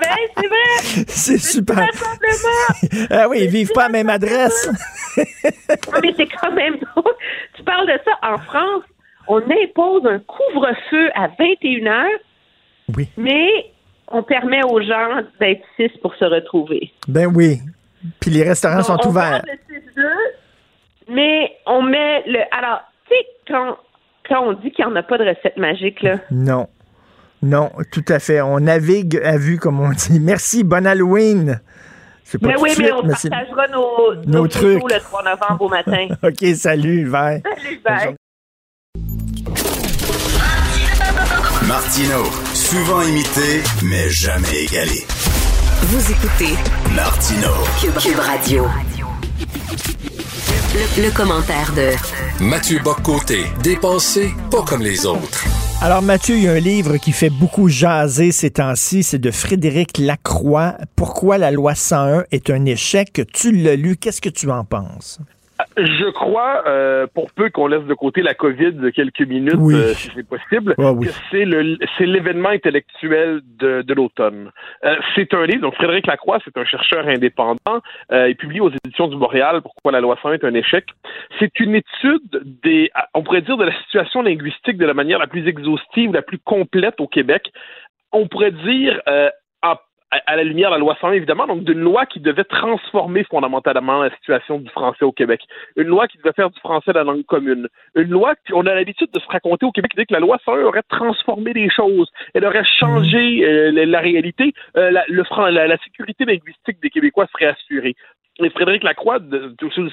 Ben, 0.00 0.16
c'est 0.36 0.46
vrai! 0.46 1.04
C'est 1.08 1.38
super. 1.38 1.86
Ah 3.10 3.28
oui, 3.28 3.40
ils 3.42 3.50
vivent 3.50 3.72
pas 3.72 3.84
à 3.84 3.86
la 3.86 3.92
même 3.92 4.10
adresse. 4.10 4.70
Mais 5.16 6.12
c'est 6.16 6.28
quand 6.40 6.52
même 6.52 6.76
drôle. 6.78 7.14
Tu 7.54 7.62
parles 7.62 7.86
de 7.86 7.98
ça. 8.04 8.12
En 8.22 8.38
France, 8.38 8.82
on 9.28 9.38
impose 9.38 10.06
un 10.06 10.18
couvre-feu 10.20 11.10
à 11.14 11.28
21 11.38 11.86
heures. 11.86 12.20
Oui. 12.96 13.08
Mais 13.16 13.48
on 14.08 14.22
permet 14.22 14.62
aux 14.64 14.80
gens 14.80 15.22
d'être 15.40 15.62
six 15.76 15.90
pour 16.02 16.14
se 16.14 16.24
retrouver. 16.24 16.92
Ben 17.08 17.26
oui. 17.26 17.60
Puis 18.20 18.30
les 18.30 18.42
restaurants 18.44 18.76
Donc, 18.76 18.86
sont 18.86 18.98
on 19.04 19.08
ouverts. 19.08 19.42
6-2, 19.96 20.02
mais 21.08 21.56
on 21.66 21.82
met 21.82 22.22
le. 22.26 22.40
Alors, 22.56 22.80
tu 23.08 23.14
sais, 23.14 23.26
quand, 23.48 23.76
quand 24.28 24.42
on 24.46 24.52
dit 24.54 24.70
qu'il 24.70 24.84
n'y 24.84 24.92
en 24.92 24.96
a 24.96 25.02
pas 25.02 25.18
de 25.18 25.24
recette 25.24 25.56
magique, 25.56 26.02
là. 26.02 26.16
Non. 26.30 26.68
Non, 27.42 27.70
tout 27.92 28.04
à 28.08 28.18
fait. 28.18 28.40
On 28.40 28.60
navigue 28.60 29.20
à 29.24 29.36
vue, 29.36 29.58
comme 29.58 29.80
on 29.80 29.90
dit. 29.90 30.18
Merci, 30.20 30.64
bon 30.64 30.86
Halloween. 30.86 31.60
C'est 32.24 32.38
pas 32.38 32.48
Mais 32.48 32.54
oui, 32.60 32.70
mais 32.78 32.90
on 32.92 33.02
mais 33.04 33.12
partagera 33.12 33.68
nos, 33.68 34.14
Nos 34.26 34.38
nos 34.40 34.48
trucs. 34.48 34.82
le 34.92 34.98
3 35.00 35.22
novembre 35.22 35.62
au 35.62 35.68
matin. 35.68 36.08
OK, 36.24 36.44
salut, 36.56 37.08
bye. 37.08 37.42
Salut, 37.44 37.80
bye. 37.84 38.14
Martino, 41.68 42.24
souvent 42.54 43.02
imité, 43.02 43.62
mais 43.84 44.08
jamais 44.10 44.64
égalé. 44.64 45.04
Vous 45.82 46.10
écoutez 46.12 46.54
Martino. 46.94 47.48
Cube, 47.80 47.96
Cube 47.98 48.18
Radio. 48.18 48.66
Le, 50.74 51.02
le 51.04 51.10
commentaire 51.16 51.72
de 51.74 51.90
Mathieu 52.44 52.80
Boccoté, 52.82 53.44
dépensé 53.62 54.32
pas 54.50 54.62
comme 54.62 54.82
les 54.82 55.06
autres. 55.06 55.44
Alors, 55.82 56.00
Mathieu, 56.00 56.36
il 56.36 56.42
y 56.42 56.48
a 56.48 56.52
un 56.52 56.58
livre 56.58 56.96
qui 56.96 57.12
fait 57.12 57.30
beaucoup 57.30 57.68
jaser 57.68 58.32
ces 58.32 58.50
temps-ci. 58.50 59.02
C'est 59.02 59.18
de 59.18 59.30
Frédéric 59.30 59.98
Lacroix. 59.98 60.76
Pourquoi 60.96 61.36
la 61.38 61.50
loi 61.50 61.74
101 61.74 62.24
est 62.32 62.50
un 62.50 62.64
échec? 62.64 63.22
Tu 63.32 63.52
l'as 63.52 63.76
lu. 63.76 63.96
Qu'est-ce 63.96 64.22
que 64.22 64.30
tu 64.30 64.50
en 64.50 64.64
penses? 64.64 65.20
Je 65.78 66.10
crois, 66.10 66.64
euh, 66.66 67.06
pour 67.14 67.30
peu 67.32 67.48
qu'on 67.50 67.66
laisse 67.66 67.84
de 67.84 67.94
côté 67.94 68.22
la 68.22 68.34
COVID 68.34 68.72
de 68.72 68.90
quelques 68.90 69.20
minutes, 69.22 69.54
Oui. 69.58 69.74
euh, 69.74 69.94
si 69.94 70.10
c'est 70.14 70.26
possible, 70.28 70.74
Ah 70.78 70.92
oui. 70.92 71.06
que 71.06 71.12
c'est 71.30 71.44
le 71.44 71.78
c'est 71.96 72.06
l'événement 72.06 72.50
intellectuel 72.50 73.40
de, 73.58 73.82
de 73.82 73.94
l'automne. 73.94 74.50
Euh, 74.84 74.96
c'est 75.14 75.32
un 75.34 75.46
livre, 75.46 75.62
donc 75.62 75.74
Frédéric 75.74 76.06
Lacroix, 76.06 76.38
c'est 76.44 76.56
un 76.58 76.64
chercheur 76.64 77.06
indépendant, 77.08 77.80
euh, 78.12 78.28
il 78.28 78.36
publie 78.36 78.60
aux 78.60 78.70
éditions 78.84 79.08
du 79.08 79.16
Montréal 79.16 79.60
Pourquoi 79.62 79.92
la 79.92 80.00
loi 80.00 80.18
101 80.22 80.34
est 80.34 80.44
un 80.44 80.54
échec. 80.54 80.84
C'est 81.38 81.58
une 81.60 81.74
étude 81.74 82.42
des, 82.62 82.90
on 83.14 83.22
pourrait 83.22 83.42
dire, 83.42 83.56
de 83.56 83.64
la 83.64 83.76
situation 83.84 84.22
linguistique 84.22 84.76
de 84.76 84.86
la 84.86 84.94
manière 84.94 85.18
la 85.18 85.26
plus 85.26 85.46
exhaustive, 85.48 86.12
la 86.12 86.22
plus 86.22 86.38
complète 86.38 87.00
au 87.00 87.06
Québec. 87.06 87.50
On 88.12 88.28
pourrait 88.28 88.52
dire 88.52 89.00
euh, 89.08 89.30
à 90.10 90.36
la 90.36 90.44
lumière 90.44 90.70
de 90.70 90.74
la 90.74 90.80
loi 90.80 90.96
101, 91.00 91.12
évidemment, 91.12 91.46
donc 91.46 91.64
d'une 91.64 91.80
loi 91.80 92.06
qui 92.06 92.20
devait 92.20 92.44
transformer 92.44 93.24
fondamentalement 93.24 94.02
la 94.02 94.14
situation 94.16 94.58
du 94.58 94.68
français 94.70 95.04
au 95.04 95.12
Québec. 95.12 95.40
Une 95.76 95.88
loi 95.88 96.06
qui 96.06 96.16
devait 96.18 96.32
faire 96.32 96.50
du 96.50 96.60
français 96.60 96.92
la 96.92 97.02
langue 97.02 97.24
commune. 97.24 97.68
Une 97.96 98.10
loi 98.10 98.34
qui, 98.46 98.54
on 98.54 98.66
a 98.66 98.74
l'habitude 98.74 99.10
de 99.12 99.20
se 99.20 99.26
raconter 99.26 99.66
au 99.66 99.72
Québec 99.72 99.92
que 99.96 100.14
la 100.14 100.20
loi 100.20 100.38
101 100.44 100.62
aurait 100.62 100.84
transformé 100.88 101.52
les 101.52 101.68
choses. 101.70 102.10
Elle 102.34 102.44
aurait 102.44 102.64
changé 102.64 103.44
euh, 103.44 103.84
la, 103.86 104.00
réalité. 104.00 104.54
Euh, 104.76 104.90
le, 105.08 105.50
la, 105.50 105.66
la 105.66 105.78
sécurité 105.78 106.24
linguistique 106.24 106.80
des 106.80 106.90
Québécois 106.90 107.26
serait 107.32 107.46
assurée. 107.46 107.96
Et 108.42 108.50
Frédéric 108.50 108.82
Lacroix, 108.82 109.18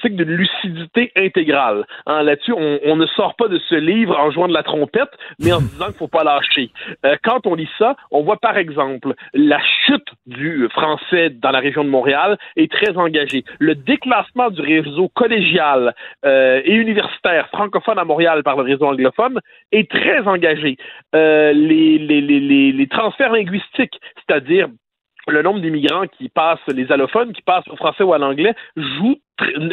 cycle 0.02 0.16
d'une 0.16 0.36
lucidité 0.36 1.12
intégrale. 1.16 1.86
Hein, 2.06 2.22
Là-dessus, 2.22 2.52
on, 2.52 2.78
on 2.84 2.96
ne 2.96 3.06
sort 3.06 3.36
pas 3.36 3.48
de 3.48 3.58
ce 3.70 3.74
livre 3.74 4.18
en 4.18 4.30
jouant 4.30 4.48
de 4.48 4.52
la 4.52 4.62
trompette, 4.62 5.10
mais 5.40 5.52
en 5.52 5.60
disant 5.62 5.86
qu'il 5.86 5.94
faut 5.94 6.08
pas 6.08 6.24
lâcher. 6.24 6.70
Euh, 7.06 7.16
quand 7.24 7.46
on 7.46 7.54
lit 7.54 7.68
ça, 7.78 7.96
on 8.10 8.22
voit 8.22 8.36
par 8.36 8.58
exemple 8.58 9.14
la 9.32 9.60
chute 9.86 10.08
du 10.26 10.68
français 10.70 11.30
dans 11.30 11.50
la 11.50 11.60
région 11.60 11.84
de 11.84 11.88
Montréal 11.88 12.36
est 12.56 12.70
très 12.70 12.96
engagée. 12.96 13.44
Le 13.58 13.74
déclassement 13.74 14.50
du 14.50 14.60
réseau 14.60 15.08
collégial 15.08 15.94
euh, 16.24 16.60
et 16.64 16.74
universitaire 16.74 17.48
francophone 17.48 17.98
à 17.98 18.04
Montréal 18.04 18.42
par 18.42 18.56
le 18.56 18.62
réseau 18.62 18.86
anglophone 18.86 19.40
est 19.72 19.90
très 19.90 20.20
engagé. 20.26 20.76
Euh, 21.14 21.52
les, 21.52 21.98
les, 21.98 22.20
les, 22.20 22.40
les, 22.40 22.72
les 22.72 22.86
transferts 22.88 23.32
linguistiques, 23.32 23.98
c'est-à-dire 24.16 24.68
le 25.28 25.42
nombre 25.42 25.60
d'immigrants 25.60 26.06
qui 26.06 26.28
passent, 26.28 26.58
les 26.68 26.90
allophones 26.92 27.32
qui 27.32 27.42
passent 27.42 27.68
au 27.68 27.76
français 27.76 28.04
ou 28.04 28.12
à 28.12 28.18
l'anglais, 28.18 28.54
joue 28.76 29.16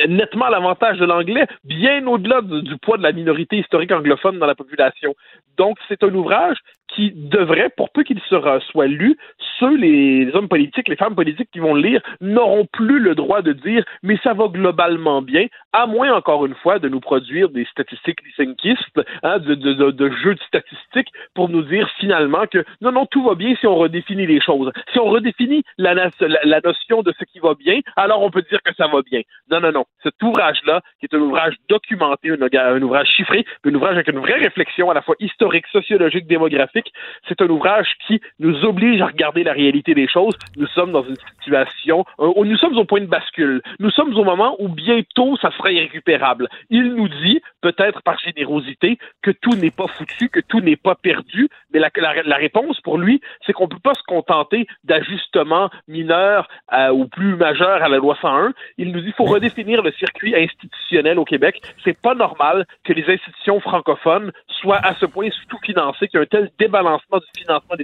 nettement 0.08 0.50
l'avantage 0.50 0.98
de 0.98 1.06
l'anglais, 1.06 1.46
bien 1.64 2.06
au-delà 2.08 2.42
du, 2.42 2.78
poids 2.78 2.98
de 2.98 3.04
la 3.04 3.12
minorité 3.12 3.58
historique 3.58 3.92
anglophone 3.92 4.40
dans 4.40 4.46
la 4.46 4.56
population. 4.56 5.14
Donc, 5.58 5.78
c'est 5.88 6.04
un 6.04 6.14
ouvrage 6.14 6.58
qui 6.88 7.12
devrait, 7.16 7.70
pour 7.78 7.90
peu 7.92 8.04
qu'il 8.04 8.20
soit 8.28 8.88
lu, 8.88 9.18
ceux, 9.60 9.78
les, 9.78 10.30
hommes 10.34 10.50
politiques, 10.50 10.90
les 10.90 10.96
femmes 10.96 11.16
politiques 11.16 11.50
qui 11.52 11.60
vont 11.60 11.74
le 11.74 11.82
lire, 11.82 12.02
n'auront 12.20 12.66
plus 12.66 13.00
le 13.00 13.16
droit 13.16 13.42
de 13.42 13.54
dire 13.54 13.86
«mais 14.04 14.18
ça 14.24 14.34
va 14.34 14.48
globalement 14.48 15.22
bien», 15.22 15.48
à 15.74 15.86
moins, 15.86 16.14
encore 16.14 16.46
une 16.46 16.56
fois, 16.56 16.80
de 16.80 16.90
nous 16.90 17.00
produire 17.00 17.50
des 17.50 17.66
statistiques 17.66 18.22
lysenkistes, 18.26 19.02
hein, 19.24 19.40
de, 19.40 19.56
de, 19.56 20.10
jeux 20.22 20.36
de 20.36 20.42
statistiques 20.42 21.14
pour 21.34 21.48
nous 21.48 21.62
dire 21.62 21.90
finalement 21.98 22.46
que 22.52 22.66
non, 22.82 22.92
non, 22.92 23.06
tout 23.06 23.24
va 23.24 23.36
bien 23.36 23.56
si 23.56 23.68
on 23.68 23.76
redéfinit 23.76 24.28
les 24.28 24.42
choses. 24.42 24.72
Si 24.92 25.00
on 25.00 25.06
redéfinit 25.06 25.64
la 25.78 25.94
notion 25.96 27.04
de 27.04 27.14
ce 27.18 27.24
qui 27.24 27.40
va 27.40 27.54
bien, 27.54 27.80
alors 27.96 28.22
on 28.22 28.32
peut 28.32 28.44
dire 28.50 28.62
que 28.64 28.74
ça 28.76 28.88
va 28.88 29.02
bien. 29.02 29.22
Non, 29.52 29.60
non, 29.60 29.72
non. 29.74 29.86
Cet 30.02 30.22
ouvrage-là, 30.24 30.82
qui 31.00 31.08
est 31.08 31.16
un 31.16 31.20
ouvrage 31.20 31.56
documenté, 31.68 32.30
un, 32.30 32.82
ouvrage 32.82 33.10
chiffré, 33.10 33.46
un 33.66 33.76
ouvrage 33.76 33.96
avec 33.96 34.08
une 34.08 34.20
vraie 34.20 34.40
réflexion 34.40 34.90
à 34.90 34.94
la 34.94 35.02
fois 35.02 35.16
historique, 35.20 35.68
sociologique, 35.68 36.26
démographique, 36.26 36.94
c'est 37.28 37.42
un 37.42 37.50
ouvrage 37.50 37.90
qui 38.08 38.22
nous 38.40 38.64
oblige 38.64 39.02
à 39.02 39.08
regarder 39.08 39.44
la 39.44 39.52
réalité 39.52 39.94
des 39.94 40.08
choses. 40.08 40.36
Nous 40.56 40.68
sommes 40.68 40.94
dans 40.94 41.04
une 41.04 41.18
situation 41.40 42.06
euh, 42.20 42.32
où 42.38 42.46
nous 42.46 42.56
sommes 42.56 42.78
au 42.78 42.86
point 42.86 43.02
de 43.02 43.08
bascule. 43.08 43.62
Nous 43.80 43.92
sommes 43.92 44.16
au 44.16 44.24
moment 44.24 44.56
où 44.60 44.70
bientôt 44.70 45.36
ça 45.42 45.52
sera 45.52 45.72
irrécupérable. 45.72 46.48
Il 46.70 46.94
nous 46.96 47.10
dit, 47.10 47.42
peut-être 47.60 48.02
par 48.04 48.18
générosité, 48.20 48.98
que 49.22 49.32
tout 49.32 49.56
n'est 49.58 49.72
pas 49.72 49.88
foutu, 49.88 50.30
que 50.30 50.40
tout 50.40 50.62
n'est 50.62 50.78
pas 50.78 50.96
perdu, 50.96 51.50
mais 51.74 51.80
la, 51.80 52.38
réponse 52.38 52.80
pour 52.80 52.98
lui, 52.98 53.20
c'est 53.46 53.52
qu'on 53.52 53.68
peut 53.68 53.80
pas 53.84 53.96
se 53.96 54.04
contenter 54.08 54.66
d'ajustements 54.86 55.70
mineurs 55.90 56.48
euh, 56.74 56.90
ou 56.92 57.08
plus 57.08 57.36
majeurs 57.36 57.84
à 57.84 57.90
la 57.90 57.98
loi 57.98 58.18
101. 58.22 58.54
Il 58.78 58.92
nous 58.94 59.00
dit 59.00 59.08
qu'il 59.08 59.14
faut 59.14 59.26
redéfinir 59.42 59.82
le 59.82 59.92
circuit 59.94 60.36
institutionnel 60.36 61.18
au 61.20 61.26
Québec. 61.26 61.62
C'est 61.84 62.00
pas 62.00 62.14
normal 62.14 62.66
que 62.84 62.94
les 62.94 63.04
institutions 63.10 63.60
francophones 63.60 64.32
soient 64.48 64.80
à 64.84 64.94
ce 64.96 65.06
point 65.06 65.30
sous-financées, 65.50 66.08
qu'il 66.08 66.18
y 66.18 66.22
a 66.22 66.24
un 66.24 66.26
tel 66.26 66.52
débalancement 66.60 67.18
du 67.18 67.42
financement 67.42 67.76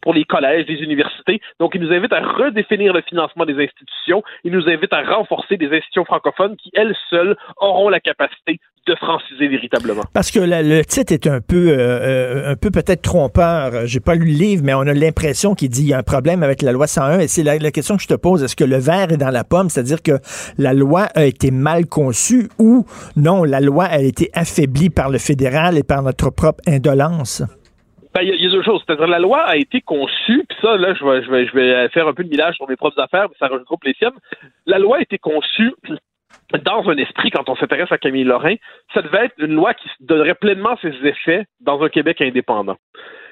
pour 0.00 0.14
les 0.14 0.24
collèges, 0.24 0.66
des 0.66 0.82
universités. 0.82 1.40
Donc, 1.60 1.74
il 1.74 1.80
nous 1.82 1.92
invite 1.92 2.12
à 2.12 2.20
redéfinir 2.20 2.92
le 2.92 3.02
financement 3.02 3.44
des 3.44 3.62
institutions. 3.62 4.22
Il 4.44 4.52
nous 4.52 4.68
invite 4.68 4.92
à 4.92 5.02
renforcer 5.02 5.56
des 5.56 5.66
institutions 5.66 6.04
francophones 6.04 6.56
qui, 6.56 6.70
elles 6.72 6.96
seules, 7.10 7.36
auront 7.58 7.88
la 7.88 8.00
capacité 8.00 8.58
de 8.86 8.94
franciser 8.96 9.48
véritablement. 9.48 10.02
Parce 10.12 10.30
que 10.30 10.38
la- 10.40 10.62
le 10.62 10.84
titre 10.84 11.12
est 11.12 11.26
un 11.26 11.40
peu, 11.40 11.68
euh, 11.70 11.76
euh, 11.78 12.52
un 12.52 12.56
peu 12.56 12.70
peut-être 12.70 13.02
trompeur. 13.02 13.86
J'ai 13.86 14.00
pas 14.00 14.14
lu 14.14 14.26
le 14.26 14.32
livre, 14.38 14.62
mais 14.64 14.74
on 14.74 14.80
a 14.80 14.92
l'impression 14.92 15.54
qu'il 15.54 15.70
dit 15.70 15.82
il 15.82 15.88
y 15.88 15.94
a 15.94 15.98
un 15.98 16.02
problème 16.02 16.42
avec 16.42 16.60
la 16.62 16.72
loi 16.72 16.86
101. 16.86 17.20
Et 17.20 17.28
c'est 17.28 17.42
la, 17.42 17.56
la 17.58 17.70
question 17.70 17.96
que 17.96 18.02
je 18.02 18.08
te 18.08 18.14
pose. 18.14 18.42
Est-ce 18.44 18.56
que 18.56 18.64
le 18.64 18.76
verre 18.76 19.10
est 19.12 19.16
dans 19.16 19.30
la 19.30 19.44
pomme? 19.44 19.70
C'est-à-dire 19.70 20.02
que 20.02 20.12
la 20.58 20.74
loi 20.74 21.02
a 21.14 21.24
été 21.24 21.50
mal 21.50 21.86
conçue 21.86 22.48
ou 22.58 22.84
non, 23.16 23.44
la 23.44 23.60
loi 23.60 23.84
a 23.84 24.00
été 24.00 24.30
affaiblie 24.34 24.90
par 24.90 25.08
le 25.10 25.18
fédéral 25.18 25.78
et 25.78 25.82
par 25.82 26.02
notre 26.02 26.30
propre 26.30 26.60
indolence? 26.66 27.42
Ben, 28.14 28.20
il 28.22 28.28
y, 28.28 28.32
a- 28.32 28.34
il 28.36 28.44
y 28.44 28.46
a 28.46 28.50
deux 28.50 28.62
choses. 28.62 28.80
C'est-à-dire, 28.86 29.08
la 29.08 29.18
loi 29.18 29.40
a 29.42 29.56
été 29.56 29.80
conçue, 29.80 30.44
puis 30.48 30.58
ça, 30.62 30.76
là, 30.76 30.94
je 30.94 31.04
vais, 31.04 31.24
je, 31.24 31.30
vais, 31.30 31.46
je 31.48 31.52
vais 31.54 31.88
faire 31.88 32.06
un 32.06 32.12
peu 32.14 32.22
de 32.22 32.28
millage 32.28 32.54
sur 32.54 32.68
mes 32.68 32.76
propres 32.76 33.00
affaires, 33.00 33.26
mais 33.28 33.34
ça 33.40 33.48
regroupe 33.48 33.82
les 33.84 33.94
siennes. 33.94 34.12
La 34.66 34.78
loi 34.78 34.98
a 34.98 35.00
été 35.00 35.18
conçue 35.18 35.72
dans 36.62 36.88
un 36.88 36.96
esprit, 36.96 37.30
quand 37.30 37.48
on 37.48 37.56
s'intéresse 37.56 37.90
à 37.90 37.98
Camille 37.98 38.24
Lorrain, 38.24 38.54
ça 38.92 39.02
devait 39.02 39.26
être 39.26 39.34
une 39.38 39.54
loi 39.54 39.74
qui 39.74 39.88
donnerait 40.00 40.34
pleinement 40.34 40.76
ses 40.82 40.94
effets 41.04 41.46
dans 41.60 41.82
un 41.82 41.88
Québec 41.88 42.20
indépendant. 42.20 42.76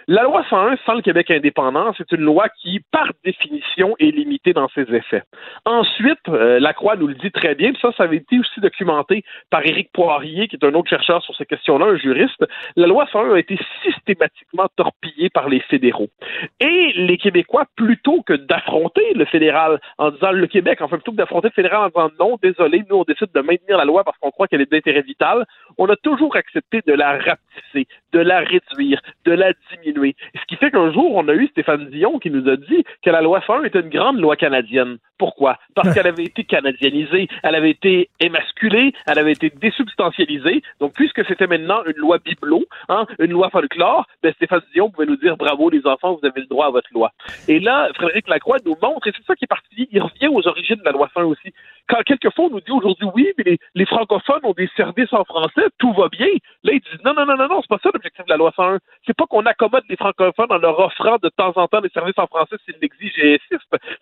La 0.09 0.23
loi 0.24 0.45
101 0.51 0.77
sans 0.85 0.95
le 0.95 1.03
Québec 1.03 1.31
indépendant, 1.31 1.93
c'est 1.97 2.11
une 2.11 2.23
loi 2.23 2.49
qui, 2.61 2.81
par 2.91 3.09
définition, 3.24 3.95
est 4.01 4.11
limitée 4.11 4.53
dans 4.53 4.69
ses 4.70 4.83
effets. 4.95 5.23
Ensuite, 5.65 6.19
euh, 6.29 6.59
la 6.59 6.73
Croix 6.73 6.97
nous 6.97 7.07
le 7.07 7.15
dit 7.15 7.31
très 7.31 7.55
bien, 7.55 7.73
puis 7.73 7.81
ça, 7.81 7.93
ça 7.97 8.05
avait 8.05 8.16
été 8.16 8.39
aussi 8.41 8.61
documenté 8.61 9.23
par 9.49 9.65
Éric 9.65 9.93
Poirier, 9.93 10.49
qui 10.49 10.57
est 10.57 10.65
un 10.65 10.74
autre 10.74 10.91
chercheur 10.91 11.23
sur 11.23 11.37
ces 11.37 11.47
questions-là, 11.47 11.87
un 11.87 11.97
juriste. 11.97 12.45
La 12.74 12.89
loi 12.89 13.07
101 13.12 13.33
a 13.33 13.39
été 13.39 13.57
systématiquement 13.85 14.66
torpillée 14.74 15.31
par 15.31 15.49
les 15.49 15.61
fédéraux. 15.61 16.09
Et 16.59 16.93
les 16.97 17.16
Québécois, 17.16 17.66
plutôt 17.77 18.23
que 18.23 18.33
d'affronter 18.33 19.15
le 19.15 19.24
fédéral 19.24 19.81
en 19.99 20.11
disant 20.11 20.33
le 20.33 20.47
Québec, 20.49 20.81
enfin 20.81 20.97
plutôt 20.97 21.12
que 21.12 21.16
d'affronter 21.16 21.49
le 21.49 21.55
fédéral 21.55 21.91
en 21.95 22.09
disant 22.09 22.11
non, 22.19 22.39
désolé, 22.43 22.83
nous 22.91 22.97
on 22.97 23.05
décide 23.05 23.31
de 23.33 23.41
maintenir 23.41 23.77
la 23.77 23.85
loi 23.85 24.03
parce 24.03 24.19
qu'on 24.19 24.33
croit 24.33 24.49
qu'elle 24.49 24.62
est 24.62 24.70
d'intérêt 24.70 25.03
vital, 25.03 25.47
on 25.79 25.87
a 25.87 25.97
toujours 25.97 26.35
accepté 26.35 26.81
de 26.85 26.93
la 26.93 27.12
rapetisser, 27.12 27.87
de 28.12 28.19
la 28.19 28.41
réduire, 28.41 29.01
de 29.24 29.33
la 29.33 29.53
diminuer. 29.70 29.91
Ce 29.97 30.47
qui 30.48 30.56
fait 30.56 30.70
qu'un 30.70 30.93
jour, 30.93 31.14
on 31.14 31.28
a 31.28 31.35
eu 31.35 31.47
Stéphane 31.48 31.89
Dion 31.90 32.19
qui 32.19 32.31
nous 32.31 32.48
a 32.48 32.56
dit 32.56 32.85
que 33.02 33.10
la 33.10 33.23
loi 33.23 33.43
101 33.47 33.64
était 33.64 33.81
une 33.81 33.89
grande 33.89 34.19
loi 34.19 34.36
canadienne. 34.36 34.98
Pourquoi? 35.23 35.57
Parce 35.77 35.94
qu'elle 35.94 36.09
avait 36.09 36.24
été 36.24 36.43
canadianisée, 36.43 37.28
elle 37.44 37.55
avait 37.55 37.70
été 37.70 38.09
émasculée, 38.19 38.93
elle 39.07 39.20
avait 39.20 39.31
été 39.31 39.51
désubstantialisée. 39.51 40.62
Donc, 40.81 40.94
puisque 40.94 41.24
c'était 41.28 41.47
maintenant 41.47 41.81
une 41.86 41.97
loi 41.97 42.19
bibelot, 42.19 42.65
hein, 42.89 43.07
une 43.20 43.31
loi 43.31 43.49
folklore, 43.51 44.05
ben, 44.20 44.32
Stéphane 44.32 44.62
Dion 44.74 44.90
pouvait 44.90 45.07
nous 45.07 45.15
dire 45.15 45.36
bravo 45.36 45.70
les 45.70 45.86
enfants, 45.86 46.19
vous 46.20 46.27
avez 46.27 46.40
le 46.40 46.49
droit 46.49 46.66
à 46.66 46.70
votre 46.70 46.89
loi. 46.93 47.12
Et 47.47 47.61
là, 47.61 47.89
Frédéric 47.94 48.27
Lacroix 48.27 48.57
nous 48.66 48.77
montre, 48.82 49.07
et 49.07 49.12
c'est 49.16 49.24
ça 49.24 49.36
qui 49.36 49.44
est 49.44 49.47
parti, 49.47 49.89
il 49.93 50.03
revient 50.03 50.27
aux 50.27 50.44
origines 50.49 50.78
de 50.78 50.85
la 50.85 50.90
loi 50.90 51.09
101 51.15 51.23
aussi. 51.27 51.55
Quand 51.89 52.03
quelquefois 52.05 52.47
on 52.47 52.51
nous 52.51 52.61
dit 52.61 52.73
aujourd'hui 52.73 53.07
oui, 53.15 53.28
mais 53.39 53.44
les, 53.44 53.59
les 53.77 53.86
francophones 53.86 54.40
ont 54.43 54.55
des 54.55 54.69
services 54.77 55.12
en 55.12 55.24
français, 55.24 55.66
tout 55.78 55.93
va 55.93 56.09
bien. 56.09 56.28
Là, 56.65 56.73
ils 56.73 56.81
disent 56.81 57.05
non, 57.05 57.15
non, 57.15 57.27
non, 57.27 57.36
non, 57.36 57.47
non, 57.49 57.61
c'est 57.61 57.69
pas 57.69 57.78
ça 57.81 57.90
l'objectif 57.94 58.24
de 58.24 58.31
la 58.31 58.39
loi 58.39 58.53
101. 58.57 58.78
C'est 59.07 59.16
pas 59.16 59.27
qu'on 59.27 59.47
accommode 59.47 59.85
les 59.89 59.97
francophones 59.97 60.51
en 60.51 60.59
leur 60.59 60.78
offrant 60.81 61.19
de 61.23 61.28
temps 61.28 61.53
en 61.55 61.69
temps 61.69 61.81
des 61.81 61.90
services 61.90 62.19
en 62.19 62.27
français 62.27 62.57
s'ils 62.65 62.78
l'exigent 62.82 63.23
et. 63.23 63.40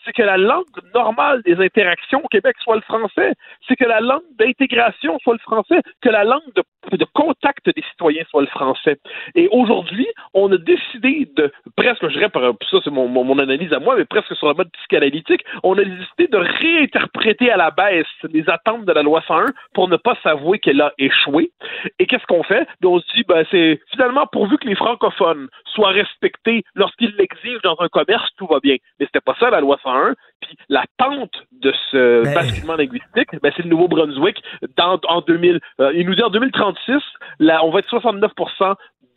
C'est 0.04 0.12
que 0.12 0.22
la 0.22 0.36
langue 0.36 0.64
normale 0.94 1.09
des 1.44 1.60
interactions 1.60 2.20
au 2.24 2.28
Québec 2.28 2.56
soit 2.60 2.76
le 2.76 2.82
français. 2.82 3.34
C'est 3.66 3.76
que 3.76 3.84
la 3.84 4.00
langue 4.00 4.22
d'intégration 4.38 5.18
soit 5.22 5.34
le 5.34 5.40
français. 5.40 5.80
Que 6.00 6.08
la 6.08 6.24
langue 6.24 6.42
de, 6.54 7.04
contact 7.14 7.66
des 7.66 7.82
citoyens 7.90 8.24
soit 8.30 8.42
le 8.42 8.48
français. 8.48 8.98
Et 9.34 9.48
aujourd'hui, 9.50 10.06
on 10.34 10.50
a 10.52 10.56
décidé 10.56 11.28
de, 11.36 11.52
presque, 11.76 12.02
je 12.02 12.12
dirais, 12.12 12.30
ça 12.32 12.78
c'est 12.82 12.90
mon, 12.90 13.38
analyse 13.38 13.72
à 13.72 13.78
moi, 13.78 13.96
mais 13.96 14.04
presque 14.04 14.34
sur 14.36 14.48
le 14.48 14.54
mode 14.54 14.70
psychanalytique, 14.72 15.44
on 15.62 15.76
a 15.78 15.84
décidé 15.84 16.26
de 16.28 16.36
réinterpréter 16.36 17.50
à 17.50 17.56
la 17.56 17.70
baisse 17.70 18.06
les 18.24 18.48
attentes 18.48 18.84
de 18.84 18.92
la 18.92 19.02
loi 19.02 19.22
101 19.26 19.46
pour 19.74 19.88
ne 19.88 19.96
pas 19.96 20.16
s'avouer 20.22 20.58
qu'elle 20.58 20.80
a 20.80 20.92
échoué. 20.98 21.50
Et 21.98 22.06
qu'est-ce 22.06 22.26
qu'on 22.26 22.42
fait? 22.42 22.66
Ben, 22.80 22.88
on 22.88 23.00
se 23.00 23.06
dit, 23.14 23.24
ben, 23.26 23.44
c'est 23.50 23.80
finalement, 23.90 24.26
pourvu 24.26 24.58
que 24.58 24.68
les 24.68 24.74
francophones 24.74 25.48
soient 25.66 25.90
respectés 25.90 26.62
lorsqu'ils 26.74 27.14
l'exigent 27.16 27.60
dans 27.62 27.76
un 27.80 27.88
commerce, 27.88 28.28
tout 28.36 28.46
va 28.46 28.60
bien. 28.60 28.76
Mais 28.98 29.06
c'était 29.06 29.20
pas 29.20 29.36
ça, 29.38 29.50
la 29.50 29.60
loi 29.60 29.78
101. 29.82 30.14
Puis 30.40 30.56
la 30.68 30.84
pente 31.00 31.46
de 31.60 31.72
ce 31.90 32.24
ben... 32.24 32.34
basculement 32.34 32.76
linguistique, 32.76 33.28
ben, 33.42 33.52
c'est 33.56 33.62
le 33.62 33.70
Nouveau-Brunswick. 33.70 34.42
en 34.78 35.20
2000, 35.22 35.60
euh, 35.80 35.92
il 35.94 36.06
nous 36.06 36.14
dit 36.14 36.22
en 36.22 36.30
2036, 36.30 37.02
là, 37.38 37.64
on 37.64 37.70
va 37.70 37.80
être 37.80 37.88
69 37.88 38.32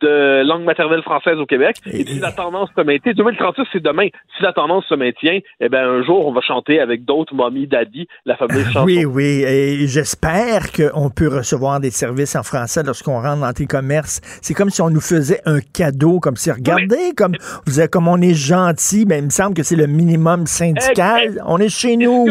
de 0.00 0.42
langue 0.46 0.64
maternelle 0.64 1.02
française 1.02 1.38
au 1.38 1.46
Québec. 1.46 1.76
Et, 1.86 2.04
si 2.04 2.18
la 2.18 2.32
tendance 2.32 2.70
se 2.76 2.82
maintient, 2.82 3.12
2036, 3.12 3.62
c'est 3.72 3.82
demain. 3.82 4.08
Si 4.36 4.42
la 4.42 4.52
tendance 4.52 4.84
se 4.86 4.94
maintient, 4.94 5.40
eh 5.60 5.68
ben 5.68 5.86
un 5.86 6.02
jour, 6.02 6.26
on 6.26 6.32
va 6.32 6.40
chanter 6.40 6.80
avec 6.80 7.04
d'autres 7.04 7.34
Mommy 7.34 7.66
Daddy, 7.66 8.06
la 8.24 8.36
fameuse 8.36 8.64
chanson. 8.66 8.84
Oui, 8.84 9.04
oui. 9.04 9.44
Et 9.46 9.86
j'espère 9.86 10.72
qu'on 10.72 11.10
peut 11.10 11.28
recevoir 11.28 11.80
des 11.80 11.90
services 11.90 12.36
en 12.36 12.42
français 12.42 12.82
lorsqu'on 12.84 13.20
rentre 13.20 13.40
dans 13.40 13.52
tes 13.52 13.66
commerces. 13.66 14.20
C'est 14.42 14.54
comme 14.54 14.70
si 14.70 14.82
on 14.82 14.90
nous 14.90 15.00
faisait 15.00 15.40
un 15.46 15.60
cadeau, 15.60 16.20
comme 16.20 16.36
si, 16.36 16.50
regardez, 16.50 16.96
oui. 17.08 17.14
comme, 17.16 17.34
vous 17.66 17.78
avez, 17.78 17.88
comme 17.88 18.08
on 18.08 18.20
est 18.20 18.34
gentil, 18.34 19.04
mais 19.06 19.18
il 19.18 19.24
me 19.24 19.30
semble 19.30 19.54
que 19.54 19.62
c'est 19.62 19.76
le 19.76 19.86
minimum 19.86 20.46
syndical. 20.46 21.40
on 21.46 21.58
est 21.58 21.68
chez 21.68 21.96
nous. 21.96 22.26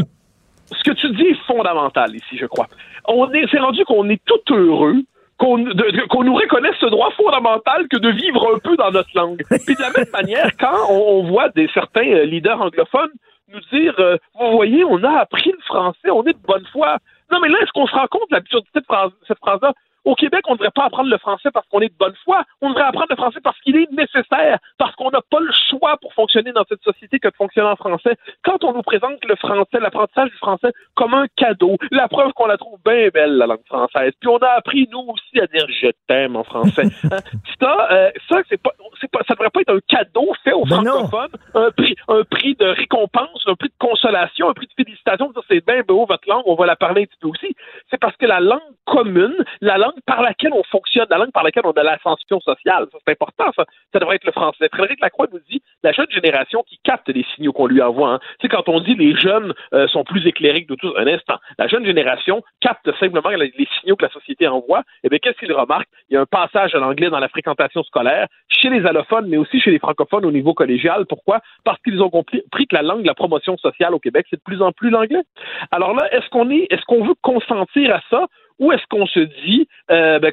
Ce 0.72 0.84
que 0.84 0.96
tu 0.96 1.10
dis 1.16 1.28
est 1.28 1.48
fondamental 1.48 2.16
ici, 2.16 2.38
je 2.40 2.46
crois. 2.46 2.68
On 3.06 3.30
est, 3.32 3.46
c'est 3.52 3.60
rendu 3.60 3.84
qu'on 3.86 4.10
est 4.10 4.22
tout 4.26 4.54
heureux 4.54 5.04
qu'on 5.38 5.64
qu 5.64 6.24
nous 6.24 6.36
reconnaisse 6.36 6.76
ce 6.80 6.86
droit 6.86 7.12
fondamental 7.12 7.88
que 7.90 7.98
de 7.98 8.10
vivre 8.10 8.56
un 8.56 8.60
peu 8.60 8.76
dans 8.78 8.92
notre 8.92 9.10
langue. 9.16 9.42
Puis 9.66 9.76
de 9.76 9.82
la 9.82 9.92
même 9.92 10.12
manière, 10.14 10.50
quand 10.60 10.90
on, 10.90 11.20
on 11.20 11.24
voit 11.24 11.50
des 11.50 11.68
certains 11.74 12.08
euh, 12.08 12.26
leaders 12.26 12.62
anglophones 12.62 13.12
nous 13.54 13.60
dire 13.72 13.94
euh, 14.00 14.18
vous 14.40 14.52
voyez, 14.52 14.84
on 14.84 15.04
a 15.04 15.20
appris 15.20 15.52
le 15.52 15.62
français, 15.66 16.10
on 16.12 16.24
est 16.24 16.34
de 16.34 16.46
bonne 16.46 16.66
foi. 16.72 16.98
Non, 17.32 17.40
mais 17.40 17.50
là, 17.50 17.58
est-ce 17.62 17.72
qu'on 17.72 17.88
se 17.88 17.96
rend 17.96 18.08
compte 18.08 18.30
de 18.30 18.36
l'absurdité 18.36 18.80
de 18.80 18.86
cette 19.28 19.40
phrase-là? 19.40 19.74
Au 20.06 20.16
Québec, 20.16 20.42
on 20.48 20.54
ne 20.54 20.58
devrait 20.58 20.72
pas 20.72 20.86
apprendre 20.86 21.10
le 21.10 21.18
français 21.18 21.50
parce 21.54 21.68
qu'on 21.68 21.80
est 21.80 21.90
de 21.90 21.98
bonne 21.98 22.16
foi. 22.24 22.44
On 22.62 22.70
devrait 22.70 22.84
apprendre 22.84 23.08
le 23.10 23.16
français 23.16 23.40
parce 23.44 23.60
qu'il 23.62 23.76
est 23.78 23.92
nécessaire, 23.92 24.60
parce 24.78 24.96
qu'on 24.96 25.12
n'a 25.12 25.22
pas 25.30 25.40
le 25.40 25.52
choix 25.70 25.98
pour 25.98 26.14
fonctionner 26.14 26.52
dans 26.52 26.66
cette 26.68 26.84
société 26.84 27.20
que 27.20 27.28
de 27.28 27.36
fonctionner 27.36 27.70
en 27.70 27.76
français. 27.76 28.16
Quand 28.44 28.64
on 28.64 28.74
nous 28.74 28.82
présente 28.82 29.24
le 29.24 29.36
français, 29.36 29.80
l'apprentissage 29.80 30.30
du 30.30 30.38
français 30.38 30.72
comme 30.96 31.14
un 31.14 31.26
cadeau, 31.36 31.78
la 31.92 32.08
preuve 32.08 32.34
qu'on 32.34 32.48
la 32.48 32.58
trouve 32.58 32.80
bien 32.86 33.10
belle, 33.14 33.38
la 33.38 33.48
langue 33.48 33.66
française. 33.66 34.14
Puis 34.20 34.30
on 34.30 34.38
a 34.38 34.50
appris, 34.50 34.88
nous 34.92 35.06
aussi, 35.08 35.40
à 35.40 35.48
dire 35.48 35.66
je 35.70 35.88
t'aime 36.08 36.36
en 36.36 36.44
français. 36.44 36.84
Hein? 37.12 37.18
Ça, 37.60 37.88
euh, 37.92 38.12
ça, 38.30 38.38
c'est 38.50 38.62
pas, 38.62 38.72
pas, 39.12 39.20
ça 39.28 39.34
devrait 39.34 39.50
pas 39.50 39.62
être 39.62 39.74
un 39.74 39.80
cadeau 39.88 40.34
fait 40.44 40.54
aux 40.54 40.66
Ben 40.66 40.84
francophones, 40.84 41.32
un 41.54 41.70
prix, 41.72 41.96
un 42.08 42.24
prix 42.24 42.56
de 42.56 42.66
récompense, 42.66 43.44
un 43.46 43.56
prix 43.56 43.70
de 43.70 43.74
consolation, 43.80 44.50
un 44.50 44.54
prix 44.54 44.68
de 44.68 44.84
félicitation. 44.84 45.32
C'est 45.50 45.66
bien 45.66 45.82
beau 45.88 46.06
votre 46.06 46.28
langue, 46.28 46.44
on 46.46 46.56
va 46.56 46.66
la 46.66 46.76
parler 46.76 47.04
un 47.04 47.06
petit 47.06 47.18
peu 47.20 47.28
aussi. 47.28 47.56
C'est 47.90 48.00
parce 48.00 48.16
que 48.18 48.26
la 48.26 48.40
langue 48.40 48.60
commune, 48.86 49.36
la 49.62 49.78
langue 49.78 49.93
par 50.06 50.22
laquelle 50.22 50.54
on 50.54 50.64
fonctionne, 50.64 51.08
la 51.10 51.18
langue 51.18 51.32
par 51.32 51.44
laquelle 51.44 51.66
on 51.66 51.72
a 51.72 51.84
l'ascension 51.84 52.40
sociale. 52.40 52.88
Ça, 52.92 52.98
c'est 53.06 53.12
important, 53.14 53.52
ça. 53.56 53.66
Ça 53.92 54.00
devrait 54.00 54.16
être 54.16 54.26
le 54.26 54.32
français. 54.32 54.70
Frédéric 54.72 55.00
Lacroix 55.02 55.28
nous 55.32 55.40
dit 55.50 55.62
la 55.84 55.92
jeune 55.92 56.10
génération 56.10 56.64
qui 56.68 56.80
capte 56.84 57.10
les 57.10 57.26
signaux 57.36 57.54
qu'on 57.54 57.68
lui 57.68 57.82
envoie. 57.82 58.14
Hein. 58.14 58.20
Sais, 58.42 58.48
quand 58.48 58.68
on 58.70 58.80
dit 58.80 58.96
les 58.96 59.16
jeunes 59.16 59.54
euh, 59.74 59.88
sont 59.88 60.04
plus 60.04 60.26
éclairés 60.28 60.66
que 60.66 60.74
de 60.74 60.76
tous, 60.76 60.94
un 60.98 61.08
instant, 61.08 61.38
la 61.58 61.68
jeune 61.68 61.86
génération 61.86 62.44
capte 62.62 62.90
simplement 63.00 63.30
les, 63.30 63.54
signaux 63.80 63.96
que 63.96 64.06
la 64.06 64.12
société 64.12 64.48
envoie. 64.48 64.84
Et 65.04 65.10
bien, 65.10 65.20
qu'est-ce 65.20 65.38
qu'il 65.38 65.54
remarque? 65.54 65.88
Il 66.10 66.14
y 66.14 66.18
a 66.18 66.22
un 66.22 66.26
passage 66.26 66.76
à 66.76 66.80
l'anglais 66.80 67.10
dans 67.10 67.20
la 67.20 67.30
fréquentation 67.30 67.84
scolaire 67.84 68.28
chez 68.48 68.70
les 68.70 68.86
allophones, 68.86 69.28
mais 69.28 69.38
aussi 69.38 69.60
chez 69.60 69.72
les 69.72 69.80
francophones 69.80 70.26
au 70.26 70.32
niveau 70.32 70.54
collégial. 70.54 71.06
Pourquoi? 71.08 71.42
Parce 71.64 71.82
qu'ils 71.82 72.02
ont 72.02 72.10
compris 72.10 72.42
que 72.52 72.76
la 72.76 72.82
langue 72.82 73.02
de 73.02 73.08
la 73.08 73.14
promotion 73.14 73.58
sociale 73.58 73.94
au 73.94 74.00
Québec, 74.00 74.26
c'est 74.30 74.38
de 74.38 74.42
plus 74.42 74.62
en 74.62 74.72
plus 74.72 74.90
l'anglais. 74.90 75.24
Alors 75.72 75.94
là, 75.94 76.08
est-ce 76.14 76.30
qu'on 76.30 76.50
est, 76.50 76.68
est-ce 76.70 76.84
qu'on 76.86 77.04
veut 77.04 77.16
consentir 77.22 77.94
à 77.94 78.02
ça? 78.10 78.28
Ou 78.60 78.72
est-ce 78.72 78.84
qu'on 78.90 79.06
se 79.06 79.20
dit, 79.46 79.68
euh, 79.92 80.20
ben, 80.20 80.32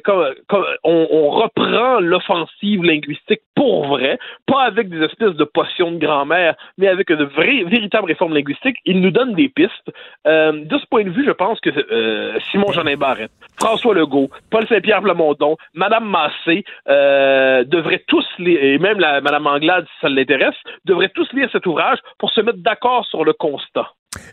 on, 0.83 1.29
reprend 1.31 1.99
l'offensive 1.99 2.83
linguistique 2.83 3.41
pour 3.55 3.87
vrai, 3.87 4.19
pas 4.45 4.63
avec 4.63 4.89
des 4.89 5.03
espèces 5.03 5.35
de 5.35 5.43
potions 5.43 5.91
de 5.91 5.97
grand-mère, 5.97 6.55
mais 6.77 6.87
avec 6.87 7.09
une 7.09 7.23
vraie, 7.23 7.63
véritable 7.63 8.07
réforme 8.07 8.33
linguistique? 8.33 8.77
Il 8.85 9.01
nous 9.01 9.11
donne 9.11 9.33
des 9.33 9.49
pistes. 9.49 9.91
Euh, 10.27 10.51
de 10.65 10.77
ce 10.77 10.85
point 10.89 11.03
de 11.03 11.09
vue, 11.09 11.25
je 11.25 11.31
pense 11.31 11.59
que 11.59 11.69
euh, 11.69 12.37
Simon 12.51 12.71
Jeanin 12.71 12.97
Barrette, 12.97 13.31
François 13.59 13.93
Legault, 13.93 14.29
Paul 14.49 14.67
Saint-Pierre 14.67 15.01
Plamondon, 15.01 15.57
Madame 15.73 16.09
Massé 16.09 16.63
devraient 16.87 18.03
tous 18.07 18.25
lire, 18.39 18.59
et 18.61 18.77
même 18.77 18.97
Madame 18.97 19.47
Anglade, 19.47 19.85
si 19.85 20.01
ça 20.01 20.09
l'intéresse, 20.09 20.55
devraient 20.85 21.11
tous 21.13 21.31
lire 21.33 21.49
cet 21.51 21.65
ouvrage 21.65 21.99
pour 22.17 22.31
se 22.31 22.41
mettre 22.41 22.59
d'accord 22.59 23.05
sur 23.05 23.23
le 23.23 23.33
constat. 23.33 23.87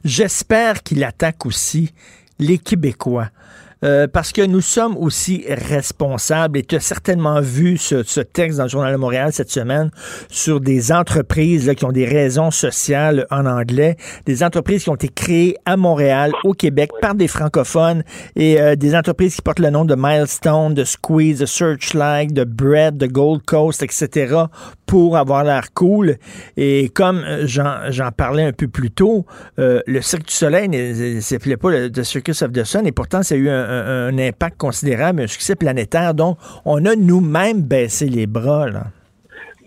J'espère 0.04 0.82
qu'il 0.82 1.04
attaque 1.04 1.46
aussi 1.46 1.92
les 2.38 2.58
Québécois. 2.58 3.28
Euh, 3.84 4.08
parce 4.08 4.32
que 4.32 4.42
nous 4.42 4.60
sommes 4.60 4.96
aussi 4.96 5.44
responsables, 5.48 6.58
et 6.58 6.64
tu 6.64 6.74
as 6.74 6.80
certainement 6.80 7.40
vu 7.40 7.76
ce, 7.76 8.02
ce, 8.02 8.20
texte 8.20 8.58
dans 8.58 8.64
le 8.64 8.70
Journal 8.70 8.92
de 8.92 8.98
Montréal 8.98 9.32
cette 9.32 9.50
semaine 9.50 9.90
sur 10.28 10.60
des 10.60 10.90
entreprises 10.90 11.72
qui 11.76 11.84
ont 11.84 11.92
des 11.92 12.04
raisons 12.04 12.50
sociales 12.50 13.26
en 13.30 13.46
anglais, 13.46 13.96
des 14.26 14.42
entreprises 14.42 14.82
qui 14.82 14.90
ont 14.90 14.96
été 14.96 15.08
créées 15.08 15.56
à 15.64 15.76
Montréal, 15.76 16.32
au 16.42 16.54
Québec, 16.54 16.90
par 17.00 17.14
des 17.14 17.28
francophones, 17.28 18.02
et 18.34 18.60
euh, 18.60 18.74
des 18.74 18.96
entreprises 18.96 19.36
qui 19.36 19.42
portent 19.42 19.60
le 19.60 19.70
nom 19.70 19.84
de 19.84 19.94
Milestone, 19.96 20.74
de 20.74 20.84
Squeeze, 20.84 21.38
de 21.38 21.46
Searchlight, 21.46 22.32
de 22.32 22.44
Bread, 22.44 22.96
de 22.96 23.06
Gold 23.06 23.42
Coast, 23.46 23.82
etc., 23.82 24.44
pour 24.88 25.16
avoir 25.16 25.44
l'air 25.44 25.72
cool. 25.74 26.16
Et 26.56 26.88
comme 26.88 27.22
j'en 27.44 28.10
parlais 28.16 28.44
un 28.44 28.52
peu 28.52 28.66
plus 28.66 28.90
tôt, 28.90 29.26
euh, 29.58 29.80
le 29.86 30.00
Cirque 30.00 30.26
du 30.26 30.34
Soleil 30.34 30.68
ne 30.68 31.20
s'appelait 31.20 31.56
pas 31.56 31.70
le 31.70 31.92
The 31.92 32.02
Circus 32.02 32.42
of 32.42 32.52
the 32.52 32.64
Sun, 32.64 32.86
et 32.86 32.92
pourtant, 32.92 33.22
ça 33.22 33.34
a 33.34 33.38
eu 33.38 33.48
un 33.50 34.18
impact 34.18 34.56
considérable, 34.56 35.22
un 35.22 35.26
succès 35.26 35.54
planétaire. 35.54 36.14
Donc, 36.14 36.38
on 36.64 36.84
a 36.86 36.96
nous-mêmes 36.96 37.62
baissé 37.62 38.08
les 38.08 38.26
bras. 38.26 38.68
Là. 38.68 38.84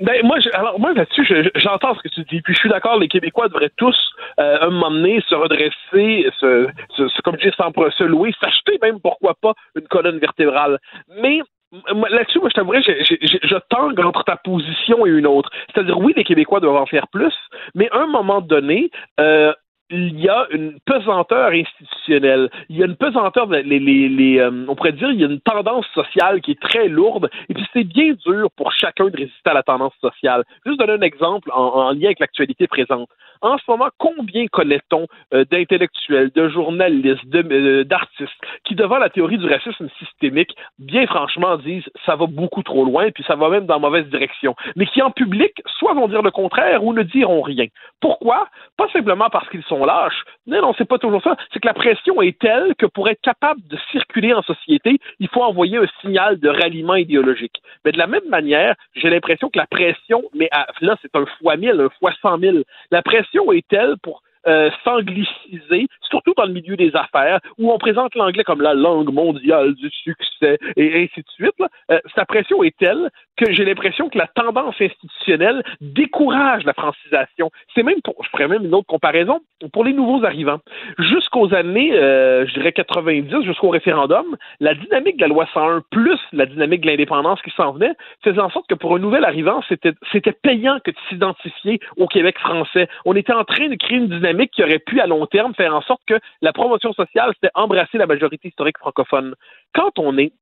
Ben, 0.01 0.25
moi, 0.25 0.37
alors 0.53 0.79
moi 0.79 0.93
là-dessus, 0.93 1.25
j'entends 1.55 1.93
ce 1.95 2.01
que 2.01 2.07
tu 2.07 2.21
dis. 2.23 2.41
Puis 2.41 2.55
je 2.55 2.59
suis 2.59 2.69
d'accord, 2.69 2.97
les 2.97 3.07
Québécois 3.07 3.49
devraient 3.49 3.71
tous, 3.77 3.95
euh, 4.39 4.57
un 4.61 4.69
moment 4.71 4.89
donné, 4.89 5.21
se 5.29 5.35
redresser, 5.35 6.27
se, 6.39 6.67
se, 6.97 7.21
comme 7.21 7.37
je 7.39 7.49
dis, 7.49 7.55
se 7.55 8.03
louer, 8.03 8.33
s'acheter 8.41 8.79
même, 8.81 8.99
pourquoi 8.99 9.35
pas, 9.39 9.53
une 9.75 9.87
colonne 9.87 10.17
vertébrale. 10.17 10.79
Mais 11.21 11.41
Là-dessus, 11.71 12.39
moi, 12.39 12.49
je 12.49 12.55
t'avouerais, 12.55 12.81
je, 12.81 12.91
je, 13.01 13.37
je, 13.43 13.55
tangue 13.69 13.99
entre 14.01 14.25
ta 14.25 14.35
position 14.35 15.05
et 15.05 15.09
une 15.09 15.25
autre. 15.25 15.49
C'est-à-dire, 15.73 15.97
oui, 15.97 16.13
les 16.17 16.25
Québécois 16.25 16.59
doivent 16.59 16.75
en 16.81 16.85
faire 16.85 17.07
plus, 17.07 17.33
mais 17.75 17.89
à 17.91 17.99
un 17.99 18.07
moment 18.07 18.41
donné, 18.41 18.91
euh, 19.21 19.53
il 19.91 20.19
y 20.19 20.29
a 20.29 20.47
une 20.51 20.79
pesanteur 20.85 21.51
institutionnelle. 21.51 22.49
Il 22.69 22.77
y 22.77 22.83
a 22.83 22.85
une 22.85 22.95
pesanteur, 22.95 23.47
les, 23.47 24.39
euh, 24.39 24.65
on 24.67 24.75
pourrait 24.75 24.93
dire, 24.93 25.11
il 25.11 25.19
y 25.19 25.23
a 25.23 25.27
une 25.27 25.41
tendance 25.41 25.85
sociale 25.93 26.41
qui 26.41 26.51
est 26.51 26.61
très 26.61 26.87
lourde. 26.87 27.29
Et 27.49 27.53
puis 27.53 27.65
c'est 27.73 27.83
bien 27.83 28.13
dur 28.25 28.49
pour 28.55 28.71
chacun 28.71 29.05
de 29.05 29.17
résister 29.17 29.49
à 29.49 29.53
la 29.53 29.63
tendance 29.63 29.93
sociale. 29.99 30.43
Juste 30.65 30.79
donner 30.79 30.93
un 30.93 31.01
exemple 31.01 31.49
en, 31.53 31.61
en 31.61 31.91
lien 31.91 32.05
avec 32.05 32.19
l'actualité 32.19 32.67
présente. 32.67 33.09
En 33.41 33.57
ce 33.57 33.63
moment, 33.67 33.89
combien 33.97 34.45
connaît-on 34.47 35.07
euh, 35.33 35.45
d'intellectuels, 35.49 36.31
de 36.35 36.47
journalistes, 36.49 37.23
euh, 37.33 37.83
d'artistes 37.83 38.29
qui, 38.63 38.75
devant 38.75 38.99
la 38.99 39.09
théorie 39.09 39.39
du 39.39 39.47
racisme 39.47 39.89
systémique, 39.97 40.55
bien 40.77 41.07
franchement 41.07 41.57
disent 41.57 41.89
ça 42.05 42.15
va 42.15 42.27
beaucoup 42.27 42.61
trop 42.61 42.85
loin, 42.85 43.09
puis 43.09 43.23
ça 43.27 43.35
va 43.35 43.49
même 43.49 43.65
dans 43.65 43.75
la 43.75 43.79
mauvaise 43.79 44.07
direction, 44.09 44.55
mais 44.75 44.85
qui 44.85 45.01
en 45.01 45.09
public 45.09 45.53
soit 45.79 45.93
vont 45.93 46.07
dire 46.07 46.21
le 46.21 46.29
contraire 46.29 46.83
ou 46.83 46.93
ne 46.93 47.01
diront 47.01 47.41
rien. 47.41 47.65
Pourquoi? 47.99 48.47
Pas 48.77 48.87
simplement 48.89 49.29
parce 49.31 49.49
qu'ils 49.49 49.63
sont 49.63 49.80
lâches. 49.85 50.23
Non, 50.47 50.61
non, 50.61 50.73
c'est 50.77 50.87
pas 50.87 50.97
toujours 50.97 51.21
ça. 51.23 51.35
C'est 51.53 51.59
que 51.59 51.67
la 51.67 51.73
pression 51.73 52.21
est 52.21 52.37
telle 52.39 52.75
que 52.77 52.85
pour 52.85 53.09
être 53.09 53.21
capable 53.21 53.61
de 53.67 53.77
circuler 53.91 54.33
en 54.33 54.41
société, 54.41 54.99
il 55.19 55.27
faut 55.29 55.43
envoyer 55.43 55.77
un 55.77 55.87
signal 56.01 56.39
de 56.39 56.49
ralliement 56.49 56.95
idéologique. 56.95 57.61
Mais 57.85 57.91
de 57.91 57.97
la 57.97 58.07
même 58.07 58.27
manière, 58.29 58.75
j'ai 58.95 59.09
l'impression 59.09 59.49
que 59.49 59.59
la 59.59 59.67
pression, 59.67 60.23
mais 60.33 60.49
là, 60.81 60.95
c'est 61.01 61.15
un 61.15 61.25
fois 61.39 61.57
mille, 61.57 61.79
un 61.79 61.89
fois 61.99 62.11
cent 62.21 62.37
mille. 62.37 62.63
La 62.91 63.01
pression 63.01 63.51
est 63.51 63.67
telle 63.67 63.95
pour 64.01 64.21
euh, 64.47 64.71
s'angliciser, 64.83 65.87
surtout 66.11 66.33
dans 66.37 66.45
le 66.45 66.53
milieu 66.53 66.75
des 66.75 66.95
affaires, 66.95 67.39
où 67.57 67.71
on 67.71 67.77
présente 67.77 68.13
l'anglais 68.15 68.43
comme 68.43 68.61
la 68.61 68.73
langue 68.73 69.11
mondiale 69.11 69.73
du 69.73 69.89
succès 69.89 70.59
et 70.75 71.03
ainsi 71.03 71.21
de 71.21 71.29
suite. 71.29 71.55
Euh, 71.89 71.99
sa 72.15 72.25
pression 72.25 72.63
est 72.63 72.77
telle 72.77 73.09
que 73.37 73.51
j'ai 73.51 73.65
l'impression 73.65 74.09
que 74.09 74.17
la 74.17 74.27
tendance 74.27 74.75
institutionnelle 74.79 75.63
décourage 75.79 76.63
la 76.65 76.73
francisation. 76.73 77.49
C'est 77.73 77.83
même, 77.83 78.01
pour, 78.03 78.15
je 78.23 78.29
ferais 78.29 78.47
même 78.47 78.65
une 78.65 78.75
autre 78.75 78.87
comparaison, 78.87 79.39
pour 79.73 79.83
les 79.83 79.93
nouveaux 79.93 80.23
arrivants. 80.25 80.59
Jusqu'aux 80.99 81.53
années, 81.53 81.93
euh, 81.93 82.45
je 82.47 82.53
dirais 82.53 82.71
90, 82.71 83.43
jusqu'au 83.45 83.69
référendum, 83.69 84.37
la 84.59 84.75
dynamique 84.75 85.17
de 85.17 85.21
la 85.21 85.27
loi 85.27 85.47
101 85.53 85.81
plus 85.91 86.19
la 86.33 86.45
dynamique 86.45 86.81
de 86.81 86.87
l'indépendance 86.87 87.41
qui 87.41 87.51
s'en 87.51 87.71
venait 87.71 87.93
faisait 88.23 88.39
en 88.39 88.49
sorte 88.49 88.67
que 88.67 88.75
pour 88.75 88.95
un 88.95 88.99
nouvel 88.99 89.23
arrivant, 89.23 89.61
c'était, 89.69 89.93
c'était 90.11 90.33
payant 90.33 90.79
que 90.83 90.91
de 90.91 90.97
s'identifier 91.09 91.79
au 91.97 92.07
Québec 92.07 92.37
français. 92.39 92.87
On 93.05 93.15
était 93.15 93.33
en 93.33 93.43
train 93.43 93.69
de 93.69 93.75
créer 93.75 93.97
une 93.97 94.09
dynamique 94.09 94.51
qui 94.51 94.63
aurait 94.63 94.79
pu, 94.79 94.99
à 94.99 95.07
long 95.07 95.25
terme, 95.25 95.53
faire 95.55 95.75
en 95.75 95.81
sorte 95.81 96.00
que 96.07 96.19
la 96.41 96.53
promotion 96.53 96.93
sociale, 96.93 97.31
c'était 97.35 97.51
embrasser 97.55 97.97
la 97.97 98.07
majorité 98.07 98.49
historique 98.49 98.77
francophone. 98.77 99.35
Quand 99.73 99.97
on 99.99 100.17
est 100.17 100.33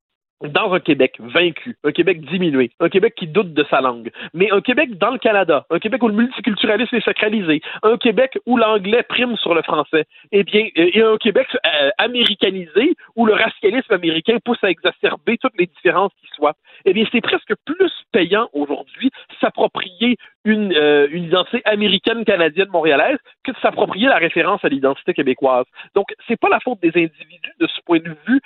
dans 0.48 0.74
un 0.74 0.80
Québec 0.80 1.18
vaincu, 1.20 1.78
un 1.84 1.92
Québec 1.92 2.22
diminué, 2.22 2.72
un 2.80 2.90
Québec 2.90 3.14
qui 3.16 3.28
doute 3.28 3.54
de 3.54 3.66
sa 3.70 3.82
langue, 3.82 4.10
mais 4.34 4.50
un 4.52 4.62
Québec 4.62 4.98
dans 4.98 5.12
le 5.12 5.18
Canada, 5.18 5.66
un 5.70 5.80
Québec 5.80 6.02
où 6.02 6.08
le 6.08 6.14
multiculturalisme 6.14 6.96
est 6.96 7.04
sacralisé, 7.04 7.62
un 7.84 7.98
Québec 7.98 8.38
où 8.46 8.58
l'anglais 8.58 9.04
prime 9.04 9.36
sur 9.38 9.54
le 9.54 9.62
français, 9.62 10.06
eh 10.32 10.44
bien, 10.44 10.68
euh, 10.78 10.90
et 10.94 11.02
un 11.02 11.18
Québec 11.18 11.48
euh, 11.54 11.90
américanisé 11.98 12.96
où 13.16 13.26
le 13.26 13.34
racialisme 13.34 13.94
américain 13.94 14.38
pousse 14.44 14.64
à 14.64 14.70
exacerber 14.70 15.38
toutes 15.38 15.58
les 15.60 15.68
différences 15.68 16.14
qui 16.22 16.28
soient. 16.34 16.56
Eh 16.86 16.94
bien, 16.94 17.06
c'est 17.12 17.22
presque 17.22 17.54
plus 17.66 17.92
payant 18.14 18.48
aujourd'hui 18.54 19.12
s'approprier 19.42 20.18
une, 20.50 20.74
euh, 20.74 21.08
une 21.12 21.26
identité 21.26 21.62
américaine, 21.66 22.26
canadienne, 22.26 22.70
montréalaise 22.70 23.18
que 23.44 23.52
de 23.52 23.58
s'approprier 23.62 24.08
la 24.08 24.18
référence 24.18 24.64
à 24.64 24.70
l'identité 24.70 25.14
québécoise. 25.14 25.66
Donc, 25.96 26.08
c'est 26.28 26.40
pas 26.40 26.50
la 26.50 26.60
faute 26.60 26.80
des 26.82 26.90
individus 26.90 27.54
de 27.60 27.68
ce 27.68 27.82
point 27.86 28.00
de 28.00 28.16
vue 28.28 28.42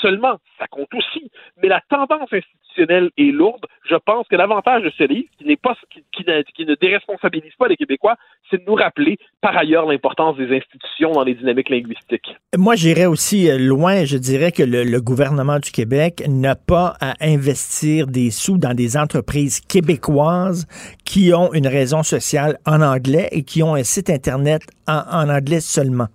seulement, 0.00 0.38
ça 0.58 0.66
compte 0.66 0.92
aussi, 0.94 1.30
mais 1.62 1.68
la 1.68 1.80
tendance 1.88 2.32
institutionnelle 2.32 2.71
est 2.78 3.32
lourde. 3.32 3.66
Je 3.88 3.96
pense 3.96 4.26
que 4.28 4.36
l'avantage 4.36 4.82
de 4.82 4.90
ce 4.96 5.04
livre, 5.04 5.28
qui 5.38 5.44
n'est 5.44 5.56
pas, 5.56 5.74
qui, 5.90 6.02
qui, 6.12 6.24
ne, 6.28 6.42
qui 6.42 6.64
ne 6.64 6.74
déresponsabilise 6.74 7.52
pas 7.58 7.68
les 7.68 7.76
Québécois, 7.76 8.16
c'est 8.50 8.58
de 8.58 8.64
nous 8.66 8.74
rappeler 8.74 9.18
par 9.40 9.56
ailleurs 9.56 9.86
l'importance 9.86 10.36
des 10.36 10.54
institutions 10.56 11.12
dans 11.12 11.24
les 11.24 11.34
dynamiques 11.34 11.70
linguistiques. 11.70 12.36
Moi, 12.56 12.74
j'irais 12.76 13.06
aussi 13.06 13.50
euh, 13.50 13.58
loin. 13.58 14.04
Je 14.04 14.16
dirais 14.18 14.52
que 14.52 14.62
le, 14.62 14.84
le 14.84 15.00
gouvernement 15.00 15.58
du 15.58 15.70
Québec 15.70 16.22
n'a 16.28 16.54
pas 16.54 16.94
à 17.00 17.14
investir 17.20 18.06
des 18.06 18.30
sous 18.30 18.58
dans 18.58 18.74
des 18.74 18.96
entreprises 18.96 19.60
québécoises 19.60 20.66
qui 21.04 21.32
ont 21.34 21.52
une 21.52 21.66
raison 21.66 22.02
sociale 22.02 22.58
en 22.66 22.80
anglais 22.82 23.28
et 23.32 23.42
qui 23.42 23.62
ont 23.62 23.74
un 23.74 23.82
site 23.84 24.10
Internet 24.10 24.62
en, 24.86 25.02
en 25.10 25.28
anglais 25.28 25.60
seulement. 25.60 26.08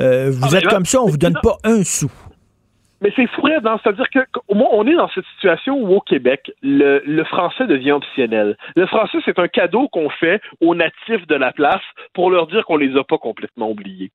Euh, 0.00 0.30
vous 0.30 0.54
Ah, 0.54 0.58
êtes 0.58 0.66
comme 0.68 0.84
ça, 0.86 1.02
on 1.02 1.06
vous 1.08 1.18
donne 1.18 1.38
pas 1.42 1.56
un 1.64 1.82
sou. 1.82 2.10
Mais 3.00 3.12
c'est 3.14 3.26
fou, 3.28 3.48
dans 3.62 3.78
c'est-à-dire 3.78 4.10
que 4.10 4.20
on 4.48 4.86
est 4.86 4.94
dans 4.94 5.08
cette 5.08 5.24
situation 5.34 5.78
où 5.78 5.94
au 5.94 6.00
Québec, 6.00 6.52
le, 6.62 7.02
le 7.04 7.24
français 7.24 7.66
devient 7.66 7.92
optionnel. 7.92 8.56
Le 8.76 8.86
français, 8.86 9.18
c'est 9.24 9.38
un 9.38 9.48
cadeau 9.48 9.88
qu'on 9.88 10.10
fait 10.10 10.40
aux 10.60 10.74
natifs 10.74 11.26
de 11.26 11.34
la 11.34 11.52
place 11.52 11.82
pour 12.14 12.30
leur 12.30 12.46
dire 12.46 12.64
qu'on 12.64 12.76
les 12.76 12.96
a 12.96 13.04
pas 13.04 13.18
complètement 13.18 13.70
oubliés. 13.70 14.10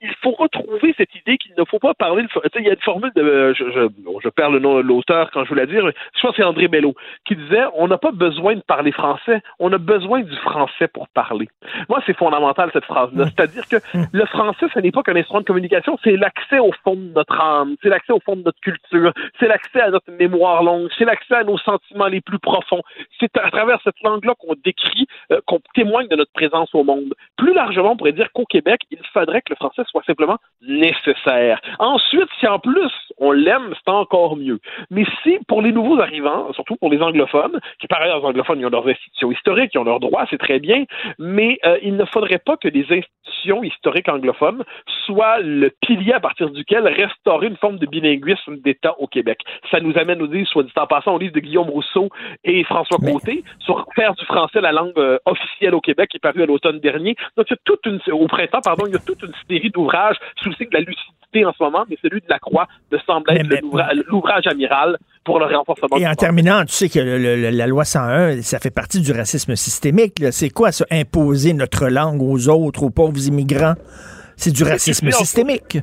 Il 0.00 0.14
faut 0.22 0.32
retrouver 0.32 0.94
cette 0.96 1.14
idée 1.14 1.38
qu'il 1.38 1.52
ne 1.56 1.64
faut 1.64 1.78
pas 1.78 1.94
parler. 1.94 2.24
il 2.56 2.64
y 2.64 2.68
a 2.68 2.72
une 2.72 2.80
formule 2.80 3.10
de, 3.14 3.22
euh, 3.22 3.54
je, 3.54 3.64
je, 3.70 3.88
bon, 4.02 4.20
je 4.20 4.28
perds 4.28 4.50
le 4.50 4.58
nom 4.58 4.76
de 4.76 4.80
l'auteur 4.80 5.30
quand 5.32 5.44
je 5.44 5.48
vous 5.48 5.54
la 5.54 5.66
dire. 5.66 5.86
Je 5.86 6.20
pense 6.20 6.30
que 6.32 6.36
c'est 6.36 6.44
André 6.44 6.68
Bello 6.68 6.94
qui 7.26 7.36
disait 7.36 7.64
on 7.74 7.88
n'a 7.88 7.98
pas 7.98 8.12
besoin 8.12 8.54
de 8.54 8.60
parler 8.60 8.92
français, 8.92 9.40
on 9.58 9.72
a 9.72 9.78
besoin 9.78 10.20
du 10.20 10.36
français 10.36 10.88
pour 10.88 11.08
parler. 11.08 11.48
Moi, 11.88 12.00
c'est 12.06 12.16
fondamental 12.16 12.70
cette 12.72 12.84
phrase-là. 12.84 13.26
C'est-à-dire 13.26 13.68
que 13.68 13.76
le 14.12 14.26
français, 14.26 14.66
ce 14.72 14.78
n'est 14.80 14.92
pas 14.92 15.02
qu'un 15.02 15.16
instrument 15.16 15.40
de 15.40 15.46
communication, 15.46 15.98
c'est 16.02 16.16
l'accès 16.16 16.58
au 16.58 16.72
fond 16.84 16.94
de 16.94 17.12
notre 17.14 17.40
âme, 17.40 17.76
c'est 17.82 17.88
l'accès 17.88 18.12
au 18.12 18.20
fond 18.20 18.36
de 18.36 18.42
notre 18.42 18.60
culture, 18.60 19.12
c'est 19.38 19.48
l'accès 19.48 19.80
à 19.80 19.90
notre 19.90 20.10
mémoire 20.12 20.62
longue, 20.62 20.88
c'est 20.96 21.04
l'accès 21.04 21.34
à 21.34 21.44
nos 21.44 21.58
sentiments 21.58 22.06
les 22.06 22.20
plus 22.20 22.38
profonds. 22.38 22.82
C'est 23.20 23.36
à 23.38 23.50
travers 23.50 23.78
cette 23.82 24.00
langue-là 24.02 24.34
qu'on 24.38 24.54
décrit, 24.64 25.06
euh, 25.32 25.40
qu'on 25.46 25.60
témoigne 25.74 26.08
de 26.08 26.16
notre 26.16 26.32
présence 26.32 26.74
au 26.74 26.84
monde. 26.84 27.14
Plus 27.36 27.54
largement, 27.54 27.92
on 27.92 27.96
pourrait 27.96 28.12
dire 28.12 28.32
qu'au 28.32 28.44
Québec, 28.44 28.80
il 28.90 28.98
faudrait 29.12 29.42
que 29.42 29.52
le 29.52 29.56
français 29.58 29.82
soit 29.86 30.02
simplement 30.04 30.38
nécessaire. 30.62 31.60
Ensuite, 31.78 32.28
si 32.40 32.46
en 32.46 32.58
plus 32.58 32.92
on 33.18 33.32
l'aime, 33.32 33.74
c'est 33.74 33.90
encore 33.90 34.36
mieux. 34.36 34.58
Mais 34.90 35.04
si 35.22 35.38
pour 35.46 35.62
les 35.62 35.72
nouveaux 35.72 36.00
arrivants, 36.00 36.52
surtout 36.52 36.76
pour 36.76 36.90
les 36.90 37.00
anglophones, 37.00 37.60
qui 37.80 37.86
par 37.86 38.00
ailleurs 38.00 38.20
les 38.20 38.26
anglophones, 38.26 38.60
ils 38.60 38.66
ont 38.66 38.70
leurs 38.70 38.88
institutions 38.88 39.30
historiques, 39.30 39.72
ils 39.74 39.78
ont 39.78 39.84
leurs 39.84 40.00
droits, 40.00 40.26
c'est 40.30 40.38
très 40.38 40.58
bien, 40.58 40.84
mais 41.18 41.58
euh, 41.64 41.78
il 41.82 41.96
ne 41.96 42.04
faudrait 42.04 42.38
pas 42.38 42.56
que 42.56 42.68
les 42.68 42.82
institutions 42.82 43.08
historiques 43.62 44.08
anglophones 44.08 44.64
soient 45.06 45.38
le 45.40 45.70
pilier 45.80 46.12
à 46.12 46.20
partir 46.20 46.50
duquel 46.50 46.86
restaurer 46.86 47.46
une 47.48 47.56
forme 47.56 47.78
de 47.78 47.86
bilinguisme 47.86 48.56
d'État 48.64 48.94
au 48.98 49.06
Québec. 49.06 49.38
Ça 49.70 49.80
nous 49.80 49.96
amène 49.96 50.20
au 50.22 50.26
livre, 50.26 50.48
soit 50.48 50.62
dit 50.62 50.72
en 50.76 50.86
passant, 50.86 51.14
au 51.14 51.18
livre 51.18 51.34
de 51.34 51.40
Guillaume 51.40 51.68
Rousseau 51.70 52.08
et 52.44 52.62
François 52.64 52.98
Côté 53.12 53.44
sur 53.60 53.84
faire 53.94 54.14
du 54.14 54.24
français 54.26 54.60
la 54.60 54.72
langue 54.72 54.92
euh, 54.98 55.18
officielle 55.26 55.74
au 55.74 55.80
Québec, 55.80 56.10
qui 56.10 56.16
est 56.18 56.20
paru 56.20 56.42
à 56.42 56.46
l'automne 56.46 56.80
dernier. 56.80 57.16
Donc, 57.36 57.46
il 57.50 57.52
y 57.52 57.54
a 57.54 57.58
toute 57.64 57.84
une, 57.86 58.00
au 58.12 58.26
printemps, 58.26 58.60
pardon, 58.62 58.84
il 58.86 58.92
y 58.92 58.96
a 58.96 59.00
toute 59.00 59.22
une 59.22 59.32
série 59.48 59.70
d'ouvrages 59.70 60.16
sous 60.42 60.50
le 60.50 60.54
signe 60.56 60.68
de 60.68 60.74
la 60.74 60.80
lucidité 60.80 61.44
en 61.44 61.52
ce 61.52 61.62
moment, 61.62 61.84
mais 61.90 61.96
celui 62.02 62.20
de 62.20 62.26
la 62.28 62.38
Croix 62.38 62.66
me 62.90 62.98
semble 63.00 63.30
être 63.32 63.46
l'ouvrage 64.08 64.46
amiral 64.46 64.96
pour 65.24 65.38
le 65.38 65.44
renforcement 65.44 65.96
Et 65.98 66.06
en 66.06 66.14
terminant, 66.14 66.64
tu 66.64 66.72
sais 66.72 66.88
que 66.88 66.98
le- 67.00 67.18
le- 67.18 67.50
la 67.50 67.66
loi 67.66 67.84
101, 67.84 68.40
ça 68.40 68.58
fait 68.58 68.70
partie 68.70 69.02
du 69.02 69.12
racisme 69.12 69.54
systémique. 69.54 70.14
C'est 70.30 70.48
quoi 70.48 70.72
ça, 70.72 70.86
imposer 70.90 71.52
notre 71.52 71.88
langue 71.88 72.22
aux 72.22 72.48
autres, 72.48 72.82
aux 72.82 72.88
pauvres 72.90 73.26
immigrants? 73.26 73.37
C'est 74.36 74.52
du 74.52 74.62
racisme 74.62 75.10
systémique. 75.10 75.78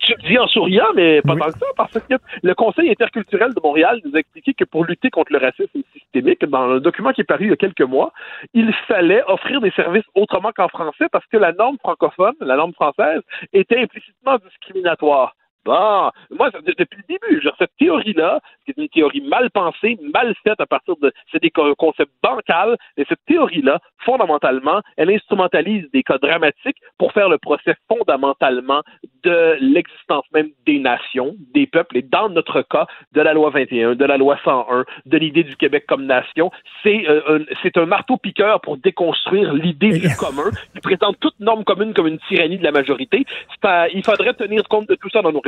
Je 0.00 0.14
dis 0.28 0.38
en 0.38 0.46
souriant, 0.48 0.86
mais 0.94 1.22
pas 1.22 1.36
tant 1.36 1.46
que 1.46 1.58
ça, 1.58 1.66
parce 1.76 1.92
que 1.92 2.14
le 2.42 2.54
Conseil 2.54 2.90
interculturel 2.90 3.54
de 3.54 3.60
Montréal 3.62 4.00
nous 4.04 4.14
a 4.14 4.18
expliqué 4.18 4.54
que 4.54 4.64
pour 4.64 4.84
lutter 4.84 5.10
contre 5.10 5.32
le 5.32 5.38
racisme 5.38 5.80
systémique, 5.92 6.44
dans 6.44 6.72
un 6.72 6.80
document 6.80 7.12
qui 7.12 7.20
est 7.20 7.24
paru 7.24 7.44
il 7.44 7.50
y 7.50 7.52
a 7.52 7.56
quelques 7.56 7.82
mois, 7.82 8.12
il 8.54 8.72
fallait 8.88 9.22
offrir 9.26 9.60
des 9.60 9.70
services 9.72 10.04
autrement 10.14 10.52
qu'en 10.52 10.68
français 10.68 11.06
parce 11.12 11.26
que 11.26 11.36
la 11.36 11.52
norme 11.52 11.78
francophone, 11.78 12.34
la 12.40 12.56
norme 12.56 12.72
française, 12.72 13.20
était 13.52 13.78
implicitement 13.78 14.38
discriminatoire. 14.38 15.34
Bon, 15.64 16.10
moi, 16.30 16.50
ça- 16.50 16.58
depuis 16.66 16.98
le 17.08 17.16
début, 17.18 17.42
genre, 17.42 17.54
cette 17.58 17.76
théorie-là, 17.78 18.40
qui 18.64 18.70
est 18.70 18.80
une 18.82 18.88
théorie 18.88 19.20
mal 19.20 19.50
pensée, 19.50 19.98
mal 20.14 20.34
faite 20.42 20.60
à 20.60 20.66
partir 20.66 20.96
de, 21.02 21.12
c'est 21.30 21.42
des 21.42 21.50
co- 21.50 21.74
concepts 21.74 22.12
bancals, 22.22 22.76
et 22.96 23.04
cette 23.08 23.24
théorie-là, 23.26 23.78
fondamentalement, 23.98 24.80
elle 24.96 25.10
instrumentalise 25.10 25.90
des 25.92 26.02
cas 26.02 26.18
dramatiques 26.18 26.78
pour 26.98 27.12
faire 27.12 27.28
le 27.28 27.36
procès 27.38 27.74
fondamentalement 27.88 28.82
de 29.22 29.56
l'existence 29.60 30.24
même 30.32 30.48
des 30.66 30.78
nations, 30.78 31.34
des 31.52 31.66
peuples, 31.66 31.98
et 31.98 32.02
dans 32.02 32.28
notre 32.30 32.62
cas, 32.62 32.86
de 33.12 33.20
la 33.20 33.34
loi 33.34 33.50
21, 33.50 33.94
de 33.96 34.04
la 34.04 34.16
loi 34.16 34.38
101, 34.44 34.84
de 35.06 35.18
l'idée 35.18 35.44
du 35.44 35.56
Québec 35.56 35.84
comme 35.86 36.06
nation. 36.06 36.50
C'est 36.82 37.06
euh, 37.08 37.44
un, 37.76 37.86
marteau-piqueur 37.86 38.60
pour 38.60 38.76
déconstruire 38.78 39.52
l'idée 39.52 39.90
du 39.98 40.08
commun, 40.16 40.50
qui 40.74 40.80
présente 40.80 41.18
toute 41.20 41.38
norme 41.40 41.64
commune 41.64 41.92
comme 41.92 42.06
une 42.06 42.18
tyrannie 42.28 42.58
de 42.58 42.64
la 42.64 42.72
majorité. 42.72 43.24
À- 43.62 43.88
il 43.88 44.02
faudrait 44.04 44.34
tenir 44.34 44.66
compte 44.68 44.88
de 44.88 44.94
tout 44.94 45.10
ça 45.10 45.22
dans 45.22 45.32
nos 45.32 45.40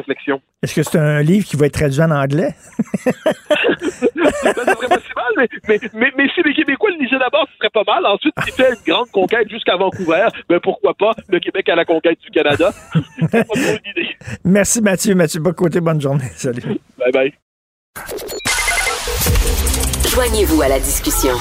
Est-ce 0.63 0.75
que 0.75 0.83
c'est 0.83 0.99
un 0.99 1.23
livre 1.23 1.47
qui 1.47 1.57
va 1.57 1.67
être 1.67 1.75
traduit 1.75 2.01
en 2.01 2.11
anglais? 2.11 2.55
ça 2.95 3.13
serait 3.13 4.55
pas 4.55 4.99
si 4.99 5.13
mal, 5.15 5.33
mais, 5.37 5.49
mais, 5.69 5.81
mais, 5.95 6.13
mais 6.17 6.29
si 6.35 6.43
les 6.45 6.55
Québécois 6.55 6.91
le 6.91 7.05
lisaient 7.05 7.19
d'abord, 7.19 7.47
ce 7.51 7.57
serait 7.59 7.71
pas 7.71 7.85
mal. 7.87 8.07
Ensuite, 8.07 8.35
s'ils 8.45 8.53
fait 8.53 8.71
une 8.71 8.93
grande 8.93 9.11
conquête 9.11 9.49
jusqu'à 9.49 9.77
Vancouver, 9.77 10.29
ben 10.49 10.61
pourquoi 10.61 10.95
pas 10.95 11.13
le 11.29 11.41
Québec 11.41 11.69
à 11.69 11.75
la 11.75 11.85
conquête 11.85 12.19
du 12.21 12.31
Canada? 12.31 12.73
C'est 13.31 13.31
pas 13.31 13.45
trop 13.45 13.57
une 13.57 13.91
idée. 13.91 14.17
Merci 14.45 14.81
Mathieu. 14.83 15.15
Mathieu 15.15 15.41
Bocoté, 15.41 15.81
bonne 15.81 16.01
journée. 16.01 16.31
Salut. 16.35 16.63
Bye 16.99 17.13
bye. 17.13 17.33
Joignez-vous 20.15 20.63
à 20.63 20.69
la 20.69 20.79
discussion. 20.79 21.35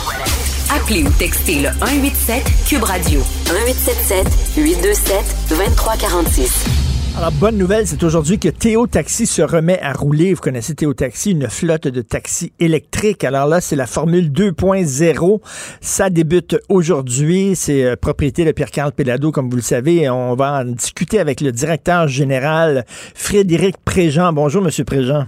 Appelez 0.73 1.03
ou 1.03 1.09
textez 1.19 1.61
le 1.61 1.69
187 1.79 2.43
Cube 2.67 2.83
Radio 2.83 3.19
1877 3.19 4.55
827 4.57 5.49
2346. 5.49 6.90
Alors, 7.17 7.31
bonne 7.33 7.57
nouvelle, 7.57 7.85
c'est 7.85 8.03
aujourd'hui 8.03 8.39
que 8.39 8.47
Théo 8.47 8.87
Taxi 8.87 9.25
se 9.25 9.41
remet 9.41 9.79
à 9.81 9.91
rouler. 9.91 10.33
Vous 10.33 10.39
connaissez 10.41 10.73
Théo 10.73 10.93
Taxi, 10.93 11.31
une 11.31 11.49
flotte 11.49 11.87
de 11.87 12.01
taxis 12.01 12.53
électriques. 12.59 13.25
Alors 13.25 13.47
là, 13.47 13.59
c'est 13.59 13.75
la 13.75 13.85
formule 13.85 14.31
2.0. 14.31 15.41
Ça 15.81 16.09
débute 16.09 16.57
aujourd'hui. 16.69 17.55
C'est 17.55 17.83
euh, 17.83 17.95
propriété 17.97 18.45
de 18.45 18.51
Pierre-Carl 18.53 18.93
Pelado, 18.93 19.31
comme 19.31 19.49
vous 19.49 19.57
le 19.57 19.61
savez. 19.61 20.09
On 20.09 20.35
va 20.35 20.61
en 20.61 20.63
discuter 20.63 21.19
avec 21.19 21.41
le 21.41 21.51
directeur 21.51 22.07
général 22.07 22.85
Frédéric 22.87 23.75
Préjean. 23.83 24.31
Bonjour, 24.31 24.61
Monsieur 24.61 24.85
Préjean. 24.85 25.27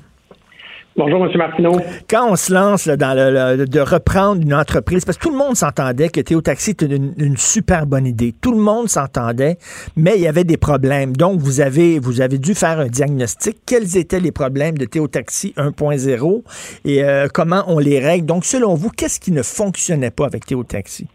Bonjour, 0.95 1.25
M. 1.25 1.31
Martineau. 1.35 1.79
Quand 2.07 2.31
on 2.31 2.35
se 2.35 2.53
lance 2.53 2.85
là, 2.85 2.95
dans 2.97 3.15
le, 3.15 3.65
de 3.65 3.79
reprendre 3.79 4.43
une 4.43 4.53
entreprise, 4.53 5.05
parce 5.05 5.17
que 5.17 5.23
tout 5.23 5.31
le 5.31 5.37
monde 5.37 5.55
s'entendait 5.55 6.09
que 6.09 6.21
Théo 6.21 6.41
Taxi 6.41 6.71
était 6.71 6.85
une, 6.85 7.35
super 7.35 7.87
bonne 7.87 8.05
idée. 8.05 8.31
Tout 8.39 8.51
le 8.51 8.59
monde 8.59 8.87
s'entendait, 8.89 9.57
mais 9.95 10.13
il 10.17 10.21
y 10.21 10.27
avait 10.27 10.43
des 10.43 10.57
problèmes. 10.57 11.17
Donc, 11.17 11.39
vous 11.39 11.61
avez, 11.61 11.97
vous 11.97 12.21
avez 12.21 12.37
dû 12.37 12.53
faire 12.53 12.79
un 12.79 12.87
diagnostic. 12.87 13.57
Quels 13.65 13.97
étaient 13.97 14.19
les 14.19 14.31
problèmes 14.31 14.77
de 14.77 14.85
Théo 14.85 15.07
Taxi 15.07 15.55
1.0 15.57 16.43
et 16.85 17.03
euh, 17.03 17.27
comment 17.33 17.63
on 17.65 17.79
les 17.79 17.99
règle? 17.99 18.27
Donc, 18.27 18.45
selon 18.45 18.75
vous, 18.75 18.91
qu'est-ce 18.91 19.19
qui 19.19 19.31
ne 19.31 19.41
fonctionnait 19.41 20.11
pas 20.11 20.27
avec 20.27 20.45
Théo 20.45 20.63
Taxi? 20.63 21.07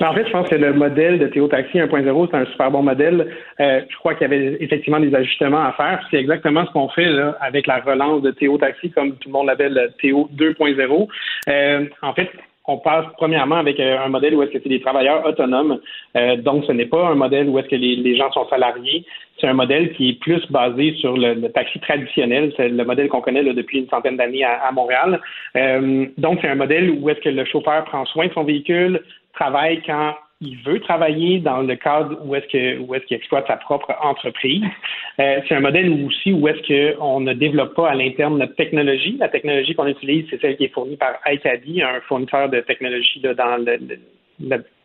Ben, 0.00 0.08
en 0.08 0.14
fait, 0.14 0.26
je 0.26 0.32
pense 0.32 0.48
que 0.48 0.56
le 0.56 0.72
modèle 0.72 1.18
de 1.18 1.26
Théo 1.28 1.46
Taxi 1.48 1.78
1.0, 1.78 2.28
c'est 2.30 2.36
un 2.36 2.46
super 2.46 2.70
bon 2.70 2.82
modèle. 2.82 3.28
Euh, 3.60 3.80
je 3.88 3.96
crois 3.96 4.14
qu'il 4.14 4.22
y 4.22 4.34
avait 4.34 4.56
effectivement 4.60 5.00
des 5.00 5.14
ajustements 5.14 5.64
à 5.64 5.72
faire. 5.72 6.04
C'est 6.10 6.18
exactement 6.18 6.66
ce 6.66 6.72
qu'on 6.72 6.88
fait 6.88 7.06
là, 7.06 7.36
avec 7.40 7.66
la 7.66 7.78
relance 7.78 8.22
de 8.22 8.30
Théo 8.32 8.58
Taxi, 8.58 8.90
comme 8.90 9.12
tout 9.16 9.28
le 9.28 9.32
monde 9.32 9.46
l'appelle 9.46 9.92
Théo 10.00 10.28
2.0. 10.34 11.08
Euh, 11.48 11.86
en 12.02 12.12
fait, 12.12 12.30
on 12.66 12.78
passe 12.78 13.04
premièrement 13.18 13.56
avec 13.56 13.78
euh, 13.78 13.98
un 13.98 14.08
modèle 14.08 14.34
où 14.34 14.42
est-ce 14.42 14.52
que 14.52 14.58
c'est 14.62 14.68
des 14.68 14.80
travailleurs 14.80 15.24
autonomes. 15.26 15.80
Euh, 16.16 16.36
donc, 16.36 16.64
ce 16.64 16.72
n'est 16.72 16.86
pas 16.86 17.08
un 17.08 17.14
modèle 17.14 17.48
où 17.48 17.58
est-ce 17.58 17.68
que 17.68 17.76
les, 17.76 18.16
gens 18.16 18.30
sont 18.32 18.48
salariés. 18.48 19.04
C'est 19.38 19.48
un 19.48 19.54
modèle 19.54 19.92
qui 19.92 20.10
est 20.10 20.20
plus 20.20 20.40
basé 20.50 20.94
sur 20.94 21.16
le, 21.16 21.48
taxi 21.48 21.78
traditionnel. 21.80 22.52
C'est 22.56 22.70
le 22.70 22.84
modèle 22.84 23.08
qu'on 23.08 23.20
connaît 23.20 23.42
là, 23.42 23.52
depuis 23.52 23.80
une 23.80 23.88
centaine 23.88 24.16
d'années 24.16 24.44
à, 24.44 24.70
Montréal. 24.72 25.20
Euh, 25.56 26.06
donc, 26.16 26.38
c'est 26.40 26.48
un 26.48 26.54
modèle 26.54 26.90
où 26.90 27.10
est-ce 27.10 27.20
que 27.20 27.28
le 27.28 27.44
chauffeur 27.44 27.84
prend 27.84 28.06
soin 28.06 28.28
de 28.28 28.32
son 28.32 28.44
véhicule, 28.44 29.02
travaille 29.34 29.82
quand 29.84 30.14
il 30.40 30.58
veut 30.58 30.80
travailler 30.80 31.38
dans 31.38 31.62
le 31.62 31.76
cadre 31.76 32.18
où 32.24 32.34
est-ce 32.34 32.46
que 32.46 32.78
où 32.80 32.94
est-ce 32.94 33.04
qu'il 33.06 33.16
exploite 33.16 33.46
sa 33.46 33.56
propre 33.56 33.94
entreprise. 34.02 34.64
Euh, 35.20 35.40
c'est 35.48 35.54
un 35.54 35.60
modèle 35.60 35.90
aussi 36.04 36.32
où 36.32 36.46
est-ce 36.48 36.96
qu'on 36.96 37.20
ne 37.20 37.32
développe 37.32 37.74
pas 37.74 37.90
à 37.90 37.94
l'interne 37.94 38.38
notre 38.38 38.54
technologie. 38.56 39.16
La 39.18 39.28
technologie 39.28 39.74
qu'on 39.74 39.86
utilise, 39.86 40.26
c'est 40.30 40.40
celle 40.40 40.56
qui 40.56 40.64
est 40.64 40.74
fournie 40.74 40.96
par 40.96 41.14
iCaddy, 41.26 41.82
un 41.82 42.00
fournisseur 42.08 42.48
de 42.48 42.60
technologie 42.60 43.20
dans 43.20 43.64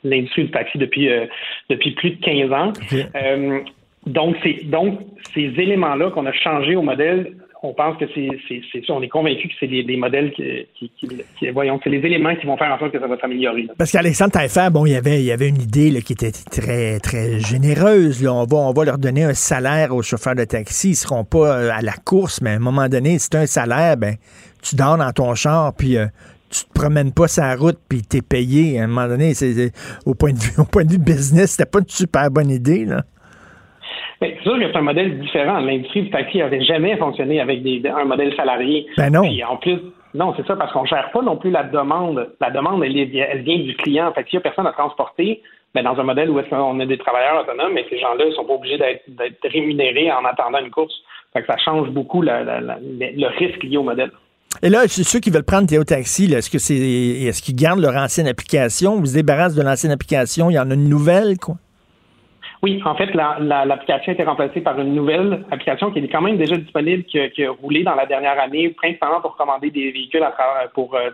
l'industrie 0.03 0.43
du 0.45 0.51
taxi 0.51 0.77
depuis 0.77 1.09
euh, 1.09 1.26
depuis 1.69 1.91
plus 1.91 2.11
de 2.11 2.21
15 2.23 2.53
ans. 2.53 2.73
Euh, 3.15 3.59
donc 4.05 4.38
c'est 4.43 4.63
donc 4.69 4.99
ces 5.34 5.53
éléments-là 5.57 6.11
qu'on 6.11 6.26
a 6.26 6.31
changé 6.31 6.76
au 6.76 6.81
modèle 6.81 7.34
on 7.61 7.73
pense 7.73 7.98
que 7.98 8.06
c'est 8.15 8.86
ça, 8.88 8.94
on 8.94 9.02
est 9.02 9.10
convaincu 9.10 9.49
que 9.49 9.53
c'est 9.60 9.68
des, 9.68 9.98
modèles 9.98 10.31
qui, 10.31 10.91
qui, 10.98 11.49
voyons, 11.49 11.80
c'est 11.84 11.90
les 11.90 11.98
éléments 11.98 12.36
qui 12.36 12.45
vont 12.45 12.56
faire 12.56 12.72
en 12.72 12.80
sorte 12.80 12.94
que 12.94 12.99
ça 12.99 13.07
va 13.07 13.19
s'améliorer. 13.19 13.68
Parce 13.77 13.91
qu'Alexandre 13.91 14.31
Taillefer, 14.31 14.69
bon, 14.72 14.86
il 14.86 14.94
y 14.94 14.95
avait, 14.95 15.22
il 15.22 15.30
avait 15.31 15.49
une 15.49 15.61
idée 15.61 16.02
qui 16.02 16.14
était 16.14 16.31
très, 16.31 16.99
très 16.99 17.40
généreuse. 17.40 18.26
On, 18.26 18.45
va, 18.45 18.57
on 18.57 18.72
va 18.72 18.86
leur 18.86 18.98
donner 18.98 19.23
un 19.23 19.34
salaire 19.34 19.94
aux 19.94 20.02
chauffeurs 20.02 20.36
de 20.36 20.45
taxi. 20.45 20.91
Ils 20.91 20.95
seront 20.95 21.26
pas 21.26 21.57
euh, 21.57 21.72
à 21.73 21.81
la 21.81 21.94
course, 21.94 22.41
mais 22.41 22.52
à 22.52 22.53
un 22.53 22.60
moment 22.60 22.88
donné, 22.88 23.19
si 23.19 23.30
tu 23.30 23.38
un 23.38 23.45
salaire, 23.45 23.98
ben, 23.98 24.15
tu 24.61 24.76
dors 24.76 24.98
dans 24.98 25.11
ton 25.11 25.36
char, 25.36 25.73
puis 25.76 25.98
euh, 25.98 26.06
tu 26.49 26.64
te 26.64 26.73
promènes 26.73 27.11
pas 27.11 27.27
sur 27.27 27.44
la 27.44 27.57
route, 27.57 27.80
puis 27.90 28.03
tu 28.03 28.18
es 28.18 28.22
payé. 28.22 28.80
À 28.80 28.86
un 28.86 28.88
moment 28.88 29.07
donné, 29.07 29.34
c'est, 29.34 29.73
au, 30.06 30.15
point 30.15 30.31
de 30.31 30.40
vue, 30.40 30.52
au 30.60 30.65
point 30.65 30.86
de 30.86 30.91
vue 30.94 30.98
business, 30.98 31.52
c'était 31.52 31.69
pas 31.69 31.80
une 31.80 31.90
super 31.90 32.31
bonne 32.31 32.49
idée. 32.49 32.86
Là. 32.86 33.03
C'est 34.22 34.38
sûr 34.44 34.60
que 34.60 34.68
c'est 34.68 34.78
un 34.78 34.82
modèle 34.82 35.20
différent. 35.20 35.60
L'industrie 35.60 36.04
du 36.04 36.10
taxi 36.10 36.40
n'avait 36.40 36.64
jamais 36.64 36.98
fonctionné 36.98 37.40
avec 37.40 37.64
des, 37.64 37.82
un 37.88 38.06
modèle 38.06 38.36
salarié. 38.36 38.86
Ben 38.98 39.12
non. 39.12 39.24
en 39.48 39.58
plus, 39.58 39.80
non, 40.14 40.34
c'est 40.36 40.46
ça, 40.46 40.56
parce 40.56 40.74
qu'on 40.74 40.84
ne 40.84 40.88
gère 40.88 41.10
pas 41.12 41.22
non 41.22 41.38
plus 41.38 41.52
la 41.52 41.64
demande. 41.64 42.30
La 42.41 42.52
demande, 42.52 42.84
elle, 42.84 42.98
elle 42.98 43.41
vient 43.41 43.60
du 43.60 43.76
client. 43.78 44.12
Fait 44.14 44.26
s'il 44.28 44.38
n'y 44.38 44.41
a 44.41 44.50
personne 44.50 44.68
à 44.68 44.74
transporter, 44.74 45.41
ben 45.74 45.84
dans 45.84 45.98
un 46.00 46.04
modèle 46.04 46.30
où 46.30 46.40
est-ce 46.40 46.50
qu'on 46.50 46.80
a 46.80 46.86
des 46.86 46.98
travailleurs 46.98 47.44
autonomes, 47.44 47.74
mais 47.74 47.86
ces 47.90 48.00
gens-là 48.00 48.26
ne 48.26 48.32
sont 48.32 48.46
pas 48.46 48.54
obligés 48.54 48.78
d'être 48.78 49.48
rémunérés 49.52 50.12
en 50.12 50.26
attendant 50.26 50.60
une 50.60 50.72
course. 50.72 50.94
Fait 51.34 51.41
que 51.41 51.48
ça 51.48 51.58
change 51.58 51.90
beaucoup 51.90 52.22
le 52.22 53.38
risque 53.38 53.64
lié 53.64 53.78
au 53.78 53.84
modèle. 53.84 54.12
Et 54.64 54.70
là, 54.70 54.88
ceux 54.88 55.20
qui 55.20 55.30
veulent 55.30 55.44
prendre 55.44 55.68
Théo 55.68 55.84
Taxi, 55.84 56.26
est-ce 56.34 56.50
que 56.50 56.58
c'est 56.58 56.76
est-ce 56.76 57.41
qu'ils 57.41 57.56
gardent 57.56 57.82
leur 57.82 57.96
ancienne 57.96 58.28
application? 58.28 58.98
Vous 58.98 59.06
se 59.06 59.14
débarrassent 59.14 59.56
de 59.56 59.62
l'ancienne 59.62 59.91
application, 59.91 60.50
il 60.50 60.56
y 60.56 60.60
en 60.60 60.70
a 60.72 60.74
une 60.74 60.90
nouvelle, 60.90 61.38
quoi? 61.38 61.56
Oui, 62.61 62.81
en 62.84 62.94
fait, 62.95 63.14
l'application 63.14 64.11
a 64.11 64.14
été 64.14 64.23
remplacée 64.23 64.60
par 64.60 64.77
une 64.80 64.94
nouvelle 64.94 65.45
application 65.49 65.91
qui 65.91 65.99
est 65.99 66.07
quand 66.10 66.22
même 66.22 66.38
déjà 66.38 66.57
disponible, 66.57 67.03
qui, 67.03 67.18
a 67.19 67.52
roulé 67.52 67.84
dans 67.84 67.95
la 67.95 68.06
dernière 68.06 68.38
année, 68.38 68.69
principalement 68.69 69.22
pour 69.22 69.38
commander 69.38 69.72
des 69.72 69.91
véhicules 69.91 70.26
pour 70.73 70.94
euh, 70.95 71.10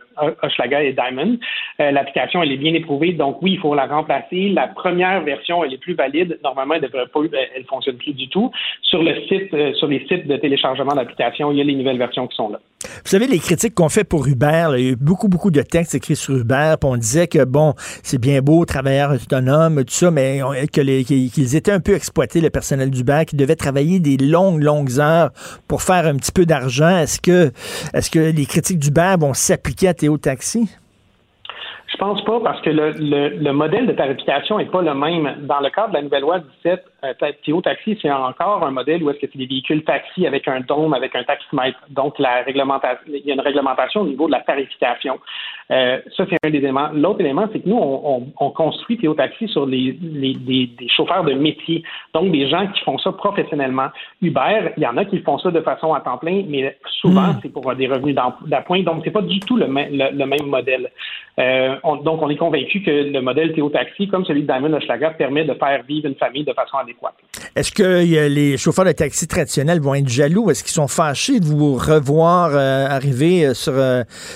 et 0.81 0.93
Diamond. 0.93 1.37
Euh, 1.79 1.91
l'application, 1.91 2.41
elle 2.41 2.51
est 2.51 2.57
bien 2.57 2.73
éprouvée, 2.73 3.13
donc 3.13 3.43
oui, 3.43 3.53
il 3.53 3.59
faut 3.59 3.75
la 3.75 3.85
remplacer. 3.85 4.49
La 4.49 4.67
première 4.67 5.21
version, 5.21 5.63
elle 5.63 5.73
est 5.73 5.77
plus 5.77 5.93
valide. 5.93 6.39
Normalement, 6.43 6.75
elle 6.75 6.81
devrait 6.81 7.05
pas, 7.07 7.19
elle 7.55 7.65
fonctionne 7.65 7.97
plus 7.97 8.13
du 8.13 8.27
tout. 8.27 8.51
Sur 8.81 9.03
le 9.03 9.13
site, 9.27 9.53
euh, 9.53 9.73
sur 9.75 9.87
les 9.87 9.99
sites 10.07 10.27
de 10.27 10.37
téléchargement 10.37 10.95
d'application, 10.95 11.51
il 11.51 11.59
y 11.59 11.61
a 11.61 11.63
les 11.63 11.75
nouvelles 11.75 11.99
versions 11.99 12.25
qui 12.27 12.35
sont 12.35 12.49
là. 12.49 12.59
Vous 12.81 13.09
savez, 13.09 13.27
les 13.27 13.39
critiques 13.39 13.75
qu'on 13.75 13.89
fait 13.89 14.03
pour 14.03 14.27
Uber, 14.27 14.67
il 14.77 14.83
y 14.83 14.87
a 14.87 14.91
eu 14.91 14.95
beaucoup, 14.95 15.27
beaucoup 15.27 15.51
de 15.51 15.61
textes 15.61 15.93
écrits 15.93 16.15
sur 16.15 16.35
Uber, 16.35 16.75
puis 16.79 16.89
on 16.89 16.97
disait 16.97 17.27
que, 17.27 17.43
bon, 17.43 17.73
c'est 17.77 18.19
bien 18.19 18.41
beau, 18.41 18.65
travailleurs 18.65 19.11
autonomes, 19.11 19.83
tout 19.85 19.93
ça, 19.93 20.11
mais 20.11 20.39
que 20.71 20.81
les, 20.81 21.03
qu'ils 21.35 21.55
étaient 21.57 21.71
un 21.71 21.81
peu 21.81 21.93
exploités, 21.93 22.39
le 22.39 22.49
personnel 22.49 22.89
d'Uber, 22.89 23.23
qui 23.27 23.35
devait 23.35 23.57
travailler 23.57 23.99
des 23.99 24.15
longues, 24.15 24.63
longues 24.63 24.99
heures 24.99 25.31
pour 25.67 25.81
faire 25.81 26.05
un 26.05 26.15
petit 26.15 26.31
peu 26.31 26.45
d'argent. 26.45 26.97
Est-ce 26.97 27.19
que, 27.19 27.51
est-ce 27.93 28.09
que 28.09 28.19
les 28.19 28.45
critiques 28.45 28.79
d'Uber 28.79 29.15
vont 29.19 29.33
s'appliquer 29.33 29.89
à 29.89 29.93
Théo 29.93 30.17
Taxi? 30.17 30.69
Je 31.91 31.97
pense 31.97 32.23
pas 32.23 32.39
parce 32.41 32.61
que 32.61 32.69
le, 32.69 32.91
le, 33.37 33.51
modèle 33.51 33.85
de 33.85 33.93
tarification 33.93 34.57
n'est 34.57 34.65
pas 34.65 34.81
le 34.81 34.93
même. 34.93 35.45
Dans 35.45 35.59
le 35.59 35.69
cadre 35.69 35.89
de 35.89 35.93
la 35.95 36.01
nouvelle 36.01 36.21
loi 36.21 36.39
17, 36.39 36.73
euh, 36.73 36.79
Théo 37.43 37.61
Taxi, 37.61 37.97
c'est 38.01 38.11
encore 38.11 38.65
un 38.65 38.71
modèle 38.71 39.03
où 39.03 39.09
est-ce 39.09 39.19
que 39.19 39.27
c'est 39.31 39.37
des 39.37 39.45
véhicules 39.45 39.83
taxi 39.83 40.25
avec 40.27 40.47
un 40.47 40.61
dôme, 40.61 40.93
avec 40.93 41.15
un 41.15 41.23
taximètre. 41.23 41.79
Donc, 41.89 42.19
la 42.19 42.41
réglementation, 42.43 43.03
il 43.07 43.25
y 43.25 43.31
a 43.31 43.33
une 43.33 43.41
réglementation 43.41 44.01
au 44.01 44.07
niveau 44.07 44.27
de 44.27 44.31
la 44.31 44.41
tarification. 44.41 45.19
Euh, 45.71 45.99
ça, 46.15 46.25
c'est 46.29 46.37
un 46.45 46.49
des 46.51 46.59
éléments. 46.59 46.89
L'autre 46.93 47.21
élément, 47.21 47.47
c'est 47.51 47.59
que 47.59 47.67
nous, 47.67 47.77
on, 47.77 48.27
on, 48.39 48.49
construit 48.51 48.97
Théo 48.97 49.15
Taxi 49.15 49.47
sur 49.47 49.65
les, 49.65 49.97
les 50.01 50.33
des, 50.33 50.67
des, 50.67 50.87
chauffeurs 50.89 51.23
de 51.23 51.33
métier. 51.33 51.83
Donc, 52.13 52.31
des 52.31 52.47
gens 52.47 52.67
qui 52.67 52.81
font 52.83 52.97
ça 52.99 53.11
professionnellement. 53.11 53.87
Uber, 54.21 54.73
il 54.77 54.83
y 54.83 54.87
en 54.87 54.97
a 54.97 55.05
qui 55.05 55.19
font 55.19 55.39
ça 55.39 55.49
de 55.49 55.61
façon 55.61 55.93
à 55.93 56.01
temps 56.01 56.17
plein, 56.17 56.43
mais 56.47 56.77
souvent, 57.01 57.29
hmm. 57.29 57.39
c'est 57.41 57.51
pour 57.51 57.73
des 57.73 57.87
revenus 57.87 58.15
d'appoint. 58.45 58.81
Donc, 58.81 59.01
c'est 59.03 59.11
pas 59.11 59.21
du 59.21 59.39
tout 59.39 59.57
le, 59.57 59.65
le, 59.65 60.25
même 60.25 60.45
modèle. 60.45 60.91
Euh, 61.39 61.75
donc, 62.03 62.21
on 62.21 62.29
est 62.29 62.37
convaincu 62.37 62.81
que 62.81 63.11
le 63.11 63.21
modèle 63.21 63.53
Théo 63.53 63.69
Taxi, 63.69 64.07
comme 64.07 64.23
celui 64.25 64.43
de 64.43 64.47
Diamond 64.47 64.73
Hochelaga, 64.73 65.11
permet 65.11 65.45
de 65.45 65.53
faire 65.55 65.81
vivre 65.83 66.07
une 66.07 66.15
famille 66.15 66.43
de 66.43 66.53
façon 66.53 66.77
adéquate. 66.95 67.15
Est-ce 67.55 67.71
que 67.71 68.27
les 68.27 68.57
chauffeurs 68.57 68.85
de 68.85 68.91
taxi 68.91 69.27
traditionnels 69.27 69.79
vont 69.79 69.95
être 69.95 70.07
jaloux? 70.07 70.49
Est-ce 70.49 70.63
qu'ils 70.63 70.73
sont 70.73 70.87
fâchés 70.87 71.39
de 71.39 71.45
vous 71.45 71.75
revoir 71.75 72.51
euh, 72.53 72.87
arriver 72.87 73.45
euh, 73.45 73.53
sur, 73.53 73.73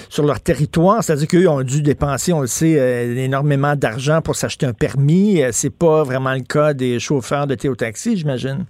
sur 0.09 0.25
leur 0.25 0.39
territoire? 0.41 1.03
C'est-à-dire 1.03 1.27
qu'eux 1.27 1.47
ont 1.47 1.61
dû 1.61 1.81
dépenser, 1.81 2.33
on 2.33 2.41
le 2.41 2.47
sait, 2.47 3.15
énormément 3.17 3.75
d'argent 3.75 4.21
pour 4.21 4.35
s'acheter 4.35 4.65
un 4.65 4.73
permis. 4.73 5.41
C'est 5.51 5.75
pas 5.77 6.03
vraiment 6.03 6.33
le 6.33 6.41
cas 6.41 6.73
des 6.73 6.99
chauffeurs 6.99 7.47
de 7.47 7.55
Théo 7.55 7.75
Taxi, 7.75 8.17
j'imagine. 8.17 8.65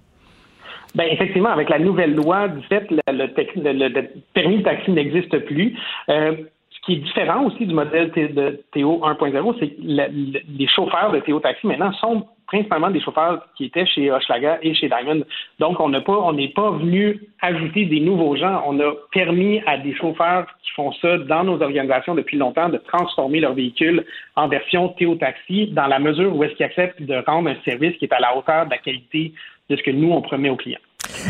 Ben 0.94 1.06
effectivement, 1.08 1.50
avec 1.50 1.68
la 1.70 1.78
nouvelle 1.78 2.14
loi 2.14 2.48
du 2.48 2.66
fait, 2.66 2.84
le, 2.90 3.00
le, 3.08 4.08
permis 4.34 4.58
de 4.58 4.62
taxi 4.62 4.90
n'existe 4.90 5.38
plus 5.46 5.76
ce 6.80 6.86
qui 6.86 6.92
est 6.94 7.02
différent 7.02 7.44
aussi 7.44 7.66
du 7.66 7.74
modèle 7.74 8.10
de 8.10 8.62
Théo 8.72 9.00
1.0, 9.02 9.56
c'est 9.58 9.68
que 9.68 9.82
les 9.82 10.68
chauffeurs 10.68 11.12
de 11.12 11.20
Théo 11.20 11.38
Taxi 11.40 11.66
maintenant 11.66 11.92
sont 11.92 12.26
principalement 12.46 12.90
des 12.90 13.00
chauffeurs 13.00 13.46
qui 13.56 13.66
étaient 13.66 13.86
chez 13.86 14.10
Hochelaga 14.10 14.58
et 14.62 14.74
chez 14.74 14.88
Diamond. 14.88 15.22
Donc, 15.58 15.78
on 15.78 15.88
n'a 15.88 16.00
pas, 16.00 16.16
on 16.18 16.32
n'est 16.32 16.48
pas 16.48 16.70
venu 16.70 17.20
ajouter 17.42 17.84
des 17.84 18.00
nouveaux 18.00 18.34
gens. 18.34 18.64
On 18.66 18.80
a 18.80 18.92
permis 19.12 19.62
à 19.66 19.78
des 19.78 19.94
chauffeurs 19.94 20.46
qui 20.62 20.70
font 20.72 20.92
ça 20.94 21.18
dans 21.18 21.44
nos 21.44 21.62
organisations 21.62 22.14
depuis 22.14 22.38
longtemps 22.38 22.68
de 22.68 22.78
transformer 22.78 23.40
leur 23.40 23.54
véhicule 23.54 24.04
en 24.34 24.48
version 24.48 24.88
Théo 24.88 25.14
Taxi 25.16 25.68
dans 25.68 25.86
la 25.86 25.98
mesure 25.98 26.34
où 26.34 26.42
est-ce 26.42 26.54
qu'ils 26.54 26.66
acceptent 26.66 27.02
de 27.02 27.22
rendre 27.26 27.50
un 27.50 27.56
service 27.64 27.96
qui 27.98 28.06
est 28.06 28.12
à 28.12 28.20
la 28.20 28.36
hauteur 28.36 28.64
de 28.66 28.70
la 28.70 28.78
qualité 28.78 29.32
de 29.68 29.76
ce 29.76 29.82
que 29.82 29.90
nous, 29.90 30.10
on 30.10 30.22
promet 30.22 30.50
aux 30.50 30.56
clients. 30.56 30.80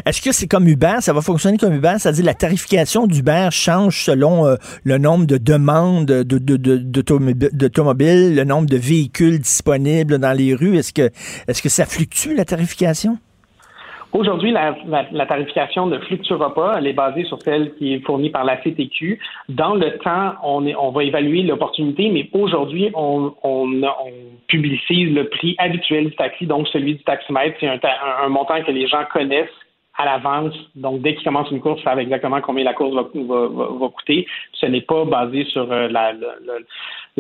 Est-ce 0.07 0.23
que 0.23 0.33
c'est 0.33 0.47
comme 0.47 0.69
Uber? 0.69 0.97
Ça 1.01 1.13
va 1.13 1.21
fonctionner 1.21 1.59
comme 1.59 1.75
Uber? 1.75 1.95
C'est-à-dire 1.99 2.25
la 2.25 2.35
tarification 2.35 3.07
d'Uber 3.07 3.49
change 3.51 4.05
selon 4.05 4.47
euh, 4.47 4.57
le 4.85 4.99
nombre 4.99 5.27
de 5.27 5.37
demandes 5.37 6.07
d'automobiles, 6.07 8.35
le 8.35 8.45
nombre 8.45 8.69
de 8.69 8.77
véhicules 8.77 9.39
disponibles 9.39 10.19
dans 10.19 10.37
les 10.37 10.55
rues? 10.55 10.77
Est-ce 10.77 10.93
que, 10.93 11.11
est-ce 11.49 11.63
que 11.63 11.69
ça 11.69 11.87
fluctue, 11.87 12.35
la 12.35 12.45
tarification? 12.45 13.19
Aujourd'hui, 14.13 14.51
la, 14.51 15.27
tarification 15.27 15.87
ne 15.87 15.99
fluctuera 16.01 16.53
pas. 16.53 16.75
Elle 16.79 16.89
est 16.89 16.93
basée 16.93 17.25
sur 17.25 17.41
celle 17.43 17.75
qui 17.77 17.95
est 17.95 18.01
fournie 18.01 18.31
par 18.31 18.45
la 18.45 18.57
CTQ. 18.57 19.21
Dans 19.49 19.75
le 19.75 19.99
temps, 19.99 20.33
on, 20.43 20.67
est, 20.67 20.75
on 20.75 20.91
va 20.91 21.05
évaluer 21.05 21.43
l'opportunité, 21.43 22.11
mais 22.11 22.29
aujourd'hui, 22.33 22.91
on, 22.95 23.33
on, 23.45 23.71
publicise 24.49 25.15
le 25.15 25.29
prix 25.29 25.55
habituel 25.59 26.07
du 26.07 26.17
taxi, 26.17 26.45
donc 26.45 26.67
celui 26.69 26.97
du 26.97 27.05
taximètre. 27.05 27.57
C'est 27.61 27.69
un 27.69 28.29
montant 28.29 28.61
que 28.65 28.73
les 28.73 28.89
gens 28.89 29.05
connaissent 29.13 29.49
à 30.01 30.05
l'avance. 30.07 30.55
Donc, 30.75 31.03
dès 31.03 31.15
qu'ils 31.15 31.25
commencent 31.25 31.51
une 31.51 31.61
course, 31.61 31.83
savent 31.83 31.99
exactement 31.99 32.41
combien 32.41 32.65
la 32.65 32.75
course 32.75 32.95
va, 32.95 33.03
va, 33.03 33.49
va, 33.49 33.89
coûter. 33.89 34.27
Ce 34.55 34.67
n'est 34.67 34.81
pas 34.81 35.05
basé 35.05 35.45
sur 35.45 35.71
euh, 35.71 35.89
la, 35.89 36.13
la, 36.13 36.55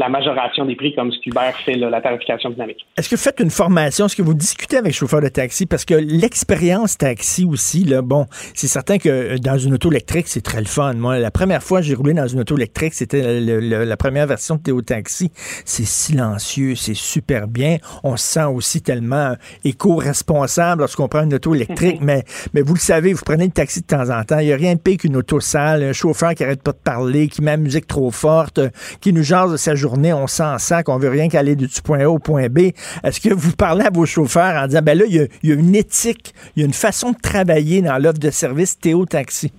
la, 0.00 0.08
majoration 0.08 0.64
des 0.64 0.76
prix 0.76 0.94
comme 0.94 1.12
ce 1.12 1.18
qu'Uber 1.20 1.50
fait, 1.64 1.74
là, 1.74 1.90
la 1.90 2.00
tarification 2.00 2.50
dynamique. 2.50 2.86
Est-ce 2.96 3.08
que 3.08 3.16
vous 3.16 3.22
faites 3.22 3.40
une 3.40 3.50
formation? 3.50 4.06
Est-ce 4.06 4.16
que 4.16 4.22
vous 4.22 4.34
discutez 4.34 4.76
avec 4.76 4.92
chauffeurs 4.94 5.20
de 5.20 5.28
taxi? 5.28 5.66
Parce 5.66 5.84
que 5.84 5.94
l'expérience 5.94 6.98
taxi 6.98 7.44
aussi, 7.44 7.84
là, 7.84 8.02
bon, 8.02 8.26
c'est 8.54 8.66
certain 8.66 8.98
que 8.98 9.08
euh, 9.08 9.38
dans 9.38 9.58
une 9.58 9.74
auto 9.74 9.90
électrique, 9.90 10.28
c'est 10.28 10.40
très 10.40 10.60
le 10.60 10.66
fun. 10.66 10.94
Moi, 10.94 11.18
la 11.18 11.30
première 11.30 11.62
fois 11.62 11.80
que 11.80 11.86
j'ai 11.86 11.94
roulé 11.94 12.14
dans 12.14 12.26
une 12.26 12.40
auto 12.40 12.56
électrique, 12.56 12.94
c'était 12.94 13.40
la 13.40 13.96
première 13.96 14.26
version 14.26 14.56
de 14.56 14.62
Théo 14.62 14.82
Taxi. 14.82 15.30
C'est 15.64 15.86
silencieux, 15.86 16.74
c'est 16.74 16.94
super 16.94 17.48
bien. 17.48 17.78
On 18.02 18.16
se 18.16 18.24
sent 18.24 18.44
aussi 18.44 18.82
tellement 18.82 19.34
éco-responsable 19.64 20.80
lorsqu'on 20.80 21.08
prend 21.08 21.22
une 21.24 21.34
auto 21.34 21.54
électrique, 21.54 21.98
mais, 22.02 22.24
mais 22.54 22.62
vous 22.62 22.74
le 22.74 22.80
savez, 22.80 23.12
vous 23.12 23.22
prenez 23.24 23.44
le 23.44 23.50
taxi 23.50 23.80
de 23.80 23.86
temps 23.86 24.10
en 24.10 24.22
temps, 24.24 24.38
il 24.38 24.46
n'y 24.46 24.52
a 24.52 24.56
rien 24.56 24.74
de 24.74 24.80
pire 24.80 24.98
qu'une 24.98 25.16
auto 25.16 25.40
sale, 25.40 25.82
un 25.82 25.92
chauffeur 25.92 26.34
qui 26.34 26.44
arrête 26.44 26.62
pas 26.62 26.72
de 26.72 26.78
parler, 26.78 27.28
qui 27.28 27.42
met 27.42 27.52
la 27.52 27.56
musique 27.56 27.86
trop 27.86 28.10
forte, 28.10 28.60
qui 29.00 29.12
nous 29.12 29.22
jase 29.22 29.52
de 29.52 29.56
sa 29.56 29.74
journée, 29.74 29.89
on 30.12 30.26
s'en 30.26 30.58
sent 30.58 30.82
qu'on 30.84 30.98
veut 30.98 31.10
rien 31.10 31.28
qu'aller 31.28 31.56
du 31.56 31.66
point 31.84 32.00
A 32.00 32.08
au 32.08 32.18
point 32.18 32.48
B. 32.48 32.70
Est-ce 33.04 33.20
que 33.20 33.32
vous 33.34 33.54
parlez 33.56 33.84
à 33.84 33.90
vos 33.90 34.06
chauffeurs 34.06 34.62
en 34.62 34.66
disant, 34.66 34.82
ben 34.82 34.98
là, 34.98 35.04
il 35.08 35.16
y, 35.16 35.52
a, 35.52 35.54
une 35.54 35.74
éthique, 35.74 36.32
il 36.56 36.60
y 36.60 36.62
a 36.62 36.66
une 36.66 36.72
façon 36.72 37.12
de 37.12 37.18
travailler 37.22 37.82
dans 37.82 38.02
l'offre 38.02 38.18
de 38.18 38.30
service 38.30 38.78
Théo 38.78 39.06
Taxi? 39.06 39.52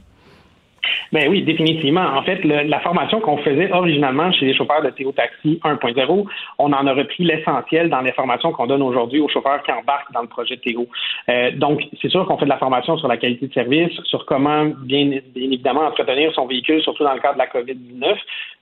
Ben 1.12 1.30
oui, 1.30 1.44
définitivement. 1.44 2.02
En 2.02 2.24
fait, 2.24 2.44
la 2.44 2.80
formation 2.80 3.20
qu'on 3.20 3.38
faisait 3.38 3.72
originalement 3.72 4.32
chez 4.32 4.46
les 4.46 4.56
chauffeurs 4.56 4.82
de 4.82 4.90
Théo 4.90 5.12
Taxi 5.12 5.60
1.0, 5.64 6.26
on 6.58 6.74
en 6.74 6.88
a 6.88 6.94
repris 6.94 7.24
l'essentiel 7.24 7.90
dans 7.90 8.02
les 8.02 8.14
formations 8.14 8.52
qu'on 8.52 8.68
donne 8.68 8.82
aujourd'hui 8.82 9.20
aux 9.20 9.30
chauffeurs 9.30 9.62
qui 9.64 9.72
embarquent 9.72 10.12
dans 10.14 10.22
le 10.22 10.28
projet 10.28 10.58
Théo. 10.58 10.88
Euh, 11.30 11.52
donc, 11.52 11.84
c'est 12.02 12.10
sûr 12.10 12.26
qu'on 12.26 12.38
fait 12.38 12.46
de 12.46 12.50
la 12.50 12.58
formation 12.58 12.98
sur 12.98 13.08
la 13.08 13.18
qualité 13.18 13.48
de 13.48 13.54
service, 13.54 13.92
sur 14.06 14.26
comment 14.26 14.66
bien, 14.84 15.20
bien 15.36 15.52
évidemment 15.52 15.82
entretenir 15.82 16.34
son 16.34 16.48
véhicule, 16.48 16.82
surtout 16.82 17.04
dans 17.04 17.14
le 17.14 17.20
cadre 17.20 17.36
de 17.36 17.40
la 17.40 17.48
COVID-19. 17.48 18.18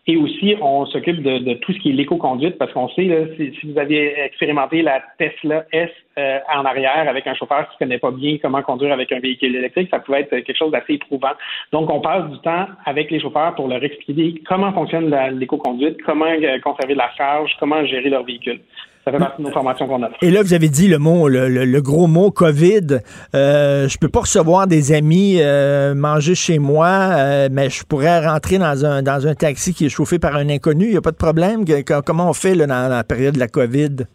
Et 0.10 0.18
aussi, 0.18 0.56
on 0.60 0.88
s'occupe 0.88 1.22
de, 1.22 1.54
tout 1.54 1.72
ce 1.72 1.78
qui 1.78 1.92
est 1.92 1.94
l'éco-conduite 1.94 2.58
parce 2.58 2.74
qu'on 2.74 2.90
sait, 2.90 3.04
là, 3.04 3.28
si, 3.38 3.54
vous 3.64 3.78
avez 3.78 4.20
expérimenté 4.22 4.82
la 4.82 5.04
Tesla 5.20 5.66
S 5.72 5.92
euh, 6.18 6.40
en 6.52 6.66
arrière 6.66 7.08
avec 7.08 7.28
un 7.28 7.36
chauffeur 7.36 7.70
qui 7.70 7.76
ne 7.76 7.78
connaît 7.78 8.00
pas 8.00 8.10
bien 8.10 8.40
comment 8.42 8.64
conduire 8.64 8.92
avec 8.92 9.12
un 9.12 9.20
véhicule 9.20 9.56
électrique, 9.56 9.88
ça 9.92 10.00
pouvait 10.00 10.22
être 10.22 10.32
quelque 10.40 10.58
chose 10.58 10.72
d'assez 10.72 10.94
éprouvant. 10.94 11.34
Donc, 11.72 11.92
on 11.92 12.00
passe 12.00 12.28
du 12.32 12.40
temps 12.40 12.66
avec 12.86 13.12
les 13.12 13.20
chauffeurs 13.20 13.54
pour 13.54 13.68
leur 13.68 13.84
expliquer 13.84 14.42
comment 14.48 14.74
fonctionne 14.74 15.16
l'éco-conduite, 15.38 16.02
comment 16.02 16.26
euh, 16.26 16.58
conserver 16.64 16.94
de 16.94 16.98
la 16.98 17.12
charge, 17.16 17.56
comment 17.60 17.86
gérer 17.86 18.10
leur 18.10 18.24
véhicule. 18.24 18.62
Ça 19.06 19.12
fait 19.12 19.18
partie 19.18 19.42
de 19.42 19.48
nos 19.48 19.54
formations 19.54 19.88
qu'on 19.88 20.04
offre. 20.04 20.16
Et 20.22 20.30
là, 20.30 20.42
vous 20.42 20.54
avez 20.54 20.70
dit 20.70 20.88
le 20.88 20.98
mot, 20.98 21.30
le, 21.30 21.48
le, 21.48 21.66
le 21.66 21.82
gros 21.82 22.08
mot 22.08 22.32
COVID. 22.32 23.00
Euh, 23.34 23.88
je 23.88 23.98
peux 23.98 24.10
pas 24.10 24.22
recevoir 24.22 24.68
des 24.68 24.92
amis 24.92 25.38
euh, 25.40 25.96
manger 25.96 26.36
chez 26.36 26.60
moi, 26.60 26.88
euh, 26.88 27.50
mais 27.52 27.70
je 27.70 27.84
pourrais 27.86 28.26
rentrer 28.28 28.58
dans 28.58 28.86
un, 28.86 29.02
dans 29.02 29.26
un 29.26 29.36
taxi 29.36 29.74
qui 29.74 29.86
est 29.86 29.90
chauffé 29.90 30.20
par 30.20 30.36
un 30.36 30.50
inconnu. 30.50 30.86
Il 30.86 30.92
n'y 30.92 30.98
a 30.98 31.02
pas 31.02 31.12
de 31.12 31.18
problème? 31.18 31.64
comment 32.06 32.30
on 32.30 32.34
fait 32.34 32.56
là, 32.56 32.68
dans 32.68 32.90
la 32.90 33.04
période 33.04 33.36
de 33.36 33.40
la 33.40 33.48
COVID? 33.48 34.06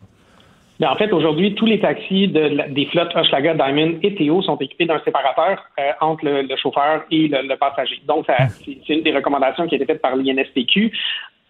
Bien, 0.80 0.90
en 0.90 0.96
fait, 0.96 1.12
aujourd'hui, 1.12 1.54
tous 1.54 1.66
les 1.66 1.78
taxis 1.80 2.28
de, 2.28 2.72
des 2.72 2.86
flottes 2.86 3.14
Hochelaga, 3.14 3.54
Diamond 3.54 3.94
et 4.02 4.14
Théo 4.16 4.42
sont 4.42 4.56
équipés 4.56 4.86
d'un 4.86 5.00
séparateur 5.04 5.58
euh, 5.78 5.92
entre 6.00 6.24
le, 6.24 6.42
le, 6.42 6.56
chauffeur 6.56 7.04
et 7.12 7.28
le, 7.28 7.46
le 7.48 7.56
passager. 7.56 8.00
Donc, 8.08 8.26
c'est 8.28 8.92
une 8.92 9.02
des 9.02 9.14
recommandations 9.14 9.66
qui 9.68 9.76
a 9.76 9.78
été 9.78 9.86
faite 9.86 10.02
par 10.02 10.16
l'INSPQ. 10.16 10.92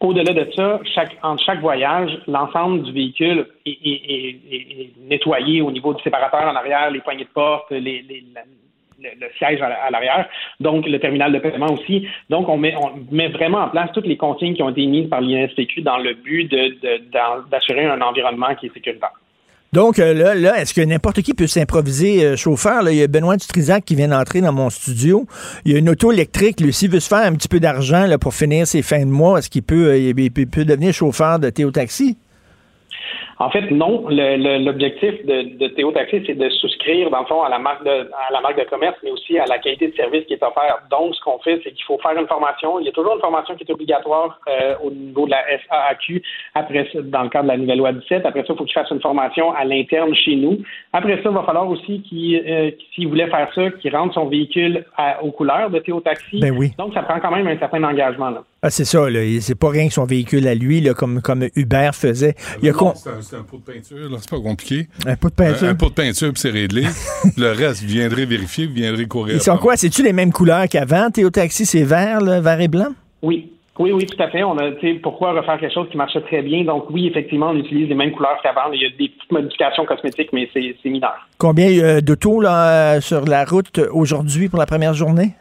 Au-delà 0.05 0.35
de 0.35 0.51
ça, 0.55 0.81
chaque, 0.95 1.17
entre 1.23 1.43
chaque 1.43 1.61
voyage, 1.61 2.11
l'ensemble 2.27 2.83
du 2.83 2.93
véhicule 2.93 3.47
est, 3.65 4.91
nettoyé 5.09 5.63
au 5.63 5.71
niveau 5.71 5.95
du 5.95 6.03
séparateur 6.03 6.43
en 6.43 6.55
arrière, 6.55 6.91
les 6.91 7.01
poignées 7.01 7.25
de 7.25 7.31
porte, 7.31 7.71
les, 7.71 8.05
le, 9.01 9.27
siège 9.39 9.63
à 9.63 9.91
l'arrière, 9.91 10.29
donc 10.61 10.87
le 10.87 10.99
terminal 10.99 11.33
de 11.33 11.39
paiement 11.39 11.73
aussi. 11.73 12.07
Donc, 12.29 12.51
on 12.51 12.59
met, 12.59 12.75
on 12.77 12.93
met 13.11 13.29
vraiment 13.29 13.63
en 13.63 13.69
place 13.71 13.91
toutes 13.95 14.07
les 14.07 14.19
consignes 14.19 14.55
qui 14.55 14.63
ont 14.63 14.69
été 14.69 14.85
mises 14.85 15.09
par 15.09 15.23
l'INSPQ 15.23 15.81
dans 15.81 15.97
le 15.97 16.13
but 16.13 16.55
d'assurer 17.51 17.87
un 17.87 18.03
environnement 18.03 18.55
qui 18.57 18.67
est 18.67 18.75
sécuritaire. 18.75 19.13
Donc 19.75 19.99
euh, 19.99 20.15
là, 20.15 20.37
là 20.37 20.61
est-ce 20.61 20.73
que 20.73 20.81
n'importe 20.81 21.21
qui 21.23 21.35
peut 21.35 21.49
s'improviser 21.49 22.25
euh, 22.25 22.37
chauffeur? 22.37 22.89
Il 22.89 22.97
y 22.97 23.03
a 23.03 23.09
Benoît 23.09 23.37
Dutrisac 23.37 23.85
qui 23.85 23.97
vient 23.97 24.07
d'entrer 24.07 24.41
dans 24.41 24.53
mon 24.53 24.71
studio. 24.71 25.27
Il 25.65 25.73
y 25.73 25.75
a 25.75 25.79
une 25.81 25.91
auto 25.91 26.13
électrique. 26.13 26.61
Lui, 26.61 26.73
s'il 26.73 26.93
veut 26.93 27.01
se 27.01 27.09
faire 27.09 27.27
un 27.27 27.33
petit 27.33 27.49
peu 27.49 27.59
d'argent 27.59 28.07
pour 28.21 28.35
finir 28.35 28.69
ses 28.69 28.83
fins 28.83 29.01
de 29.01 29.11
mois, 29.11 29.41
est-ce 29.41 29.51
qu'il 29.51 29.65
peut, 29.65 29.89
euh, 29.89 30.29
peut 30.31 30.65
devenir 30.65 30.95
chauffeur 30.95 31.41
de 31.41 31.51
Théo 31.51 31.73
Taxi? 31.73 32.17
En 33.39 33.51
fait, 33.51 33.71
non. 33.71 34.07
L'objectif 34.09 35.25
de, 35.27 35.57
de 35.59 35.69
Théo 35.69 35.93
Taxi, 35.93 36.23
c'est 36.27 36.35
de 36.35 36.49
souscrire, 36.49 37.11
dans 37.11 37.21
le 37.21 37.27
fond, 37.27 37.43
à 37.43 37.49
la 37.49 37.59
marque 37.59 37.85
de, 37.85 37.91
à 38.29 38.33
la 38.33 38.41
marque 38.41 38.59
de 38.59 38.65
commerce, 38.65 38.97
mais 39.03 39.11
aussi 39.11 39.39
à 39.39 39.47
la 39.47 39.59
qualité 39.59 39.89
de 39.89 39.97
service 39.97 40.25
qui 40.27 40.35
est 40.35 40.43
offerte. 40.43 40.83
Donc, 40.91 41.15
ce 41.15 41.21
qu'on 41.23 41.39
fait, 41.39 41.61
c'est 41.65 41.73
qu'il 41.73 41.85
faut 41.85 41.99
faire 41.99 42.19
une 42.19 42.27
formation. 42.27 42.79
Il 42.81 42.87
y 42.87 42.89
a 42.89 42.93
toujours 42.93 43.15
une 43.15 43.21
formation 43.21 43.55
qui 43.57 43.65
est 43.65 43.73
obligatoire 43.73 44.39
euh, 44.49 44.75
au 44.83 44.91
niveau 44.91 45.27
de 45.27 45.33
la 45.33 45.43
SAAQ 45.69 46.23
après 46.55 46.89
ça, 46.93 47.01
dans 47.03 47.23
le 47.23 47.29
cadre 47.29 47.45
de 47.45 47.49
la 47.49 47.57
nouvelle 47.57 47.79
loi 47.79 47.93
17. 47.93 48.27
Après 48.27 48.41
ça, 48.41 48.47
il 48.51 48.57
faut 48.57 48.65
qu'il 48.65 48.75
fasse 48.75 48.91
une 48.91 49.01
formation 49.01 49.53
à 49.53 49.65
l'interne 49.65 50.15
chez 50.15 50.37
nous. 50.37 50.59
Après 50.93 51.17
ça, 51.23 51.31
il 51.31 51.35
va 51.35 51.43
falloir 51.43 51.69
aussi 51.69 52.03
qu'il, 52.03 52.43
euh, 52.47 52.71
s'il 52.95 53.09
voulait 53.09 53.29
faire 53.29 53.49
ça, 53.55 53.71
qu'il 53.71 53.95
rentre 53.95 54.15
son 54.15 54.27
véhicule 54.27 54.85
à, 54.97 55.23
aux 55.23 55.31
couleurs 55.31 55.71
de 55.71 55.79
Théo 55.79 56.01
Taxi. 56.01 56.41
Ben 56.41 56.57
oui. 56.57 56.73
Donc, 56.79 56.95
ça 56.95 57.03
prend 57.03 57.19
quand 57.21 57.31
même 57.31 57.49
un 57.49 57.59
certain 57.59 57.83
engagement. 57.83 58.31
Là. 58.31 58.45
Ah, 58.67 58.71
c'est 58.71 58.87
ça. 58.87 59.11
Là. 59.11 59.21
C'est 59.41 59.59
pas 59.59 59.69
rien 59.69 59.89
que 59.89 59.93
son 59.93 60.07
véhicule 60.07 60.49
à 60.49 60.55
lui, 60.55 60.81
là, 60.81 60.95
comme, 60.95 61.21
comme 61.21 61.47
Uber 61.55 61.91
faisait. 61.93 62.35
Il 62.63 62.65
y 62.65 62.71
a 62.71 62.73
non, 62.73 62.79
con... 62.79 62.93
c'est 62.95 63.11
un, 63.11 63.41
un 63.41 63.43
pot 63.43 63.59
de 63.59 63.73
peinture, 63.73 64.09
là. 64.11 64.17
c'est 64.19 64.31
pas 64.31 64.41
compliqué. 64.41 64.89
Un 65.07 65.17
pot 65.17 65.29
de 65.29 65.35
peinture? 65.35 65.69
Un, 65.69 65.71
un 65.73 65.75
pot 65.75 65.91
de 65.91 65.95
peinture, 65.95 66.33
puis 66.33 66.41
c'est 66.41 66.51
réglé. 66.51 66.85
le 67.37 67.53
reste, 67.53 67.83
vous 67.83 67.89
viendrez 67.89 68.25
vérifier, 68.25 68.67
vous 68.67 68.73
viendrez 68.73 69.05
courir. 69.05 69.35
Ils 69.35 69.43
sont 69.43 69.59
quoi? 69.59 69.77
C'est-tu 69.77 70.03
les 70.03 70.15
mêmes 70.15 70.33
couleurs 70.33 70.67
qu'avant? 70.67 71.11
Théo 71.11 71.29
Taxi, 71.29 71.67
c'est 71.67 71.83
vert, 71.83 72.23
là, 72.23 72.41
vert 72.41 72.59
et 72.59 72.69
blanc? 72.69 72.89
Oui. 73.21 73.51
Oui, 73.79 73.93
oui, 73.93 74.07
tout 74.07 74.23
à 74.23 74.31
fait. 74.31 74.43
On 74.45 74.57
a, 74.57 74.71
pourquoi 75.03 75.33
refaire 75.33 75.59
quelque 75.61 75.75
chose 75.75 75.89
qui 75.91 75.99
marchait 75.99 76.23
très 76.23 76.41
bien? 76.41 76.65
Donc, 76.65 76.89
oui, 76.89 77.07
effectivement, 77.09 77.51
on 77.51 77.57
utilise 77.57 77.91
les 77.91 77.95
mêmes 77.95 78.13
couleurs 78.13 78.39
qu'avant. 78.43 78.73
Il 78.73 78.81
y 78.81 78.87
a 78.87 78.89
des 78.89 79.11
petites 79.11 79.31
modifications 79.31 79.85
cosmétiques, 79.85 80.33
mais 80.33 80.49
c'est 80.55 80.89
mineur. 80.89 81.29
Combien 81.37 81.69
euh, 81.69 82.01
d'autos 82.01 82.41
là, 82.41 83.03
sur 83.03 83.27
la 83.27 83.45
route 83.45 83.79
aujourd'hui 83.93 84.49
pour 84.49 84.59
la 84.59 84.67
première 84.67 84.95
journée? 84.95 85.35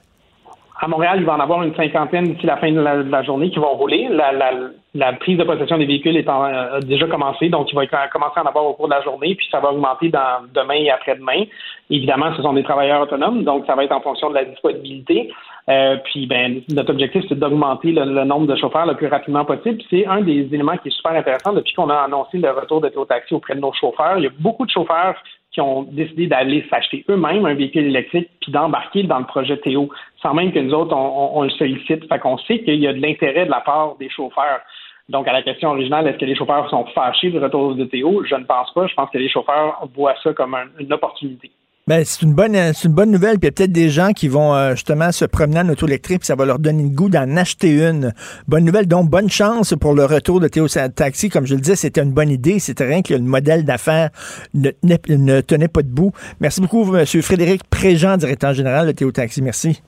À 0.84 0.88
Montréal, 0.90 1.20
il 1.20 1.26
va 1.26 1.36
en 1.36 1.40
avoir 1.40 1.64
une 1.64 1.74
cinquantaine 1.76 2.26
d'ici 2.26 2.46
la 2.46 2.58
fin 2.58 2.70
de 2.70 2.82
la, 2.82 3.24
journée 3.24 3.50
qui 3.50 3.58
vont 3.58 3.74
rouler. 3.74 4.10
La, 4.10 5.14
prise 5.14 5.38
de 5.38 5.46
possession 5.46 5.78
des 5.78 5.86
véhicules 5.86 6.18
est 6.18 6.28
en, 6.28 6.44
a 6.44 6.82
déjà 6.82 7.08
commencé, 7.08 7.48
donc 7.48 7.72
il 7.72 7.76
va 7.76 7.86
commencer 8.10 8.34
à 8.36 8.44
en 8.44 8.48
avoir 8.48 8.66
au 8.66 8.74
cours 8.74 8.90
de 8.90 8.94
la 8.94 9.02
journée, 9.02 9.34
puis 9.36 9.48
ça 9.50 9.62
va 9.62 9.72
augmenter 9.72 10.12
demain 10.54 10.74
et 10.74 10.92
après-demain. 10.92 11.46
Évidemment, 11.90 12.36
ce 12.36 12.42
sont 12.42 12.52
des 12.52 12.64
travailleurs 12.64 13.00
autonomes, 13.00 13.46
donc 13.46 13.66
ça 13.66 13.76
va 13.76 13.86
être 13.86 13.94
en 13.94 14.02
fonction 14.02 14.30
de 14.30 14.36
la 14.36 14.44
disponibilité. 14.44 15.32
Euh, 15.70 15.96
puis, 16.04 16.28
ben, 16.28 16.62
notre 16.68 16.92
objectif, 16.92 17.24
c'est 17.30 17.40
d'augmenter 17.40 17.94
le, 17.94 18.04
le, 18.04 18.26
nombre 18.26 18.48
de 18.48 18.58
chauffeurs 18.58 18.86
le 18.86 18.96
plus 18.96 19.08
rapidement 19.08 19.46
possible. 19.46 19.82
C'est 19.90 20.06
un 20.06 20.20
des 20.20 20.50
éléments 20.52 20.76
qui 20.76 20.90
est 20.90 20.92
super 20.92 21.14
intéressant 21.14 21.54
depuis 21.54 21.74
qu'on 21.76 21.90
a 21.90 21.96
annoncé 21.96 22.40
le 22.40 22.52
retour 22.52 22.82
de 22.82 22.90
Taxi 23.08 23.34
auprès 23.34 23.56
de 23.56 23.62
nos 23.62 23.72
chauffeurs. 23.72 24.18
Il 24.18 24.26
y 24.26 24.28
a 24.28 24.32
beaucoup 24.38 24.66
de 24.66 24.72
chauffeurs 24.72 25.16
qui 25.54 25.62
ont 25.62 25.84
décidé 25.84 26.28
d'aller 26.28 26.66
s'acheter 26.70 27.06
eux-mêmes 27.10 27.46
un 27.46 27.54
véhicule 27.54 27.86
électrique 27.86 28.30
puis 28.42 28.52
d'embarquer 28.52 29.04
dans 29.04 29.20
le 29.20 29.26
projet 29.26 29.56
Théo, 29.58 29.90
sans 30.24 30.34
même 30.34 30.52
que 30.52 30.60
nous 30.60 30.74
autres, 30.74 30.96
on, 30.96 31.44
le 31.44 31.50
sollicite. 31.52 32.08
Fait 32.08 32.20
qu'on 32.20 32.38
sait 32.40 32.60
qu'il 32.60 32.80
y 32.80 32.88
a 32.88 32.94
de 32.94 33.02
l'intérêt 33.02 33.46
de 33.46 33.52
la 33.52 33.62
part 33.62 33.96
des 34.00 34.10
chauffeurs. 34.10 34.62
Donc, 35.10 35.28
à 35.28 35.34
la 35.34 35.44
question 35.44 35.70
originale, 35.70 36.08
est-ce 36.08 36.18
que 36.18 36.26
les 36.26 36.36
chauffeurs 36.36 36.70
sont 36.70 36.86
fâchés 36.96 37.30
du 37.30 37.38
retour 37.38 37.76
de 37.76 37.84
Théo? 37.84 38.24
Je 38.28 38.36
ne 38.36 38.46
pense 38.46 38.74
pas. 38.74 38.88
Je 38.88 38.94
pense 38.96 39.10
que 39.10 39.18
les 39.18 39.30
chauffeurs 39.30 39.88
voient 39.94 40.16
ça 40.24 40.34
comme 40.34 40.56
un, 40.56 40.68
une 40.80 40.94
opportunité. 40.94 41.52
Ben, 41.86 42.06
c'est 42.06 42.22
une 42.22 42.34
bonne 42.34 42.56
c'est 42.74 42.88
une 42.88 42.94
bonne 42.94 43.12
nouvelle. 43.12 43.38
Puis 43.40 43.42
il 43.42 43.46
y 43.48 43.48
a 43.50 43.52
peut-être 43.52 43.74
des 43.74 43.90
gens 43.90 44.14
qui 44.14 44.30
vont 44.30 44.56
euh, 44.56 44.72
justement 44.72 45.12
se 45.12 45.26
promener 45.26 45.60
en 45.60 45.68
auto 45.68 45.86
électrique, 45.86 46.20
puis 46.20 46.28
ça 46.28 46.36
va 46.36 46.46
leur 46.46 46.58
donner 46.58 46.84
le 46.84 46.90
goût 46.90 47.10
d'en 47.10 47.36
acheter 47.36 47.72
une. 47.72 48.14
Bonne 48.48 48.64
nouvelle. 48.64 48.88
Donc, 48.88 49.10
bonne 49.10 49.30
chance 49.30 49.76
pour 49.76 49.94
le 49.94 50.06
retour 50.06 50.40
de 50.40 50.48
Théo 50.48 50.68
Taxi. 50.70 51.30
Comme 51.30 51.46
je 51.46 51.56
le 51.56 51.60
disais, 51.60 51.76
c'était 51.76 52.02
une 52.02 52.14
bonne 52.14 52.30
idée. 52.30 52.60
C'était 52.60 52.86
rien 52.86 53.02
que 53.02 53.14
le 53.14 53.20
modèle 53.20 53.66
d'affaires 53.66 54.12
ne, 54.54 54.70
ne, 54.84 54.96
ne, 55.10 55.42
tenait 55.42 55.68
pas 55.68 55.82
debout. 55.82 56.14
Merci 56.40 56.62
beaucoup, 56.62 56.96
M. 56.96 57.06
Frédéric 57.06 57.66
Préjean, 57.70 58.16
directeur 58.16 58.54
général 58.54 58.88
de 58.88 58.94
Théo 58.94 59.12
Taxi. 59.12 59.42
Merci. 59.42 59.84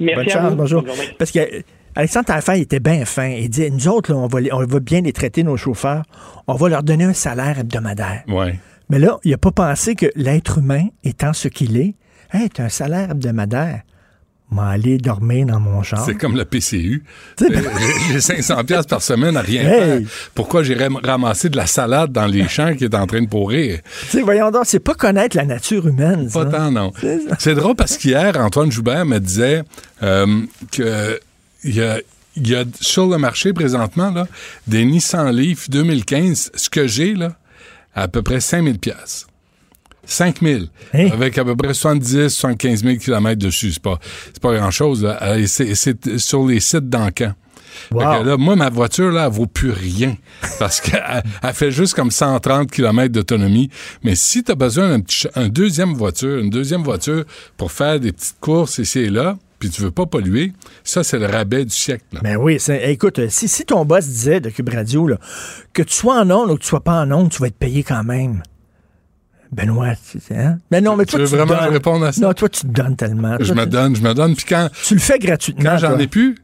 Merci 0.00 0.16
bonne 0.16 0.28
chance. 0.28 0.54
Bonjour. 0.56 0.84
Parce 1.18 1.30
que 1.30 1.40
Alexandre 1.94 2.26
Taillefer 2.26 2.60
était 2.60 2.80
bien 2.80 3.04
fin. 3.04 3.28
Il 3.28 3.48
dit, 3.48 3.70
nous 3.70 3.88
autres, 3.88 4.12
là, 4.12 4.18
on, 4.18 4.26
va, 4.26 4.40
on 4.52 4.66
va 4.66 4.80
bien 4.80 5.00
les 5.00 5.12
traiter, 5.12 5.42
nos 5.44 5.56
chauffeurs. 5.56 6.02
On 6.46 6.54
va 6.54 6.68
leur 6.68 6.82
donner 6.82 7.04
un 7.04 7.12
salaire 7.12 7.58
hebdomadaire. 7.58 8.24
Ouais. 8.28 8.58
Mais 8.88 8.98
là, 8.98 9.18
il 9.24 9.30
n'a 9.30 9.38
pas 9.38 9.52
pensé 9.52 9.94
que 9.94 10.06
l'être 10.16 10.58
humain, 10.58 10.86
étant 11.04 11.32
ce 11.32 11.48
qu'il 11.48 11.76
est, 11.76 11.94
est 12.32 12.60
un 12.60 12.68
salaire 12.68 13.12
hebdomadaire. 13.12 13.82
M'aller 14.50 14.98
dormir 14.98 15.46
dans 15.46 15.58
mon 15.58 15.82
char. 15.82 16.04
C'est 16.04 16.14
comme 16.14 16.36
le 16.36 16.44
PCU. 16.44 17.02
Euh, 17.42 17.46
J'ai 18.08 18.12
j'ai 18.14 18.20
500 18.20 18.64
pièces 18.64 18.86
par 18.86 19.02
semaine 19.02 19.36
à 19.36 19.40
rien 19.40 19.62
Hey! 19.62 19.80
faire. 19.80 20.00
Pourquoi 20.34 20.62
j'irais 20.62 20.88
ramasser 21.02 21.48
de 21.48 21.56
la 21.56 21.66
salade 21.66 22.12
dans 22.12 22.26
les 22.26 22.46
champs 22.48 22.74
qui 22.74 22.84
est 22.84 22.94
en 22.94 23.06
train 23.06 23.22
de 23.22 23.26
pourrir? 23.28 23.80
Tu 24.02 24.06
sais, 24.18 24.20
voyons 24.22 24.50
donc, 24.50 24.62
c'est 24.66 24.78
pas 24.80 24.94
connaître 24.94 25.36
la 25.36 25.44
nature 25.44 25.86
humaine. 25.88 26.28
Pas 26.32 26.44
ça. 26.44 26.50
tant, 26.58 26.70
non. 26.70 26.92
C'est 27.38 27.54
drôle 27.54 27.74
parce 27.74 27.96
qu'hier, 27.96 28.36
Antoine 28.38 28.70
Joubert 28.70 29.04
me 29.06 29.18
disait 29.18 29.62
euh, 30.02 30.42
que 30.70 31.18
il 31.64 31.74
y 31.76 31.82
a, 31.82 31.98
y 32.36 32.54
a 32.54 32.64
sur 32.80 33.06
le 33.06 33.16
marché 33.18 33.52
présentement 33.52 34.10
là, 34.10 34.26
des 34.66 34.84
Nissan 34.84 35.34
Leaf 35.34 35.68
2015, 35.70 36.52
ce 36.54 36.68
que 36.70 36.86
j'ai 36.86 37.14
là, 37.14 37.32
à 37.94 38.06
peu 38.08 38.22
près 38.22 38.40
5000 38.40 38.78
pièces. 38.78 39.26
5000 40.06 40.68
avec 41.12 41.38
à 41.38 41.44
peu 41.44 41.56
près 41.56 41.74
70 41.74 42.28
75 42.28 42.82
000 42.84 42.96
km 42.96 43.36
dessus, 43.38 43.72
c'est 43.72 43.82
pas 43.82 43.98
c'est 44.32 44.40
pas 44.42 44.54
grand-chose. 44.54 45.06
Euh, 45.22 45.44
c'est 45.46 46.18
sur 46.18 46.46
les 46.46 46.60
sites 46.60 46.88
d'Ancan. 46.88 47.32
Fait 47.90 47.98
que 48.22 48.24
là, 48.28 48.36
moi, 48.36 48.54
ma 48.54 48.70
voiture, 48.70 49.10
là, 49.10 49.26
elle 49.26 49.32
vaut 49.32 49.48
plus 49.48 49.72
rien. 49.72 50.16
Parce 50.60 50.80
qu'elle 50.80 51.22
elle 51.42 51.52
fait 51.54 51.72
juste 51.72 51.94
comme 51.94 52.12
130 52.12 52.70
km 52.70 53.12
d'autonomie. 53.12 53.68
Mais 54.04 54.14
si 54.14 54.44
tu 54.44 54.52
as 54.52 54.54
besoin 54.54 54.88
d'un 54.90 55.00
petit, 55.00 55.22
ch- 55.22 55.32
un 55.34 55.48
deuxième 55.48 55.92
voiture, 55.94 56.38
une 56.38 56.50
deuxième 56.50 56.82
voiture 56.84 57.24
pour 57.56 57.72
faire 57.72 57.98
des 57.98 58.12
petites 58.12 58.36
courses 58.40 58.78
ici 58.78 59.00
et 59.00 59.10
là, 59.10 59.36
puis 59.58 59.70
tu 59.70 59.82
veux 59.82 59.90
pas 59.90 60.06
polluer, 60.06 60.52
ça, 60.84 61.02
c'est 61.02 61.18
le 61.18 61.26
rabais 61.26 61.64
du 61.64 61.74
siècle. 61.74 62.04
là. 62.12 62.20
Ben 62.22 62.36
oui, 62.36 62.58
écoute, 62.84 63.28
si, 63.28 63.48
si 63.48 63.64
ton 63.64 63.84
boss 63.84 64.06
disait 64.06 64.38
de 64.40 64.50
Cube 64.50 64.68
Radio, 64.68 65.08
là, 65.08 65.16
que 65.72 65.82
tu 65.82 65.94
sois 65.94 66.20
en 66.20 66.30
onde 66.30 66.50
ou 66.52 66.54
que 66.56 66.62
tu 66.62 66.68
sois 66.68 66.84
pas 66.84 67.00
en 67.02 67.10
onde, 67.10 67.30
tu 67.30 67.40
vas 67.40 67.48
être 67.48 67.56
payé 67.58 67.82
quand 67.82 68.04
même. 68.04 68.42
Benoît, 69.54 69.94
tu 70.10 70.18
sais, 70.20 70.36
hein? 70.36 70.58
Mais 70.70 70.80
non, 70.80 70.96
mais 70.96 71.04
Tu 71.06 71.12
toi, 71.12 71.20
veux 71.20 71.26
tu 71.28 71.36
vraiment 71.36 71.60
donnes. 71.62 71.72
répondre 71.72 72.04
à 72.06 72.12
ça? 72.12 72.20
Non, 72.20 72.32
toi, 72.32 72.48
tu 72.48 72.62
te 72.62 72.66
donnes 72.66 72.96
tellement. 72.96 73.36
Je 73.40 73.46
Toi, 73.46 73.54
me 73.54 73.62
tu- 73.64 73.68
donne, 73.70 73.96
je 73.96 74.02
me 74.02 74.12
donne. 74.14 74.34
Puis 74.34 74.44
quand, 74.48 74.68
Tu 74.84 74.94
le 74.94 75.00
fais 75.00 75.18
gratuitement. 75.18 75.70
quand 75.70 75.78
j'en 75.78 75.98
ai 75.98 76.06
plus, 76.08 76.36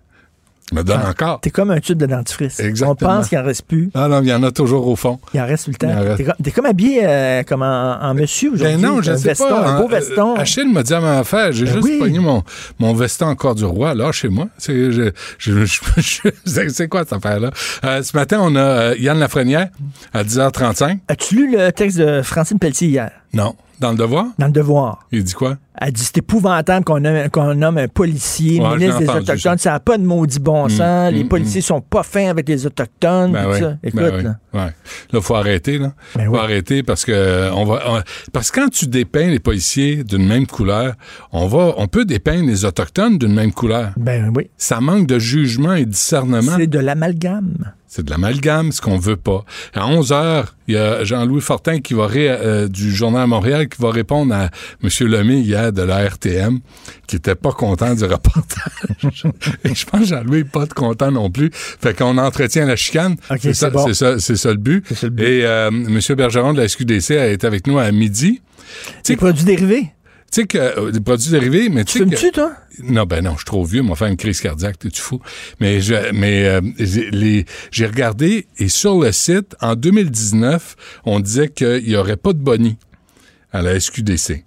me 0.75 0.83
donne 0.83 1.01
encore. 1.03 1.41
T'es 1.41 1.51
comme 1.51 1.71
un 1.71 1.81
tube 1.81 1.99
de 1.99 2.07
dentifrice. 2.07 2.61
Exactement. 2.61 3.11
On 3.11 3.17
pense 3.17 3.29
qu'il 3.29 3.39
en 3.39 3.43
reste 3.45 3.63
plus. 3.67 3.91
Ah 3.95 4.09
non, 4.09 4.21
il 4.23 4.29
y 4.29 4.35
en 4.35 4.43
a 4.43 4.51
toujours 4.51 4.87
au 4.87 4.97
fond. 4.97 5.19
Il 5.35 5.41
en 5.41 5.47
reste 5.47 5.65
tout 5.67 5.71
le 5.73 5.77
temps. 5.77 5.89
reste. 6.03 6.17
T'es 6.19 6.25
comme, 6.25 6.35
t'es 6.43 6.51
comme 6.51 6.67
habillé 6.67 7.01
euh, 7.05 7.43
comme 7.43 7.63
en, 7.63 7.99
en 8.03 8.15
monsieur 8.15 8.53
aujourd'hui. 8.53 8.77
Ben 8.77 8.83
non, 8.83 9.03
je 9.03 9.13
un 9.13 9.17
sais 9.17 9.29
veston, 9.29 9.49
pas. 9.49 9.69
Un 9.69 9.79
beau 9.81 9.87
Euh, 9.87 9.97
veston. 9.99 10.35
Achille 10.37 10.73
m'a 10.73 10.83
dit 10.83 10.95
à 10.95 11.01
ma 11.01 11.19
affaire. 11.19 11.53
J'ai 11.53 11.65
Ben 11.65 11.73
juste 11.75 11.85
oui. 11.85 11.99
pogné 11.99 12.19
mon, 12.19 12.43
mon 12.79 12.95
veston 12.95 13.27
encore 13.27 13.55
du 13.55 13.65
roi, 13.65 13.95
là, 13.95 14.13
chez 14.13 14.29
moi. 14.29 14.47
C'est, 14.59 14.93
je, 14.93 15.11
je, 15.39 15.65
je- 15.65 16.31
c'est 16.69 16.89
quoi 16.89 17.01
cette 17.01 17.13
affaire-là? 17.15 17.51
Euh, 17.85 18.03
ce 18.03 18.17
matin, 18.17 18.39
on 18.43 18.55
a 18.57 18.61
euh, 18.61 18.95
Yann 18.99 19.19
Lafrenière 19.19 19.69
à 20.13 20.23
10h35. 20.25 20.99
As-tu 21.09 21.35
lu 21.37 21.57
le 21.57 21.71
texte 21.73 21.99
de 21.99 22.23
Francine 22.23 22.59
Pelletier 22.59 22.89
hier? 22.89 23.11
Non. 23.32 23.55
Dans 23.78 23.93
le 23.93 23.97
devoir? 23.97 24.27
Dans 24.39 24.47
le 24.47 24.52
devoir. 24.52 25.07
Il 25.11 25.24
dit 25.24 25.32
quoi? 25.32 25.57
Elle 25.81 25.93
dit 25.93 26.02
c'est 26.05 26.19
épouvantable 26.19 26.85
qu'on 26.85 27.01
nomme, 27.01 27.28
nomme 27.57 27.78
un 27.78 27.89
policier, 27.89 28.61
Ouais, 28.61 28.77
ministre 28.77 28.98
des 29.01 29.09
Autochtones. 29.09 29.57
Ça 29.57 29.70
n'a 29.70 29.81
pas 29.81 29.97
de 29.97 30.05
maudit 30.05 30.39
bon 30.39 30.69
sens. 30.69 31.11
Mm, 31.11 31.15
les 31.15 31.24
mm, 31.24 31.28
policiers 31.28 31.61
sont 31.62 31.81
pas 31.81 32.02
fins 32.02 32.28
avec 32.28 32.47
les 32.47 32.66
Autochtones. 32.66 33.32
Ben 33.32 33.44
tout 33.44 33.51
oui. 33.52 33.59
ça. 33.61 33.77
Écoute, 33.82 34.01
Ben 34.01 34.15
oui. 34.16 34.23
là. 34.24 34.36
Ouais. 34.52 34.70
Là, 35.12 35.20
faut 35.23 35.35
arrêter, 35.35 35.78
là. 35.78 35.93
Ben 36.15 36.27
faut 36.28 36.36
arrêter 36.36 36.82
parce 36.82 37.07
que 37.07 37.12
euh, 37.12 37.51
on 37.55 37.65
va, 37.65 37.81
on- 37.89 38.01
parce 38.35 38.51
que 38.51 38.61
quand 38.61 38.69
tu 38.69 38.86
dépeins 38.86 39.28
les 39.31 39.40
policiers 39.40 40.05
d'une 40.05 40.27
même 40.27 40.47
couleur, 40.47 40.93
on 41.32 41.47
va, 41.47 41.73
on 41.78 41.86
peut 41.86 42.05
dépeindre 42.05 42.47
les 42.48 42.66
autochtones 42.66 43.16
d'une 43.16 43.32
même 43.32 43.52
couleur. 43.52 43.93
Ben 43.97 44.31
oui. 44.36 44.51
Ça 44.59 44.82
manque 44.82 45.07
de 45.07 45.19
jugement 45.19 45.73
et 45.73 45.86
de 45.86 45.90
discernement. 45.90 46.52
C'est 46.59 46.66
de 46.66 46.78
l'amalgame. 46.78 47.73
C'est 47.93 48.05
de 48.05 48.11
l'amalgame, 48.11 48.71
ce 48.71 48.81
qu'on 48.81 48.99
veut 48.99 49.17
pas. 49.17 49.45
À 49.75 49.89
11 49.89 50.12
heures, 50.12 50.55
il 50.69 50.75
y 50.75 50.79
a 50.79 51.03
Jean-Louis 51.03 51.41
Fortin 51.41 51.81
qui 51.81 51.93
va 51.95 52.07
ré- 52.07 52.29
euh, 52.31 52.69
du 52.69 52.95
Journal 52.95 53.27
Montréal 53.27 53.69
qui 53.69 53.83
va 53.83 53.91
répondre 53.91 54.33
à 54.33 54.49
M. 54.85 54.89
Lemay 55.09 55.41
hier 55.41 55.73
de 55.73 55.83
la 55.83 56.05
RTM, 56.09 56.61
qui 57.09 57.17
était 57.17 57.35
pas 57.35 57.51
content 57.51 57.93
du 57.97 58.05
reportage. 58.15 59.25
Et 59.65 59.75
je 59.75 59.85
pense 59.87 60.03
que 60.03 60.07
Jean-Louis 60.07 60.39
n'est 60.39 60.45
pas 60.45 60.67
content 60.69 61.11
non 61.11 61.31
plus. 61.33 61.51
Fait 61.53 61.93
qu'on 61.99 62.17
entretient 62.17 62.65
la 62.65 62.77
chicane. 62.77 63.17
c'est 63.41 63.55
ça, 63.55 63.67
c'est 63.67 63.73
bon. 63.73 63.87
c'est 63.89 63.95
ça, 63.95 64.19
c'est 64.21 64.37
ça 64.37 64.51
le 64.53 64.59
but. 64.59 64.85
Et 65.19 65.45
euh, 65.45 65.69
M. 65.71 65.99
Bergeron 66.17 66.53
de 66.53 66.61
la 66.61 66.69
SQDC 66.69 67.11
a 67.17 67.27
été 67.27 67.45
avec 67.45 67.67
nous 67.67 67.81
à 67.81 67.91
midi. 67.91 68.41
Des 69.09 69.17
produits 69.17 69.45
dérivés? 69.45 69.89
Tu 70.32 70.43
sais 70.43 70.47
que 70.47 70.59
euh, 70.59 70.90
des 70.93 71.01
produits 71.01 71.31
dérivés, 71.31 71.69
mais 71.69 71.85
tu 71.85 71.98
sais 71.98 72.05
que- 72.05 72.16
Fumes-tu, 72.16 72.31
toi? 72.32 72.52
non, 72.85 73.05
ben 73.05 73.24
non, 73.24 73.32
je 73.32 73.39
suis 73.39 73.44
trop 73.47 73.65
vieux, 73.65 73.82
m'a 73.82 73.97
fait 73.97 74.09
une 74.09 74.16
crise 74.16 74.40
cardiaque, 74.40 74.78
t'es-tu 74.78 75.01
fou? 75.01 75.20
Mais 75.59 75.81
je, 75.81 76.12
mais 76.12 76.47
euh, 76.47 76.61
j'ai 76.78 77.11
les- 77.11 77.44
j'ai 77.73 77.86
regardé 77.86 78.47
et 78.59 78.69
sur 78.69 79.01
le 79.01 79.11
site, 79.12 79.57
en 79.61 79.74
2019, 79.74 80.77
on 81.05 81.19
disait 81.20 81.48
qu'il 81.48 81.85
n'y 81.85 81.97
aurait 81.97 82.16
pas 82.16 82.32
de 82.32 82.39
boni 82.39 82.77
à 83.52 83.61
la 83.62 83.78
SQDC. 83.81 84.44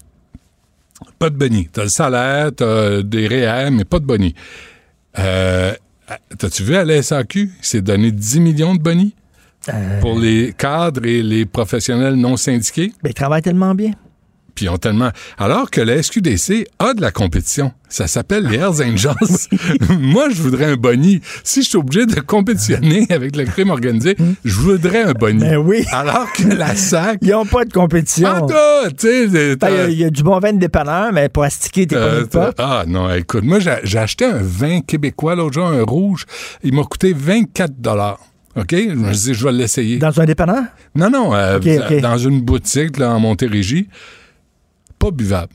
Pas 1.19 1.29
de 1.29 1.35
boni. 1.35 1.67
T'as 1.71 1.83
le 1.83 1.89
salaire, 1.89 2.51
t'as 2.55 3.01
des 3.01 3.27
REER, 3.27 3.69
mais 3.71 3.83
pas 3.83 3.99
de 3.99 4.05
boni. 4.05 4.35
Euh, 5.19 5.73
T'as-tu 6.37 6.63
vu 6.63 6.75
à 6.75 6.83
la 6.85 7.01
SAQ? 7.01 7.49
Il 7.59 7.65
s'est 7.65 7.81
donné 7.81 8.11
10 8.11 8.39
millions 8.41 8.75
de 8.75 8.81
boni 8.81 9.15
pour 10.01 10.19
les 10.19 10.53
cadres 10.53 11.05
et 11.05 11.23
les 11.23 11.45
professionnels 11.45 12.15
non 12.15 12.35
syndiqués? 12.37 12.93
Ben, 13.01 13.09
ils 13.09 13.13
travaillent 13.13 13.41
tellement 13.41 13.73
bien. 13.73 13.91
Puis 14.55 14.65
ils 14.65 14.69
ont 14.69 14.77
tellement. 14.77 15.09
Alors 15.37 15.71
que 15.71 15.81
la 15.81 16.01
SQDC 16.01 16.67
a 16.79 16.93
de 16.93 17.01
la 17.01 17.11
compétition. 17.11 17.71
Ça 17.89 18.07
s'appelle 18.07 18.45
les 18.47 18.57
Hells 18.57 18.83
Angels. 18.83 19.13
Moi, 19.99 20.29
je 20.29 20.41
voudrais 20.41 20.65
un 20.65 20.75
boni. 20.75 21.21
Si 21.43 21.61
je 21.63 21.69
suis 21.69 21.77
obligé 21.77 22.05
de 22.05 22.19
compétitionner 22.19 23.07
avec 23.09 23.35
le 23.35 23.45
crime 23.45 23.69
organisé, 23.69 24.15
je 24.45 24.53
voudrais 24.55 25.03
un 25.03 25.13
boni. 25.13 25.39
Ben 25.39 25.57
oui. 25.57 25.83
Alors 25.91 26.31
que 26.33 26.43
la 26.47 26.75
SAC. 26.75 27.19
Ils 27.21 27.29
n'ont 27.31 27.45
pas 27.45 27.65
de 27.65 27.73
compétition. 27.73 28.27
Ah, 28.29 28.87
tu 28.97 29.07
sais. 29.07 29.55
Ben, 29.57 29.89
Il 29.89 29.97
y 29.97 30.03
a- 30.05 30.09
du 30.09 30.23
bon 30.23 30.37
vin 30.39 30.53
de 30.53 30.59
dépanneur, 30.59 31.11
mais 31.13 31.29
pour 31.29 31.43
astiquer, 31.43 31.87
t'es 31.87 31.95
pas 31.95 32.01
Euh, 32.01 32.25
pas. 32.25 32.51
ah 32.57 32.83
non, 32.87 33.11
écoute, 33.13 33.43
moi 33.43 33.59
j'ai 33.59 33.97
acheté 33.97 34.25
un 34.25 34.39
vin 34.41 34.81
québécois 34.81 35.35
l'autre 35.35 35.53
jour, 35.53 35.65
un 35.67 35.83
rouge. 35.83 36.25
Il 36.63 36.73
m'a 36.75 36.83
coûté 36.83 37.13
24 37.15 37.79
dollars. 37.79 38.19
OK? 38.55 38.69
Je 38.71 38.93
me 38.93 39.13
suis 39.13 39.31
dit, 39.31 39.33
je 39.39 39.43
vais 39.45 39.51
l'essayer. 39.51 39.97
Dans 39.97 40.19
un 40.21 40.25
dépanneur? 40.25 40.63
Non, 40.95 41.09
non, 41.09 41.33
euh, 41.33 41.59
dans 42.01 42.17
une 42.17 42.41
boutique 42.41 42.97
là, 42.97 43.11
en 43.11 43.19
Montérégie. 43.19 43.87
Pas 45.03 45.11
buvable. 45.11 45.53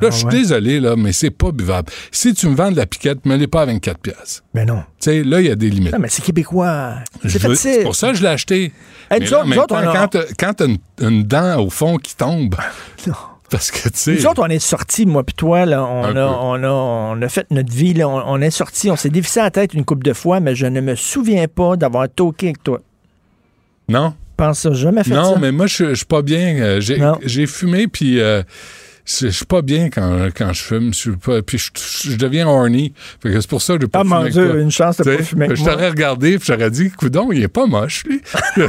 Là, 0.00 0.08
Ah 0.08 0.10
je 0.12 0.16
suis 0.16 0.26
ouais? 0.26 0.32
désolé, 0.32 0.78
là, 0.80 0.94
mais 0.96 1.12
c'est 1.12 1.30
pas 1.30 1.50
buvable. 1.50 1.90
Si 2.12 2.32
tu 2.32 2.48
me 2.48 2.54
vends 2.54 2.70
de 2.70 2.76
la 2.76 2.86
piquette, 2.86 3.26
mets-les 3.26 3.48
pas 3.48 3.62
à 3.62 3.66
24 3.66 3.98
pièces. 3.98 4.42
Ben 4.54 4.64
non. 4.66 4.78
Tu 5.00 5.10
sais, 5.10 5.24
là, 5.24 5.40
il 5.40 5.48
y 5.48 5.50
a 5.50 5.56
des 5.56 5.68
limites. 5.70 5.92
Non, 5.92 5.98
mais 5.98 6.08
c'est 6.08 6.22
québécois. 6.22 6.94
C'est 7.24 7.38
facile. 7.40 7.56
C'est 7.74 7.82
pour 7.82 7.96
ça 7.96 8.10
que 8.12 8.14
je 8.16 8.22
l'ai 8.22 8.28
acheté. 8.28 8.72
Hey, 9.10 9.18
Mais 9.18 9.26
nous 9.26 9.30
là, 9.32 9.38
autres- 9.40 9.48
nous 9.48 9.54
temps, 9.66 9.74
on 9.74 9.88
a- 9.88 10.24
quand 10.38 10.54
t'as- 10.54 10.66
une, 10.66 10.78
une 11.00 11.22
dent 11.24 11.60
au 11.60 11.68
fond 11.70 11.96
qui 11.96 12.14
tombe, 12.16 12.54
parce 13.50 13.70
que, 13.72 13.88
tu 13.88 13.98
sais... 13.98 14.14
Nous 14.14 14.26
autres, 14.26 14.42
on 14.44 14.48
est 14.48 14.58
sortis, 14.60 15.04
moi 15.04 15.24
puis 15.24 15.34
toi, 15.34 15.66
là, 15.66 15.84
on, 15.84 16.14
a, 16.16 16.24
on, 16.26 16.62
a, 16.62 16.68
on 16.68 17.20
a 17.20 17.28
fait 17.28 17.46
notre 17.50 17.72
vie, 17.72 17.94
là, 17.94 18.08
on, 18.08 18.22
on 18.24 18.40
est 18.40 18.50
sortis, 18.50 18.90
on 18.92 18.96
s'est 18.96 19.10
dévissé 19.10 19.40
la 19.40 19.50
tête 19.50 19.74
une 19.74 19.84
couple 19.84 20.04
de 20.04 20.12
fois, 20.12 20.38
mais 20.38 20.54
je 20.54 20.66
ne 20.66 20.80
me 20.80 20.94
souviens 20.94 21.48
pas 21.48 21.76
d'avoir 21.76 22.08
toqué 22.08 22.46
avec 22.48 22.62
toi. 22.62 22.80
Non? 23.88 24.14
Pense 24.38 24.66
jamais 24.72 25.04
fait 25.04 25.10
non, 25.10 25.34
ça. 25.34 25.38
mais 25.40 25.52
moi, 25.52 25.66
je 25.66 25.90
je 25.90 25.94
suis 25.94 26.06
pas 26.06 26.22
bien. 26.22 26.56
Euh, 26.60 26.80
J'ai 26.80 27.46
fumé, 27.46 27.88
puis 27.88 28.20
euh, 28.20 28.42
je 29.04 29.26
je 29.26 29.32
suis 29.32 29.44
pas 29.44 29.62
bien 29.62 29.90
quand, 29.90 30.28
quand 30.34 30.52
je 30.52 30.62
fume. 30.62 30.94
Je 30.94 31.10
pas- 31.10 31.42
puis 31.42 31.58
je, 31.58 31.70
je 32.10 32.16
deviens 32.16 32.46
horny. 32.46 32.92
C'est 33.22 33.46
pour 33.48 33.60
ça 33.60 33.74
que 33.74 33.80
j'ai 33.82 33.88
pas 33.88 34.00
Ah, 34.00 34.04
mon 34.04 34.24
Dieu, 34.28 34.60
une 34.60 34.70
chance 34.70 34.96
de 34.98 35.02
pas 35.02 35.22
fumer 35.22 35.48
Je 35.54 35.64
t'aurais 35.64 35.88
regardé, 35.90 36.38
puis 36.38 36.46
j'aurais 36.46 36.70
dit, 36.70 36.90
coudon, 36.90 37.32
il 37.32 37.42
est 37.42 37.48
pas 37.48 37.66
moche, 37.66 38.04
lui. 38.04 38.20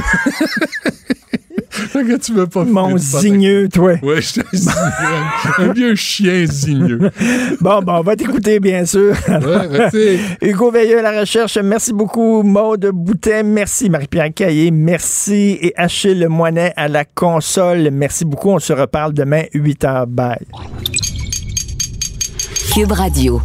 que 1.92 2.16
tu 2.16 2.32
veux 2.32 2.46
pas 2.46 2.64
Mon 2.64 2.96
zigneux, 2.96 3.68
toi. 3.68 3.94
Oui, 4.02 4.16
je 4.16 4.20
suis 4.20 4.40
un 4.40 4.56
zigneux. 4.56 5.58
un 5.58 5.72
vieux 5.72 5.94
chien 5.94 6.46
zigneux. 6.46 7.10
Bon, 7.60 7.82
bon, 7.82 7.98
on 7.98 8.02
va 8.02 8.16
t'écouter, 8.16 8.58
bien 8.60 8.84
sûr. 8.84 9.14
merci. 9.70 10.18
Hugo 10.42 10.70
Veilleux 10.70 10.98
à 10.98 11.02
la 11.02 11.20
recherche, 11.20 11.58
merci 11.58 11.92
beaucoup. 11.92 12.42
Maude 12.42 12.90
Boutet, 12.92 13.42
merci. 13.42 13.90
Marie-Pierre 13.90 14.32
Caillé, 14.34 14.70
merci. 14.70 15.58
Et 15.60 15.72
Achille 15.76 16.26
Moinet 16.28 16.72
à 16.76 16.88
la 16.88 17.04
console, 17.04 17.90
merci 17.92 18.24
beaucoup. 18.24 18.50
On 18.50 18.58
se 18.58 18.72
reparle 18.72 19.12
demain, 19.12 19.42
8h. 19.54 20.06
Bye. 20.06 20.38
Cube 22.72 22.92
Radio. 22.92 23.40